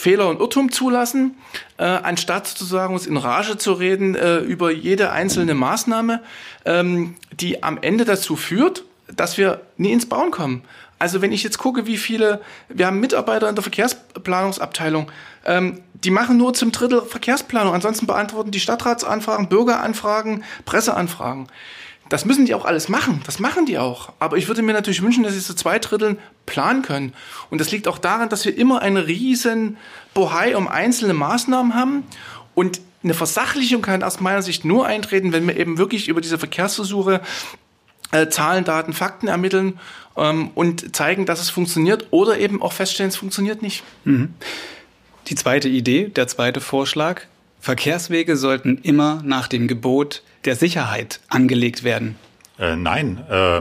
Fehler 0.00 0.28
und 0.28 0.40
Irrtum 0.40 0.72
zulassen, 0.72 1.36
äh, 1.76 1.84
anstatt 1.84 2.46
sozusagen 2.46 2.94
uns 2.94 3.06
in 3.06 3.18
Rage 3.18 3.58
zu 3.58 3.74
reden 3.74 4.14
äh, 4.14 4.38
über 4.38 4.70
jede 4.70 5.12
einzelne 5.12 5.54
Maßnahme, 5.54 6.22
ähm, 6.64 7.16
die 7.32 7.62
am 7.62 7.78
Ende 7.82 8.06
dazu 8.06 8.34
führt, 8.34 8.84
dass 9.14 9.36
wir 9.36 9.60
nie 9.76 9.92
ins 9.92 10.08
Bauen 10.08 10.30
kommen. 10.30 10.62
Also 10.98 11.20
wenn 11.20 11.32
ich 11.32 11.42
jetzt 11.42 11.58
gucke, 11.58 11.86
wie 11.86 11.98
viele, 11.98 12.40
wir 12.68 12.86
haben 12.86 13.00
Mitarbeiter 13.00 13.48
in 13.48 13.54
der 13.54 13.62
Verkehrsplanungsabteilung, 13.62 15.12
ähm, 15.44 15.82
die 15.92 16.10
machen 16.10 16.38
nur 16.38 16.54
zum 16.54 16.72
Drittel 16.72 17.02
Verkehrsplanung, 17.02 17.74
ansonsten 17.74 18.06
beantworten 18.06 18.50
die 18.50 18.60
Stadtratsanfragen, 18.60 19.48
Bürgeranfragen, 19.48 20.44
Presseanfragen. 20.64 21.48
Das 22.10 22.24
müssen 22.24 22.44
die 22.44 22.54
auch 22.54 22.64
alles 22.64 22.88
machen. 22.88 23.22
Das 23.24 23.38
machen 23.38 23.66
die 23.66 23.78
auch. 23.78 24.12
Aber 24.18 24.36
ich 24.36 24.48
würde 24.48 24.62
mir 24.62 24.72
natürlich 24.72 25.00
wünschen, 25.00 25.22
dass 25.22 25.32
sie 25.32 25.40
zu 25.40 25.54
zwei 25.54 25.78
Dritteln 25.78 26.18
planen 26.44 26.82
können. 26.82 27.14
Und 27.50 27.60
das 27.60 27.70
liegt 27.70 27.86
auch 27.86 27.98
daran, 27.98 28.28
dass 28.28 28.44
wir 28.44 28.58
immer 28.58 28.82
einen 28.82 28.98
riesen 28.98 29.78
Bohai 30.12 30.56
um 30.56 30.66
einzelne 30.66 31.14
Maßnahmen 31.14 31.74
haben. 31.74 32.02
Und 32.56 32.80
eine 33.04 33.14
Versachlichung 33.14 33.80
kann 33.80 34.02
aus 34.02 34.20
meiner 34.20 34.42
Sicht 34.42 34.64
nur 34.64 34.86
eintreten, 34.86 35.32
wenn 35.32 35.46
wir 35.46 35.56
eben 35.56 35.78
wirklich 35.78 36.08
über 36.08 36.20
diese 36.20 36.36
Verkehrsversuche 36.36 37.20
äh, 38.10 38.28
Zahlen, 38.28 38.64
Daten, 38.64 38.92
Fakten 38.92 39.28
ermitteln 39.28 39.78
ähm, 40.16 40.50
und 40.56 40.96
zeigen, 40.96 41.26
dass 41.26 41.40
es 41.40 41.48
funktioniert 41.48 42.08
oder 42.10 42.38
eben 42.38 42.60
auch 42.60 42.72
feststellen, 42.72 43.10
es 43.10 43.16
funktioniert 43.16 43.62
nicht. 43.62 43.84
Die 45.28 45.34
zweite 45.36 45.68
Idee, 45.68 46.08
der 46.08 46.26
zweite 46.26 46.60
Vorschlag. 46.60 47.22
Verkehrswege 47.60 48.36
sollten 48.36 48.78
immer 48.78 49.22
nach 49.24 49.46
dem 49.46 49.68
Gebot 49.68 50.22
der 50.44 50.56
Sicherheit 50.56 51.20
angelegt 51.28 51.84
werden. 51.84 52.16
Äh, 52.58 52.76
nein, 52.76 53.24
äh, 53.30 53.60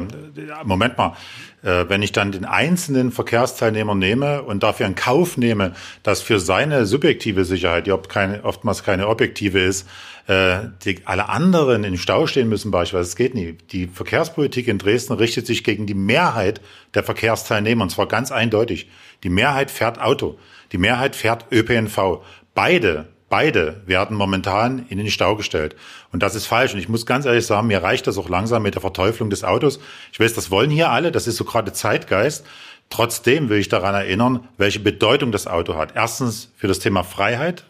Moment 0.66 0.98
mal. 0.98 1.16
Äh, 1.62 1.86
wenn 1.88 2.02
ich 2.02 2.12
dann 2.12 2.32
den 2.32 2.46
einzelnen 2.46 3.12
Verkehrsteilnehmer 3.12 3.96
nehme 3.96 4.44
und 4.44 4.64
dafür 4.64 4.86
in 4.86 4.96
Kauf 4.96 5.38
nehme, 5.38 5.74
dass 6.04 6.22
für 6.22 6.40
seine 6.40 6.86
subjektive 6.86 7.46
Sicherheit, 7.46 7.88
die 7.88 7.92
oftmals 7.92 8.84
keine 8.84 9.08
objektive 9.08 9.60
ist, 9.60 9.88
äh, 10.28 10.60
die 10.84 11.02
alle 11.06 11.30
anderen 11.30 11.84
im 11.84 11.98
Stau 11.98 12.28
stehen 12.28 12.50
müssen 12.50 12.72
beispielsweise, 12.72 13.10
das 13.10 13.16
geht 13.16 13.36
nie. 13.36 13.58
Die 13.72 13.88
Verkehrspolitik 13.88 14.68
in 14.68 14.78
Dresden 14.78 15.14
richtet 15.14 15.48
sich 15.48 15.64
gegen 15.64 15.86
die 15.86 15.94
Mehrheit 15.94 16.62
der 16.94 17.04
Verkehrsteilnehmer 17.04 17.84
und 17.84 17.90
zwar 17.90 18.08
ganz 18.08 18.32
eindeutig. 18.32 18.90
Die 19.24 19.30
Mehrheit 19.30 19.72
fährt 19.72 20.00
Auto, 20.00 20.38
die 20.72 20.78
Mehrheit 20.78 21.16
fährt 21.16 21.46
ÖPNV. 21.52 22.22
Beide 22.54 23.08
Beide 23.30 23.82
werden 23.86 24.18
momentan 24.18 24.86
in 24.90 24.98
den 24.98 25.12
Stau 25.12 25.36
gestellt. 25.36 25.76
Und 26.12 26.24
das 26.24 26.34
ist 26.34 26.48
falsch. 26.48 26.74
Und 26.74 26.80
ich 26.80 26.90
muss 26.90 27.06
ganz 27.06 27.26
ehrlich 27.26 27.46
sagen, 27.46 27.68
mir 27.68 27.84
reicht 27.84 28.08
das 28.08 28.18
auch 28.18 28.28
langsam 28.28 28.64
mit 28.64 28.74
der 28.74 28.82
Verteuflung 28.82 29.30
des 29.30 29.44
Autos. 29.44 29.80
Ich 30.12 30.20
weiß, 30.20 30.34
das 30.34 30.50
wollen 30.50 30.72
hier 30.72 30.90
alle. 30.90 31.12
Das 31.12 31.28
ist 31.28 31.38
so 31.38 31.46
gerade 31.46 31.72
Zeitgeist. 31.72 32.46
Trotzdem 32.90 33.50
will 33.50 33.60
ich 33.60 33.70
daran 33.70 33.94
erinnern, 33.94 34.48
welche 34.58 34.80
Bedeutung 34.80 35.32
das 35.32 35.46
Auto 35.46 35.76
hat. 35.76 35.96
Erstens 35.96 36.52
für 36.58 36.68
das 36.68 36.80
Thema 36.80 37.04
Freiheit. 37.04 37.64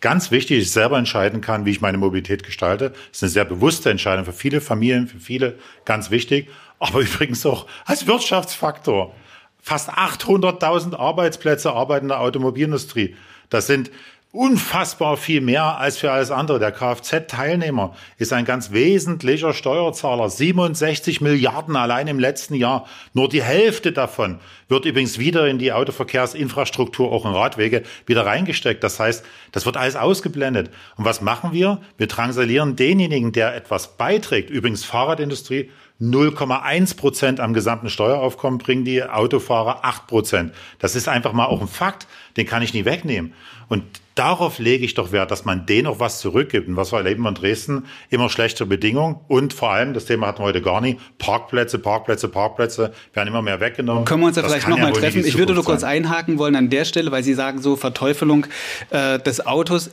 Ganz 0.00 0.30
wichtig, 0.30 0.58
ich 0.58 0.70
selber 0.70 0.98
entscheiden 0.98 1.40
kann, 1.40 1.66
wie 1.66 1.70
ich 1.70 1.80
meine 1.80 1.98
Mobilität 1.98 2.42
gestalte. 2.42 2.90
Das 2.90 2.98
ist 3.12 3.22
eine 3.22 3.30
sehr 3.30 3.44
bewusste 3.44 3.90
Entscheidung 3.90 4.24
für 4.24 4.32
viele 4.32 4.60
Familien, 4.60 5.06
für 5.06 5.18
viele 5.18 5.58
ganz 5.84 6.10
wichtig. 6.10 6.48
Aber 6.78 7.00
übrigens 7.00 7.44
auch 7.44 7.66
als 7.84 8.06
Wirtschaftsfaktor. 8.06 9.14
Fast 9.60 9.90
800.000 9.90 10.94
Arbeitsplätze 10.96 11.72
arbeiten 11.72 12.06
in 12.06 12.08
der 12.10 12.20
Automobilindustrie. 12.20 13.16
Das 13.48 13.66
sind 13.66 13.90
unfassbar 14.34 15.16
viel 15.16 15.40
mehr 15.40 15.78
als 15.78 15.96
für 15.96 16.10
alles 16.10 16.32
andere. 16.32 16.58
Der 16.58 16.72
Kfz-Teilnehmer 16.72 17.94
ist 18.18 18.32
ein 18.32 18.44
ganz 18.44 18.72
wesentlicher 18.72 19.52
Steuerzahler. 19.52 20.28
67 20.28 21.20
Milliarden 21.20 21.76
allein 21.76 22.08
im 22.08 22.18
letzten 22.18 22.54
Jahr. 22.54 22.86
Nur 23.12 23.28
die 23.28 23.44
Hälfte 23.44 23.92
davon 23.92 24.40
wird 24.68 24.86
übrigens 24.86 25.20
wieder 25.20 25.46
in 25.46 25.58
die 25.58 25.72
Autoverkehrsinfrastruktur, 25.72 27.12
auch 27.12 27.24
in 27.24 27.32
Radwege, 27.32 27.84
wieder 28.06 28.26
reingesteckt. 28.26 28.82
Das 28.82 28.98
heißt, 28.98 29.24
das 29.52 29.66
wird 29.66 29.76
alles 29.76 29.94
ausgeblendet. 29.94 30.70
Und 30.96 31.04
was 31.04 31.20
machen 31.20 31.52
wir? 31.52 31.80
Wir 31.96 32.08
drangsalieren 32.08 32.74
denjenigen, 32.74 33.30
der 33.30 33.54
etwas 33.54 33.96
beiträgt. 33.96 34.50
Übrigens 34.50 34.84
Fahrradindustrie 34.84 35.70
0,1 36.00 36.96
Prozent 36.96 37.38
am 37.38 37.54
gesamten 37.54 37.88
Steueraufkommen 37.88 38.58
bringen 38.58 38.84
die 38.84 39.04
Autofahrer 39.04 39.84
8 39.84 40.08
Prozent. 40.08 40.52
Das 40.80 40.96
ist 40.96 41.08
einfach 41.08 41.32
mal 41.32 41.46
auch 41.46 41.60
ein 41.60 41.68
Fakt, 41.68 42.08
den 42.36 42.46
kann 42.46 42.62
ich 42.62 42.74
nie 42.74 42.84
wegnehmen. 42.84 43.32
Und 43.74 43.82
darauf 44.14 44.60
lege 44.60 44.84
ich 44.84 44.94
doch 44.94 45.10
Wert, 45.10 45.32
dass 45.32 45.44
man 45.44 45.66
denen 45.66 45.88
auch 45.88 45.98
was 45.98 46.20
zurückgibt. 46.20 46.68
Und 46.68 46.76
was 46.76 46.92
wir 46.92 46.98
erleben 46.98 47.26
in 47.26 47.34
Dresden, 47.34 47.86
immer 48.08 48.28
schlechtere 48.28 48.68
Bedingungen 48.68 49.16
und 49.26 49.52
vor 49.52 49.72
allem, 49.72 49.94
das 49.94 50.04
Thema 50.04 50.28
hatten 50.28 50.38
wir 50.42 50.44
heute 50.44 50.62
gar 50.62 50.80
nie, 50.80 50.96
Parkplätze, 51.18 51.80
Parkplätze, 51.80 52.28
Parkplätze 52.28 52.94
werden 53.14 53.26
immer 53.26 53.42
mehr 53.42 53.58
weggenommen. 53.58 54.04
Können 54.04 54.20
wir 54.20 54.28
uns 54.28 54.36
ja 54.36 54.42
das 54.42 54.52
vielleicht 54.52 54.68
nochmal 54.68 54.92
ja 54.92 55.00
treffen? 55.00 55.24
Ich 55.26 55.36
würde 55.36 55.54
nur 55.54 55.64
kurz 55.64 55.82
einhaken 55.82 56.38
wollen 56.38 56.54
an 56.54 56.70
der 56.70 56.84
Stelle, 56.84 57.10
weil 57.10 57.24
Sie 57.24 57.34
sagen 57.34 57.60
so 57.60 57.74
Verteufelung 57.74 58.46
äh, 58.90 59.18
des 59.18 59.44
Autos 59.44 59.90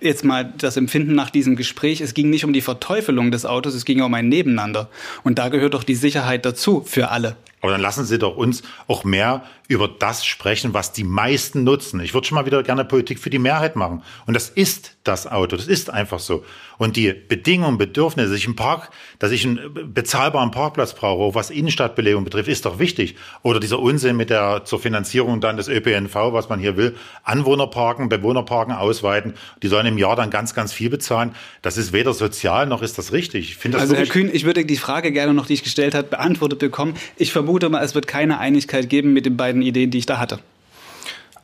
jetzt 0.00 0.24
mal 0.24 0.50
das 0.56 0.78
Empfinden 0.78 1.14
nach 1.14 1.28
diesem 1.28 1.54
Gespräch, 1.54 2.00
es 2.00 2.14
ging 2.14 2.30
nicht 2.30 2.46
um 2.46 2.54
die 2.54 2.62
Verteufelung 2.62 3.30
des 3.30 3.44
Autos, 3.44 3.74
es 3.74 3.84
ging 3.84 4.00
um 4.00 4.14
ein 4.14 4.30
Nebeneinander. 4.30 4.88
Und 5.24 5.38
da 5.38 5.50
gehört 5.50 5.74
doch 5.74 5.84
die 5.84 5.94
Sicherheit 5.94 6.46
dazu 6.46 6.82
für 6.86 7.10
alle. 7.10 7.36
Aber 7.62 7.70
dann 7.70 7.80
lassen 7.80 8.04
Sie 8.04 8.18
doch 8.18 8.36
uns 8.36 8.62
auch 8.88 9.04
mehr 9.04 9.44
über 9.68 9.88
das 9.88 10.26
sprechen, 10.26 10.74
was 10.74 10.92
die 10.92 11.04
meisten 11.04 11.62
nutzen. 11.62 12.00
Ich 12.00 12.12
würde 12.12 12.26
schon 12.26 12.34
mal 12.34 12.44
wieder 12.44 12.62
gerne 12.64 12.84
Politik 12.84 13.20
für 13.20 13.30
die 13.30 13.38
Mehrheit 13.38 13.76
machen. 13.76 14.02
Und 14.26 14.34
das 14.34 14.50
ist 14.50 14.96
das 15.04 15.28
Auto. 15.28 15.56
Das 15.56 15.68
ist 15.68 15.88
einfach 15.88 16.18
so. 16.18 16.44
Und 16.82 16.96
die 16.96 17.12
Bedingungen, 17.12 17.78
Bedürfnisse, 17.78 18.30
dass 18.30 18.36
ich 18.36 18.46
einen 18.46 18.56
Park, 18.56 18.90
dass 19.20 19.30
ich 19.30 19.46
einen 19.46 19.94
bezahlbaren 19.94 20.50
Parkplatz 20.50 20.94
brauche, 20.94 21.22
auch 21.22 21.36
was 21.36 21.50
Innenstadtbelegung 21.50 22.24
betrifft, 22.24 22.48
ist 22.48 22.66
doch 22.66 22.80
wichtig. 22.80 23.14
Oder 23.42 23.60
dieser 23.60 23.78
Unsinn 23.78 24.16
mit 24.16 24.30
der, 24.30 24.64
zur 24.64 24.80
Finanzierung 24.80 25.40
dann 25.40 25.56
des 25.56 25.68
ÖPNV, 25.68 26.12
was 26.32 26.48
man 26.48 26.58
hier 26.58 26.76
will. 26.76 26.96
Anwohnerparken, 27.22 28.08
Bewohnerparken 28.08 28.74
ausweiten. 28.74 29.34
Die 29.62 29.68
sollen 29.68 29.86
im 29.86 29.96
Jahr 29.96 30.16
dann 30.16 30.30
ganz, 30.30 30.54
ganz 30.54 30.72
viel 30.72 30.90
bezahlen. 30.90 31.36
Das 31.62 31.76
ist 31.76 31.92
weder 31.92 32.14
sozial 32.14 32.66
noch 32.66 32.82
ist 32.82 32.98
das 32.98 33.12
richtig. 33.12 33.50
Ich 33.50 33.56
finde 33.58 33.78
das 33.78 33.82
also 33.82 33.94
Herr 33.94 34.06
Kühn, 34.06 34.28
ich 34.32 34.42
würde 34.42 34.64
die 34.64 34.76
Frage 34.76 35.12
gerne 35.12 35.34
noch, 35.34 35.46
die 35.46 35.54
ich 35.54 35.62
gestellt 35.62 35.94
habe, 35.94 36.08
beantwortet 36.08 36.58
bekommen. 36.58 36.94
Ich 37.14 37.30
vermute 37.30 37.68
mal, 37.68 37.84
es 37.84 37.94
wird 37.94 38.08
keine 38.08 38.40
Einigkeit 38.40 38.88
geben 38.88 39.12
mit 39.12 39.24
den 39.24 39.36
beiden 39.36 39.62
Ideen, 39.62 39.92
die 39.92 39.98
ich 39.98 40.06
da 40.06 40.18
hatte. 40.18 40.40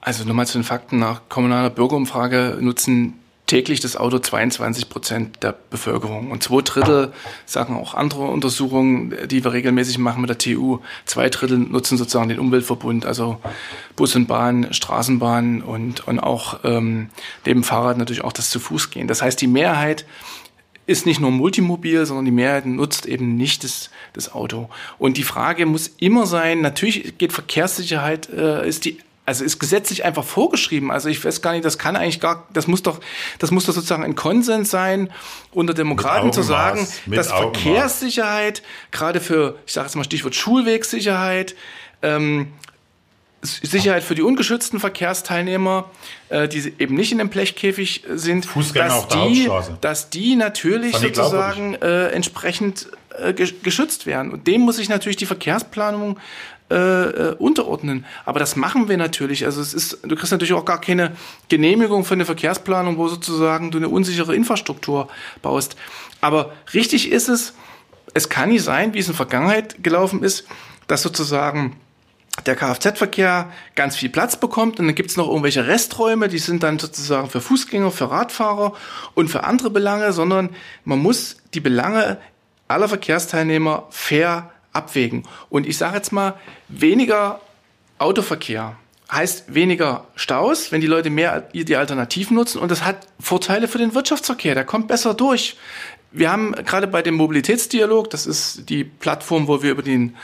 Also 0.01 0.25
nochmal 0.25 0.49
zu 0.49 0.59
den 0.59 0.65
Fakten. 0.65 0.99
Nach 0.99 1.29
kommunaler 1.29 1.71
Bürgerumfrage 1.71 2.59
nutzen 2.61 3.15
täglich 3.49 3.81
das 3.81 3.97
Auto 3.97 4.21
22 4.21 4.89
Prozent 4.89 5.43
der 5.43 5.57
Bevölkerung. 5.71 6.31
Und 6.31 6.43
zwei 6.43 6.61
Drittel, 6.61 7.13
sagen 7.47 7.77
auch 7.77 7.95
andere 7.95 8.25
Untersuchungen, 8.27 9.15
die 9.27 9.43
wir 9.43 9.53
regelmäßig 9.53 9.99
machen 9.99 10.21
mit 10.21 10.31
der 10.31 10.39
TU, 10.39 10.79
zwei 11.07 11.29
Drittel 11.31 11.59
nutzen 11.59 11.99
sozusagen 11.99 12.29
den 12.29 12.39
Umweltverbund, 12.39 13.07
also 13.07 13.41
Bus 13.97 14.15
und 14.15 14.27
Bahn, 14.29 14.73
Straßenbahn 14.73 15.63
und, 15.63 16.07
und 16.07 16.21
auch 16.21 16.61
ähm, 16.63 17.09
neben 17.45 17.65
Fahrrad 17.65 17.99
natürlich 17.99 18.23
auch 18.23 18.33
das 18.33 18.51
zu 18.51 18.61
Fuß 18.61 18.91
gehen. 18.91 19.09
Das 19.09 19.23
heißt, 19.23 19.41
die 19.41 19.49
Mehrheit 19.49 20.05
ist 20.87 21.07
nicht 21.07 21.21
nur 21.21 21.31
multimobil, 21.31 22.07
sondern 22.07 22.25
die 22.27 22.31
Mehrheit 22.31 22.67
nutzt 22.67 23.07
eben 23.07 23.37
nicht 23.37 23.65
das, 23.65 23.91
das 24.13 24.33
Auto. 24.33 24.69
Und 24.99 25.17
die 25.17 25.23
Frage 25.23 25.67
muss 25.67 25.91
immer 25.99 26.27
sein, 26.27 26.61
natürlich 26.61 27.19
geht 27.19 27.33
Verkehrssicherheit, 27.33 28.29
äh, 28.31 28.67
ist 28.67 28.85
die 28.85 28.99
also 29.29 29.45
ist 29.45 29.59
gesetzlich 29.59 30.07
einfach 30.07 30.25
vorgeschrieben. 30.25 30.91
Also 30.91 31.11
ich 31.11 31.23
weiß 31.23 31.43
gar 31.43 31.53
nicht, 31.53 31.63
das 31.63 31.77
kann 31.77 31.97
eigentlich 31.97 32.19
gar, 32.19 32.49
das 32.51 32.67
muss 32.67 32.83
doch, 32.83 32.99
das 33.39 33.51
muss 33.51 33.67
doch 33.67 33.75
sozusagen 33.75 34.03
ein 34.03 34.15
Konsens 34.15 34.71
sein 34.71 35.11
unter 35.53 35.75
Demokraten 35.75 36.33
zu 36.33 36.43
sagen, 36.43 36.89
dass 37.07 37.31
Augenmaß. 37.31 37.63
Verkehrssicherheit, 37.63 38.63
gerade 38.91 39.21
für, 39.21 39.59
ich 39.67 39.75
sage 39.75 39.87
jetzt 39.87 39.97
mal 39.97 40.05
Stichwort 40.05 40.35
Schulwegssicherheit, 40.35 41.55
ähm, 42.01 42.53
Sicherheit 43.43 44.03
für 44.03 44.15
die 44.15 44.23
ungeschützten 44.23 44.81
Verkehrsteilnehmer, 44.81 45.91
äh, 46.31 46.49
die 46.49 46.73
eben 46.79 46.95
nicht 46.95 47.13
in 47.13 47.19
dem 47.19 47.29
Blechkäfig 47.29 48.05
sind, 48.09 48.49
dass 48.75 49.09
die, 49.09 49.51
dass 49.83 50.09
die 50.09 50.37
natürlich 50.37 50.97
sozusagen 50.97 51.75
äh, 51.75 52.09
entsprechend 52.09 52.89
äh, 53.19 53.35
geschützt 53.35 54.07
werden. 54.07 54.33
Und 54.33 54.47
dem 54.47 54.63
muss 54.63 54.77
sich 54.77 54.89
natürlich 54.89 55.19
die 55.19 55.27
Verkehrsplanung 55.27 56.19
äh, 56.71 56.75
äh, 56.75 57.35
unterordnen. 57.37 58.05
Aber 58.27 58.39
das 58.39 58.55
machen 58.55 58.89
wir 58.89 58.99
natürlich. 58.99 59.47
Also 59.47 59.63
es 59.63 59.73
ist, 59.73 60.01
du 60.03 60.15
kriegst 60.17 60.33
natürlich 60.33 60.53
auch 60.53 60.67
gar 60.67 60.81
keine 60.81 61.13
Genehmigung 61.49 62.05
für 62.05 62.13
eine 62.13 62.27
Verkehrsplanung, 62.27 62.99
wo 62.99 63.09
sozusagen 63.09 63.71
du 63.71 63.79
eine 63.79 63.89
unsichere 63.89 64.35
Infrastruktur 64.35 65.09
baust. 65.41 65.77
Aber 66.21 66.53
richtig 66.75 67.11
ist 67.11 67.29
es, 67.29 67.55
es 68.13 68.29
kann 68.29 68.51
nicht 68.51 68.65
sein, 68.65 68.93
wie 68.93 68.99
es 68.99 69.07
in 69.07 69.13
der 69.13 69.17
Vergangenheit 69.17 69.83
gelaufen 69.83 70.23
ist, 70.23 70.45
dass 70.89 71.03
sozusagen 71.03 71.77
der 72.45 72.55
Kfz-Verkehr 72.55 73.51
ganz 73.75 73.97
viel 73.97 74.11
Platz 74.11 74.37
bekommt 74.37 74.79
und 74.79 74.87
dann 74.87 74.95
gibt 74.95 75.11
es 75.11 75.17
noch 75.17 75.29
irgendwelche 75.29 75.67
Resträume, 75.67 76.29
die 76.29 76.39
sind 76.39 76.63
dann 76.63 76.79
sozusagen 76.79 77.31
für 77.31 77.41
Fußgänger, 77.41 77.91
für 77.91 78.11
Radfahrer 78.11 78.75
und 79.15 79.29
für 79.29 79.45
andere 79.45 79.71
Belange, 79.71 80.13
sondern 80.13 80.51
man 80.85 80.99
muss 80.99 81.39
die 81.55 81.61
Belange 81.61 82.19
aller 82.69 82.89
Verkehrsteilnehmer 82.89 83.87
fair 83.91 84.51
abwägen. 84.73 85.25
Und 85.51 85.67
ich 85.67 85.79
sage 85.79 85.97
jetzt 85.97 86.13
mal, 86.13 86.35
weniger 86.69 87.41
Autoverkehr 87.99 88.77
heißt 89.11 89.55
weniger 89.55 90.07
Staus, 90.17 90.71
wenn 90.71 90.81
die 90.81 90.87
Leute 90.87 91.11
mehr 91.11 91.49
die 91.53 91.77
Alternativen 91.77 92.37
nutzen 92.37 92.59
und 92.59 92.71
das 92.71 92.85
hat 92.85 93.07
Vorteile 93.19 93.67
für 93.67 93.79
den 93.79 93.95
Wirtschaftsverkehr, 93.95 94.55
der 94.55 94.65
kommt 94.65 94.89
besser 94.89 95.15
durch. 95.15 95.57
Wir 96.11 96.31
haben 96.31 96.53
gerade 96.53 96.87
bei 96.87 97.03
dem 97.03 97.15
Mobilitätsdialog, 97.15 98.11
das 98.11 98.27
ist 98.27 98.69
die 98.69 98.85
Plattform, 98.85 99.49
wo 99.49 99.63
wir 99.63 99.71
über 99.71 99.83
den 99.83 100.17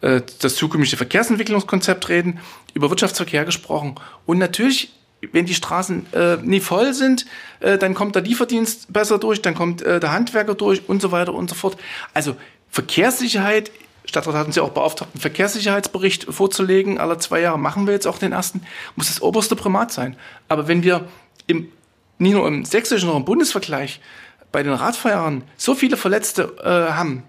äh, 0.00 0.22
das 0.40 0.56
zukünftige 0.56 0.96
Verkehrsentwicklungskonzept 0.96 2.08
reden, 2.08 2.38
über 2.74 2.90
Wirtschaftsverkehr 2.90 3.44
gesprochen. 3.44 3.96
Und 4.26 4.38
natürlich, 4.38 4.92
wenn 5.32 5.46
die 5.46 5.54
Straßen 5.54 6.06
äh, 6.12 6.36
nie 6.36 6.60
voll 6.60 6.94
sind, 6.94 7.26
äh, 7.60 7.78
dann 7.78 7.94
kommt 7.94 8.14
der 8.14 8.22
Lieferdienst 8.22 8.92
besser 8.92 9.18
durch, 9.18 9.42
dann 9.42 9.54
kommt 9.54 9.82
äh, 9.82 10.00
der 10.00 10.12
Handwerker 10.12 10.54
durch 10.54 10.88
und 10.88 11.02
so 11.02 11.12
weiter 11.12 11.34
und 11.34 11.50
so 11.50 11.56
fort. 11.56 11.76
Also 12.14 12.36
Verkehrssicherheit, 12.70 13.70
Stadtrat 14.04 14.34
hat 14.34 14.46
uns 14.46 14.56
ja 14.56 14.62
auch 14.62 14.70
beauftragt, 14.70 15.10
einen 15.14 15.20
Verkehrssicherheitsbericht 15.20 16.26
vorzulegen. 16.32 16.98
Alle 16.98 17.18
zwei 17.18 17.40
Jahre 17.40 17.58
machen 17.58 17.86
wir 17.86 17.94
jetzt 17.94 18.06
auch 18.06 18.18
den 18.18 18.32
ersten. 18.32 18.62
Muss 18.96 19.08
das 19.08 19.22
oberste 19.22 19.56
Primat 19.56 19.92
sein. 19.92 20.16
Aber 20.48 20.68
wenn 20.68 20.82
wir 20.82 21.08
im, 21.46 21.68
nicht 22.18 22.32
nur 22.32 22.46
im 22.46 22.64
sächsischen, 22.64 23.06
sondern 23.06 23.22
im 23.22 23.26
Bundesvergleich 23.26 24.00
bei 24.52 24.62
den 24.62 24.72
Radfahrern 24.72 25.42
so 25.56 25.74
viele 25.74 25.96
Verletzte 25.96 26.54
äh, 26.62 26.92
haben, 26.92 27.22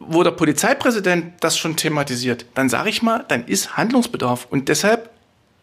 wo 0.00 0.22
der 0.22 0.30
Polizeipräsident 0.30 1.34
das 1.40 1.58
schon 1.58 1.76
thematisiert, 1.76 2.46
dann 2.54 2.68
sage 2.68 2.88
ich 2.88 3.02
mal, 3.02 3.24
dann 3.28 3.44
ist 3.44 3.76
Handlungsbedarf. 3.76 4.46
Und 4.50 4.68
deshalb 4.68 5.10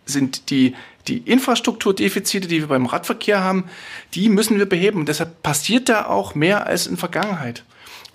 sind 0.06 0.50
die, 0.50 0.76
die 1.08 1.18
Infrastrukturdefizite, 1.18 2.48
die 2.48 2.62
wir 2.62 2.68
beim 2.68 2.86
Radverkehr 2.86 3.44
haben, 3.44 3.66
die 4.14 4.30
müssen 4.30 4.58
wir 4.58 4.68
beheben. 4.68 5.00
Und 5.00 5.10
deshalb 5.10 5.42
passiert 5.42 5.90
da 5.90 6.06
auch 6.06 6.36
mehr 6.36 6.68
als 6.68 6.88
in 6.88 6.98
Vergangenheit. 6.98 7.64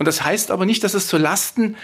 Und 0.01 0.07
das 0.07 0.25
heißt 0.25 0.51
aber 0.51 0.65
nicht, 0.65 0.83
dass 0.83 0.95
es 0.95 1.09
zu 1.09 1.19
Lasten 1.19 1.77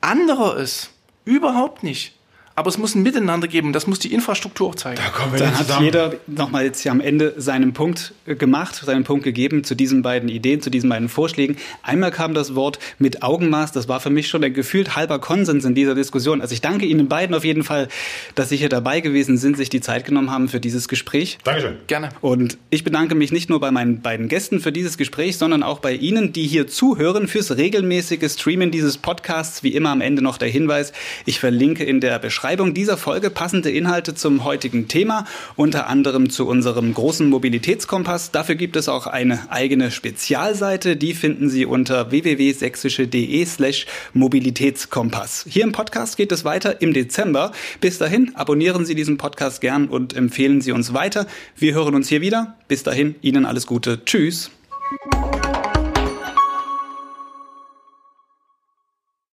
anderer 0.00 0.56
ist. 0.56 0.90
Überhaupt 1.24 1.82
nicht. 1.82 2.15
Aber 2.56 2.70
es 2.70 2.78
muss 2.78 2.94
ein 2.94 3.02
Miteinander 3.02 3.48
geben. 3.48 3.74
Das 3.74 3.86
muss 3.86 3.98
die 3.98 4.14
Infrastruktur 4.14 4.68
auch 4.68 4.74
zeigen. 4.74 4.96
Da 4.96 5.10
kommen 5.10 5.32
wir 5.32 5.40
Dann 5.40 5.58
hat 5.58 5.78
jeder 5.78 6.14
nochmal 6.26 6.64
jetzt 6.64 6.80
hier 6.80 6.90
am 6.90 7.02
Ende 7.02 7.34
seinen 7.36 7.74
Punkt 7.74 8.14
äh, 8.24 8.34
gemacht, 8.34 8.76
seinen 8.76 9.04
Punkt 9.04 9.24
gegeben 9.24 9.62
zu 9.62 9.74
diesen 9.74 10.00
beiden 10.00 10.30
Ideen, 10.30 10.62
zu 10.62 10.70
diesen 10.70 10.88
beiden 10.88 11.10
Vorschlägen. 11.10 11.58
Einmal 11.82 12.10
kam 12.10 12.32
das 12.32 12.54
Wort 12.54 12.78
mit 12.98 13.22
Augenmaß. 13.22 13.72
Das 13.72 13.88
war 13.88 14.00
für 14.00 14.08
mich 14.08 14.28
schon 14.28 14.42
ein 14.42 14.54
gefühlt 14.54 14.96
halber 14.96 15.18
Konsens 15.18 15.66
in 15.66 15.74
dieser 15.74 15.94
Diskussion. 15.94 16.40
Also 16.40 16.54
ich 16.54 16.62
danke 16.62 16.86
Ihnen 16.86 17.08
beiden 17.08 17.36
auf 17.36 17.44
jeden 17.44 17.62
Fall, 17.62 17.88
dass 18.34 18.48
Sie 18.48 18.56
hier 18.56 18.70
dabei 18.70 19.00
gewesen 19.00 19.36
sind, 19.36 19.58
sich 19.58 19.68
die 19.68 19.82
Zeit 19.82 20.06
genommen 20.06 20.30
haben 20.30 20.48
für 20.48 20.58
dieses 20.58 20.88
Gespräch. 20.88 21.36
Dankeschön. 21.44 21.76
Gerne. 21.88 22.08
Und 22.22 22.56
ich 22.70 22.84
bedanke 22.84 23.14
mich 23.14 23.32
nicht 23.32 23.50
nur 23.50 23.60
bei 23.60 23.70
meinen 23.70 24.00
beiden 24.00 24.28
Gästen 24.28 24.60
für 24.60 24.72
dieses 24.72 24.96
Gespräch, 24.96 25.36
sondern 25.36 25.62
auch 25.62 25.80
bei 25.80 25.92
Ihnen, 25.92 26.32
die 26.32 26.46
hier 26.46 26.66
zuhören, 26.66 27.28
fürs 27.28 27.54
regelmäßige 27.54 28.32
Streamen 28.32 28.70
dieses 28.70 28.96
Podcasts. 28.96 29.62
Wie 29.62 29.74
immer 29.74 29.90
am 29.90 30.00
Ende 30.00 30.22
noch 30.22 30.38
der 30.38 30.48
Hinweis, 30.48 30.94
ich 31.26 31.38
verlinke 31.38 31.84
in 31.84 32.00
der 32.00 32.18
Beschreibung 32.46 32.74
dieser 32.74 32.96
Folge 32.96 33.30
passende 33.30 33.72
Inhalte 33.72 34.14
zum 34.14 34.44
heutigen 34.44 34.86
Thema, 34.86 35.26
unter 35.56 35.88
anderem 35.88 36.30
zu 36.30 36.46
unserem 36.46 36.94
großen 36.94 37.28
Mobilitätskompass. 37.28 38.30
Dafür 38.30 38.54
gibt 38.54 38.76
es 38.76 38.88
auch 38.88 39.08
eine 39.08 39.50
eigene 39.50 39.90
Spezialseite, 39.90 40.96
die 40.96 41.14
finden 41.14 41.50
Sie 41.50 41.66
unter 41.66 42.12
www.sächsische.de 42.12 43.44
slash 43.46 43.86
Mobilitätskompass. 44.12 45.44
Hier 45.48 45.64
im 45.64 45.72
Podcast 45.72 46.16
geht 46.16 46.30
es 46.30 46.44
weiter 46.44 46.80
im 46.82 46.92
Dezember. 46.92 47.50
Bis 47.80 47.98
dahin 47.98 48.30
abonnieren 48.36 48.84
Sie 48.84 48.94
diesen 48.94 49.16
Podcast 49.16 49.60
gern 49.60 49.88
und 49.88 50.14
empfehlen 50.14 50.60
Sie 50.60 50.70
uns 50.70 50.94
weiter. 50.94 51.26
Wir 51.56 51.74
hören 51.74 51.96
uns 51.96 52.08
hier 52.08 52.20
wieder. 52.20 52.54
Bis 52.68 52.84
dahin, 52.84 53.16
Ihnen 53.22 53.44
alles 53.44 53.66
Gute. 53.66 54.04
Tschüss. 54.04 54.52